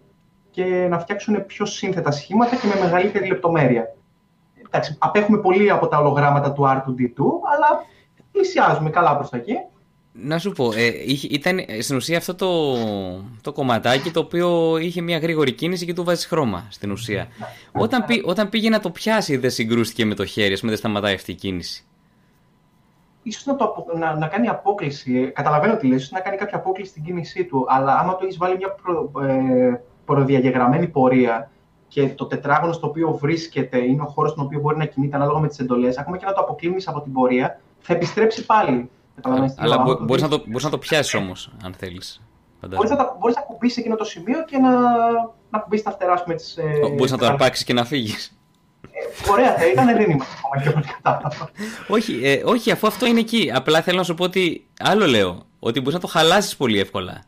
και 0.50 0.86
να 0.90 0.98
φτιάξουν 0.98 1.46
πιο 1.46 1.66
σύνθετα 1.66 2.10
σχήματα 2.10 2.56
και 2.56 2.66
με 2.66 2.84
μεγαλύτερη 2.84 3.26
λεπτομέρεια. 3.26 3.94
Εντάξει, 4.66 4.96
απέχουμε 4.98 5.38
πολύ 5.38 5.70
από 5.70 5.86
τα 5.86 5.98
ολογράμματα 5.98 6.52
του 6.52 6.62
R2D2, 6.62 7.22
αλλά 7.54 7.84
πλησιάζουμε 8.32 8.90
καλά 8.90 9.16
προς 9.16 9.30
τα 9.30 9.36
εκεί. 9.36 9.54
Να 10.22 10.38
σου 10.38 10.52
πω, 10.52 10.72
ε, 10.72 10.86
είχε- 11.06 11.28
ήταν 11.30 11.58
ε, 11.66 11.80
στην 11.80 11.96
ουσία 11.96 12.18
αυτό 12.18 12.34
το, 12.34 12.76
το 13.42 13.52
κομματάκι 13.52 14.10
το 14.10 14.20
οποίο 14.20 14.76
είχε 14.78 15.00
μια 15.00 15.18
γρήγορη 15.18 15.52
κίνηση 15.52 15.86
και 15.86 15.94
του 15.94 16.04
βάζει 16.04 16.26
χρώμα 16.26 16.66
στην 16.70 16.90
ουσία. 16.90 17.28
Όταν, 17.72 18.04
πή, 18.04 18.22
όταν 18.24 18.48
πήγε 18.48 18.68
να 18.68 18.80
το 18.80 18.90
πιάσει 18.90 19.36
δεν 19.36 19.50
συγκρούστηκε 19.50 20.04
με 20.04 20.14
το 20.14 20.24
χέρι, 20.24 20.52
ας 20.52 20.58
πούμε 20.58 20.70
δεν 20.72 20.80
σταματάει 20.80 21.14
αυτή 21.14 21.30
η 21.30 21.34
κίνηση. 21.34 21.84
Ίσως 23.22 23.44
να, 23.44 23.56
το, 23.56 23.64
απο- 23.64 23.98
να, 23.98 24.14
να 24.16 24.26
κάνει 24.26 24.48
απόκληση. 24.48 25.18
ε, 25.18 25.24
Καταλαβαίνω 25.26 25.76
τι 25.76 25.86
λες, 25.86 25.98
ίσως 25.98 26.10
να 26.10 26.20
κάνει 26.20 26.36
κάποια 26.36 26.56
απόκληση 26.56 26.90
στην 26.90 27.02
κίνησή 27.04 27.44
του. 27.44 27.66
Αλλά 27.68 27.98
άμα 27.98 28.16
του 28.16 28.24
έχεις 28.24 28.36
βάλει 28.36 28.56
μια 28.56 28.70
προ, 28.82 29.10
ε, 29.26 29.80
προδιαγεγραμμένη 30.04 30.86
πορεία 30.88 31.50
και 31.88 32.08
το 32.08 32.26
τετράγωνο 32.26 32.72
στο 32.72 32.86
οποίο 32.86 33.12
βρίσκεται 33.20 33.78
είναι 33.78 34.02
ο 34.02 34.06
χώρος 34.06 34.30
στον 34.30 34.44
οποίο 34.44 34.60
μπορεί 34.60 34.76
να 34.76 34.84
κινείται 34.84 35.16
ανάλογα 35.16 35.38
με 35.38 35.48
τις 35.48 35.58
εντολές, 35.58 35.98
ακόμα 35.98 36.16
και 36.16 36.24
να 36.24 36.32
το 36.32 36.40
αποκλίνεις 36.40 36.88
από 36.88 37.00
την 37.00 37.12
πορεία, 37.12 37.60
θα 37.80 37.94
επιστρέψει 37.94 38.46
πάλι. 38.46 38.90
Καταλαβαίνεις 39.14 39.54
τι 39.54 39.62
Αλλά 39.62 39.74
λέω, 39.74 39.84
μπο, 39.84 39.90
άμα 39.90 39.98
το 39.98 40.04
μπορείς, 40.04 40.22
να 40.22 40.28
δεις- 40.28 40.38
το, 40.38 40.44
μπορείς 40.46 40.64
να 40.64 40.70
το 40.70 40.78
πιάσεις 40.78 41.14
όμως, 41.14 41.50
αν 41.64 41.74
θέλεις. 41.74 42.20
Μπορείς 42.68 42.90
να, 42.90 42.96
τα- 42.96 43.16
μπορείς 43.20 43.36
να 43.36 43.42
κουμπίσεις 43.42 43.76
εκείνο 43.78 43.96
το 43.96 44.04
σημείο 44.04 44.44
και 44.44 44.58
να, 44.58 44.70
να 45.50 45.58
κουμπίσεις 45.58 45.84
τα 45.84 45.90
φτερά, 45.90 46.12
ας 46.12 46.22
πούμε, 46.22 46.34
τις... 46.34 46.56
ε, 46.56 46.62
Μπορείς 46.96 47.10
να 47.10 47.16
το 47.18 47.24
τις- 47.24 47.28
αρπάξεις 47.28 47.64
και 47.64 47.72
να 47.72 47.84
φύγεις. 47.84 48.38
Ωραία 49.30 49.54
θα 49.56 49.66
ήταν, 49.70 49.86
δεν 49.86 50.10
είμαστε 50.10 50.34
ακόμα 50.38 50.62
και 50.62 50.68
όπως 50.68 50.86
κατάλαβα. 51.02 51.50
όχι, 51.88 52.20
ε, 52.24 52.42
όχι, 52.44 52.70
αφού 52.70 52.86
αυτό 52.86 53.06
είναι 53.06 53.20
εκεί. 53.20 53.50
Απλά 53.54 53.82
θέλω 53.82 53.96
να 53.96 54.02
σου 54.02 54.14
πω 54.14 54.24
ότι. 54.24 54.66
Άλλο 54.80 55.06
λέω. 55.06 55.42
Ότι 55.58 55.78
μπορείς 55.80 55.94
να 55.94 56.00
το 56.00 56.06
χαλάσεις 56.06 56.56
πολύ 56.56 56.78
εύκολα. 56.78 57.24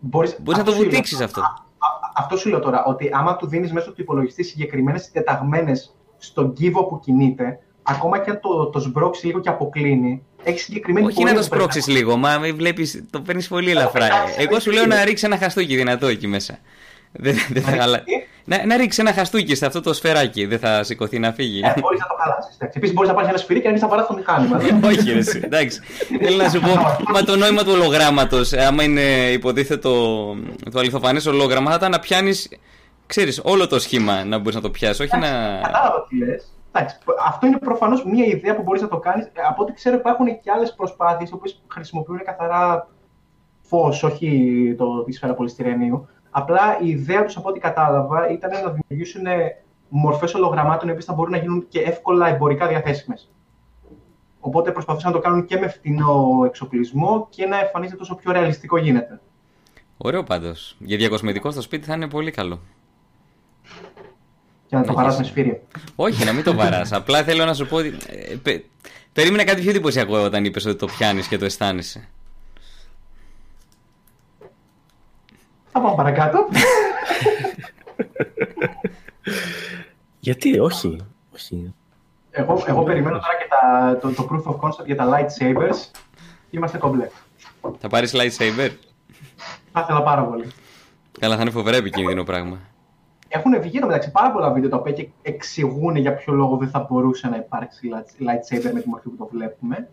Μπορείς, 0.00 0.36
Μπορείς 0.40 0.58
να 0.58 0.64
το 0.64 0.70
αυτό 0.70 0.72
σου 0.72 0.78
λέω. 0.80 0.90
βουτήξεις 0.90 1.20
αυτό. 1.20 1.40
Α- 1.40 1.44
α- 1.44 2.12
Αυτό 2.16 2.36
σου 2.36 2.48
λέω 2.48 2.58
τώρα, 2.60 2.84
ότι 2.84 3.10
άμα 3.12 3.36
του 3.36 3.46
δίνεις 3.46 3.72
μέσω 3.72 3.92
του 3.92 4.00
υπολογιστή 4.00 4.42
συγκεκριμένες 4.42 5.10
τεταγμένες 5.10 5.94
στον 6.18 6.52
κύβο 6.52 6.84
που 6.84 7.00
κινείται, 7.00 7.58
ακόμα 7.82 8.18
και 8.18 8.30
αν 8.30 8.40
το, 8.40 8.66
το 8.66 8.80
σμπρώξεις 8.80 9.24
λίγο 9.24 9.40
και 9.40 9.48
αποκλίνει, 9.48 10.22
έχεις 10.42 10.62
συγκεκριμένη 10.62 11.06
Όχι 11.06 11.14
να 11.18 11.20
πορεία 11.24 11.34
το 11.34 11.42
που 11.42 11.48
πρέπει 11.48 11.62
σπρώξεις 11.62 11.94
λίγο, 11.94 12.16
μα 12.16 12.38
μην 12.38 12.56
βλέπεις, 12.56 13.04
το 13.10 13.20
παίρνεις 13.20 13.48
πολύ 13.48 13.70
ελαφρά. 13.70 14.04
εντάξει, 14.04 14.34
Εγώ 14.38 14.60
σου 14.60 14.70
εντάξει. 14.70 14.70
λέω 14.70 14.86
να 14.86 15.04
ρίξεις 15.04 15.22
ένα 15.28 15.38
χαστούκι 15.38 15.76
δυνατό 15.76 16.06
εκεί 16.06 16.26
μέσα. 16.26 16.58
Δεν, 17.12 17.34
δεν 17.52 17.62
θα 17.62 17.70
ρίξεις 17.70 17.80
χαλά... 17.84 18.02
τι; 18.02 18.12
να, 18.44 18.66
να 18.66 18.76
ρίξεις 18.76 18.98
ένα 18.98 19.12
χαστούκι 19.12 19.54
σε 19.54 19.66
αυτό 19.66 19.80
το 19.80 19.92
σφαιράκι, 19.92 20.46
δεν 20.46 20.58
θα 20.58 20.82
σηκωθεί 20.82 21.18
να 21.18 21.32
φύγει. 21.32 21.60
Ε, 21.64 21.80
μπορείς 21.80 22.00
να 22.00 22.06
το 22.06 22.14
χαλάσεις. 22.22 22.56
Επίσης, 22.58 22.94
μπορείς 22.94 23.08
να 23.10 23.14
πάρεις 23.14 23.30
ένα 23.30 23.38
σφυρί 23.38 23.60
και 23.60 23.68
να 23.68 23.74
ανοίξει 23.74 23.88
να 23.88 23.90
παράσει 23.90 24.08
το 24.08 24.14
μηχάνημα. 24.14 24.56
Όχι, 24.90 25.12
ρε, 25.12 25.18
εσύ, 25.18 25.40
εντάξει. 25.44 25.80
Θέλω 26.22 26.36
να 26.36 26.48
σου 26.48 26.60
πω, 26.60 26.68
μα 27.12 27.22
το 27.22 27.36
νόημα 27.36 27.62
του 27.64 27.70
ολογράμματος, 27.72 28.52
άμα 28.52 28.82
είναι 28.82 29.30
υποτίθεται 29.32 29.76
το, 29.76 30.26
το 30.70 30.78
αληθοφανές 30.78 31.26
ολόγραμμα, 31.26 31.70
θα 31.70 31.76
ήταν 31.76 31.90
να 31.90 31.98
πιάνεις, 31.98 32.48
ξέρεις, 33.06 33.40
όλο 33.44 33.66
το 33.66 33.78
σχήμα 33.80 34.24
να 34.24 34.38
μπορείς 34.38 34.54
να 34.54 34.60
το 34.60 34.70
πιάσεις, 34.70 35.00
όχι 35.00 35.16
να. 35.18 35.28
Κατάλαβα 35.62 36.06
τι 36.08 36.16
λες. 36.16 36.52
Αυτό 37.26 37.46
είναι 37.46 37.58
προφανώς 37.58 38.04
μια 38.04 38.24
ιδέα 38.24 38.56
που 38.56 38.62
μπορείς 38.62 38.82
να 38.82 38.88
το 38.88 38.98
κάνεις. 38.98 39.30
Από 39.48 39.62
ό,τι 39.62 39.72
ξέρω, 39.72 39.96
υπάρχουν 39.96 40.26
και 40.26 40.50
άλλες 40.50 40.74
προσπάθειες 40.74 41.30
οι 41.30 41.34
οποίε 41.34 41.52
χρησιμοποιούν 41.68 42.24
καθαρά 42.24 42.88
φως, 43.60 44.02
όχι 44.02 44.74
το, 44.78 45.04
τη 45.04 45.12
σφαίρα 45.12 45.34
πολυστηρενίου. 45.34 46.08
Απλά 46.30 46.78
η 46.80 46.88
ιδέα 46.88 47.24
τους, 47.24 47.36
από 47.36 47.48
ό,τι 47.48 47.60
κατάλαβα, 47.60 48.30
ήταν 48.30 48.50
να 48.50 48.70
δημιουργήσουν 48.70 49.26
μορφές 49.88 50.34
ολογραμμάτων 50.34 50.88
οι 50.88 50.90
οποίες 50.90 51.04
θα 51.04 51.12
μπορούν 51.12 51.32
να 51.32 51.38
γίνουν 51.38 51.66
και 51.68 51.80
εύκολα 51.80 52.28
εμπορικά 52.28 52.66
διαθέσιμες. 52.66 53.30
Οπότε 54.40 54.72
προσπαθούσαν 54.72 55.12
να 55.12 55.16
το 55.16 55.22
κάνουν 55.22 55.44
και 55.44 55.58
με 55.58 55.68
φτηνό 55.68 56.42
εξοπλισμό 56.46 57.26
και 57.30 57.46
να 57.46 57.58
εμφανίζεται 57.58 58.02
όσο 58.02 58.14
πιο 58.14 58.32
ρεαλιστικό 58.32 58.76
γίνεται. 58.76 59.20
Ωραίο 59.96 60.22
πάντως. 60.22 60.76
Για 60.78 60.96
διακοσμητικό 60.96 61.50
στο 61.50 61.60
σπίτι 61.60 61.84
θα 61.84 61.94
είναι 61.94 62.08
πολύ 62.08 62.30
καλό. 62.30 62.60
Και 64.72 64.78
να 64.78 64.84
το 64.84 64.88
Όχι, 64.92 64.96
παράσει 65.00 65.16
με 65.16 65.22
εσύ. 65.22 65.30
σφύρια. 65.32 65.60
Όχι, 65.96 66.24
να 66.24 66.32
μην 66.32 66.44
το 66.44 66.54
βαράς. 66.54 66.92
Απλά 66.98 67.22
θέλω 67.22 67.44
να 67.44 67.54
σου 67.54 67.66
πω 67.66 67.76
ότι. 67.76 67.96
ε, 68.06 68.34
πε- 68.42 68.64
περίμενα 69.12 69.44
κάτι 69.44 69.60
πιο 69.60 69.70
εντυπωσιακό 69.70 70.18
όταν 70.18 70.44
είπες 70.44 70.64
ότι 70.66 70.76
το 70.78 70.86
πιάνεις 70.86 71.26
και 71.26 71.38
το 71.38 71.44
αισθάνεσαι. 71.44 72.08
Θα 75.72 75.80
πάμε 75.80 75.94
παρακάτω. 75.96 76.48
Γιατί, 80.20 80.58
όχι. 80.58 80.96
όχι. 81.34 81.74
Εγώ, 82.30 82.62
εγώ 82.66 82.82
περιμένω 82.82 83.18
τώρα 83.18 83.34
και 83.38 83.48
τα, 83.48 83.98
το, 83.98 84.12
το 84.14 84.28
proof 84.30 84.50
of 84.52 84.56
concept 84.68 84.86
για 84.86 84.96
τα 84.96 85.08
lightsabers. 85.10 85.98
Είμαστε 86.50 86.78
κομπλέ. 86.78 87.08
Θα 87.78 87.88
πάρεις 87.88 88.12
lightsaber; 88.14 88.70
Θα 89.72 89.80
ήθελα 89.80 90.02
πάρα 90.02 90.22
πολύ. 90.24 90.46
Καλά, 91.20 91.36
θα 91.36 91.42
είναι 91.42 91.50
φοβερά 91.50 91.76
επικίνδυνο 91.76 92.24
πράγμα. 92.24 92.58
Έχουν 93.34 93.60
βγει 93.60 93.76
εδώ 93.76 93.86
μεταξύ 93.86 94.10
πάρα 94.10 94.32
πολλά 94.32 94.50
βίντεο 94.52 94.70
τα 94.70 94.76
οποία 94.76 94.92
και 94.92 95.08
εξηγούν 95.22 95.96
για 95.96 96.14
ποιο 96.14 96.32
λόγο 96.32 96.56
δεν 96.56 96.68
θα 96.68 96.86
μπορούσε 96.90 97.28
να 97.28 97.36
υπάρξει 97.36 97.90
light- 97.92 98.22
lightsaber 98.22 98.70
με 98.72 98.80
τη 98.80 98.88
μορφή 98.88 99.08
που 99.08 99.16
το 99.16 99.28
βλέπουμε. 99.32 99.88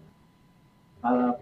Αλλά 1.01 1.39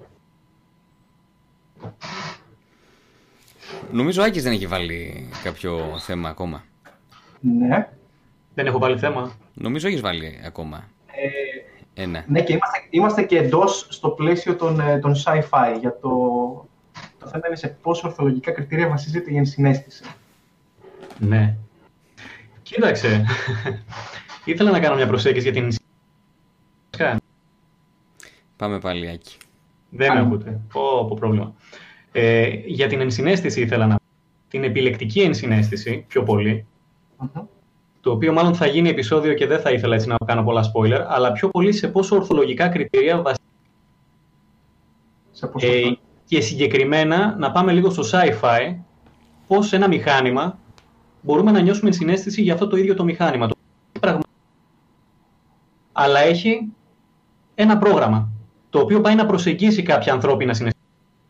Νομίζω 3.92 4.22
ο 4.22 4.26
Άκης 4.26 4.44
δεν 4.44 4.52
έχει 4.52 4.68
βάλει 4.68 5.30
κάποιο 5.44 5.80
θέμα 6.00 6.30
ακόμα. 6.30 6.64
ναι. 7.40 7.90
Δεν 8.54 8.66
έχω 8.66 8.80
βάλει 8.80 8.98
θέμα. 9.00 9.32
Νομίζω 9.54 9.88
έχεις 9.88 10.02
βάλει 10.02 10.40
ακόμα. 10.46 10.84
Ε, 11.08 12.02
Ένα. 12.02 12.24
ναι, 12.28 12.42
και 12.42 12.54
είμαστε, 12.54 12.78
είμαστε 12.90 13.24
και 13.24 13.38
εντός 13.38 13.88
στο 13.90 14.10
πλαίσιο 14.10 14.56
των, 14.56 14.80
ε, 14.80 15.00
των 15.00 15.14
sci-fi. 15.26 15.78
Για 15.80 16.00
το, 16.00 16.10
το 17.20 17.28
θέμα 17.28 17.48
είναι 17.48 17.56
σε 17.56 17.68
πόσο 17.68 18.08
ορθολογικά 18.08 18.52
κριτήρια 18.52 18.88
βασίζεται 18.88 19.32
η 19.32 19.38
ενσυναίσθηση. 19.38 20.04
Ναι. 21.20 21.56
Κοίταξε. 22.70 23.26
Ήθελα 24.46 24.72
να 24.72 24.80
κάνω 24.80 24.96
μια 24.96 25.08
προσέγγιση 25.08 25.50
για 25.52 25.62
την 25.62 25.76
Πάμε 28.56 28.80
πάλι, 28.80 29.10
Άκη. 29.10 29.38
Δεν 29.90 30.14
με 30.14 30.20
Αν- 30.20 30.26
ακούτε. 30.26 30.60
Πω, 30.74 31.06
πω 31.08 31.16
πρόβλημα. 31.20 31.54
Ε, 32.12 32.48
για 32.66 32.88
την 32.88 33.02
ενσυναίσθηση 33.02 33.62
ήθελα 33.62 33.86
να 33.88 33.96
την 34.48 34.64
επιλεκτική 34.64 35.20
ενσυναίσθηση 35.22 36.06
πιο 36.08 36.24
πολύ, 36.24 36.66
Μμμ. 37.18 37.44
το 38.02 38.12
οποίο 38.12 38.34
μάλλον 38.34 38.56
θα 38.56 38.66
γίνει 38.66 38.90
επεισόδιο 38.90 39.34
και 39.34 39.48
δεν 39.48 39.60
θα 39.60 39.72
ήθελα 39.72 39.96
έτσι 39.96 40.08
να 40.08 40.16
κάνω 40.26 40.44
πολλά 40.44 40.72
spoiler, 40.74 41.06
αλλά 41.08 41.32
πιο 41.32 41.50
πολύ 41.50 41.72
σε 41.72 41.88
πόσο 41.88 42.16
ορθολογικά 42.16 42.68
κριτήρια 42.68 43.16
βασίζεται 43.16 43.42
Σε 45.32 45.48
πόσο 45.48 45.68
Ε, 45.68 45.98
και 46.26 46.42
συγκεκριμένα 46.42 47.36
να 47.38 47.52
πάμε 47.52 47.72
λίγο 47.72 47.90
στο 47.90 48.04
sci-fi, 48.12 48.76
πώς 49.48 49.68
σε 49.68 49.76
ένα 49.76 49.88
μηχάνημα 49.88 50.60
μπορούμε 51.28 51.52
να 51.52 51.60
νιώσουμε 51.60 51.92
συνέστηση 51.92 52.42
για 52.42 52.54
αυτό 52.54 52.68
το 52.68 52.78
ίδιο 52.78 52.94
το 52.96 53.04
μηχάνημα. 53.04 53.48
Το 53.48 53.56
πράγμα- 54.00 54.22
Αλλά 55.92 56.20
έχει 56.20 56.74
ένα 57.56 57.78
πρόγραμμα, 57.78 58.30
το 58.70 58.80
οποίο 58.80 59.02
πάει 59.02 59.16
να 59.16 59.26
προσεγγίσει 59.26 59.84
κάποια 59.84 60.14
ανθρώπινα 60.14 60.54
συναισθήματα. 60.54 60.76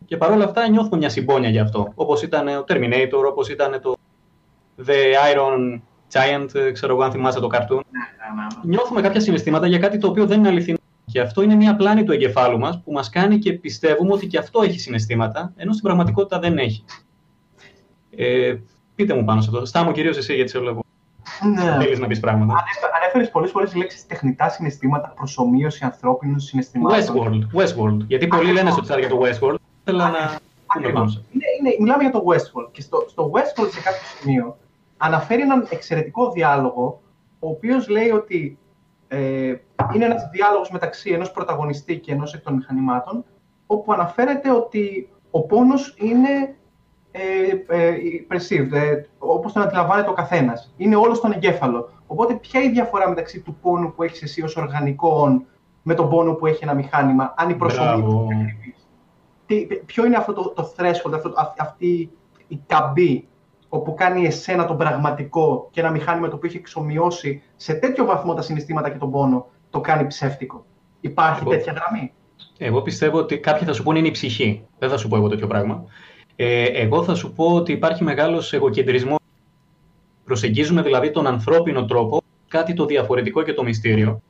Και 0.06 0.18
παρόλα 0.18 0.44
αυτά 0.46 0.70
νιώθουμε 0.70 0.98
μια 0.98 1.10
συμπόνια 1.10 1.50
γι' 1.50 1.60
αυτό. 1.60 1.92
Όπως 1.96 2.22
ήταν 2.22 2.48
ο 2.48 2.64
Terminator, 2.68 3.24
όπως 3.30 3.50
ήταν 3.50 3.82
το 3.82 3.96
The 4.86 4.94
Iron 5.36 5.80
Giant, 6.12 6.56
ε, 6.56 6.72
ξέρω 6.72 6.94
εγώ 6.94 7.04
αν 7.04 7.12
θυμάσαι 7.12 7.40
το 7.40 7.48
cartoon. 7.52 7.70
Ναι, 7.70 7.80
ναι, 7.80 8.42
ναι. 8.42 8.48
Νιώθουμε 8.64 9.02
κάποια 9.02 9.20
συναισθήματα 9.22 9.68
για 9.68 9.78
κάτι 9.78 9.98
το 9.98 10.08
οποίο 10.08 10.26
δεν 10.26 10.40
είναι 10.40 10.48
αληθινό. 10.48 10.78
Και 11.06 11.20
αυτό 11.22 11.42
είναι 11.42 11.56
μια 11.56 11.76
πλάνη 11.76 12.04
του 12.04 12.12
εγκεφάλου 12.12 12.60
μας 12.60 12.82
που 12.84 12.92
μας 12.92 13.10
κάνει 13.10 13.40
και 13.40 13.54
πιστεύουμε 13.54 14.14
ότι 14.14 14.28
και 14.28 14.38
αυτό 14.38 14.62
έχει 14.62 14.80
συναισθήματα, 14.80 15.54
ενώ 15.56 15.72
στην 15.72 15.84
πραγματικότητα 15.84 16.40
δεν 16.40 16.58
έχει. 16.58 16.84
Ε, 18.16 18.56
πείτε 18.98 19.14
μου 19.14 19.24
πάνω 19.24 19.42
σε 19.42 19.50
αυτό. 19.54 19.66
Στάμω 19.66 19.92
κυρίως 19.92 20.18
εσύ 20.18 20.36
γιατί 20.36 20.50
σε 20.50 20.60
βλέπω. 20.60 20.86
Ναι. 21.56 21.84
Θέλεις 21.84 22.00
να 22.00 22.08
πεις 22.08 22.20
πράγματα. 22.20 22.64
Ανέφερε 23.02 23.26
πολλές 23.26 23.52
φορές 23.52 23.76
λέξεις 23.76 24.06
τεχνητά 24.06 24.50
συναισθήματα, 24.50 25.14
προσωμείωση 25.16 25.84
ανθρώπινων 25.84 26.40
συναισθημάτων. 26.40 27.00
Westworld, 27.00 27.60
Westworld. 27.60 27.98
Γιατί 28.08 28.28
πολλοί 28.28 28.52
λένε 28.52 28.72
στο 28.72 28.84
chat 28.88 29.00
για 29.00 29.10
το 29.10 29.20
Westworld. 29.22 29.56
Θέλω 29.84 29.98
να 29.98 30.40
πούμε 30.74 30.90
πάνω 30.90 31.08
σε 31.08 31.18
αυτό. 31.18 31.30
Είναι, 31.34 31.46
είναι, 31.60 31.76
μιλάμε 31.80 32.04
για 32.04 32.12
το 32.12 32.24
Westworld. 32.28 32.70
Και 32.72 32.82
στο, 32.82 33.06
στο 33.10 33.32
Westworld 33.34 33.70
σε 33.72 33.82
κάποιο 33.82 34.08
σημείο 34.20 34.58
αναφέρει 34.98 35.42
έναν 35.42 35.68
εξαιρετικό 35.70 36.32
διάλογο, 36.32 37.02
ο 37.40 37.50
οποίος 37.50 37.88
λέει 37.88 38.10
ότι 38.10 38.58
ε, 39.08 39.54
είναι 39.96 40.06
ένας 40.06 40.30
διάλογος 40.32 40.70
μεταξύ 40.70 41.12
ενός 41.12 41.32
πρωταγωνιστή 41.32 41.98
και 41.98 42.12
ενός 42.12 42.34
εκ 42.34 42.44
των 42.44 42.54
μηχανημάτων, 42.54 43.26
όπου 43.68 43.94
αναφέρεται 43.94 44.52
ότι 44.52 45.10
ο 45.32 45.42
πόνος 45.42 45.96
είναι 45.98 46.30
ε, 46.30 46.40
ε, 46.40 46.56
perceived, 48.30 48.72
ε, 48.72 49.02
όπως 49.18 49.54
τον 49.54 49.62
αντιλαμβάνεται 49.62 50.10
ο 50.10 50.14
καθένας. 50.14 50.74
Είναι 50.78 50.96
όλος 50.96 51.18
στον 51.18 51.32
εγκέφαλο. 51.32 51.90
Οπότε 52.08 52.34
ποια 52.34 52.60
είναι 52.60 52.70
η 52.70 52.74
διαφορά 52.74 53.10
μεταξύ 53.10 53.40
του 53.42 53.58
πόνου 53.62 53.94
που 53.94 54.04
έχεις 54.04 54.22
εσύ 54.22 54.42
ως 54.44 54.56
οργανικό 54.56 55.42
με 55.82 55.94
τον 55.94 56.10
πόνο 56.10 56.34
που 56.34 56.46
έχει 56.46 56.64
ένα 56.64 56.74
μηχάνημα, 56.74 57.34
αν 57.38 57.50
η 57.50 57.54
προσωμείωση 57.56 58.02
Μπράβο. 58.02 58.28
είναι 58.32 58.54
ακριβής. 58.58 58.88
Τι, 59.46 59.66
ποιο 59.86 60.06
είναι 60.06 60.16
αυτό 60.16 60.34
το, 60.34 60.50
το 60.50 60.74
threshold, 60.78 61.14
αυτό, 61.14 61.34
αυ- 61.36 61.62
αυτή 61.62 62.10
η 62.48 62.60
καμπή 62.68 63.28
όπου 63.70 63.94
κάνει 63.94 64.26
εσένα 64.26 64.66
τον 64.66 64.78
πραγματικό 64.78 65.68
και 65.72 65.80
ένα 65.80 65.90
μηχάνημα 65.90 66.28
το 66.30 66.36
οποίο 66.36 66.50
έχει 66.50 66.58
εξομοιώσει 66.58 67.42
σε 67.56 67.74
τέτοιο 67.74 68.06
βαθμό 68.06 68.34
τα 68.34 68.42
συναισθήματα 68.42 68.90
και 68.90 68.98
τον 68.98 69.12
πόνο, 69.12 69.46
το 69.70 69.82
κάνει 69.82 70.08
ψεύτικο; 70.08 70.66
Υπάρχει 71.02 71.40
Εγώ- 71.42 71.50
τέτοια 71.52 71.74
γραμμή; 71.74 72.12
Εγώ 72.58 72.82
πιστεύω 72.82 73.18
ότι 73.18 73.38
κάποιοι 73.40 73.68
θα 73.68 73.74
σου 73.74 73.84
πούνε 73.84 74.00
είναι 74.00 74.08
η 74.08 74.12
ψυχή. 74.12 74.66
Δεν 74.80 74.90
θα 74.90 74.98
σου 74.98 75.08
πω 75.08 75.16
εγώ 75.16 75.28
τέτοιο 75.28 75.48
πράγμα. 75.48 75.84
Ε, 76.40 76.64
εγώ 76.64 77.04
θα 77.04 77.16
σου 77.16 77.34
πω 77.34 77.54
ότι 77.54 77.72
υπάρχει 77.72 78.04
μεγάλος 78.04 78.54
εγωκεντρισμό. 78.54 79.16
Προσεγγίζουμε 80.24 80.82
δηλαδή 80.82 81.12
τον 81.12 81.28
ανθρώπινο 81.28 81.86
τρόπο 81.86 82.22
κάτι 82.48 82.74
το 82.74 82.86
διαφορετικό 82.86 83.44
και 83.44 83.54
το 83.54 83.64
μυστήριο. 83.64 84.22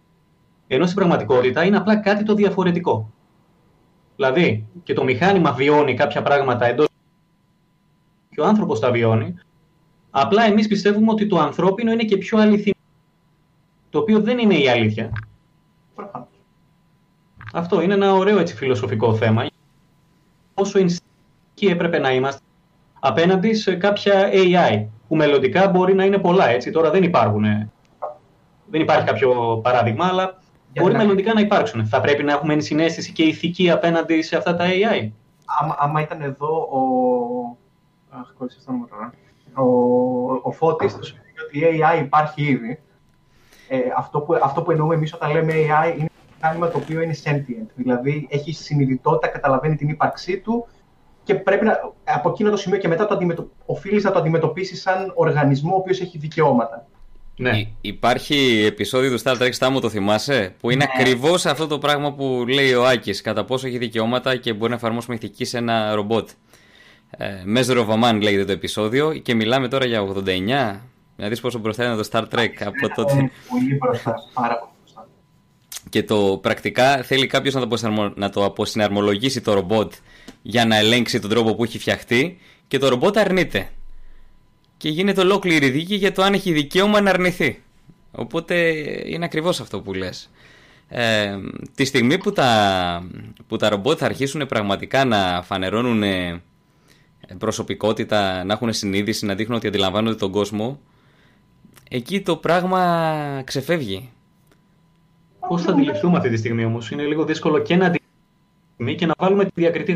Ενώ 0.67 0.83
στην 0.83 0.95
πραγματικότητα 0.95 1.63
είναι 1.63 1.77
απλά 1.77 1.95
κάτι 1.95 2.23
το 2.23 2.33
διαφορετικό. 2.33 3.11
Δηλαδή, 4.15 4.67
και 4.83 4.93
το 4.93 5.03
μηχάνημα 5.03 5.51
βιώνει 5.53 5.93
κάποια 5.93 6.21
πράγματα 6.21 6.65
εντός 6.65 6.87
και 8.29 8.41
ο 8.41 8.45
άνθρωπος 8.45 8.79
τα 8.79 8.91
βιώνει. 8.91 9.35
Απλά 10.09 10.43
εμείς 10.43 10.67
πιστεύουμε 10.67 11.11
ότι 11.11 11.27
το 11.27 11.39
ανθρώπινο 11.39 11.91
είναι 11.91 12.03
και 12.03 12.17
πιο 12.17 12.37
αληθινό. 12.37 12.75
Το 13.89 13.99
οποίο 13.99 14.19
δεν 14.19 14.37
είναι 14.37 14.55
η 14.55 14.69
αλήθεια. 14.69 15.11
Προφανώς. 15.95 16.27
Αυτό 17.53 17.81
είναι 17.81 17.93
ένα 17.93 18.13
ωραίο 18.13 18.39
έτσι, 18.39 18.55
φιλοσοφικό 18.55 19.15
θέμα. 19.15 19.45
Πόσο 20.53 20.79
ενστικτικοί 21.57 21.67
έπρεπε 21.67 21.99
να 21.99 22.13
είμαστε 22.13 22.41
απέναντι 22.99 23.53
σε 23.53 23.75
κάποια 23.75 24.29
AI, 24.33 24.85
που 25.07 25.15
μελλοντικά 25.15 25.67
μπορεί 25.69 25.93
να 25.93 26.03
είναι 26.05 26.17
πολλά. 26.17 26.49
Έτσι. 26.49 26.71
Τώρα 26.71 26.89
δεν 26.89 27.03
υπάρχουν. 27.03 27.43
ε, 27.43 27.69
Δεν 28.69 28.81
υπάρχει 28.81 29.05
κάποιο 29.05 29.59
παράδειγμα, 29.63 30.05
αλλά 30.05 30.23
Για 30.73 30.81
μπορεί 30.81 30.93
να- 30.93 30.99
μελλοντικά 30.99 31.33
να 31.33 31.39
υπάρξουν. 31.41 31.85
Θα 31.87 32.01
πρέπει 32.01 32.23
να 32.23 32.31
έχουμε 32.33 32.53
ενσυναίσθηση 32.53 33.11
και 33.11 33.23
ηθική 33.23 33.69
απέναντι 33.71 34.21
σε 34.21 34.37
αυτά 34.37 34.55
τα 34.55 34.65
AI. 34.65 35.11
άμα, 35.61 35.75
άμα 35.79 36.01
ήταν 36.01 36.21
εδώ 36.21 36.47
ο. 36.47 36.79
Αχ, 38.09 38.33
κόλλησε 38.37 38.57
το 38.65 38.71
όνομα 38.71 38.87
τώρα. 38.87 39.13
Ο, 39.53 39.69
ο 40.43 40.51
Φώτης 40.51 40.93
θα 40.93 41.03
σου 41.03 41.13
πει 41.15 41.41
ότι 41.65 41.77
η 41.77 41.79
AI 41.81 42.01
υπάρχει 42.03 42.43
ήδη. 42.43 42.79
Ε, 43.67 43.77
αυτό, 43.97 44.19
που, 44.21 44.33
αυτό 44.43 44.61
που 44.61 44.71
εννοούμε 44.71 44.95
εμείς 44.95 45.13
όταν 45.13 45.31
λέμε 45.31 45.53
AI 45.53 45.93
είναι 45.97 46.09
ένα 46.09 46.09
μηχάνημα 46.35 46.67
το 46.69 46.77
οποίο 46.77 47.01
είναι 47.01 47.15
sentient. 47.23 47.67
Δηλαδή 47.75 48.27
έχει 48.31 48.53
συνειδητότητα, 48.53 49.27
καταλαβαίνει 49.27 49.75
την 49.75 49.89
ύπαρξή 49.89 50.37
του 50.39 50.67
και 51.27 51.35
πρέπει 51.35 51.65
να, 51.65 51.79
από 52.03 52.29
εκείνο 52.29 52.49
το 52.49 52.57
σημείο 52.57 52.79
και 52.79 52.87
μετά 52.87 53.07
το 53.07 53.13
αντιμετω... 53.13 53.49
οφείλεις 53.65 54.03
να 54.03 54.11
το 54.11 54.19
αντιμετωπίσεις 54.19 54.81
σαν 54.81 55.11
οργανισμό 55.15 55.73
ο 55.73 55.77
οποίος 55.77 55.99
έχει 56.01 56.17
δικαιώματα. 56.17 56.85
Ναι. 57.35 57.57
Υ- 57.57 57.67
Υπάρχει 57.81 58.63
επεισόδιο 58.67 59.11
του 59.11 59.21
Star 59.21 59.37
Trek 59.41 59.49
Στάμου, 59.51 59.79
το 59.79 59.89
θυμάσαι, 59.89 60.53
που 60.59 60.69
είναι 60.69 60.85
Ναι. 60.85 60.91
ακριβώς 61.01 61.45
αυτό 61.45 61.67
το 61.67 61.77
πράγμα 61.77 62.13
που 62.13 62.45
λέει 62.47 62.73
ο 62.73 62.85
Άκης. 62.85 63.21
Κατά 63.21 63.45
πόσο 63.45 63.67
έχει 63.67 63.77
δικαιώματα 63.77 64.35
και 64.35 64.53
μπορεί 64.53 64.69
να 64.69 64.75
εφαρμόσουμε 64.75 65.15
ηθική 65.15 65.45
σε 65.45 65.57
ένα 65.57 65.95
ρομπότ. 65.95 66.29
Ε, 67.17 67.25
Μέζρο 67.43 67.83
Βαμάν 67.85 68.21
λέγεται 68.21 68.45
το 68.45 68.51
επεισόδιο 68.51 69.13
και 69.13 69.33
μιλάμε 69.33 69.67
τώρα 69.67 69.85
για 69.85 70.01
89. 70.01 70.81
Να 71.15 71.27
δεις 71.27 71.41
πόσο 71.41 71.59
μπροστά 71.59 71.85
είναι 71.85 71.95
το 71.95 72.07
Star 72.11 72.21
Trek 72.23 72.49
από 72.65 72.93
τότε. 72.95 73.13
Είναι 73.13 73.31
πολύ 73.49 73.75
μπροστά, 73.79 74.13
πάρα 74.33 74.57
πολύ 74.59 74.71
μπροστά. 74.79 75.07
Και 75.89 76.03
το 76.03 76.39
πρακτικά 76.41 77.03
θέλει 77.03 77.27
κάποιος 77.27 77.53
να, 77.53 77.59
το 77.59 77.65
αποσυναρμο- 77.65 78.13
να 78.15 78.29
το 78.29 78.45
αποσυναρμολογήσει 78.45 79.41
το 79.41 79.53
ρομπότ 79.53 79.93
για 80.47 80.65
να 80.65 80.75
ελέγξει 80.75 81.19
τον 81.19 81.29
τρόπο 81.29 81.55
που 81.55 81.63
έχει 81.63 81.79
φτιαχτεί 81.79 82.37
και 82.67 82.77
το 82.77 82.89
ρομπότ 82.89 83.17
αρνείται. 83.17 83.69
Και 84.77 84.89
γίνεται 84.89 85.21
ολόκληρη 85.21 85.69
δίκη 85.69 85.95
για 85.95 86.11
το 86.11 86.21
αν 86.21 86.33
έχει 86.33 86.51
δικαίωμα 86.51 87.01
να 87.01 87.09
αρνηθεί. 87.09 87.61
Οπότε 88.11 88.55
είναι 89.05 89.25
ακριβώς 89.25 89.59
αυτό 89.59 89.81
που 89.81 89.93
λες. 89.93 90.29
Ε, 90.87 91.37
τη 91.75 91.85
στιγμή 91.85 92.17
που 92.17 92.31
τα, 92.31 93.07
που 93.47 93.55
τα 93.55 93.69
ρομπότ 93.69 93.97
θα 93.99 94.05
αρχίσουν 94.05 94.45
πραγματικά 94.45 95.05
να 95.05 95.41
φανερώνουν 95.43 96.03
ε, 96.03 96.41
προσωπικότητα, 97.37 98.43
να 98.43 98.53
έχουν 98.53 98.73
συνείδηση, 98.73 99.25
να 99.25 99.35
δείχνουν 99.35 99.57
ότι 99.57 99.67
αντιλαμβάνονται 99.67 100.15
τον 100.15 100.31
κόσμο, 100.31 100.79
εκεί 101.89 102.21
το 102.21 102.35
πράγμα 102.35 103.41
ξεφεύγει. 103.45 104.09
Πώς 105.47 105.61
θα 105.61 105.71
αντιληφθούμε 105.71 106.17
αυτή 106.17 106.29
τη 106.29 106.37
στιγμή 106.37 106.65
όμως, 106.65 106.91
Είναι 106.91 107.03
λίγο 107.03 107.25
δύσκολο 107.25 107.59
και 107.59 107.75
να 107.75 107.85
αντιληφθούμε 107.85 108.91
και 108.97 109.05
να 109.05 109.13
βάλουμε 109.17 109.45
τη 109.45 109.51
διακριτή. 109.53 109.95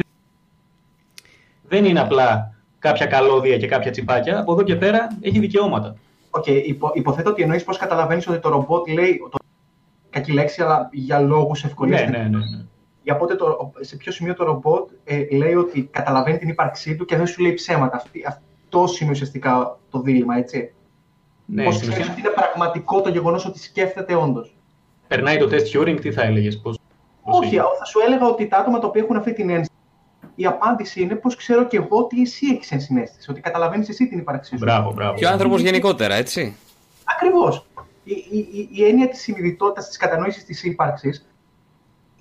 Δεν 1.72 1.86
είναι 1.86 2.00
απλά 2.00 2.56
κάποια 2.80 3.06
καλώδια 3.06 3.58
και 3.58 3.68
κάποια 3.68 3.92
τσιπάκια. 3.92 4.40
Από 4.40 4.52
εδώ 4.52 4.64
και 4.64 4.76
πέρα 4.76 5.08
έχει 5.22 5.40
δικαιώματα. 5.40 5.96
Οκ, 6.30 6.48
υπο, 6.48 6.92
υποθέτω 6.94 7.30
ότι 7.30 7.42
εννοείς 7.42 7.64
πώς 7.64 7.78
καταλαβαίνεις 7.78 8.28
ότι 8.28 8.40
το 8.40 8.50
ρομπότ 8.50 8.90
λέει, 8.90 9.22
το, 9.32 9.38
κακή 10.10 10.32
λέξη, 10.32 10.62
αλλά 10.62 10.90
για 10.92 11.20
λόγους 11.20 11.64
ευκολίας. 11.64 12.02
Ναι, 12.02 12.18
ναι, 12.18 12.18
ναι. 12.18 12.38
ναι. 12.38 12.66
Για 13.04 13.16
πότε 13.16 13.36
το, 13.36 13.72
σε 13.80 13.96
ποιο 13.96 14.12
σημείο 14.12 14.34
το 14.34 14.44
ρομπότ 14.44 14.90
ε, 15.04 15.36
λέει 15.36 15.54
ότι 15.54 15.84
καταλαβαίνει 15.92 16.38
την 16.38 16.50
ύπαρξή 16.50 16.96
του 16.96 17.06
και 17.06 17.18
δεν 17.18 17.28
σου 17.28 17.42
λέει 17.42 17.54
ψέματα. 17.54 17.96
Αυτή, 17.96 18.24
αυτό 18.28 18.84
είναι 19.02 19.12
ουσιαστικά 19.12 19.78
το 19.90 20.00
δίλημα, 20.00 20.38
έτσι. 20.38 20.74
ναι 21.46 21.64
Πώς 21.64 21.76
στην 21.76 21.88
ξέρεις 21.88 22.10
ουσία, 22.10 22.22
ότι 22.22 22.28
είναι 22.28 22.36
πραγματικό 22.36 23.02
το 23.02 23.10
γεγονός 23.10 23.46
ότι 23.46 23.60
σκέφτεται 23.60 24.16
όντως; 24.16 24.56
περνάει 25.08 25.38
το 25.38 25.48
τεστ 25.48 25.76
Turing, 25.76 25.98
τι 26.02 26.12
θα 26.12 26.22
έλεγες. 26.22 26.60
Πώς, 26.62 26.80
πώς 27.24 27.40
Όχι, 27.40 27.56
είναι; 27.56 27.64
θα 27.80 27.86
σου 27.86 28.00
έλεγα 28.06 28.28
ότι 28.28 28.48
τα 28.48 28.58
άτομα 28.58 28.80
τα 28.80 28.88
οποία 28.88 29.02
έχουν 29.02 29.16
αυτή 29.16 29.34
την 29.34 29.50
ένσταση, 29.50 29.81
η 30.36 30.46
απάντηση 30.46 31.02
είναι 31.02 31.16
πώς 31.16 31.36
ξέρω 31.36 31.68
και 31.68 31.78
εγώ 31.78 31.98
ότι 31.98 32.22
εσύ 32.22 32.48
έχεις 32.54 32.72
ενσυναίσθηση, 32.72 33.32
ότι 33.32 33.42
καταλαβαίνεις 33.42 33.90
εσύ 33.90 34.08
την 34.08 34.20
ύπαρξή 34.20 34.58
σου. 34.58 34.64
Μπράβο, 34.64 34.94
μπράβο. 34.94 35.18
Και 35.18 35.26
ο 35.26 35.30
άνθρωπος 35.30 35.62
γενικότερα, 35.62 36.16
έτσι. 36.16 36.56
Ακριβώς. 37.04 37.66
Η, 38.04 38.14
η, 38.32 38.38
η, 38.38 38.70
η 38.72 38.86
έννοια 38.86 39.08
της 39.08 39.22
συνειδητότητα, 39.22 39.88
της 39.88 39.98
κατανόησης 39.98 40.46
της 40.46 40.64
ύπαρξης 40.64 41.28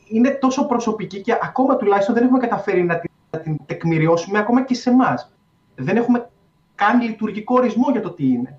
είναι 0.09 0.31
τόσο 0.31 0.67
προσωπική 0.67 1.21
και 1.21 1.39
ακόμα 1.43 1.77
τουλάχιστον 1.77 2.15
δεν 2.15 2.25
έχουμε 2.25 2.39
καταφέρει 2.39 2.83
να 2.83 2.99
την, 2.99 3.11
να 3.31 3.39
την 3.39 3.57
τεκμηριώσουμε 3.67 4.39
ακόμα 4.39 4.65
και 4.65 4.75
σε 4.75 4.91
εμάς. 4.91 5.33
Δεν 5.75 5.97
έχουμε 5.97 6.31
καν 6.75 7.01
λειτουργικό 7.01 7.55
ορισμό 7.55 7.91
για 7.91 8.01
το 8.01 8.11
τι 8.11 8.27
είναι. 8.27 8.59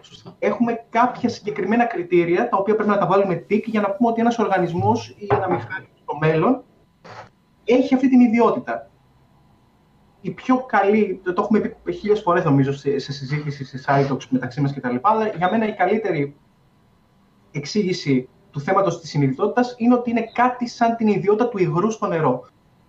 Σωστά. 0.00 0.36
Έχουμε 0.38 0.84
κάποια 0.90 1.28
συγκεκριμένα 1.28 1.84
κριτήρια 1.84 2.48
τα 2.48 2.56
οποία 2.56 2.74
πρέπει 2.74 2.90
να 2.90 2.98
τα 2.98 3.06
βάλουμε 3.06 3.34
τικ 3.34 3.68
για 3.68 3.80
να 3.80 3.90
πούμε 3.90 4.10
ότι 4.10 4.20
ένας 4.20 4.38
οργανισμός 4.38 5.08
ή 5.08 5.26
ένα 5.30 5.48
μηχάνημα 5.50 5.94
στο 6.02 6.16
μέλλον 6.20 6.62
έχει 7.66 7.94
αυτή 7.94 8.08
την 8.08 8.20
ιδιότητα. 8.20 8.90
Η 10.20 10.30
πιο 10.30 10.56
καλή, 10.56 11.20
το, 11.24 11.32
το 11.32 11.42
έχουμε 11.42 11.58
πει 11.58 11.92
χίλιες 11.92 12.20
φορές 12.20 12.44
νομίζω 12.44 12.72
σε, 12.72 12.98
σε 12.98 13.12
συζήτηση, 13.12 13.64
σε 13.64 13.84
side 13.86 14.12
talks 14.12 14.26
μεταξύ 14.28 14.60
μας 14.60 14.74
κτλ. 14.74 14.96
Αλλά 15.00 15.28
για 15.28 15.50
μένα 15.50 15.68
η 15.68 15.74
καλύτερη 15.74 16.36
εξήγηση 17.50 18.28
του 18.50 18.60
θέματος 18.60 19.00
της 19.00 19.10
συνειδητότητας 19.10 19.74
είναι 19.78 19.94
ότι 19.94 20.10
είναι 20.10 20.30
κάτι 20.32 20.68
σαν 20.68 20.96
την 20.96 21.06
ιδιότητα 21.06 21.48
του 21.48 21.58
υγρού 21.58 21.90
στο 21.90 22.06
νερό. 22.06 22.46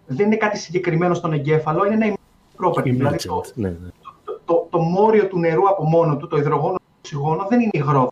Δεν 0.08 0.26
είναι 0.26 0.36
κάτι 0.36 0.58
συγκεκριμένο 0.58 1.14
στον 1.14 1.34
εγκέφαλο, 1.34 1.86
είναι 1.86 2.06
ένα 2.06 2.16
property. 2.62 2.84
Δηλαδή 2.84 3.18
το, 3.18 3.42
Emergent, 3.46 3.54
ναι, 3.54 3.70
ναι. 3.70 3.76
το, 4.24 4.40
το, 4.46 4.68
το 4.70 4.80
μόριο 4.80 5.28
του 5.28 5.40
νερού 5.40 5.70
από 5.70 5.84
μόνο 5.84 6.18
του, 6.18 6.28
το 6.28 6.38
υδρογόνο 6.38 6.76
και 6.76 6.84
το 6.84 6.98
οξυγόνο, 6.98 7.46
δεν 7.50 7.60
είναι 7.60 7.70
υγρό. 7.74 8.12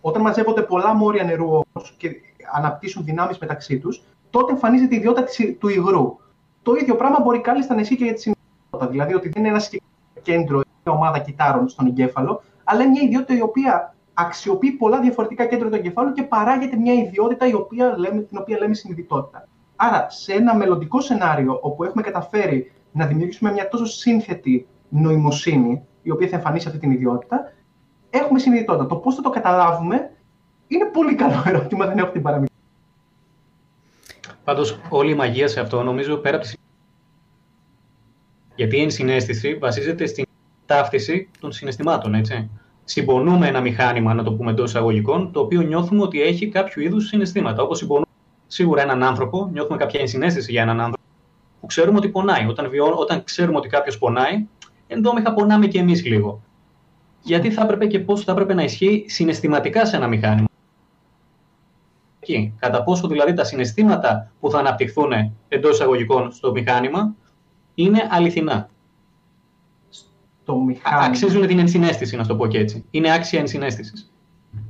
Όταν 0.00 0.22
μαζεύονται 0.22 0.62
πολλά 0.62 0.94
μόρια 0.94 1.24
νερού 1.24 1.46
όμως 1.46 1.94
και 1.96 2.10
αναπτύσσουν 2.52 3.04
δυνάμεις 3.04 3.38
μεταξύ 3.38 3.78
τους, 3.78 4.02
τότε 4.30 4.52
εμφανίζεται 4.52 4.94
η 4.94 4.98
ιδιότητα 4.98 5.26
της, 5.26 5.56
του 5.58 5.68
υγρού. 5.68 6.16
Το 6.62 6.74
ίδιο 6.74 6.96
πράγμα 6.96 7.20
μπορεί 7.20 7.40
κάλλιστα 7.40 7.74
να 7.74 7.80
ισχύει 7.80 7.96
και 7.96 8.04
για 8.04 8.14
τη 8.14 8.20
συνειδητότητα. 8.20 8.86
Δηλαδή 8.90 9.14
ότι 9.14 9.28
δεν 9.28 9.42
είναι 9.42 9.50
ένα 9.50 9.58
συγκεκριμένο 9.58 10.20
κέντρο 10.22 10.60
ή 10.60 10.64
μια 10.84 10.94
ομάδα 10.94 11.18
κυτάρων 11.18 11.68
στον 11.68 11.86
εγκέφαλο, 11.86 12.42
αλλά 12.64 12.82
είναι 12.82 12.90
μια 12.90 13.02
ιδιότητα 13.02 13.34
η 13.36 13.40
οποία 13.40 13.94
αξιοποιεί 14.14 14.70
πολλά 14.70 15.00
διαφορετικά 15.00 15.44
κέντρα 15.46 15.68
του 15.68 15.74
εγκεφάλου 15.74 16.12
και 16.12 16.22
παράγεται 16.22 16.76
μια 16.76 16.92
ιδιότητα 16.92 17.46
η 17.46 17.54
οποία 17.54 17.98
λέμε, 17.98 18.20
την 18.20 18.38
οποία 18.38 18.58
λέμε 18.58 18.74
συνειδητότητα. 18.74 19.48
Άρα, 19.76 20.06
σε 20.10 20.32
ένα 20.32 20.54
μελλοντικό 20.54 21.00
σενάριο 21.00 21.58
όπου 21.62 21.84
έχουμε 21.84 22.02
καταφέρει 22.02 22.72
να 22.92 23.06
δημιουργήσουμε 23.06 23.52
μια 23.52 23.68
τόσο 23.68 23.84
σύνθετη 23.84 24.66
νοημοσύνη, 24.88 25.86
η 26.02 26.10
οποία 26.10 26.28
θα 26.28 26.36
εμφανίσει 26.36 26.66
αυτή 26.66 26.80
την 26.80 26.90
ιδιότητα, 26.90 27.52
έχουμε 28.10 28.38
συνειδητότητα. 28.38 28.86
Το 28.86 28.96
πώς 28.96 29.14
θα 29.14 29.22
το 29.22 29.30
καταλάβουμε 29.30 30.10
είναι 30.66 30.84
πολύ 30.84 31.14
καλό 31.14 31.42
ερώτημα, 31.46 31.86
δεν 31.86 31.98
έχω 31.98 32.10
την 32.10 32.22
παραμικρή. 32.22 32.47
Πάντως, 34.48 34.78
όλη 34.88 35.10
η 35.10 35.14
μαγεία 35.14 35.48
σε 35.48 35.60
αυτό 35.60 35.82
νομίζω 35.82 36.16
πέρα 36.16 36.36
από 36.36 36.44
τη 36.44 36.50
συ- 36.50 36.58
Γιατί 38.54 38.76
η 38.76 38.80
ενσυναίσθηση 38.80 39.54
βασίζεται 39.54 40.06
στην 40.06 40.24
ταύτιση 40.66 41.28
των 41.40 41.52
συναισθημάτων, 41.52 42.14
έτσι. 42.14 42.50
Συμπονούμε 42.84 43.46
ένα 43.48 43.60
μηχάνημα, 43.60 44.14
να 44.14 44.22
το 44.22 44.32
πούμε 44.32 44.50
εντός 44.50 44.70
εισαγωγικών, 44.70 45.32
το 45.32 45.40
οποίο 45.40 45.60
νιώθουμε 45.60 46.02
ότι 46.02 46.22
έχει 46.22 46.48
κάποιο 46.48 46.82
είδους 46.82 47.06
συναισθήματα. 47.06 47.62
Όπως 47.62 47.78
συμπονούμε 47.78 48.06
σίγουρα 48.46 48.82
έναν 48.82 49.02
άνθρωπο, 49.02 49.48
νιώθουμε 49.52 49.76
κάποια 49.76 50.00
ενσυναίσθηση 50.00 50.50
για 50.52 50.62
έναν 50.62 50.80
άνθρωπο, 50.80 51.02
που 51.60 51.66
ξέρουμε 51.66 51.98
ότι 51.98 52.08
πονάει. 52.08 52.46
Όταν, 52.46 52.70
βιώ, 52.70 52.92
όταν 52.94 53.24
ξέρουμε 53.24 53.56
ότι 53.58 53.68
κάποιος 53.68 53.98
πονάει, 53.98 54.46
ενδόμηχα 54.86 55.34
πονάμε 55.34 55.66
και 55.66 55.78
εμείς 55.78 56.04
λίγο. 56.06 56.42
Γιατί 57.22 57.50
θα 57.50 57.62
έπρεπε 57.62 57.86
και 57.86 57.98
πώς 57.98 58.24
θα 58.24 58.32
έπρεπε 58.32 58.54
να 58.54 58.62
ισχύει 58.62 59.04
συναισθηματικά 59.08 59.86
σε 59.86 59.96
ένα 59.96 60.06
μηχάνημα. 60.08 60.47
Εκεί. 62.32 62.54
Κατά 62.58 62.82
πόσο 62.82 63.08
δηλαδή 63.08 63.32
τα 63.32 63.44
συναισθήματα 63.44 64.30
που 64.40 64.50
θα 64.50 64.58
αναπτυχθούν 64.58 65.12
εντός 65.48 65.72
εισαγωγικών 65.74 66.32
στο 66.32 66.50
μηχάνημα 66.52 67.14
είναι 67.74 68.08
αληθινά. 68.10 68.68
Το 70.44 70.52
Α- 70.52 70.64
μηχάνημα, 70.64 71.02
Αξίζουν 71.04 71.46
την 71.46 71.58
ενσυναίσθηση, 71.58 72.16
να 72.16 72.26
το 72.26 72.36
πω 72.36 72.46
και 72.46 72.58
έτσι. 72.58 72.84
Είναι 72.90 73.12
άξια 73.12 73.38
ενσυναίσθησης. 73.40 74.12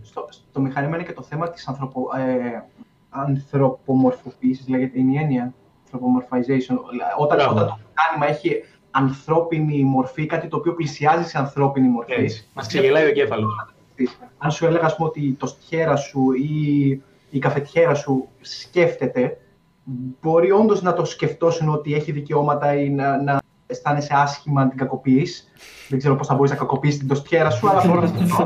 στο, 0.03 0.29
στο 0.51 0.61
μηχάνημα 0.61 0.97
είναι 0.97 1.05
και 1.07 1.13
το 1.13 1.23
θέμα 1.23 1.51
της 1.51 1.69
ανθρωπο, 1.69 2.07
ε, 2.17 2.63
ανθρωπομορφοποίησης, 3.11 4.69
λέγεται, 4.69 4.99
είναι 4.99 5.13
η 5.13 5.17
έννοια. 5.17 5.55
Anthropomorphization. 5.91 6.77
Όταν, 7.19 7.37
Μπράβο. 7.39 7.55
όταν 7.55 7.67
το 7.67 7.79
μηχάνημα 7.89 8.27
έχει 8.37 8.63
ανθρώπινη 8.91 9.83
μορφή, 9.83 10.27
κάτι 10.27 10.49
το 10.49 10.57
οποίο 10.57 10.75
πλησιάζει 10.75 11.29
σε 11.29 11.39
ανθρώπινη 11.39 11.89
μορφή. 11.89 12.13
Έτσι. 12.13 12.49
Μας 12.55 12.67
ξεγελάει 12.67 13.05
ο 13.05 13.09
εγκέφαλος. 13.09 13.67
Αν 14.39 14.51
σου 14.51 14.67
έλεγα 14.67 14.87
ας 14.87 14.97
πούμε, 14.97 15.09
ότι 15.09 15.33
το 15.39 15.47
στιέρα 15.47 15.97
σου 15.97 16.33
ή 16.33 17.03
η 17.31 17.39
καφετιέρα 17.39 17.95
σου 17.95 18.29
σκέφτεται, 18.41 19.39
μπορεί 20.21 20.51
όντως 20.51 20.83
να 20.83 20.93
το 20.93 21.05
σκεφτόσουν 21.05 21.69
ότι 21.69 21.95
έχει 21.95 22.13
δικαιώματα 22.13 22.75
ή 22.75 22.89
να, 22.89 23.23
να 23.23 23.41
αισθάνεσαι 23.67 24.15
άσχημα 24.17 24.63
να 24.63 24.69
την 24.69 24.79
κακοποιείς. 24.79 25.53
Δεν 25.89 25.99
ξέρω 25.99 26.17
πώς 26.17 26.27
θα 26.27 26.35
μπορείς 26.35 26.51
να 26.51 26.57
κακοποιήσει 26.57 26.99
την 26.99 27.09
τοστιέρα 27.09 27.51
σου, 27.51 27.69
αλλά 27.69 27.87
μπορώ 27.87 28.01
να 28.01 28.07
σκεφτώ. 28.07 28.43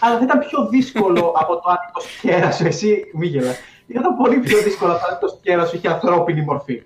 αλλά 0.00 0.18
θα 0.18 0.24
ήταν 0.24 0.38
πιο 0.38 0.68
δύσκολο 0.68 1.32
από 1.40 1.54
το 1.54 1.70
αν 1.70 1.76
η 1.88 1.92
τοστιέρα 1.92 2.52
σου, 2.52 2.66
εσύ 2.66 3.04
μη 3.14 3.26
γελάς. 3.26 3.58
Ήταν 3.86 4.16
πολύ 4.16 4.38
πιο 4.38 4.58
δύσκολο 4.62 4.92
από 4.92 5.00
το 5.00 5.06
αν 5.10 5.16
η 5.16 5.20
τοστιέρα 5.20 5.66
σου 5.66 5.76
είχε 5.76 5.88
ανθρώπινη 5.88 6.42
μορφή. 6.42 6.82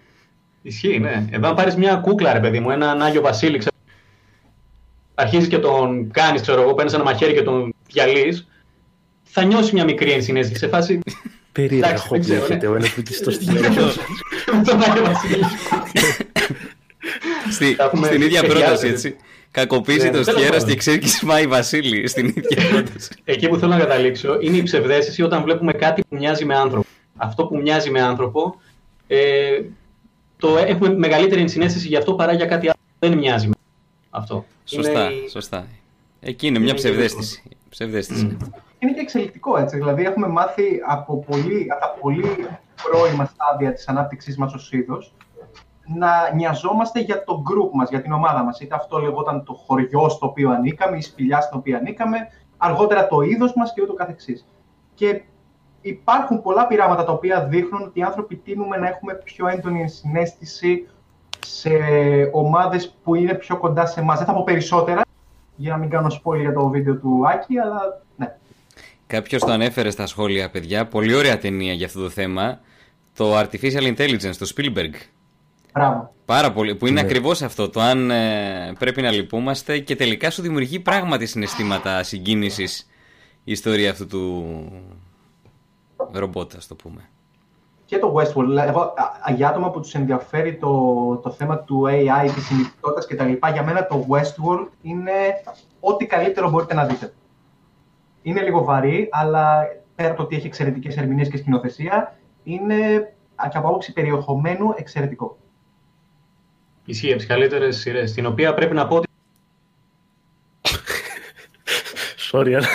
Ισχύει, 0.62 0.98
ναι. 0.98 1.26
Εδώ 1.30 1.48
αν 1.48 1.54
πάρεις 1.54 1.76
μια 1.76 1.96
κούκλα, 1.96 2.32
ρε 2.32 2.40
παιδί 2.40 2.60
μου, 2.60 2.70
έναν 2.70 3.02
Άγιο 3.02 3.20
Βασίλη, 3.20 3.58
ξέρω, 3.58 3.76
αρχίζεις 5.14 5.48
και 5.48 5.58
τον 5.58 6.10
κάνεις, 6.10 6.40
ξέρω 6.40 6.62
εγώ, 6.62 6.74
παίρνεις 6.74 6.94
ένα 6.94 7.04
μαχαίρι 7.04 7.34
και 7.34 7.42
τον 7.42 7.74
διαλύεις, 7.86 8.48
θα 9.32 9.42
νιώσει 9.44 9.74
μια 9.74 9.84
μικρή 9.84 10.10
ενσυναίσθηση 10.10 10.58
σε 10.58 10.68
φάση. 10.68 10.98
Περίεργα 11.52 11.86
Εντάξει, 11.88 12.06
χόμπι 12.06 12.20
δεν 12.20 12.30
ξέρω, 12.30 12.44
έχετε 12.44 12.66
ναι. 12.66 12.72
ο 12.72 12.76
ένας 12.76 12.94
με 12.96 13.02
τη 13.02 13.14
στοστιέρα. 13.14 13.68
τον 14.64 14.82
Άγιο 14.82 15.04
Βασίλη. 15.04 15.44
Στη, 17.50 17.74
Θα 17.74 17.84
έχουμε 17.84 18.06
στην 18.06 18.22
ίδια 18.22 18.40
παιδιάδες. 18.40 18.62
πρόταση, 18.64 18.86
έτσι. 18.86 19.16
Κακοποίηση 19.50 19.98
Ναι, 19.98 20.04
το 20.04 20.10
τέλος 20.10 20.26
Στιέρα 20.26 20.50
πάντων. 20.50 20.66
και 20.66 20.72
εξέρκισμα 20.72 21.40
η 21.40 21.46
Βασίλη. 21.46 22.08
Στην 22.08 22.26
ίδια 22.26 22.68
πρόταση. 22.70 23.08
Εκεί 23.24 23.48
που 23.48 23.56
θέλω 23.56 23.72
να 23.72 23.78
καταλήξω 23.78 24.38
είναι 24.40 24.56
η 24.56 24.62
ψευδέστηση 24.62 25.22
όταν 25.22 25.42
βλέπουμε 25.42 25.72
κάτι 25.72 26.02
που 26.08 26.16
μοιάζει 26.16 26.44
με 26.44 26.56
άνθρωπο. 26.56 26.86
Αυτό 27.16 27.46
που 27.46 27.56
μοιάζει 27.60 27.90
με 27.90 28.00
άνθρωπο, 28.00 28.60
ε, 29.06 29.60
το 30.38 30.56
έχουμε 30.58 30.94
μεγαλύτερη 30.94 31.40
ενσυναίσθηση 31.40 31.86
γι' 31.88 31.96
αυτό 31.96 32.12
παρά 32.14 32.32
για 32.32 32.46
κάτι 32.46 32.66
άλλο 32.66 32.76
που 32.98 33.08
δεν 33.08 33.18
μοιάζει 33.18 33.46
με 33.46 33.52
αυτό. 34.10 34.44
Σωστά, 34.64 34.90
Είναι 35.10 35.12
η- 35.26 35.28
σωστά. 35.30 35.66
Εκεί 36.20 36.46
είναι 36.46 36.58
μια 36.58 36.68
Είναι 36.68 36.76
και 36.78 36.82
ψευδέστηση. 36.88 37.42
Ψευδέστηση. 37.68 38.36
Είναι 38.82 38.92
και 38.92 39.00
εξελικτικό 39.00 39.56
έτσι. 39.56 39.76
Δηλαδή, 39.76 40.04
έχουμε 40.04 40.28
μάθει 40.28 40.80
από, 40.86 41.18
πολύ, 41.18 41.66
από 41.70 41.80
τα 41.80 41.94
πολύ 42.00 42.48
πρώιμα 42.82 43.24
στάδια 43.24 43.72
της 43.72 43.88
ανάπτυξής 43.88 44.36
μας 44.36 44.54
ως 44.54 44.72
είδος 44.72 45.14
να 45.86 46.34
νοιαζόμαστε 46.34 47.00
για 47.00 47.24
το 47.24 47.42
group 47.48 47.70
μας, 47.72 47.88
για 47.88 48.02
την 48.02 48.12
ομάδα 48.12 48.42
μας. 48.42 48.60
Είτε 48.60 48.74
αυτό 48.74 48.98
λεγόταν 48.98 49.44
το 49.44 49.54
χωριό 49.54 50.08
στο 50.08 50.26
οποίο 50.26 50.50
ανήκαμε, 50.50 50.96
η 50.96 51.00
σπηλιά 51.00 51.40
στην 51.40 51.58
οποία 51.58 51.76
ανήκαμε, 51.76 52.18
αργότερα 52.56 53.08
το 53.08 53.20
είδος 53.20 53.54
μας 53.54 53.72
και 53.72 53.82
ούτω 53.82 53.94
καθεξής. 53.94 54.48
Και 54.94 55.22
υπάρχουν 55.80 56.42
πολλά 56.42 56.66
πειράματα 56.66 57.04
τα 57.04 57.12
οποία 57.12 57.44
δείχνουν 57.44 57.82
ότι 57.82 57.98
οι 57.98 58.02
άνθρωποι 58.02 58.36
τείνουμε 58.36 58.76
να 58.76 58.88
έχουμε 58.88 59.14
πιο 59.14 59.46
έντονη 59.48 59.80
ενσυναίσθηση 59.80 60.88
σε 61.38 61.70
ομάδες 62.32 62.98
που 63.02 63.14
είναι 63.14 63.34
πιο 63.34 63.58
κοντά 63.58 63.86
σε 63.86 64.00
εμάς. 64.00 64.18
Δεν 64.18 64.26
θα 64.26 64.34
πω 64.34 64.42
περισσότερα, 64.44 65.02
για 65.56 65.70
να 65.70 65.78
μην 65.78 65.90
κάνω 65.90 66.06
spoiler 66.10 66.40
για 66.40 66.52
το 66.52 66.68
βίντεο 66.68 66.96
του 66.96 67.22
Άκη, 67.28 67.58
αλλά 67.58 67.80
ναι. 67.80 68.11
Κάποιος 69.12 69.42
το 69.42 69.52
ανέφερε 69.52 69.90
στα 69.90 70.06
σχόλια, 70.06 70.50
παιδιά. 70.50 70.86
Πολύ 70.86 71.14
ωραία 71.14 71.38
ταινία 71.38 71.72
για 71.72 71.86
αυτό 71.86 72.00
το 72.00 72.08
θέμα. 72.08 72.60
Το 73.16 73.38
Artificial 73.38 73.96
Intelligence, 73.96 74.34
το 74.38 74.52
Spielberg. 74.56 74.94
Μπράβο. 75.72 76.14
Πάρα 76.24 76.52
πολύ. 76.52 76.74
Που 76.74 76.86
είναι 76.86 77.00
Ναι. 77.00 77.06
ακριβώς 77.06 77.42
αυτό. 77.42 77.68
Το 77.70 77.80
αν 77.80 78.10
ε, 78.10 78.72
πρέπει 78.78 79.02
να 79.02 79.10
λυπούμαστε 79.10 79.78
και 79.78 79.96
τελικά 79.96 80.30
σου 80.30 80.42
δημιουργεί 80.42 80.78
πράγματι 80.80 81.26
συναισθήματα 81.26 82.02
συγκίνησης 82.02 82.90
η 83.44 83.52
ιστορία 83.52 83.90
αυτού 83.90 84.06
του 84.06 84.44
ρομπότ, 86.12 86.54
ας 86.56 86.66
το 86.66 86.74
πούμε. 86.74 87.08
Και 87.84 87.98
το 87.98 88.14
Westworld. 88.16 88.44
Δηλαδή, 88.46 88.68
Εγώ, 88.68 88.80
α, 88.80 89.30
α, 89.30 89.32
για 89.36 89.48
άτομα 89.48 89.70
που 89.70 89.80
τους 89.80 89.94
ενδιαφέρει 89.94 90.56
το, 90.56 90.70
το 91.22 91.30
θέμα 91.30 91.58
του 91.58 91.84
AI, 91.88 92.30
της 92.34 92.46
συνειδητότητας 92.46 93.06
κτλ. 93.06 93.32
Για 93.52 93.62
μένα 93.64 93.86
το 93.86 94.06
Westworld 94.08 94.68
είναι 94.82 95.12
ό,τι 95.80 96.06
καλύτερο 96.06 96.50
μπορείτε 96.50 96.74
να 96.74 96.84
δείτε. 96.84 97.12
Είναι 98.22 98.42
λίγο 98.42 98.64
βαρύ, 98.64 99.08
αλλά 99.10 99.62
πέρα 99.94 100.08
από 100.08 100.16
το 100.18 100.22
ότι 100.22 100.36
έχει 100.36 100.46
εξαιρετικές 100.46 100.96
ερμηνείες 100.96 101.28
και 101.28 101.36
σκηνοθεσία, 101.36 102.16
είναι 102.44 102.74
α, 103.34 103.48
και 103.50 103.58
από 103.58 103.68
άποψη 103.68 103.92
περιεχομένου 103.92 104.72
εξαιρετικό. 104.76 105.38
Ισχύει 106.84 107.08
από 107.08 107.16
τις 107.16 107.26
καλύτερες 107.26 107.76
σειρές. 107.78 108.12
Την 108.12 108.26
οποία 108.26 108.54
πρέπει 108.54 108.74
να 108.74 108.86
πω 108.86 108.96
ότι 108.96 109.06
Sorry, 112.32 112.52
αλλά 112.52 112.66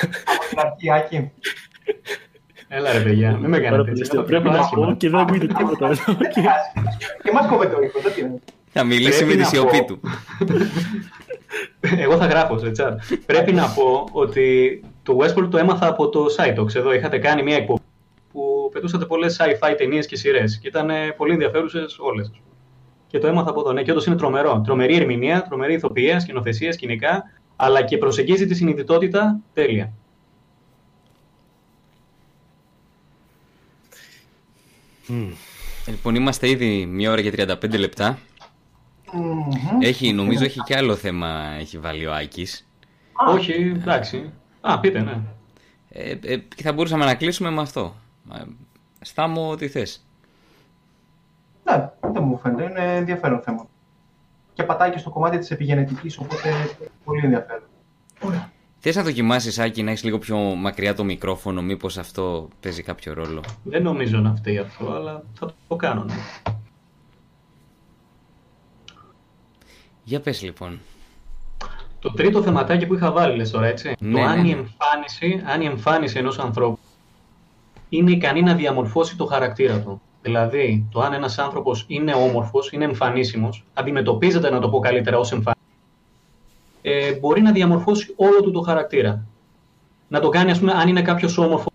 Από 0.55 0.75
την 0.77 0.91
αρχή, 0.91 0.91
Άκη. 0.91 1.31
Έλα 2.67 2.91
ρε 2.91 2.99
παιδιά, 2.99 3.31
μην 3.31 3.49
με 3.49 3.57
πάρα 3.57 3.61
κάνετε 3.63 3.77
πολύ 3.77 3.89
έτσι. 3.89 4.01
αστείο. 4.01 4.19
Το 4.19 4.25
Πρέπει 4.25 4.41
βλέπω 4.41 4.57
να 4.57 4.61
πω 4.61 4.63
άσχημα. 4.65 4.95
και 4.95 5.09
δεν 5.09 5.19
ακούγεται 5.19 5.47
τίποτα. 5.53 5.87
Οκ. 5.87 5.95
και 7.23 7.31
μας 7.33 7.47
κόβεται 7.47 7.75
ο 7.75 7.81
ήχος, 7.81 8.01
δεν 8.01 8.13
πειράζει. 8.13 8.33
Θα 8.71 8.83
μιλήσει 8.83 9.09
Πρέπει 9.25 9.25
με 9.25 9.33
τη 9.33 9.39
να 9.41 9.45
σιωπή 9.47 9.77
πω- 9.77 9.85
του. 9.87 9.99
Εγώ 11.79 12.17
θα 12.17 12.25
γράφω 12.25 12.57
σε 12.57 12.71
chat. 12.77 12.95
Πρέπει 13.25 13.53
να 13.53 13.67
πω 13.67 14.07
ότι 14.11 14.81
το 15.07 15.17
Westworld 15.19 15.47
το 15.49 15.57
έμαθα 15.57 15.87
από 15.87 16.09
το 16.09 16.25
SciTalks. 16.37 16.75
Εδώ 16.75 16.93
είχατε 16.93 17.17
κάνει 17.17 17.43
μια 17.43 17.55
εκπομπή 17.55 17.81
που 18.31 18.69
πετούσατε 18.73 19.05
πολλές 19.05 19.37
sci-fi 19.39 19.73
ταινίες 19.77 20.05
και 20.05 20.15
σειρές. 20.15 20.59
Και 20.59 20.67
ήταν 20.67 20.89
ε, 20.89 21.11
πολύ 21.11 21.33
ενδιαφέρουσες 21.33 21.97
όλες. 21.99 22.31
Και 23.07 23.19
το 23.19 23.27
έμαθα 23.27 23.49
από 23.49 23.59
εδώ. 23.59 23.71
Ναι, 23.71 23.83
και 23.83 23.91
όντως 23.91 24.05
είναι 24.05 24.15
τρομερό. 24.15 24.61
Τρομερή 24.65 24.95
ερμηνεία, 24.95 25.41
τρομερή 25.41 25.73
ηθοποιία, 25.73 26.19
σκηνοθεσία, 26.19 26.71
σκηνικά, 26.71 27.23
αλλά 27.55 27.83
και 27.83 27.97
προσεγγίζει 27.97 28.45
τη 28.45 28.55
συνειδητότητα 28.55 29.39
τέλεια. 29.53 29.93
Λοιπόν, 35.85 36.15
είμαστε 36.15 36.49
ήδη 36.49 36.85
μία 36.85 37.11
ώρα 37.11 37.21
και 37.21 37.33
35 37.37 37.77
λεπτά. 37.77 38.19
Μμμ. 39.13 39.41
Έχει, 39.81 40.13
νομίζω 40.13 40.43
έχει 40.43 40.59
και 40.59 40.75
άλλο 40.75 40.95
θέμα 40.95 41.55
έχει 41.59 41.77
βάλει 41.77 42.05
ο 42.05 42.13
Άκης. 42.13 42.67
Όχι, 43.27 43.53
εντάξει. 43.53 44.31
Α, 44.61 44.79
πείτε, 44.79 45.01
ναι. 45.01 45.19
Ε, 45.89 46.17
ε, 46.23 46.37
και 46.37 46.63
θα 46.63 46.73
μπορούσαμε 46.73 47.05
να 47.05 47.15
κλείσουμε 47.15 47.49
με 47.49 47.61
αυτό. 47.61 47.95
Ε, 48.33 48.41
Στάμω 49.01 49.55
τι 49.55 49.67
θες; 49.67 50.05
Ναι, 51.63 51.89
δεν 52.13 52.23
μου 52.23 52.37
φαίνεται. 52.37 52.63
Είναι 52.63 52.95
ενδιαφέρον 52.95 53.41
θέμα. 53.41 53.67
Και 54.53 54.63
πατάει 54.63 54.91
και 54.91 54.97
στο 54.97 55.09
κομμάτι 55.09 55.37
της 55.37 55.51
επιγενετικής, 55.51 56.17
οπότε 56.17 56.49
πολύ 57.03 57.21
ενδιαφέρον. 57.23 57.63
Θες 58.79 58.95
να 58.95 59.03
δοκιμάσεις 59.03 59.59
Άκη 59.59 59.83
να 59.83 59.89
έχεις 59.91 60.03
λίγο 60.03 60.17
πιο 60.17 60.37
μακριά 60.37 60.93
το 60.93 61.03
μικρόφωνο, 61.03 61.61
μήπως 61.61 61.97
αυτό 61.97 62.47
παίζει 62.59 62.83
κάποιο 62.83 63.13
ρόλο; 63.13 63.43
Δεν 63.63 63.83
νομίζω 63.83 64.17
να 64.17 64.35
φταίει 64.35 64.57
αυτό, 64.57 64.91
αλλά 64.91 65.23
θα 65.33 65.53
το 65.67 65.75
κάνω. 65.75 66.03
Ναι. 66.03 66.13
Για 70.03 70.19
πες 70.19 70.41
λοιπόν. 70.41 70.79
Το 71.99 72.11
τρίτο 72.11 72.41
θεματάκι 72.41 72.85
που 72.85 72.93
είχα 72.93 73.11
βάλει, 73.11 73.35
λες 73.37 73.51
τώρα, 73.51 73.65
έτσι. 73.65 73.95
Ναι, 73.99 74.21
το 74.21 74.27
αν, 74.27 74.41
ναι. 74.41 74.47
η 74.47 74.51
εμφάνιση, 74.51 75.43
αν 75.45 75.61
η 75.61 75.65
εμφάνιση 75.65 76.17
ενός 76.17 76.39
ανθρώπου 76.39 76.79
είναι 77.89 78.11
ικανή 78.11 78.41
να 78.41 78.53
διαμορφώσει 78.53 79.17
το 79.17 79.25
χαρακτήρα 79.25 79.79
του. 79.79 80.01
Δηλαδή, 80.21 80.87
το 80.91 81.01
αν 81.01 81.13
ένας 81.13 81.37
άνθρωπος 81.37 81.85
είναι 81.87 82.13
όμορφος, 82.13 82.71
είναι 82.71 82.83
εμφανίσιμος, 82.83 83.63
αντιμετωπίζεται, 83.73 84.49
να 84.49 84.59
το 84.59 84.69
πω 84.69 84.79
καλύτερα, 84.79 85.17
ως 85.17 85.31
εμφάνιση, 85.31 85.65
ε, 86.81 87.13
μπορεί 87.13 87.41
να 87.41 87.51
διαμορφώσει 87.51 88.13
όλο 88.15 88.41
του 88.41 88.51
το 88.51 88.61
χαρακτήρα. 88.61 89.25
Να 90.07 90.19
το 90.19 90.29
κάνει, 90.29 90.51
ας 90.51 90.59
πούμε, 90.59 90.71
αν 90.71 90.87
είναι 90.87 91.01
κάποιος 91.01 91.37
όμορφος, 91.37 91.73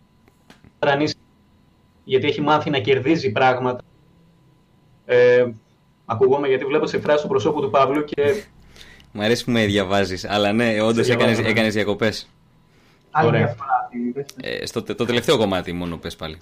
τρανίσει, 0.79 1.15
γιατί 2.05 2.27
έχει 2.27 2.41
μάθει 2.41 2.71
να 2.71 2.79
κερδίζει 2.79 3.33
πράγματα. 3.33 3.83
Ε, 5.05 5.47
ακούγομαι 6.05 6.49
γιατί 6.49 6.65
βλέπω 6.65 6.87
σε 6.87 7.01
φράση 7.01 7.23
του 7.23 7.29
προσώπου 7.29 7.61
του 7.61 7.71
Παύλου 7.71 8.05
και 8.05 8.45
Μ' 9.13 9.21
αρέσει 9.21 9.45
που 9.45 9.51
με 9.51 9.65
διαβάζεις, 9.67 10.25
αλλά 10.25 10.53
ναι, 10.53 10.81
όντως 10.81 11.07
διαβάζω, 11.07 11.13
έκανες, 11.13 11.39
ναι. 11.39 11.49
έκανες 11.49 11.75
διακοπές. 11.75 12.29
Άλλη 13.11 13.27
Ωραία. 13.27 13.45
διαφορά. 13.45 13.89
τι 13.91 13.99
είδες. 13.99 14.27
Ε, 14.41 14.67
στο, 14.67 14.83
το 14.83 15.05
τελευταίο 15.05 15.37
κομμάτι 15.39 15.73
μόνο 15.73 15.97
πες 15.97 16.17
πάλι. 16.17 16.37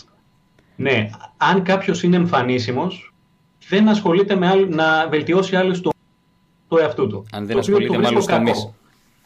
Ναι, 0.77 1.11
αν 1.37 1.63
κάποιος 1.63 2.03
είναι 2.03 2.17
εμφανίσιμος, 2.17 3.13
δεν 3.69 3.89
ασχολείται 3.89 4.37
με 4.37 4.49
άλλου, 4.49 4.69
να 4.75 5.09
βελτιώσει 5.09 5.57
άλλους 5.57 5.81
το, 5.81 5.91
το 6.69 6.79
εαυτού 6.79 7.07
του. 7.09 7.27
Αν 7.33 7.47
δεν 7.47 7.57
Το 7.57 7.63
οποίο 7.63 7.75
ασχολείται 7.77 7.93
το 7.93 8.01
με 8.01 8.07
βρίσκω 8.09 8.35
άλλους 8.35 8.47
κακό. 8.47 8.61
τομείς. 8.61 8.75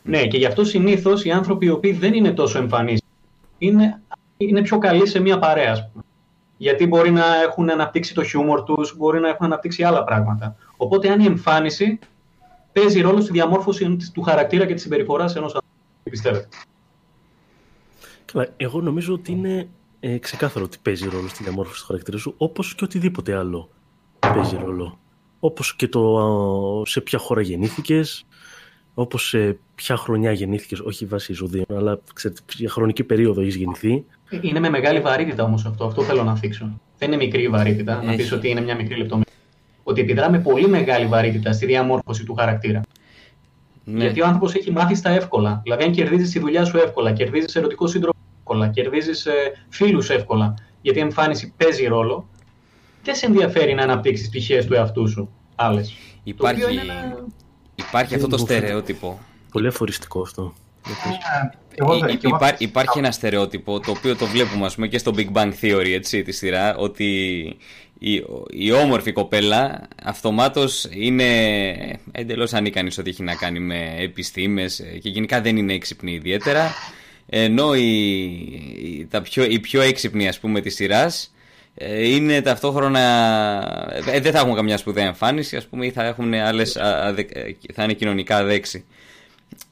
Ναι, 0.03 0.27
και 0.27 0.37
γι' 0.39 0.47
αυτό 0.47 0.65
συνήθως 0.65 1.25
οι 1.25 1.31
άνθρωποι 1.31 1.67
οι 1.67 1.71
οποίοι 1.71 1.93
δεν 1.93 2.15
είναι 2.15 2.33
τόσο 2.33 2.59
εμφανεί 2.59 2.97
είναι, 3.59 4.01
είναι 4.37 4.63
πιο 4.63 4.79
καλοί 4.79 5.07
σε 5.07 5.21
μια 5.21 5.39
παρέα, 5.39 5.73
ας 5.73 5.91
πούμε. 5.91 6.05
Γιατί 6.57 6.87
μπορεί 6.87 7.11
να 7.11 7.43
έχουν 7.43 7.71
αναπτύξει 7.71 8.15
το 8.15 8.25
χιούμορ 8.25 8.63
τους, 8.63 8.97
μπορεί 8.97 9.21
να 9.21 9.29
έχουν 9.29 9.47
αναπτύξει 9.47 9.83
άλλα 9.83 10.05
πράγματα. 10.05 10.57
Οπότε, 10.77 11.09
αν 11.09 11.21
η 11.21 11.25
εμφάνιση 11.25 11.99
παίζει 12.75 13.01
ρόλο 13.01 13.21
στη 13.21 13.33
διαμόρφωση 13.33 13.97
του 14.13 14.23
χαρακτήρα 14.23 14.67
και 14.67 14.75
της 14.75 14.83
συμπεριφοράς 14.83 15.37
ενός 15.37 15.55
ανθρώπου. 15.55 15.67
Τι 16.03 16.11
πιστεύετε; 16.11 16.49
Καλά, 18.25 18.49
εγώ 18.57 18.81
νομίζω 18.81 19.13
ότι 19.13 19.33
είναι 19.33 19.69
ε, 20.01 20.19
ξεκάθαρο 20.19 20.65
ότι 20.65 20.79
παίζει 20.83 21.09
ρόλο 21.09 21.29
στη 21.29 21.43
διαμόρφωση 21.43 21.81
του 21.81 21.87
χαρακτήρα 21.87 22.19
σου, 22.19 22.35
όπως 22.37 22.75
και 22.75 22.85
οτιδήποτε 22.85 23.35
άλλο 23.37 23.69
παίζει 24.19 24.57
ρόλο. 24.65 24.99
Όπως 25.41 25.77
και 25.77 25.89
το 25.89 26.19
α, 26.19 26.87
σε 26.87 27.01
ποια 27.01 27.19
χώρα 27.19 27.41
γεννήθηκες, 27.41 28.27
όπως 28.95 29.29
σε 29.29 29.59
ποια 29.75 29.97
χρονιά 29.97 30.33
γεννήθηκες, 30.33 30.81
όχι 30.81 31.07
βάσει 31.07 31.33
ζωδίων, 31.33 31.65
αλλά 31.69 32.01
ξέρετε, 32.15 32.41
για 32.55 32.69
χρονική 32.69 33.05
περίοδο 33.05 33.41
έχεις 33.41 33.57
γεννηθεί. 33.57 34.05
Είναι 34.41 34.61
με 34.61 34.71
μεγάλη 34.71 35.01
βαρύτητα 35.01 35.43
όμως 35.43 35.65
αυτό. 35.67 35.85
Αυτό 35.85 36.03
θέλω 36.03 36.25
να 36.25 36.37
θίξω. 36.37 36.81
Δεν 36.99 37.13
είναι 37.13 37.25
μικρή 37.25 37.43
η 37.43 37.49
βαρύτητα, 37.49 38.03
να 38.03 38.09
Έχει. 38.09 38.17
πεις 38.17 38.33
ότι 38.33 38.49
είναι 38.49 38.61
μια 38.61 38.75
μικρή 38.77 38.97
λεπτομέρεια. 38.97 39.24
Ότι 39.85 40.01
επιδρά 40.01 40.31
με 40.31 40.39
πολύ 40.39 40.69
μεγάλη 40.69 41.07
βαρύτητα 41.07 41.53
στη 41.53 41.67
διαμόρφωση 41.67 42.25
του 42.25 42.35
χαρακτήρα. 42.35 42.81
Ναι. 43.85 44.05
Γιατί 44.05 44.21
ο 44.21 44.25
άνθρωπος 44.25 44.55
έχει 44.55 44.71
μάθει 44.71 44.95
στα 44.95 45.11
εύκολα. 45.11 45.61
Δηλαδή, 45.63 45.85
αν 45.85 45.93
κερδίζεις 45.93 46.31
τη 46.31 46.39
δουλειά 46.39 46.65
σου 46.65 46.77
εύκολα, 46.77 47.13
κερδίζεις 47.13 47.55
ερωτικό 47.57 47.87
σύντροφο 47.87 48.19
εύκολα, 48.39 48.69
κερδίζεις 48.69 49.27
φίλους 49.69 50.11
εύκολα, 50.11 50.55
γιατί 50.81 50.99
η 50.99 51.03
εμφάνιση 51.03 51.53
παίζει 51.57 51.87
ρόλο, 51.87 52.29
δεν 53.03 53.15
σε 53.15 53.27
ενδιαφέρει 53.27 53.75
να 53.75 53.83
αναπτύξεις 53.83 54.25
τι 54.25 54.39
πτυχές 54.39 54.67
του 54.67 54.75
εαυτού 54.75 55.09
σου. 55.09 55.31
Άλλες. 55.55 55.95
Υπάρχει, 56.23 56.63
υπάρχει 57.75 58.15
αυτό 58.15 58.27
το 58.27 58.39
στερεότυπο. 58.39 59.19
Πολύ 59.51 59.67
αφοριστικό 59.67 60.21
αυτό. 60.21 60.55
Υπά, 62.21 62.55
υπάρχει 62.59 62.99
ένα 62.99 63.11
στερεότυπο 63.11 63.81
το 63.81 63.91
οποίο 63.91 64.17
το 64.17 64.27
βλέπουμε 64.27 64.67
ας 64.67 64.75
πούμε, 64.75 64.89
και 64.89 64.99
στο 64.99 65.13
Big 65.17 65.33
Bang 65.33 65.53
Theory 65.61 65.93
έτσι, 65.95 66.23
τη 66.23 66.33
σειρά 66.33 66.77
ότι 66.77 67.57
η, 67.99 68.25
η 68.51 68.73
όμορφη 68.73 69.13
κοπέλα 69.13 69.89
αυτομάτως 70.05 70.89
είναι 70.91 71.25
εντελώς 72.13 72.53
ανίκανης 72.53 72.99
ό,τι 72.99 73.11
έχει 73.11 73.23
να 73.23 73.35
κάνει 73.35 73.61
με 73.61 73.95
επιστήμες 73.99 74.83
και 75.03 75.09
γενικά 75.09 75.41
δεν 75.41 75.57
είναι 75.57 75.73
έξυπνη 75.73 76.13
ιδιαίτερα 76.13 76.75
ενώ 77.27 77.75
η, 77.75 79.07
τα 79.11 79.23
πιο, 79.23 79.45
η 79.45 79.59
πιο 79.59 79.81
έξυπνη 79.81 80.29
ας 80.29 80.39
πούμε 80.39 80.61
της 80.61 80.75
σειράς 80.75 81.35
ε, 81.75 82.09
είναι 82.09 82.41
ταυτόχρονα 82.41 83.01
ε, 84.07 84.21
δεν 84.21 84.33
θα 84.33 84.39
έχουν 84.39 84.55
καμιά 84.55 84.77
σπουδαία 84.77 85.07
εμφάνιση 85.07 85.57
ας 85.57 85.67
πούμε 85.67 85.87
ή 85.87 85.91
θα, 85.91 86.05
έχουν 86.05 86.35
άλλες, 86.35 86.73
θα 87.75 87.83
είναι 87.85 87.93
κοινωνικά 87.93 88.37
αδέξι 88.37 88.85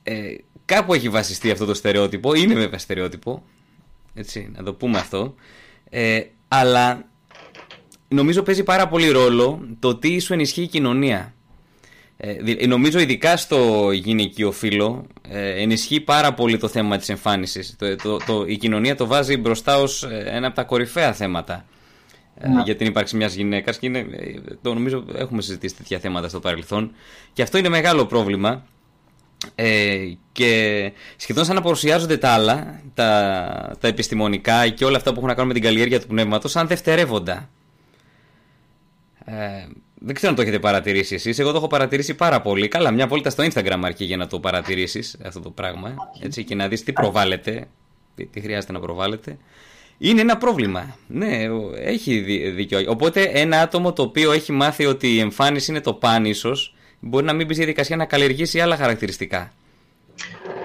ε, 0.03 0.35
κάπου 0.65 0.95
έχει 0.95 1.09
βασιστεί 1.09 1.51
αυτό 1.51 1.65
το 1.65 1.75
στερεότυπο 1.75 2.35
είναι 2.35 2.55
βέβαια 2.55 2.79
στερεότυπο 2.79 3.43
έτσι, 4.15 4.51
να 4.57 4.63
το 4.63 4.75
πούμε 4.75 4.99
αυτό 4.99 5.35
ε, 5.91 6.21
αλλά 6.49 7.05
νομίζω 8.13 8.43
παίζει 8.43 8.63
πάρα 8.63 8.89
πολύ 8.89 9.09
ρόλο 9.09 9.69
το 9.79 9.97
τι 9.97 10.19
σου 10.19 10.33
ενισχύει 10.33 10.63
η 10.63 10.67
κοινωνία. 10.67 11.35
Ε, 12.17 12.67
νομίζω 12.67 12.99
ειδικά 12.99 13.37
στο 13.37 13.91
γυναικείο 13.93 14.53
φύλλο 14.53 15.07
ε, 15.29 15.63
ενισχύει 15.63 16.01
πάρα 16.01 16.35
πολύ 16.35 16.59
το 16.59 16.69
θέμα 16.69 16.97
της 16.97 17.09
εμφάνισης. 17.09 17.77
Το, 17.79 17.97
το, 17.97 18.17
το, 18.17 18.45
η 18.47 18.57
κοινωνία 18.57 18.97
το 18.97 19.07
βάζει 19.07 19.37
μπροστά 19.37 19.79
ως 19.79 20.03
ε, 20.03 20.25
ένα 20.27 20.47
από 20.47 20.57
τα 20.57 20.65
κορυφαία 20.65 21.13
θέματα 21.13 21.65
ε, 22.41 22.49
για 22.65 22.77
την 22.77 22.87
ύπαρξη 22.87 23.17
μιας 23.17 23.35
γυναίκας 23.35 23.79
και 23.79 23.87
είναι, 23.87 23.99
ε, 23.99 24.55
το 24.63 24.75
νομίζω 24.75 25.05
έχουμε 25.15 25.43
συζητήσει 25.43 25.75
τέτοια 25.75 25.99
θέματα 25.99 26.29
στο 26.29 26.41
παρελθόν 26.41 26.93
και 27.33 27.43
αυτό 27.43 27.59
είναι 27.59 27.69
μεγάλο 27.69 28.07
πρόβλημα 28.07 28.65
ε, 29.55 29.99
και 30.33 30.93
σχεδόν 31.17 31.45
σαν 31.45 31.55
να 31.55 31.61
παρουσιάζονται 31.61 32.17
τα 32.17 32.29
άλλα, 32.31 32.81
τα, 32.95 33.77
τα 33.81 33.89
επιστημονικά 33.89 34.69
και 34.69 34.85
όλα 34.85 34.97
αυτά 34.97 35.11
που 35.11 35.17
έχουν 35.17 35.29
να 35.29 35.35
κάνουν 35.35 35.49
με 35.49 35.55
την 35.55 35.63
καλλιέργεια 35.63 36.01
του 36.01 36.07
πνεύματος 36.07 36.51
σαν 36.51 36.67
δευτερεύοντα. 36.67 37.49
Ε, 39.25 39.67
δεν 39.95 40.15
ξέρω 40.15 40.31
αν 40.31 40.37
το 40.37 40.43
έχετε 40.43 40.59
παρατηρήσει 40.59 41.15
εσείς, 41.15 41.39
εγώ 41.39 41.51
το 41.51 41.57
έχω 41.57 41.67
παρατηρήσει 41.67 42.15
πάρα 42.15 42.41
πολύ. 42.41 42.69
Καλά, 42.69 42.91
μια 42.91 43.07
βόλτα 43.07 43.31
στο 43.31 43.45
Instagram 43.45 43.81
αρκεί 43.83 44.05
για 44.05 44.17
να 44.17 44.27
το 44.27 44.41
παρατηρήσεις 44.41 45.17
αυτό 45.25 45.41
το 45.41 45.51
πράγμα 45.51 45.95
έτσι, 46.21 46.45
και 46.45 46.55
να 46.55 46.69
δεις 46.69 46.83
τι 46.83 46.93
προβάλλεται, 46.93 47.67
τι, 48.15 48.27
τι 48.27 48.41
χρειάζεται 48.41 48.73
να 48.73 48.81
προβάλλεται. 48.81 49.37
Είναι 49.99 50.21
ένα 50.21 50.37
πρόβλημα. 50.37 50.97
Ναι, 51.07 51.47
έχει 51.77 52.19
δίκιο. 52.51 52.85
Οπότε 52.89 53.23
ένα 53.23 53.61
άτομο 53.61 53.93
το 53.93 54.03
οποίο 54.03 54.33
έχει 54.33 54.53
μάθει 54.53 54.87
ότι 54.87 55.15
η 55.15 55.21
εμφάνιση 55.21 55.71
είναι 55.71 55.81
το 55.81 55.95
παν 55.95 56.25
ίσως, 56.25 56.75
μπορεί 57.01 57.25
να 57.25 57.33
μην 57.33 57.47
μπει 57.47 57.55
στη 57.55 57.63
διαδικασία 57.63 57.97
να 57.97 58.05
καλλιεργήσει 58.05 58.61
άλλα 58.61 58.77
χαρακτηριστικά. 58.77 59.53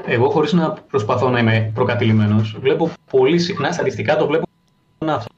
Εγώ 0.06 0.30
χωρίς 0.30 0.54
να 0.54 0.72
προσπαθώ 0.72 1.30
να 1.30 1.40
είμαι 1.40 1.72
προκατηλημένος, 1.74 2.58
βλέπω 2.60 2.92
πολύ 3.12 3.40
συχνά, 3.40 3.72
στατιστικά 3.72 4.18
το 4.18 4.28
βλέπω 4.28 4.46
αυτό. 5.00 5.30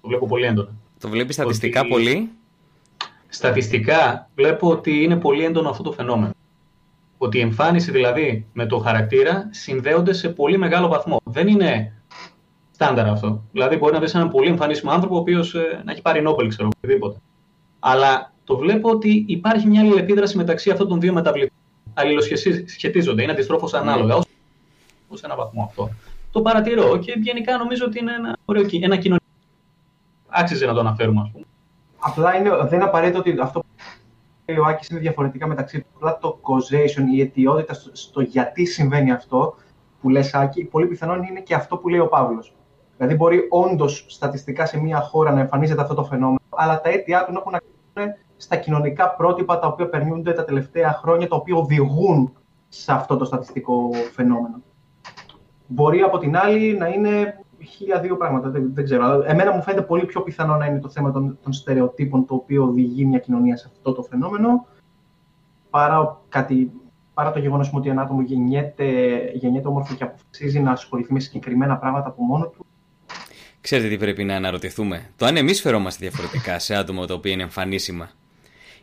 Το 0.00 0.08
βλέπω 0.08 0.26
πολύ 0.26 0.46
έντονα. 0.46 0.68
Το 1.00 1.08
βλέπεις 1.08 1.34
στατιστικά 1.34 1.86
πολύ; 1.86 2.30
Στατιστικά 3.32 4.30
βλέπω 4.34 4.68
ότι 4.68 5.02
είναι 5.02 5.16
πολύ 5.16 5.44
έντονο 5.44 5.68
αυτό 5.68 5.82
το 5.82 5.92
φαινόμενο. 5.92 6.32
Ότι 7.18 7.38
η 7.38 7.40
εμφάνιση 7.40 7.90
δηλαδή 7.90 8.46
με 8.52 8.66
το 8.66 8.78
χαρακτήρα 8.78 9.48
συνδέονται 9.50 10.12
σε 10.12 10.28
πολύ 10.28 10.58
μεγάλο 10.58 10.88
βαθμό. 10.88 11.20
Δεν 11.24 11.48
είναι 11.48 11.92
στάνταρ 12.70 13.08
αυτό. 13.08 13.42
Δηλαδή 13.52 13.76
μπορεί 13.76 13.92
να 13.92 14.00
δεις 14.00 14.14
έναν 14.14 14.30
πολύ 14.30 14.48
εμφανίσιμο 14.48 14.90
άνθρωπο 14.90 15.14
ο 15.14 15.18
οποίος 15.18 15.54
ε, 15.54 15.82
να 15.84 15.92
έχει 15.92 16.02
πάρει 16.02 16.22
Νόμπελ, 16.22 16.48
ξέρω 16.48 16.68
οτιδήποτε. 16.76 17.18
Αλλά 17.78 18.32
το 18.44 18.56
βλέπω 18.56 18.90
ότι 18.90 19.24
υπάρχει 19.28 19.66
μια 19.66 19.80
αλληλεπίδραση 19.80 20.36
μεταξύ 20.36 20.70
αυτών 20.70 20.88
των 20.88 21.00
δύο 21.00 21.12
μεταβλητών. 21.12 21.56
Αλληλοσχετίζονται, 21.94 23.22
είναι 23.22 23.32
αντιστρόφως 23.32 23.74
ανάλογα. 23.74 24.18
Mm. 24.18 24.22
σε 25.12 25.26
ένα 25.26 25.36
βαθμό 25.36 25.62
αυτό. 25.62 25.90
Το 26.32 26.42
παρατηρώ 26.42 26.98
και 26.98 27.14
γενικά 27.22 27.56
νομίζω 27.56 27.84
ότι 27.84 27.98
είναι 27.98 28.12
ένα, 28.12 28.36
ωραίο, 28.44 28.62
ένα 28.62 28.96
κοινωνικό. 28.96 29.26
Άξιζε 30.28 30.66
να 30.66 30.72
το 30.72 30.80
αναφέρουμε, 30.80 31.20
ας 31.20 31.30
πούμε. 31.32 31.44
Απλά 32.04 32.36
είναι, 32.36 32.50
δεν 32.50 32.72
είναι 32.72 32.84
απαραίτητο 32.84 33.18
ότι 33.18 33.36
αυτό 33.40 33.60
που 33.60 33.66
λέει 34.46 34.58
ο 34.58 34.64
Άκης 34.64 34.88
είναι 34.88 35.00
διαφορετικά 35.00 35.46
μεταξύ 35.46 35.80
του. 35.80 35.86
Απλά 35.94 36.18
το 36.18 36.40
causation, 36.42 37.04
η 37.14 37.20
αιτιότητα 37.20 37.74
στο, 37.74 37.90
στο, 37.92 38.20
γιατί 38.20 38.64
συμβαίνει 38.64 39.12
αυτό 39.12 39.54
που 40.00 40.08
λες 40.08 40.34
Άκη, 40.34 40.64
πολύ 40.64 40.86
πιθανόν 40.86 41.22
είναι 41.22 41.40
και 41.40 41.54
αυτό 41.54 41.76
που 41.76 41.88
λέει 41.88 42.00
ο 42.00 42.08
Παύλος. 42.08 42.54
Δηλαδή 42.96 43.14
μπορεί 43.14 43.46
όντως 43.50 44.04
στατιστικά 44.08 44.66
σε 44.66 44.80
μια 44.80 45.00
χώρα 45.00 45.32
να 45.32 45.40
εμφανίζεται 45.40 45.82
αυτό 45.82 45.94
το 45.94 46.04
φαινόμενο, 46.04 46.40
αλλά 46.48 46.80
τα 46.80 46.88
αίτια 46.88 47.24
του 47.24 47.32
έχουν 47.36 47.52
να 47.52 47.60
κάνουν 47.94 48.14
στα 48.36 48.56
κοινωνικά 48.56 49.14
πρότυπα 49.14 49.58
τα 49.58 49.66
οποία 49.66 49.88
περνούνται 49.88 50.32
τα 50.32 50.44
τελευταία 50.44 50.92
χρόνια, 50.92 51.28
τα 51.28 51.36
οποία 51.36 51.56
οδηγούν 51.56 52.32
σε 52.68 52.92
αυτό 52.92 53.16
το 53.16 53.24
στατιστικό 53.24 53.90
φαινόμενο. 54.12 54.62
Μπορεί 55.66 56.00
από 56.00 56.18
την 56.18 56.36
άλλη 56.36 56.76
να 56.76 56.86
είναι 56.86 57.41
χίλια 57.68 58.00
δύο 58.00 58.16
πράγματα. 58.16 58.50
Δεν, 58.50 58.70
δεν 58.74 58.84
ξέρω. 58.84 59.22
Εμένα 59.26 59.52
μου 59.52 59.62
φαίνεται 59.62 59.82
πολύ 59.82 60.04
πιο 60.04 60.20
πιθανό 60.20 60.56
να 60.56 60.66
είναι 60.66 60.78
το 60.78 60.88
θέμα 60.88 61.12
των, 61.12 61.38
των 61.42 61.52
στερεοτύπων 61.52 62.26
το 62.26 62.34
οποίο 62.34 62.64
οδηγεί 62.64 63.04
μια 63.04 63.18
κοινωνία 63.18 63.56
σε 63.56 63.68
αυτό 63.72 63.92
το 63.92 64.02
φαινόμενο 64.02 64.66
παρά, 65.70 66.20
κάτι, 66.28 66.70
παρά 67.14 67.32
το 67.32 67.38
γεγονός 67.38 67.70
ότι 67.74 67.88
ένα 67.88 68.02
άτομο 68.02 68.22
γεννιέται, 68.22 68.84
γεννιέται 69.34 69.68
όμορφο 69.68 69.94
και 69.94 70.04
αποφασίζει 70.04 70.60
να 70.60 70.70
ασχοληθεί 70.70 71.12
με 71.12 71.20
συγκεκριμένα 71.20 71.76
πράγματα 71.76 72.08
από 72.08 72.22
μόνο 72.22 72.46
του. 72.46 72.66
Ξέρετε 73.60 73.88
τι 73.88 73.96
πρέπει 73.96 74.24
να 74.24 74.36
αναρωτηθούμε; 74.36 75.10
Το 75.16 75.26
αν 75.26 75.36
εμείς 75.36 75.60
φερόμαστε 75.60 76.08
διαφορετικά 76.08 76.58
σε 76.58 76.74
άτομα 76.74 77.06
τα 77.06 77.14
οποία 77.14 77.32
είναι 77.32 77.42
εμφανίσιμα. 77.42 78.10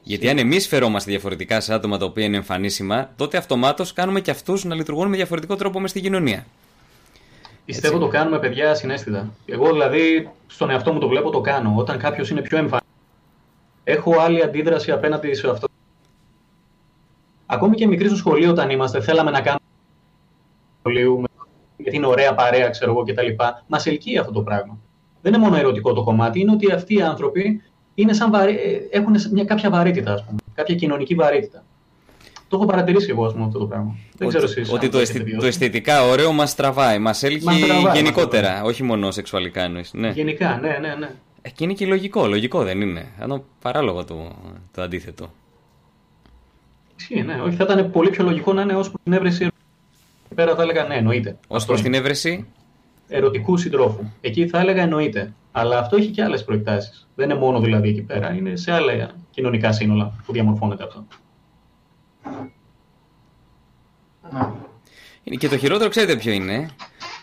Γιατί 0.02 0.30
αν 0.30 0.38
εμείς 0.38 0.68
φερόμαστε 0.68 1.12
διαφορετικά 1.12 1.60
σε 1.60 1.74
άτομα 1.74 1.98
τα 1.98 2.06
οποία 2.06 2.26
είναι 2.26 2.38
εμφανίσιμα, 2.38 3.10
τότε 3.16 3.38
αυτομάτως 3.38 3.94
κάνουμε 3.94 4.22
και 4.22 4.32
αυτούς 4.32 4.64
να 4.64 4.76
λειτουργούν 4.76 5.10
με 5.10 5.16
διαφορετικό 5.16 5.56
τρόπο 5.56 5.80
μες 5.80 5.90
στην 5.90 6.02
κοινωνία. 6.02 6.46
Πιστεύω 7.70 7.96
Έτσι. 7.96 8.08
το 8.08 8.18
κάνουμε 8.18 8.40
παιδιά 8.40 8.76
συνέστητα. 8.76 9.30
Εγώ 9.46 9.72
δηλαδή 9.72 10.30
στον 10.48 10.70
εαυτό 10.70 10.94
μου 10.94 11.00
το 11.00 11.08
βλέπω 11.08 11.30
το 11.30 11.42
κάνω. 11.42 11.74
Όταν 11.76 11.98
κάποιος 11.98 12.30
είναι 12.30 12.42
πιο 12.42 12.58
εμφανή, 12.58 12.82
έχω 13.84 14.20
άλλη 14.20 14.44
αντίδραση 14.44 14.92
απέναντι 14.92 15.34
σε 15.34 15.50
αυτό. 15.50 15.68
Ακόμη 17.46 17.76
και 17.76 17.88
μικρή 17.88 18.08
στο 18.08 18.18
σχολείο 18.18 18.50
όταν 18.50 18.70
είμαστε, 18.70 19.02
θέλαμε 19.02 19.32
να 19.32 19.42
κάνουμε 19.42 19.64
σχολείο, 20.80 21.24
γιατί 21.78 21.96
είναι 21.96 22.06
ωραία 22.06 22.36
παρέα, 22.36 22.70
ξέρω 22.70 22.92
εγώ 22.92 23.04
κτλ. 23.04 23.44
Μας 23.68 23.86
ελκύει 23.86 24.18
αυτό 24.18 24.32
το 24.32 24.42
πράγμα. 24.42 24.78
Δεν 25.22 25.34
είναι 25.34 25.44
μόνο 25.44 25.56
ερωτικό 25.56 25.94
το 25.94 26.04
κομμάτι, 26.04 26.40
είναι 26.40 26.52
ότι 26.52 26.72
αυτοί 26.72 26.94
οι 26.94 27.02
άνθρωποι 27.02 27.62
είναι 27.96 28.14
σαν 28.14 28.32
βαρύ... 28.32 28.88
έχουν 28.92 29.16
μια 29.32 29.46
κάποια 29.46 29.70
βαρύτητα, 29.70 30.14
ας 30.14 30.26
πούμε, 30.26 30.40
κάποια 30.54 30.76
κοινωνική 30.76 31.16
βαρύτητα. 31.16 31.64
Το 32.50 32.56
έχω 32.56 32.66
παρατηρήσει 32.66 33.10
εγώ 33.10 33.32
πούμε, 33.32 33.46
αυτό 33.46 33.60
το 33.60 33.66
πράγμα. 33.66 33.96
Δεν 34.18 34.28
ξέρω 34.28 34.44
εσείς. 34.44 34.72
Ότι 34.72 34.90
το, 34.90 35.00
αισθη, 35.00 35.38
το 35.38 35.46
αισθητικά 35.46 36.04
ωραίο 36.04 36.32
μας 36.32 36.56
τραβάει. 36.56 37.00
Μας 37.00 37.24
έλκει 37.24 37.66
γενικότερα, 37.94 38.64
όχι 38.64 38.84
μόνο 38.84 39.12
σεξουαλικά 39.12 39.64
εννοείς. 39.64 39.94
Ναι. 39.94 40.10
Γενικά, 40.10 40.60
ναι, 40.62 40.78
ναι, 40.82 40.96
ναι. 40.96 41.10
Ε, 41.42 41.50
και 41.50 41.64
είναι 41.64 41.74
και 41.74 41.86
λογικό, 41.86 42.28
λογικό 42.28 42.64
δεν 42.64 42.82
είναι. 42.82 43.06
Ενώ 43.20 43.44
παράλογο 43.62 44.06
το, 44.06 44.32
το 44.74 44.82
αντίθετο. 44.82 45.32
Ισχύει, 46.98 47.22
ναι. 47.22 47.42
Όχι, 47.46 47.56
θα 47.56 47.64
ήταν 47.64 47.92
πολύ 47.92 48.10
πιο 48.10 48.24
λογικό 48.24 48.54
να 48.54 48.62
είναι 48.62 48.76
ως 48.76 48.90
προς 48.90 49.02
την 49.04 49.14
έβρεση. 49.14 49.48
Πέρα 50.36 50.56
θα 50.56 50.62
έλεγα 50.62 50.84
ναι, 50.84 50.96
εννοείται. 50.96 51.38
Ω 51.48 51.66
προς 51.66 51.82
την 51.82 51.94
έβρεση; 51.94 52.46
Ερωτικού 53.08 53.58
συντρόφου. 53.58 54.04
Εκεί 54.22 54.48
θα 54.48 54.60
έλεγα 54.60 54.82
εννοείται. 54.82 55.34
Αλλά 55.52 55.80
αυτό 55.80 55.96
έχει 55.96 56.10
και 56.10 56.24
άλλες 56.24 56.44
προεκτάσεις. 56.44 57.08
Δεν 57.16 57.30
είναι 57.30 57.40
μόνο 57.40 57.60
δηλαδή 57.60 57.90
εκεί 57.90 58.02
πέρα, 58.02 58.34
είναι 58.34 58.56
σε 58.56 58.72
άλλα 58.72 59.12
κοινωνικά 59.32 59.72
σύνολα 59.72 60.14
που 60.26 60.32
διαμορφώνεται 60.34 60.84
αυτό. 60.84 61.06
Και 65.38 65.48
το 65.48 65.58
χειρότερο 65.58 65.90
ξέρετε 65.90 66.16
ποιο 66.16 66.32
είναι; 66.32 66.70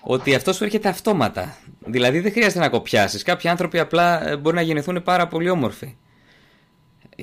Ότι 0.01 0.35
αυτός 0.35 0.57
σου 0.57 0.65
έρχεται 0.65 0.89
αυτόματα. 0.89 1.57
Δηλαδή 1.87 2.21
δεν 2.21 2.33
χρειάζεται 2.33 2.59
να 2.59 2.69
κοπιάσεις. 2.69 3.23
Κάποιοι 3.23 3.51
άνθρωποι 3.51 3.79
απλά 3.79 4.29
ε, 4.29 4.37
μπορεί 4.37 4.57
να 4.57 4.63
γεννηθούν 4.63 5.03
πάρα 5.03 5.27
πολύ 5.27 5.49
όμορφοι. 5.49 5.97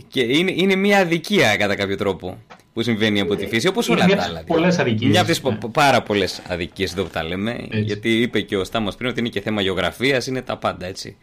Και 0.07 0.21
είναι, 0.21 0.51
είναι 0.55 0.75
μια 0.75 0.99
αδικία 0.99 1.57
κατά 1.57 1.75
κάποιο 1.75 1.97
τρόπο 1.97 2.37
που 2.73 2.81
συμβαίνει 2.81 3.19
από 3.19 3.35
τη 3.35 3.47
φύση, 3.47 3.67
όπως 3.67 3.89
όλα 3.89 4.05
τα 4.05 4.23
άλλα. 4.23 4.43
Πολλές 4.43 4.79
αδικίες. 4.79 5.09
Μια 5.11 5.21
από 5.21 5.29
τις 5.29 5.43
ναι. 5.43 5.57
πάρα 5.71 6.01
πολλές 6.01 6.41
αδικίες 6.47 6.91
εδώ 6.91 7.03
που 7.03 7.09
τα 7.09 7.23
λέμε. 7.23 7.51
Έτσι. 7.51 7.79
Γιατί 7.79 8.21
είπε 8.21 8.41
και 8.41 8.57
ο 8.57 8.63
Στάμος 8.63 8.95
πριν 8.95 9.09
ότι 9.09 9.19
είναι 9.19 9.29
και 9.29 9.41
θέμα 9.41 9.61
γεωγραφίας, 9.61 10.27
είναι 10.27 10.41
τα 10.41 10.57
πάντα 10.57 10.85
έτσι. 10.85 11.17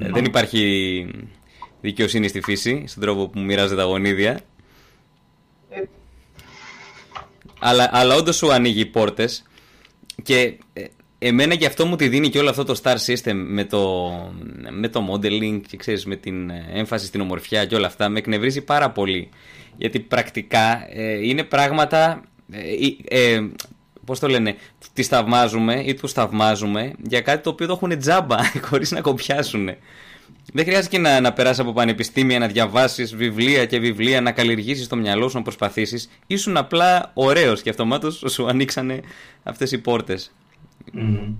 Ε, 0.00 0.08
δεν 0.10 0.24
υπάρχει 0.24 1.06
δικαιοσύνη 1.80 2.28
στη 2.28 2.40
φύση, 2.40 2.84
στον 2.86 3.02
τρόπο 3.02 3.28
που 3.28 3.40
μοιράζεται 3.40 3.76
τα 3.80 3.82
γονίδια. 3.82 4.40
Ε, 5.70 5.80
αλλά, 7.58 7.88
αλλά 7.92 8.14
όντως 8.14 8.36
σου 8.36 8.52
ανοίγει 8.52 8.86
πόρτες 8.86 9.42
και 10.22 10.58
ε, 10.72 10.84
εμένα 11.18 11.54
και 11.54 11.66
αυτό 11.66 11.86
μου 11.86 11.96
τη 11.96 12.08
δίνει 12.08 12.28
και 12.28 12.38
όλο 12.38 12.50
αυτό 12.50 12.64
το 12.64 12.80
star 12.82 12.96
system 13.06 13.32
με 13.34 13.64
το, 13.64 14.10
με 14.70 14.88
το 14.88 15.08
modeling 15.12 15.60
και 15.68 15.76
ξέρεις 15.76 16.06
με 16.06 16.16
την 16.16 16.50
ε, 16.50 16.66
έμφαση 16.72 17.06
στην 17.06 17.20
ομορφιά 17.20 17.64
και 17.64 17.74
όλα 17.74 17.86
αυτά 17.86 18.08
με 18.08 18.18
εκνευρίζει 18.18 18.60
πάρα 18.60 18.90
πολύ. 18.90 19.28
Γιατί 19.76 20.00
πρακτικά 20.00 20.86
ε, 20.90 21.26
είναι 21.28 21.44
πράγματα 21.44 22.22
ε, 22.50 23.30
ε, 23.32 23.48
πώς 24.04 24.18
το 24.18 24.28
λένε 24.28 24.56
τις 24.92 25.06
θαυμάζουμε 25.06 25.82
ή 25.86 25.94
τους 25.94 26.12
θαυμάζουμε 26.12 26.92
για 27.02 27.20
κάτι 27.20 27.42
το 27.42 27.50
οποίο 27.50 27.66
το 27.66 27.72
έχουν 27.72 27.98
τζάμπα 27.98 28.36
χωρίς 28.68 28.90
να 28.90 29.00
κοπιάσουν 29.00 29.68
Δεν 30.52 30.64
χρειάζεται 30.64 30.96
και 30.96 31.02
να, 31.02 31.20
να 31.20 31.32
περάσει 31.32 31.60
από 31.60 31.72
πανεπιστήμια, 31.72 32.38
να 32.38 32.46
διαβάσεις 32.46 33.16
βιβλία 33.16 33.66
και 33.66 33.78
βιβλία, 33.78 34.20
να 34.20 34.32
καλλιεργήσεις 34.32 34.88
το 34.88 34.96
μυαλό 34.96 35.28
σου, 35.28 35.36
να 35.36 35.42
προσπαθήσεις. 35.42 36.10
Ήσουν 36.26 36.56
απλά 36.56 37.10
ωραίος 37.14 37.62
και 37.62 37.70
αυτομάτως 37.70 38.24
σου 38.26 38.46
ανοίξανε 38.46 39.00
αυτές 39.42 39.72
οι 39.72 39.78
πόρτες. 39.78 40.34
Mm. 40.94 41.34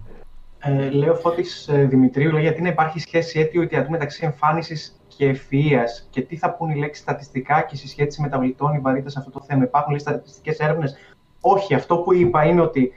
Ε, 0.59 0.91
λέω 0.91 1.15
Φώτης 1.15 1.69
ε, 1.69 1.85
Δημητρίου, 1.85 2.33
λέει 2.33 2.43
γιατί 2.43 2.63
να 2.63 2.69
υπάρχει 2.69 2.99
σχέση 2.99 3.41
αίτιο 3.41 3.63
αιτιατού 3.63 3.91
μεταξύ 3.91 4.21
εμφάνισης 4.25 5.01
και 5.17 5.31
ευφυΐας 5.31 6.07
και 6.11 6.21
τι 6.21 6.37
θα 6.37 6.51
πούν 6.51 6.71
οι 6.71 6.79
λέξεις 6.79 7.03
στατιστικά 7.03 7.63
και 7.63 7.75
η 7.75 7.79
συσχέτιση 7.79 8.21
μεταβλητών 8.21 8.75
ή 8.75 8.79
βαρύτητα 8.79 9.11
σε 9.11 9.19
αυτό 9.19 9.31
το 9.31 9.45
θέμα. 9.47 9.65
Υπάρχουν 9.65 9.91
λέει 9.91 10.01
στατιστικές 10.01 10.59
έρευνες; 10.59 10.97
Όχι, 11.41 11.75
αυτό 11.75 11.97
που 11.97 12.15
είπα 12.15 12.45
είναι 12.45 12.61
ότι 12.61 12.93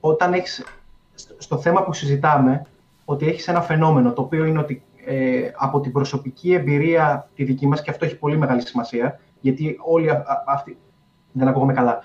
όταν 0.00 0.32
έχεις 0.32 0.64
στο 1.38 1.58
θέμα 1.58 1.84
που 1.84 1.92
συζητάμε, 1.92 2.66
ότι 3.04 3.28
έχεις 3.28 3.48
ένα 3.48 3.62
φαινόμενο 3.62 4.12
το 4.12 4.22
οποίο 4.22 4.44
είναι 4.44 4.58
ότι 4.58 4.82
ε, 5.12 5.50
από 5.56 5.80
την 5.80 5.92
προσωπική 5.92 6.52
εμπειρία 6.52 7.30
τη 7.34 7.44
δική 7.44 7.66
μας, 7.66 7.82
και 7.82 7.90
αυτό 7.90 8.04
έχει 8.04 8.18
πολύ 8.18 8.36
μεγάλη 8.36 8.60
σημασία, 8.60 9.20
γιατί 9.40 9.76
όλοι 9.84 10.08
αυτοί. 10.46 10.78
Δεν 11.32 11.48
ακούγομαι 11.48 11.72
καλά. 11.72 12.02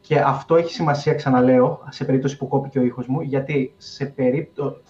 Και 0.00 0.20
αυτό 0.20 0.56
έχει 0.56 0.72
σημασία, 0.72 1.14
ξαναλέω, 1.14 1.80
σε 1.88 2.04
περίπτωση 2.04 2.36
που 2.36 2.48
κόπηκε 2.48 2.78
ο 2.78 2.82
ήχος 2.82 3.06
μου, 3.06 3.20
γιατί 3.20 3.74
σε 3.76 4.06
περίπτωση... 4.06 4.80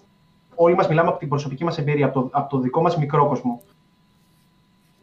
όλοι 0.55 0.75
μας 0.75 0.87
μιλάμε 0.87 1.09
από 1.09 1.19
την 1.19 1.29
προσωπική 1.29 1.63
μας 1.63 1.77
εμπειρία, 1.77 2.05
από 2.05 2.21
το, 2.21 2.29
από 2.31 2.49
το 2.49 2.59
δικό 2.59 2.81
μας 2.81 2.97
μικρό 2.97 3.27
κόσμο. 3.27 3.61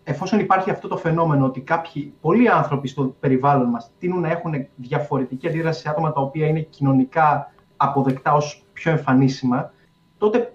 Εφόσον 0.04 0.38
υπάρχει 0.38 0.70
αυτό 0.70 0.88
το 0.88 0.96
φαινόμενο 0.96 1.44
ότι 1.44 1.60
κάποιοι, 1.60 2.14
πολλοί 2.20 2.48
άνθρωποι 2.48 2.88
στο 2.88 3.16
περιβάλλον 3.20 3.68
μας 3.68 3.90
τείνουν 3.98 4.20
να 4.20 4.28
έχουν 4.28 4.66
διαφορετική 4.76 5.48
αντίδραση 5.48 5.80
σε 5.80 5.88
άτομα 5.88 6.12
τα 6.12 6.20
οποία 6.20 6.46
είναι 6.46 6.60
κοινωνικά 6.60 7.52
αποδεκτά 7.76 8.32
ως 8.32 8.64
πιο 8.72 8.90
εμφανίσιμα, 8.90 9.72
τότε 10.18 10.54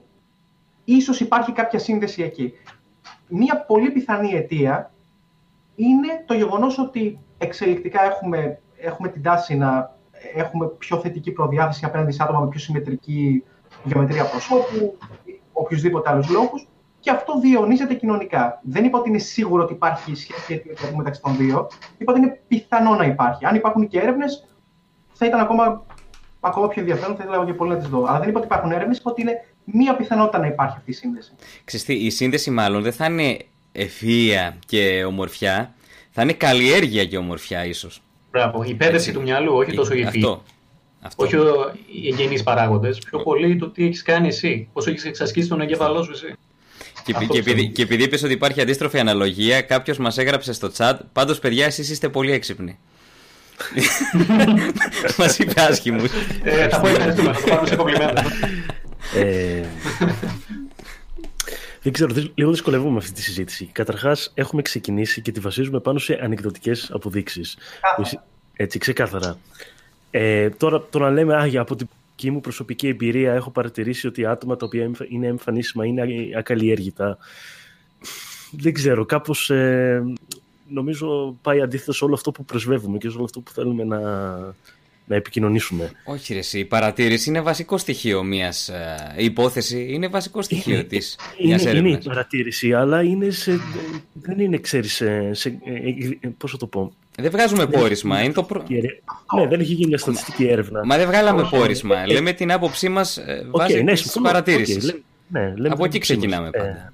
ίσως 0.85 1.19
υπάρχει 1.19 1.51
κάποια 1.51 1.79
σύνδεση 1.79 2.23
εκεί. 2.23 2.53
Μία 3.27 3.65
πολύ 3.65 3.91
πιθανή 3.91 4.33
αιτία 4.33 4.93
είναι 5.75 6.23
το 6.25 6.33
γεγονός 6.33 6.79
ότι 6.79 7.19
εξελικτικά 7.37 8.03
έχουμε 8.03 8.59
έχουμε 8.77 9.09
την 9.09 9.21
τάση 9.21 9.55
να 9.55 9.95
έχουμε 10.35 10.67
πιο 10.67 10.99
θετική 10.99 11.31
προδιάθεση 11.31 11.85
απέναντι 11.85 12.11
σε 12.11 12.23
άτομα 12.23 12.39
με 12.39 12.47
πιο 12.47 12.59
συμμετρική 12.59 13.43
γεωμετρία 13.83 14.25
προσώπου, 14.25 14.97
οποιοδήποτε 15.51 16.09
άλλους 16.09 16.29
λόγους. 16.29 16.67
Και 16.99 17.11
αυτό 17.11 17.39
διαιωνίζεται 17.39 17.93
κοινωνικά. 17.93 18.59
Δεν 18.63 18.83
είπα 18.83 18.99
ότι 18.99 19.09
είναι 19.09 19.17
σίγουρο 19.17 19.63
ότι 19.63 19.73
υπάρχει 19.73 20.15
σχέση 20.15 20.63
μεταξύ 20.95 21.21
των 21.21 21.37
δύο. 21.37 21.67
Είπα 21.97 22.11
ότι 22.11 22.21
είναι 22.21 22.41
πιθανό 22.47 22.95
να 22.95 23.05
υπάρχει. 23.05 23.45
Αν 23.45 23.55
υπάρχουν 23.55 23.87
και 23.87 23.99
έρευνες, 23.99 24.47
θα 25.13 25.25
ήταν 25.25 25.39
ακόμα, 25.39 25.85
ακόμα 26.39 26.67
πιο 26.67 26.81
ενδιαφέρον. 26.81 27.15
Θα 27.15 27.23
ήθελα 27.23 27.45
και 27.45 27.53
πολύ 27.53 27.71
να 27.71 27.77
τις 27.77 27.87
δω. 27.87 28.05
Αλλά 28.05 28.19
δεν 28.19 28.29
είπα 28.29 28.37
ότι 28.37 28.47
υπάρχουν 28.47 28.71
έρευνες, 28.71 28.97
είπα 28.97 29.11
ότι 29.11 29.21
είναι 29.21 29.45
μία 29.65 29.95
πιθανότητα 29.95 30.39
να 30.39 30.47
υπάρχει 30.47 30.75
αυτή 30.77 30.91
η 30.91 30.93
σύνδεση. 30.93 31.31
Ξεστή, 31.63 31.93
η 31.93 32.09
σύνδεση 32.09 32.51
μάλλον 32.51 32.81
δεν 32.81 32.93
θα 32.93 33.05
είναι 33.05 33.37
ευφυα 33.71 34.57
και 34.65 35.03
ομορφιά. 35.07 35.73
Θα 36.11 36.21
είναι 36.21 36.33
καλλιέργεια 36.33 37.05
και 37.05 37.17
ομορφιά, 37.17 37.65
ίσως. 37.65 38.01
Μπράβο. 38.31 38.63
Η 38.63 38.73
πέδευση 38.73 39.11
του 39.11 39.21
μυαλού, 39.21 39.53
όχι 39.53 39.73
τόσο 39.73 39.93
η 39.93 40.03
Αυτό. 40.03 40.43
Αυτό. 41.01 41.23
Όχι 41.23 41.35
οι 41.91 42.07
εγγενείς 42.07 42.43
παράγοντες. 42.43 42.99
Πιο 42.99 43.19
πολύ 43.19 43.55
το 43.55 43.69
τι 43.69 43.85
έχεις 43.85 44.01
κάνει 44.01 44.27
εσύ. 44.27 44.67
Πώ 44.73 44.89
έχεις 44.89 45.05
εξασκήσει 45.05 45.47
τον 45.47 45.61
εγκέφαλό 45.61 46.03
σου 46.03 46.11
εσύ. 46.11 46.35
Και, 47.03 47.13
και, 47.29 47.37
επειδή, 47.37 47.67
και 47.67 47.81
επειδή 47.81 48.03
είπες 48.03 48.23
ότι 48.23 48.33
υπάρχει 48.33 48.61
αντίστροφη 48.61 48.99
αναλογία, 48.99 49.61
κάποιος 49.61 49.97
μας 49.97 50.17
έγραψε 50.17 50.53
στο 50.53 50.71
chat. 50.77 50.97
Πάντως, 51.13 51.39
παιδιά, 51.39 51.65
εσείς 51.65 51.89
είστε 51.89 52.09
πολύ 52.09 52.31
έξυπνοι. 52.31 52.77
Μας 55.17 55.39
είπε 55.39 55.61
άσχημους. 55.61 56.11
Ε, 56.43 56.69
θα 56.69 56.79
πω 56.79 56.87
ευχαριστούμε. 56.87 57.33
Θα 57.33 57.41
το 57.41 57.47
πάρουμε 57.47 57.67
σε 57.67 57.75
κομπλιμέντα. 57.75 58.23
Ε, 59.15 59.65
δεν 61.81 61.93
ξέρω, 61.93 62.13
λίγο 62.35 62.51
δυσκολεύομαι 62.51 62.97
αυτή 62.97 63.11
τη 63.11 63.21
συζήτηση. 63.21 63.65
Καταρχάς, 63.71 64.31
έχουμε 64.33 64.61
ξεκινήσει 64.61 65.21
και 65.21 65.31
τη 65.31 65.39
βασίζουμε 65.39 65.79
πάνω 65.79 65.99
σε 65.99 66.19
ανεκδοτικές 66.21 66.91
αποδείξεις. 66.93 67.57
Έτσι, 68.53 68.77
ξεκάθαρα. 68.77 69.37
Ε, 70.11 70.49
τώρα, 70.49 70.81
το 70.89 70.99
να 70.99 71.09
λέμε, 71.09 71.35
α, 71.35 71.61
από 71.61 71.75
την 71.75 71.87
δική 72.15 72.31
μου 72.31 72.41
προσωπική 72.41 72.87
εμπειρία 72.87 73.33
έχω 73.33 73.49
παρατηρήσει 73.49 74.07
ότι 74.07 74.25
άτομα 74.25 74.55
τα 74.55 74.65
οποία 74.65 74.91
είναι 75.09 75.27
εμφανίσιμα 75.27 75.85
είναι 75.85 76.03
ακαλλιέργητα. 76.37 77.17
Δεν 78.51 78.73
ξέρω, 78.73 79.05
κάπως 79.05 79.49
ε, 79.49 80.03
νομίζω 80.67 81.37
πάει 81.41 81.61
αντίθετα 81.61 81.93
σε 81.93 82.03
όλο 82.03 82.13
αυτό 82.13 82.31
που 82.31 82.45
προσβεύουμε 82.45 82.97
και 82.97 83.09
σε 83.09 83.15
όλο 83.15 83.25
αυτό 83.25 83.39
που 83.39 83.51
θέλουμε 83.51 83.83
να, 83.83 83.99
να 85.05 85.15
επικοινωνήσουμε. 85.15 85.91
Όχι, 86.03 86.33
ρε, 86.33 86.59
η 86.59 86.65
παρατήρηση 86.65 87.29
είναι 87.29 87.41
βασικό 87.41 87.77
στοιχείο 87.77 88.23
μιας. 88.23 88.69
Ε, 88.69 89.13
η 89.17 89.23
υπόθεση 89.23 89.87
είναι 89.89 90.07
βασικό 90.07 90.41
στοιχείο 90.41 90.85
της 90.85 91.17
είναι, 91.37 91.71
είναι 91.71 91.89
η 91.89 91.97
παρατήρηση, 92.03 92.73
αλλά 92.73 93.03
είναι 93.03 93.29
σε, 93.29 93.59
δεν 94.13 94.39
είναι, 94.39 94.57
ξέρεις, 94.57 94.93
σε, 94.93 95.33
σε, 95.33 95.49
ε, 95.49 96.27
πώς 96.37 96.51
θα 96.51 96.57
το 96.57 96.67
πω; 96.67 96.93
Δεν 97.15 97.31
βγάζουμε 97.31 97.67
πόρισμα. 97.67 98.23
Είναι 98.23 98.33
το 98.33 98.43
προ... 98.43 98.63
Ναι, 99.35 99.47
δεν 99.47 99.59
έχει 99.59 99.73
γίνει 99.73 99.87
μια 99.87 99.97
στατιστική 99.97 100.45
έρευνα. 100.45 100.85
Μα 100.85 100.97
δεν 100.97 101.07
βγάλαμε 101.07 101.41
Όχι, 101.41 101.55
πόρισμα. 101.55 102.01
Ε, 102.01 102.05
λέμε 102.05 102.33
την 102.33 102.51
άποψή 102.51 102.89
μας 102.89 103.17
ε, 103.17 103.47
βάσει 103.51 103.83
ναι, 103.83 103.93
τη 103.93 104.19
παρατήρηση. 104.21 104.79
Okay, 104.83 104.99
ναι, 105.27 105.69
Από 105.69 105.85
εκεί 105.85 105.99
ξεκινάμε 105.99 106.49
πάντα. 106.49 106.65
Ε, 106.65 106.93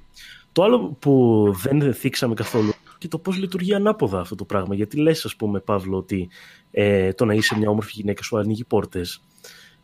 το 0.51 0.63
άλλο 0.63 0.97
που 0.99 1.45
δεν 1.63 1.93
θίξαμε 1.93 2.33
καθόλου 2.33 2.73
και 3.01 3.07
το 3.07 3.17
πώς 3.17 3.37
λειτουργεί 3.37 3.73
ανάποδα 3.73 4.19
αυτό 4.19 4.35
το 4.35 4.45
πράγμα. 4.45 4.75
Γιατί 4.75 4.97
λες, 4.97 5.25
ας 5.25 5.35
πούμε, 5.35 5.59
Παύλο, 5.59 5.97
ότι 5.97 6.29
ε, 6.71 7.13
το 7.13 7.25
να 7.25 7.33
είσαι 7.33 7.57
μια 7.57 7.69
όμορφη 7.69 7.91
γυναίκα 7.95 8.23
σου 8.23 8.37
ανοίγει 8.37 8.63
πόρτες. 8.63 9.21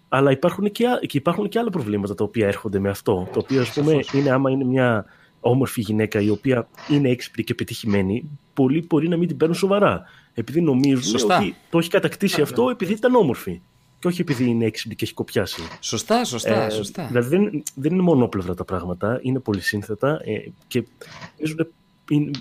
Αλλά 0.07 0.31
υπάρχουν 0.31 0.71
και, 0.71 0.85
και 1.07 1.17
υπάρχουν 1.17 1.49
και 1.49 1.59
άλλα 1.59 1.69
προβλήματα 1.69 2.15
τα 2.15 2.23
οποία 2.23 2.47
έρχονται 2.47 2.79
με 2.79 2.89
αυτό. 2.89 3.27
Το 3.33 3.39
οποίο, 3.39 3.61
ας 3.61 3.73
πούμε, 3.73 3.99
είναι 4.13 4.29
άμα 4.29 4.51
είναι 4.51 4.63
μια 4.63 5.05
όμορφη 5.39 5.81
γυναίκα 5.81 6.21
η 6.21 6.29
οποία 6.29 6.67
είναι 6.89 7.09
έξυπνη 7.09 7.43
και 7.43 7.53
πετυχημένη, 7.53 8.29
πολλοί 8.53 8.85
μπορεί 8.87 9.07
να 9.07 9.17
μην 9.17 9.27
την 9.27 9.37
παίρνουν 9.37 9.57
σοβαρά. 9.57 10.03
Επειδή 10.33 10.61
νομίζουν 10.61 11.03
Σωστά. 11.03 11.37
ότι 11.37 11.55
το 11.69 11.77
έχει 11.77 11.89
κατακτήσει 11.89 12.41
αυτό 12.41 12.69
επειδή 12.69 12.93
ήταν 12.93 13.15
όμορφη. 13.15 13.61
Και 13.99 14.07
όχι 14.07 14.21
επειδή 14.21 14.45
είναι 14.45 14.65
έξυπνη 14.65 14.95
και 14.95 15.03
έχει 15.05 15.13
κοπιάσει. 15.13 15.61
Σωστά, 15.79 16.25
σωστά. 16.25 16.63
Ε, 16.63 16.69
σωστά. 16.69 17.05
Δηλαδή 17.07 17.27
δεν, 17.29 17.63
δεν 17.75 17.93
είναι 17.93 18.01
μονόπλευρα 18.01 18.53
τα 18.53 18.65
πράγματα, 18.65 19.19
είναι 19.21 19.39
πολύ 19.39 19.61
σύνθετα 19.61 20.21
ε, 20.23 20.51
και 20.67 20.83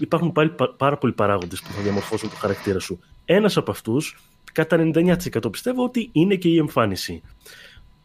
υπάρχουν 0.00 0.32
πάλι 0.32 0.54
πάρα 0.76 0.98
πολλοί 0.98 1.12
παράγοντες 1.12 1.62
που 1.62 1.72
θα 1.72 1.82
διαμορφώσουν 1.82 2.30
το 2.30 2.36
χαρακτήρα 2.36 2.78
σου. 2.78 2.98
Ένας 3.24 3.56
από 3.56 3.70
αυτούς 3.70 4.16
κατά 4.52 4.90
99% 4.94 5.50
πιστεύω 5.50 5.84
ότι 5.84 6.08
είναι 6.12 6.34
και 6.34 6.48
η 6.48 6.56
εμφάνιση. 6.56 7.22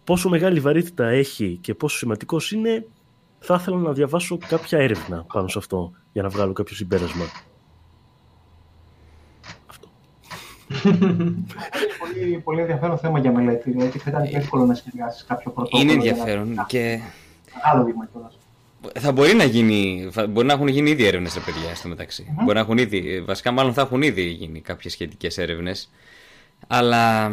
Πόσο 0.04 0.30
μεγάλη 0.30 0.60
βαρύτητα 0.60 1.08
έχει 1.08 1.58
και 1.62 1.74
πόσο 1.74 1.98
σημαντικός 1.98 2.52
είναι, 2.52 2.88
θα 3.40 3.58
ήθελα 3.60 3.78
να 3.78 3.92
διαβάσω 3.92 4.38
κάποια 4.48 4.80
έρευνα 4.80 5.26
πάνω 5.34 5.48
σε 5.48 5.58
αυτό 5.58 5.92
για 6.12 6.22
να 6.22 6.30
βγάλω 6.30 6.54
κάποιο 6.54 6.76
συμπέρασμα. 6.76 7.26
Αυτό. 9.70 9.88
πολύ, 12.00 12.42
πολύ 12.44 12.62
ενδιαφέρον 12.62 12.98
θέμα 12.98 13.20
για 13.20 13.32
μελέτη, 13.32 13.72
γιατί 13.72 14.00
θα 14.00 14.10
ήταν 14.10 14.24
εύκολο 14.32 14.66
να 14.66 14.74
σχεδιάσει 14.74 15.26
κάποιο 15.26 15.52
πρωτόκολλο. 15.52 15.84
Είναι 15.84 15.94
ενδιαφέρον 15.94 16.66
και. 16.68 17.00
Άλλο 17.72 17.84
δείγμα 17.84 18.06
κιόλας. 18.06 18.38
Θα 19.00 19.12
μπορεί 19.12 19.34
να, 19.34 19.44
γίνει, 19.44 20.10
μπορεί 20.30 20.48
να 20.48 20.54
έχουν 20.54 20.68
γίνει 20.68 20.90
ήδη 20.90 21.06
έρευνες, 21.06 21.34
παιδιά, 21.34 21.76
στο 21.76 21.88
μεταξύ. 21.88 22.26
Mm-hmm. 22.28 22.44
Μπορεί 22.44 22.54
να 22.54 22.60
έχουν 22.60 22.78
ήδη, 22.78 23.22
βασικά, 23.26 23.52
μάλλον 23.52 23.74
θα 23.74 23.82
έχουν 23.82 24.02
ήδη 24.02 24.22
γίνει 24.22 24.62
κάποιες 24.62 24.94
σχετικές 24.94 25.38
έρευνες. 25.38 25.90
Αλλά 26.68 27.32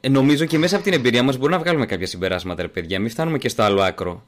ε, 0.00 0.08
νομίζω 0.08 0.44
και 0.44 0.58
μέσα 0.58 0.74
από 0.74 0.84
την 0.84 0.92
εμπειρία 0.92 1.22
μας 1.22 1.36
μπορούμε 1.36 1.56
να 1.56 1.62
βγάλουμε 1.62 1.86
κάποια 1.86 2.06
συμπεράσματα, 2.06 2.62
ρε 2.62 2.68
παιδιά. 2.68 3.00
Μην 3.00 3.10
φτάνουμε 3.10 3.38
και 3.38 3.48
στο 3.48 3.62
άλλο 3.62 3.82
άκρο. 3.82 4.22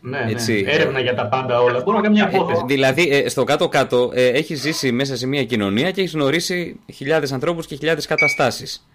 Ναι, 0.00 0.18
ναι. 0.18 0.30
Έτσι. 0.30 0.62
ναι. 0.62 0.70
έρευνα 0.70 1.00
για 1.00 1.14
τα 1.14 1.26
πάντα 1.26 1.60
όλα. 1.60 1.78
Μπορούμε 1.78 1.96
να 1.96 2.02
κάνουμε 2.02 2.22
μια 2.22 2.30
υπόθεση. 2.32 2.62
δηλαδή, 2.66 3.08
ε, 3.10 3.28
στο 3.28 3.44
κάτω-κάτω 3.44 4.10
ε, 4.14 4.26
έχει 4.26 4.54
ζήσει 4.54 4.92
μέσα 4.92 5.16
σε 5.16 5.26
μια 5.26 5.44
κοινωνία 5.44 5.90
και 5.90 6.00
έχει 6.00 6.16
γνωρίσει 6.16 6.80
χιλιάδες 6.92 7.32
ανθρώπους 7.32 7.66
και 7.66 7.74
χιλιάδες 7.74 8.06
καταστάσεις. 8.06 8.88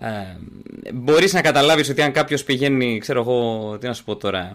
Ε, 0.00 0.08
Μπορείς 0.94 1.32
να 1.32 1.40
καταλάβεις 1.40 1.88
ότι 1.88 2.02
αν 2.02 2.12
κάποιος 2.12 2.44
πηγαίνει, 2.44 2.98
ξέρω 2.98 3.20
εγώ, 3.20 3.78
τι 3.78 3.86
να 3.86 3.92
σου 3.92 4.04
πω 4.04 4.16
τώρα, 4.16 4.38
ε, 4.38 4.52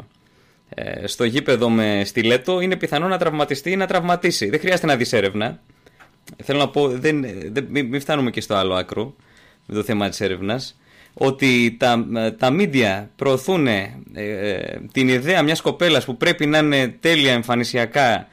στο 1.05 1.23
γήπεδο 1.23 1.69
με 1.69 2.01
στιλέτο, 2.05 2.59
είναι 2.59 2.75
πιθανό 2.75 3.07
να 3.07 3.17
τραυματιστεί 3.17 3.71
ή 3.71 3.75
να 3.75 3.87
τραυματίσει. 3.87 4.49
Δεν 4.49 4.59
χρειάζεται 4.59 4.87
να 4.87 4.95
δεις 4.95 5.13
έρευνα. 5.13 5.59
Θέλω 6.43 6.59
να 6.59 6.69
πω, 6.69 6.87
δεν, 6.87 7.25
δεν, 7.51 7.67
μην 7.69 7.99
φτάνουμε 7.99 8.29
και 8.31 8.41
στο 8.41 8.55
άλλο 8.55 8.73
άκρο 8.73 9.15
με 9.65 9.75
το 9.75 9.83
θέμα 9.83 10.09
της 10.09 10.21
έρευνας 10.21 10.75
ότι 11.13 11.75
τα, 11.79 12.05
τα 12.37 12.55
media 12.59 13.05
προωθούν 13.15 13.67
ε, 13.67 13.93
την 14.91 15.07
ιδέα 15.07 15.41
μιας 15.41 15.61
κοπέλας 15.61 16.05
που 16.05 16.17
πρέπει 16.17 16.45
να 16.45 16.57
είναι 16.57 16.95
τέλεια 16.99 17.31
εμφανισιακά 17.31 18.27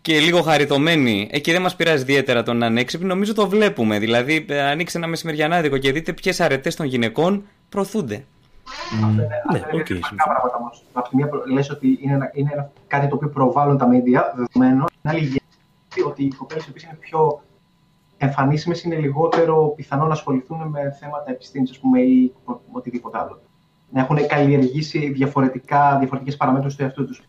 και 0.00 0.18
λίγο 0.18 0.42
χαριτωμένη, 0.42 1.28
εκεί 1.30 1.52
δεν 1.52 1.62
μας 1.62 1.76
πειράζει 1.76 2.02
ιδιαίτερα 2.02 2.42
το 2.42 2.52
να 2.52 2.66
είναι 2.66 2.80
έξυπνη, 2.80 3.06
νομίζω 3.06 3.34
το 3.34 3.48
βλέπουμε. 3.48 3.98
Δηλαδή, 3.98 4.44
ε, 4.48 4.60
ανοίξτε 4.60 4.98
ένα 4.98 5.06
μεσημεριανάδικο 5.06 5.76
και 5.76 5.92
δείτε 5.92 6.12
ποιες 6.12 6.40
αρετές 6.40 6.76
των 6.76 6.86
γυναικών 6.86 7.44
προωθούνται. 7.68 8.24
Mm. 9.02 9.14
Ναι, 9.14 9.58
OK. 9.72 9.86
Okay. 9.88 10.00
πράγματα 10.24 10.56
όμως. 10.60 10.84
Από 10.92 11.08
τη 11.08 11.16
μία 11.16 11.28
λες 11.52 11.70
ότι 11.70 11.98
είναι, 12.00 12.30
είναι 12.34 12.70
κάτι 12.86 13.08
το 13.08 13.14
οποίο 13.14 13.28
προβάλλουν 13.28 13.78
τα 13.78 13.88
media, 13.90 14.22
δεδομένο. 14.36 14.84
Την 14.84 15.10
άλλη 15.10 15.42
ότι 16.06 16.24
οι 16.24 16.32
κοπέλες 16.32 16.66
οι 16.66 16.72
είναι 16.84 16.98
πιο 17.00 17.42
εμφανίσιμες 18.16 18.82
είναι 18.82 18.96
λιγότερο 18.96 19.72
πιθανό 19.76 20.06
να 20.06 20.12
ασχοληθούν 20.12 20.68
με 20.68 20.96
θέματα 21.00 21.30
επιστήμης, 21.30 21.70
ας 21.70 21.78
πούμε, 21.78 22.00
ή 22.00 22.32
οτιδήποτε 22.72 23.18
άλλο. 23.18 23.40
Να 23.90 24.00
έχουν 24.00 24.26
καλλιεργήσει 24.26 25.10
διαφορετικά, 25.10 25.96
διαφορετικές 25.98 26.36
παραμέτρους 26.36 26.76
του 26.76 26.82
εαυτού 26.82 27.06
τους. 27.06 27.22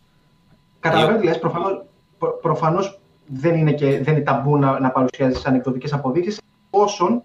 Καταλαβαίνω 0.80 1.18
τι 1.18 1.24
λες, 1.24 1.38
προφανώς, 1.38 1.84
προ- 2.18 2.40
προφανώς 2.40 3.00
δεν 3.26 3.54
είναι, 3.56 3.72
και, 3.72 4.02
δεν 4.02 4.14
είναι 4.14 4.22
ταμπού 4.22 4.56
να, 4.56 4.80
να 4.80 4.90
παρουσιάζεις 4.90 5.46
ανεκδοτικές 5.46 5.92
αποδείξεις, 5.92 6.40
όσον 6.70 7.22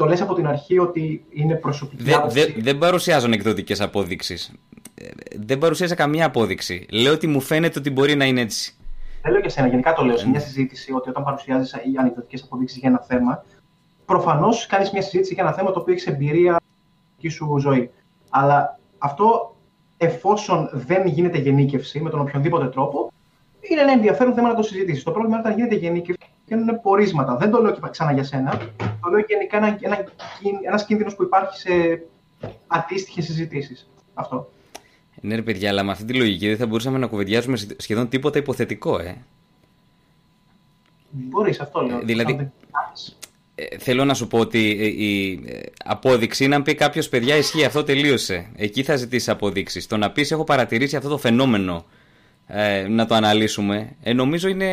το 0.00 0.06
λες 0.06 0.20
από 0.20 0.34
την 0.34 0.46
αρχή 0.46 0.78
ότι 0.78 1.24
είναι 1.30 1.54
προσωπική 1.54 2.02
Δεν 2.02 2.14
άποψη. 2.14 2.54
δεν 2.60 2.78
παρουσιάζω 2.78 3.26
ανεκδοτικέ 3.26 3.74
απόδειξεις. 3.82 4.52
Δεν 5.46 5.58
παρουσίασα 5.58 5.94
καμία 5.94 6.26
απόδειξη. 6.26 6.86
Λέω 6.90 7.12
ότι 7.12 7.26
μου 7.26 7.40
φαίνεται 7.40 7.78
ότι 7.78 7.90
μπορεί 7.90 8.14
να 8.14 8.24
είναι 8.24 8.40
έτσι. 8.40 8.74
Δεν 9.22 9.32
λέω 9.32 9.40
για 9.40 9.50
σένα, 9.50 9.66
γενικά 9.68 9.92
το 9.92 10.04
λέω 10.04 10.16
σε 10.16 10.24
Ναι. 10.24 10.30
μια 10.30 10.40
συζήτηση 10.40 10.92
ότι 10.92 11.08
όταν 11.08 11.24
παρουσιάζεις 11.24 11.74
ανεκδοτικές 11.98 12.42
αποδείξει 12.42 12.78
για 12.78 12.88
ένα 12.88 12.98
θέμα, 12.98 13.44
προφανώς 14.04 14.66
κάνεις 14.66 14.90
μια 14.90 15.02
συζήτηση 15.02 15.34
για 15.34 15.42
ένα 15.42 15.52
θέμα 15.52 15.70
το 15.72 15.80
οποίο 15.80 15.92
έχεις 15.92 16.06
εμπειρία 16.06 16.60
στη 17.18 17.28
σου 17.28 17.58
ζωή. 17.58 17.90
Αλλά 18.30 18.78
αυτό, 18.98 19.56
εφόσον 19.96 20.70
δεν 20.72 21.06
γίνεται 21.06 21.38
γενίκευση 21.38 22.00
με 22.00 22.10
τον 22.10 22.20
οποιονδήποτε 22.20 22.66
τρόπο, 22.68 23.12
είναι 23.60 23.80
ένα 23.80 23.92
ενδιαφέρον 23.92 24.34
θέμα 24.34 24.48
να 24.48 24.54
το 24.54 24.62
συζητήσεις. 24.62 25.02
Το 25.02 25.10
πρόβλημα 25.10 25.36
είναι 25.36 25.46
όταν 25.48 25.58
γίνεται 25.58 25.74
γενίκευση 25.76 26.29
και 26.50 26.56
είναι 26.56 26.72
πορίσματα. 26.82 27.36
Δεν 27.36 27.50
το 27.50 27.62
λέω 27.62 27.72
και 27.72 27.80
ξανά 27.90 28.12
για 28.12 28.24
σένα. 28.24 28.58
Το 28.76 29.10
λέω 29.10 29.20
γενικά 29.28 29.56
ένα, 29.56 29.78
ένα, 29.80 30.04
ένας 30.66 30.84
κίνδυνος 30.84 31.14
που 31.14 31.22
υπάρχει 31.22 31.58
σε 31.58 32.02
αντίστοιχες 32.66 33.24
συζητήσεις. 33.24 33.88
Αυτό. 34.14 34.50
Ναι, 35.20 35.34
ρε 35.34 35.42
παιδιά, 35.42 35.68
αλλά 35.70 35.82
με 35.82 35.90
αυτή 35.90 36.04
τη 36.04 36.14
λογική 36.14 36.48
δεν 36.48 36.56
θα 36.56 36.66
μπορούσαμε 36.66 36.98
να 36.98 37.06
κουβεντιάζουμε 37.06 37.56
σχεδόν 37.76 38.08
τίποτα 38.08 38.38
υποθετικό, 38.38 38.98
ε. 38.98 39.16
Μπορείς, 41.10 41.60
αυτό 41.60 41.80
λέω. 41.80 42.00
δηλαδή- 42.02 42.32
Αν 42.32 42.38
δεν 42.38 42.52
κάνεις, 42.84 43.16
Ε, 43.54 43.78
θέλω 43.78 44.04
να 44.04 44.14
σου 44.14 44.26
πω 44.26 44.38
ότι 44.38 44.76
ε, 44.80 44.86
η 44.86 45.32
ε, 45.46 45.60
απόδειξη 45.84 46.44
είναι 46.44 46.54
αν 46.54 46.62
πει 46.62 46.74
κάποιος 46.74 47.08
παιδιά 47.08 47.36
ισχύει 47.36 47.64
αυτό 47.64 47.84
τελείωσε. 47.84 48.46
Εκεί 48.56 48.82
θα 48.82 48.96
ζητήσεις 48.96 49.28
αποδείξεις. 49.28 49.86
Το 49.86 49.96
να 49.96 50.10
πεις 50.10 50.30
έχω 50.30 50.44
παρατηρήσει 50.44 50.96
αυτό 50.96 51.08
το 51.08 51.18
φαινόμενο 51.18 51.84
ε, 52.52 52.88
να 52.88 53.06
το 53.06 53.14
αναλύσουμε, 53.14 53.96
ε, 54.02 54.12
νομίζω 54.12 54.48
είναι 54.48 54.68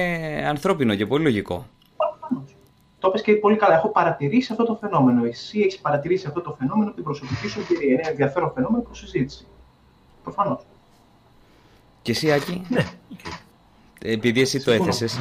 ανθρώπινο 0.48 0.96
και 0.96 1.06
πολύ 1.06 1.24
λογικό. 1.24 1.66
Προφανώς. 1.98 2.56
Το 3.00 3.08
είπες 3.08 3.22
και 3.22 3.34
πολύ 3.34 3.56
καλά. 3.56 3.76
Έχω 3.76 3.90
παρατηρήσει 3.90 4.52
αυτό 4.52 4.64
το 4.66 4.78
φαινόμενο. 4.82 5.26
Εσύ 5.26 5.60
έχεις 5.60 5.78
παρατηρήσει 5.80 6.28
αυτό 6.28 6.42
το 6.42 6.56
φαινόμενο 6.60 6.86
από 6.88 6.96
την 6.96 7.04
προσωπική 7.04 7.48
σου 7.48 7.60
εμπειρία. 7.60 7.92
Είναι 7.94 8.02
ενδιαφέρον 8.10 8.52
φαινόμενο 8.56 8.84
προς 8.84 8.98
συζήτηση. 9.00 9.46
Προφανώς. 10.24 10.60
Και 12.02 12.12
εσύ, 12.12 12.32
Άκη, 12.32 12.62
Ναι, 12.70 12.86
επειδή 14.04 14.42
εσύ 14.42 14.58
το 14.58 14.72
Συμφωνώ. 14.72 14.90
έθεσες, 14.90 15.18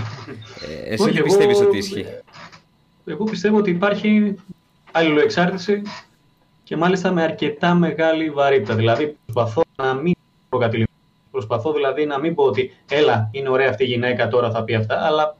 ε, 0.68 0.92
εσύ 0.92 1.02
Όχι, 1.02 1.04
δεν 1.04 1.16
εγώ- 1.16 1.24
πιστεύεις 1.24 1.60
ότι 1.60 1.76
ισχύει; 1.76 2.06
Εγώ 3.06 3.24
πιστεύω 3.24 3.56
ότι 3.56 3.70
υπάρχει 3.70 4.34
αλληλοεξάρτηση 4.92 5.82
και 6.64 6.76
μάλιστα 6.76 7.12
με 7.12 7.22
αρκετά 7.22 7.74
μεγάλη 7.74 8.30
βαρύτητα. 8.30 8.74
Δηλαδή, 8.74 9.16
προσπαθώ 9.26 9.62
να 9.76 9.94
μην 9.94 10.14
προκατηλημώ. 10.48 10.85
Προσπαθώ 11.36 11.72
δηλαδή 11.72 12.06
να 12.06 12.18
μην 12.18 12.34
πω 12.34 12.44
ότι 12.44 12.70
έλα, 12.88 13.28
είναι 13.32 13.48
ωραία 13.48 13.68
αυτή 13.68 13.84
η 13.84 13.86
γυναίκα, 13.86 14.28
τώρα 14.28 14.50
θα 14.50 14.64
πει 14.64 14.74
αυτά, 14.74 15.06
αλλά 15.06 15.36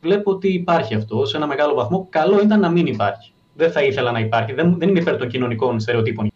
βλέπω 0.00 0.30
ότι 0.30 0.48
υπάρχει 0.48 0.94
αυτό 0.94 1.24
σε 1.24 1.36
ένα 1.36 1.46
μεγάλο 1.46 1.74
βαθμό. 1.74 2.06
Καλό 2.10 2.40
ήταν 2.42 2.60
να 2.60 2.68
μην 2.68 2.86
υπάρχει. 2.86 3.32
Δεν 3.54 3.72
θα 3.72 3.82
ήθελα 3.82 4.12
να 4.12 4.18
υπάρχει. 4.18 4.52
Δεν, 4.52 4.78
δεν 4.78 4.88
είμαι 4.88 4.98
υπέρ 4.98 5.16
των 5.16 5.28
κοινωνικών 5.28 5.80
στερεοτύπων. 5.80 6.32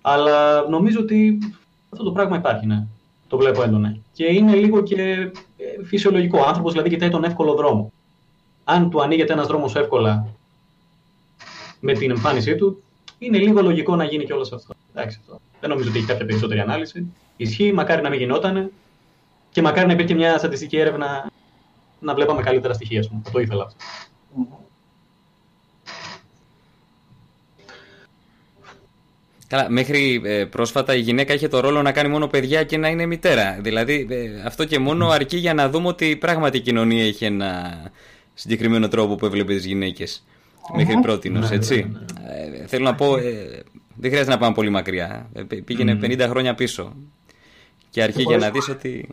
Αλλά 0.00 0.68
νομίζω 0.68 1.00
ότι 1.00 1.38
αυτό 1.90 2.04
το 2.04 2.12
πράγμα 2.12 2.36
υπάρχει, 2.36 2.66
ναι. 2.66 2.86
Το 3.28 3.36
βλέπω 3.36 3.62
έντονα. 3.62 3.96
Και 4.12 4.24
είναι 4.24 4.54
λίγο 4.54 4.82
και 4.82 5.02
ε, 5.56 5.84
φυσιολογικό. 5.84 6.38
Ο 6.38 6.44
άνθρωπος 6.46 6.72
δηλαδή 6.72 6.90
κοιτάει 6.90 7.10
τον 7.10 7.24
εύκολο 7.24 7.54
δρόμο. 7.54 7.92
Αν 8.64 8.90
του 8.90 9.02
ανοίγεται 9.02 9.32
ένας 9.32 9.46
δρόμος 9.46 9.76
εύκολα 9.76 10.26
με 11.80 11.92
την 11.92 12.10
εμφάνισή 12.10 12.54
του, 12.54 12.82
είναι 13.18 13.38
λίγο 13.38 13.62
λογικό 13.62 13.96
να 13.96 14.04
γίνει 14.04 14.24
και 14.24 14.32
όλος 14.32 14.52
αυτό. 14.52 14.74
Εντάξει, 14.94 15.18
αυτό. 15.20 15.40
Δεν 15.60 15.70
νομίζω 15.70 15.88
ότι 15.88 15.98
έχει 15.98 16.06
κάποια 16.06 16.26
περισσότερη 16.26 16.60
ανάλυση. 16.60 17.12
Ισχύει, 17.42 17.72
μακάρι 17.72 18.02
να 18.02 18.08
μην 18.08 18.18
γινότανε 18.18 18.70
και 19.50 19.62
μακάρι 19.62 19.86
να 19.86 19.92
υπήρχε 19.92 20.14
μια 20.14 20.38
στατιστική 20.38 20.76
έρευνα 20.76 21.30
να 22.00 22.14
βλέπαμε 22.14 22.42
καλύτερα 22.42 22.74
στοιχεία. 22.74 23.00
ας 23.00 23.08
πούμε. 23.08 23.20
Θα 23.24 23.30
το 23.30 23.38
ήθελα 23.40 23.64
αυτό. 23.64 23.76
Καλά, 29.46 29.70
μέχρι 29.70 30.20
ε, 30.24 30.44
πρόσφατα 30.44 30.94
η 30.94 31.00
γυναίκα 31.00 31.34
είχε 31.34 31.48
το 31.48 31.60
ρόλο 31.60 31.82
να 31.82 31.92
κάνει 31.92 32.08
μόνο 32.08 32.26
παιδιά 32.26 32.64
και 32.64 32.76
να 32.76 32.88
είναι 32.88 33.06
μητέρα. 33.06 33.58
Δηλαδή, 33.60 34.06
ε, 34.10 34.42
αυτό 34.46 34.64
και 34.64 34.78
μόνο 34.78 35.08
αρκεί 35.08 35.36
για 35.36 35.54
να 35.54 35.68
δούμε 35.70 35.88
ότι 35.88 36.16
πράγματι 36.16 36.56
η 36.56 36.60
κοινωνία 36.60 37.04
είχε 37.04 37.26
ένα 37.26 37.80
συγκεκριμένο 38.34 38.88
τρόπο 38.88 39.14
που 39.14 39.26
έβλεπε 39.26 39.54
τις 39.54 39.64
γυναίκες. 39.64 40.24
Μέχρι 40.76 41.00
πρότινος, 41.00 41.48
Ναι, 41.50 41.56
έτσι. 41.56 41.92
Ε, 42.62 42.66
θέλω 42.66 42.84
να 42.84 42.94
πω, 42.94 43.16
ε, 43.16 43.62
δεν 43.94 44.10
χρειάζεται 44.10 44.30
να 44.30 44.38
πάμε 44.38 44.54
πολύ 44.54 44.70
μακριά. 44.70 45.28
Ε, 45.32 45.42
π- 45.42 45.62
πήγαινε 45.64 45.98
50 46.02 46.26
χρόνια 46.28 46.54
πίσω. 46.54 46.94
Και 47.90 48.02
αρκεί 48.02 48.22
για 48.22 48.36
να 48.36 48.50
δεις 48.50 48.68
ότι... 48.68 49.08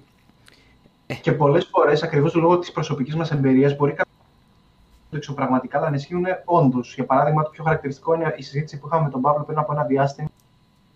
Και 1.22 1.32
πολλές 1.32 1.66
φορές, 1.72 2.04
ακριβώς 2.04 2.34
λόγω 2.34 2.60
της 2.60 2.72
προσωπικής 2.72 3.16
μας 3.16 3.32
εμπειρίας, 3.32 3.76
μπορεί 3.76 3.92
κάποιος 3.92 4.16
να 4.18 5.10
το 5.10 5.18
εξωπραγματικά, 5.18 5.78
αλλά 5.78 5.90
να 5.90 5.96
ισχύουν 5.96 6.26
όντως. 6.46 6.94
Για 6.94 7.06
παράδειγμα, 7.06 7.44
το 7.44 7.50
πιο 7.50 7.64
χαρακτηριστικό 7.64 8.14
είναι 8.14 8.34
η 8.38 8.42
συζήτηση 8.42 8.80
που 8.80 8.88
είχαμε 8.88 9.04
με 9.04 9.10
τον 9.10 9.22
Παύλο 9.22 9.44
πριν 9.44 9.58
από 9.58 9.74
ένα 9.74 9.84
διάστημα 9.84 10.30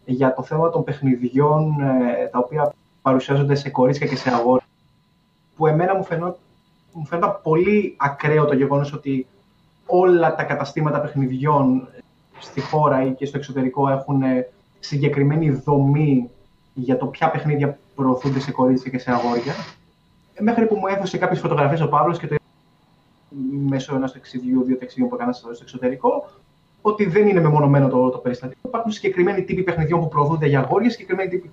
για 0.06 0.34
το 0.34 0.44
θέμα 0.44 0.70
των 0.70 0.84
παιχνιδιών 0.84 1.82
ε, 1.82 2.28
τα 2.28 2.40
οποία 2.40 2.74
παρουσιάζονται 3.02 3.56
σε 3.56 3.70
κορίτσια 3.70 4.08
και 4.08 4.16
σε 4.16 4.30
αγόρια. 4.34 4.66
Που 5.56 5.68
εμένα 5.68 5.96
μου, 5.96 6.04
φαινό, 6.04 6.38
μου 6.94 7.06
φαίνονταν 7.06 7.40
πολύ 7.44 7.96
ακραίο 7.98 8.46
το 8.46 8.54
γεγονός 8.54 8.94
ότι 8.94 9.28
όλα 9.86 10.36
τα 10.36 10.44
καταστήματα 10.44 11.02
παιχνιδιών 11.02 11.88
στη 12.40 12.62
χώρα 12.62 13.06
ή 13.06 13.12
και 13.12 13.26
στο 13.26 13.38
εξωτερικό 13.38 13.90
έχουν 13.90 14.22
ε, 14.22 14.48
συγκεκριμένη 14.80 15.50
δομή 15.50 16.30
για 16.74 16.98
το 16.98 17.06
ποια 17.06 17.30
παιχνίδια 17.32 17.78
προωθούνται 17.96 18.40
σε 18.40 18.52
κορίτσια 18.52 18.92
και 18.92 18.98
σε 18.98 19.12
αγόρια. 19.12 19.54
Ε, 20.34 20.44
Μέχρι 20.44 20.66
που 20.66 20.76
μου 20.76 20.88
έδωσε 20.88 21.18
κάποιες 21.18 21.40
φωτογραφίες 21.40 21.82
ο 21.82 21.88
Παύλος 21.88 22.20
και 22.20 22.28
το 22.28 22.36
μέσω 23.68 23.96
ενός 23.96 24.12
ταξιδιού, 24.12 24.64
δύο 24.64 24.78
ταξιδιών 24.78 25.10
που 25.10 25.16
έκανα 25.16 25.32
στο 25.32 25.50
εξωτερικό, 25.62 26.30
ότι 26.82 27.06
δεν 27.06 27.28
είναι 27.28 27.42
μεμονωμένο 27.42 27.88
το, 27.88 28.10
το 28.10 28.18
περιστατικό. 28.18 28.60
Υπάρχουν 28.68 28.92
συγκεκριμένοι 28.92 29.44
τύποι 29.44 29.64
παιχνιδιών 29.64 30.00
που 30.00 30.08
προωθούνται 30.08 30.48
για 30.48 30.60
αγόρια, 30.60 30.90
συγκεκριμένοι 30.90 31.30
τύποι 31.30 31.50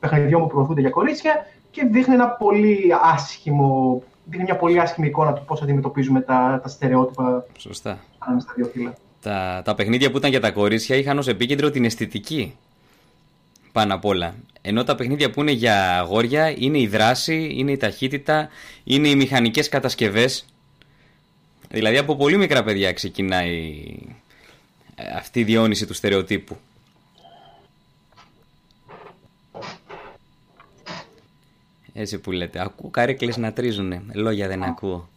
παιχνιδιών 0.00 0.40
που 0.42 0.46
προωθούνται 0.48 0.80
για 0.80 0.90
κορίτσια 0.90 1.46
και 1.70 1.84
δείχνει 1.84 2.14
ένα 2.14 2.28
πολύ 2.28 2.90
άσχημο, 3.02 4.02
δείχνει 4.24 4.44
μια 4.44 4.56
πολύ 4.56 4.80
άσχημη 4.80 5.06
εικόνα 5.06 5.32
του 5.32 5.44
πώς 5.44 5.62
αντιμετωπίζουμε 5.62 6.20
τα, 6.20 6.60
τα 6.62 6.68
στερεότυπα 6.68 7.44
Σωστά. 7.58 7.98
ανάμεσα 8.18 8.46
στα 8.46 8.54
δύο 8.56 8.66
φύλλα. 8.72 8.94
Τα, 9.22 9.62
τα 9.64 9.74
παιχνίδια 9.74 10.10
που 10.10 10.16
ήταν 10.16 10.30
για 10.30 10.40
τα 10.40 10.50
κορίτσια 10.50 10.96
είχαν 10.96 11.18
ως 11.18 11.28
επίκεντρο 11.28 11.70
την 11.70 11.84
αισθητική. 11.84 12.56
Πάνω 13.78 13.94
απ' 13.94 14.04
όλα. 14.04 14.34
Ενώ 14.60 14.84
τα 14.84 14.94
παιχνίδια 14.94 15.30
που 15.30 15.40
είναι 15.40 15.50
για 15.50 15.98
αγόρια 15.98 16.54
είναι 16.56 16.78
η 16.78 16.86
δράση, 16.86 17.52
είναι 17.54 17.72
η 17.72 17.76
ταχύτητα, 17.76 18.48
είναι 18.84 19.08
οι 19.08 19.14
μηχανικές 19.14 19.68
κατασκευές. 19.68 20.46
Δηλαδή 21.68 21.98
από 21.98 22.16
πολύ 22.16 22.36
μικρά 22.36 22.64
παιδιά 22.64 22.92
ξεκινάει 22.92 23.84
ε, 24.94 25.16
αυτή 25.16 25.40
η 25.40 25.44
διόνυση 25.44 25.86
του 25.86 25.94
στερεοτύπου. 25.94 26.56
Έτσι 31.92 32.18
που 32.18 32.30
λέτε. 32.30 32.60
Ακούω 32.60 32.90
καρέκλες 32.90 33.36
να 33.36 33.52
τρίζουνε. 33.52 34.02
Λόγια 34.12 34.48
δεν 34.48 34.62
ακούω. 34.62 35.08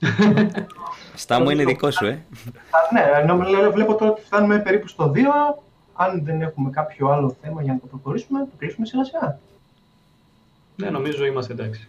Στα 1.14 1.40
μου 1.40 1.50
είναι 1.50 1.64
δικό 1.64 1.90
σου, 1.90 2.06
ε. 2.06 2.10
Α, 2.10 2.78
Ναι, 2.92 3.02
ενώ 3.20 3.70
βλέπω 3.70 3.94
τώρα 3.94 4.10
ότι 4.10 4.22
φτάνουμε 4.24 4.58
περίπου 4.58 4.88
στο 4.88 5.12
2. 5.14 5.18
Αν 6.02 6.24
δεν 6.24 6.42
έχουμε 6.42 6.70
κάποιο 6.70 7.08
άλλο 7.08 7.36
θέμα 7.42 7.62
για 7.62 7.72
να 7.72 7.78
το 7.78 7.86
προχωρήσουμε, 7.86 8.38
το 8.40 8.50
κλείσουμε 8.58 8.86
σιγά 8.86 9.04
σιγά. 9.04 9.38
Ναι, 10.76 10.90
νομίζω 10.90 11.24
είμαστε 11.24 11.52
εντάξει. 11.52 11.88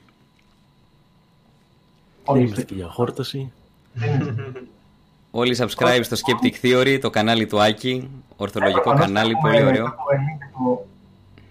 Δεν 2.25 2.35
Όχι, 2.35 2.43
είμαστε 2.43 2.63
και 2.63 2.73
για 2.75 2.87
χόρταση. 2.87 3.51
Όλοι 5.31 5.55
subscribe 5.59 5.99
στο 6.01 6.15
Skeptic 6.15 6.65
Theory, 6.65 6.97
το 7.01 7.09
κανάλι 7.09 7.45
του 7.47 7.61
Άκη, 7.61 8.09
ορθολογικό 8.37 8.79
Ε, 8.79 8.83
προφανώς 8.83 9.05
κανάλι, 9.05 9.31
έχουμε- 9.31 9.51
πολύ 9.53 9.65
ωραίο. 9.65 9.85
έχουμε 9.85 10.15
link 10.17 10.37
για 10.37 10.51
το- 10.63 10.85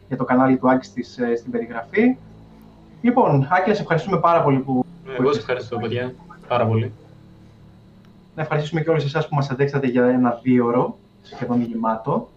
Για 0.09 0.16
το 0.16 0.24
κανάλι 0.24 0.57
του 0.59 0.70
Άκη 0.70 0.87
στις, 0.87 1.19
ε, 1.19 1.37
στην 1.37 1.51
περιγραφή. 1.51 2.16
Λοιπόν, 3.03 3.49
Άκη, 3.51 3.69
να 3.69 3.74
σε 3.74 3.81
ευχαριστούμε 3.81 4.19
πάρα 4.19 4.43
πολύ 4.43 4.59
που. 4.59 4.85
Εγώ 5.19 5.28
σας 5.28 5.37
ευχαριστώ, 5.39 5.78
παιδιά. 5.78 6.15
Πάρα 6.49 6.66
πολύ. 6.66 6.93
Να 8.37 8.43
ευχαριστήσουμε 8.43 8.81
και 8.82 8.91
όλους 8.91 9.05
εσάς 9.05 9.28
που 9.28 9.35
μας 9.35 9.51
αντέξατε 9.51 9.87
για 9.87 10.05
ένα 10.05 10.41
δύο 10.43 10.66
ώρο, 10.66 10.99
σχεδόν 11.23 11.62
γεμάτο. 11.62 12.28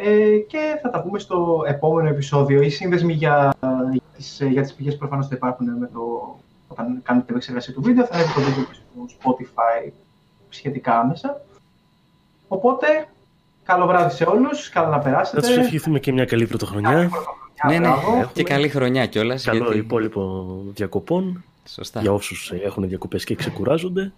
Ε, 0.00 0.36
και 0.48 0.78
θα 0.82 0.90
τα 0.90 1.02
πούμε 1.02 1.18
στο 1.18 1.62
επόμενο 1.66 2.08
επεισόδιο. 2.08 2.62
Οι 2.62 2.68
σύνδεσμοι 2.70 3.12
για, 3.12 3.54
για, 3.92 4.00
τις, 4.16 4.40
για 4.50 4.62
τις 4.62 4.74
πηγές 4.74 4.96
προφανώς 4.96 5.26
θα 5.28 5.34
υπάρχουν 5.36 5.66
με 5.78 5.86
το, 5.92 6.00
όταν 6.68 6.86
κάνετε 6.86 7.24
την 7.26 7.34
επεξεργασία 7.34 7.74
του 7.74 7.82
βίντεο. 7.82 8.04
Θα 8.06 8.14
ανέβει 8.14 8.32
το 8.34 8.40
βίντεο 8.40 8.64
και 8.64 8.74
στο 8.74 9.06
Spotify 9.20 9.90
σχετικά 10.48 10.98
άμεσα. 11.00 11.40
Οπότε, 12.48 12.86
καλό 13.64 13.86
βράδυ 13.86 14.14
σε 14.14 14.24
όλους, 14.24 14.68
καλά 14.68 14.88
να 14.88 14.96
Θα 14.96 15.02
περάσετε. 15.02 15.40
τους 15.40 15.56
ευχηθούμε 15.56 15.98
και 15.98 16.12
μια 16.12 16.24
καλή 16.24 16.46
πρωτοχρονιά. 16.46 16.90
Ναι, 17.66 17.78
ναι, 17.78 17.78
Μπράβο. 17.78 18.30
και 18.32 18.42
καλή 18.42 18.68
χρονιά 18.68 19.06
κιόλας. 19.06 19.44
Καλό 19.44 19.72
υπόλοιπο 19.72 20.46
διακοπών 20.74 21.44
Σωστά. 21.68 22.00
για 22.00 22.12
όσους 22.12 22.52
έχουν 22.64 22.88
διακοπές 22.88 23.24
και 23.24 23.34
ξεκουράζονται. 23.34 24.12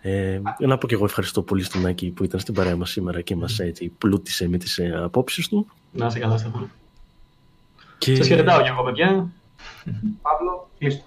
Ε, 0.00 0.40
να 0.58 0.78
πω 0.78 0.86
και 0.86 0.94
εγώ 0.94 1.04
ευχαριστώ 1.04 1.42
πολύ 1.42 1.62
στον 1.62 1.86
Άκη 1.86 2.10
που 2.10 2.24
ήταν 2.24 2.40
στην 2.40 2.54
παρέα 2.54 2.76
μας 2.76 2.90
σήμερα 2.90 3.20
και 3.20 3.36
μας 3.36 3.58
έτσι 3.58 3.92
πλούτησε 3.98 4.48
με 4.48 4.58
τις 4.58 4.78
ε, 4.78 5.00
απόψεις 5.04 5.48
του. 5.48 5.66
Να 5.92 6.06
είσαι 6.06 6.18
καλά, 6.18 6.38
Στέφανο. 6.38 6.68
Και... 7.98 8.16
Σας 8.16 8.26
χαιρετάω 8.26 8.62
και 8.62 8.68
εγώ, 8.68 8.82
παιδιά. 8.82 9.06
Παύλο, 10.22 10.68
κλείστο. 10.78 11.02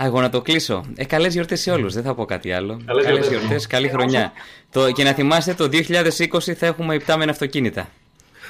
Α, 0.00 0.04
εγώ 0.04 0.20
να 0.20 0.30
το 0.30 0.42
κλείσω. 0.42 0.84
Ε, 0.94 1.04
καλές 1.04 1.32
γιορτές 1.32 1.60
σε 1.60 1.70
όλους. 1.70 1.94
Δεν 1.94 2.02
θα 2.02 2.14
πω 2.14 2.24
κάτι 2.24 2.52
άλλο. 2.52 2.80
Καλές 2.84 3.04
Καλές 3.04 3.20
γιορτές. 3.20 3.38
γιορτές, 3.38 3.66
καλή 3.66 3.88
χρονιά. 3.88 4.32
Το, 4.70 4.92
και 4.92 5.04
να 5.04 5.12
θυμάστε, 5.12 5.54
το 5.54 5.64
2020 5.64 6.52
θα 6.56 6.66
έχουμε 6.66 6.94
υπτάμενα 6.94 7.30
αυτοκίνητα. 7.30 7.88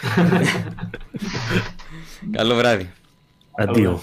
Καλό 2.37 2.55
βράδυ. 2.55 2.93
Αντίο. 3.53 4.01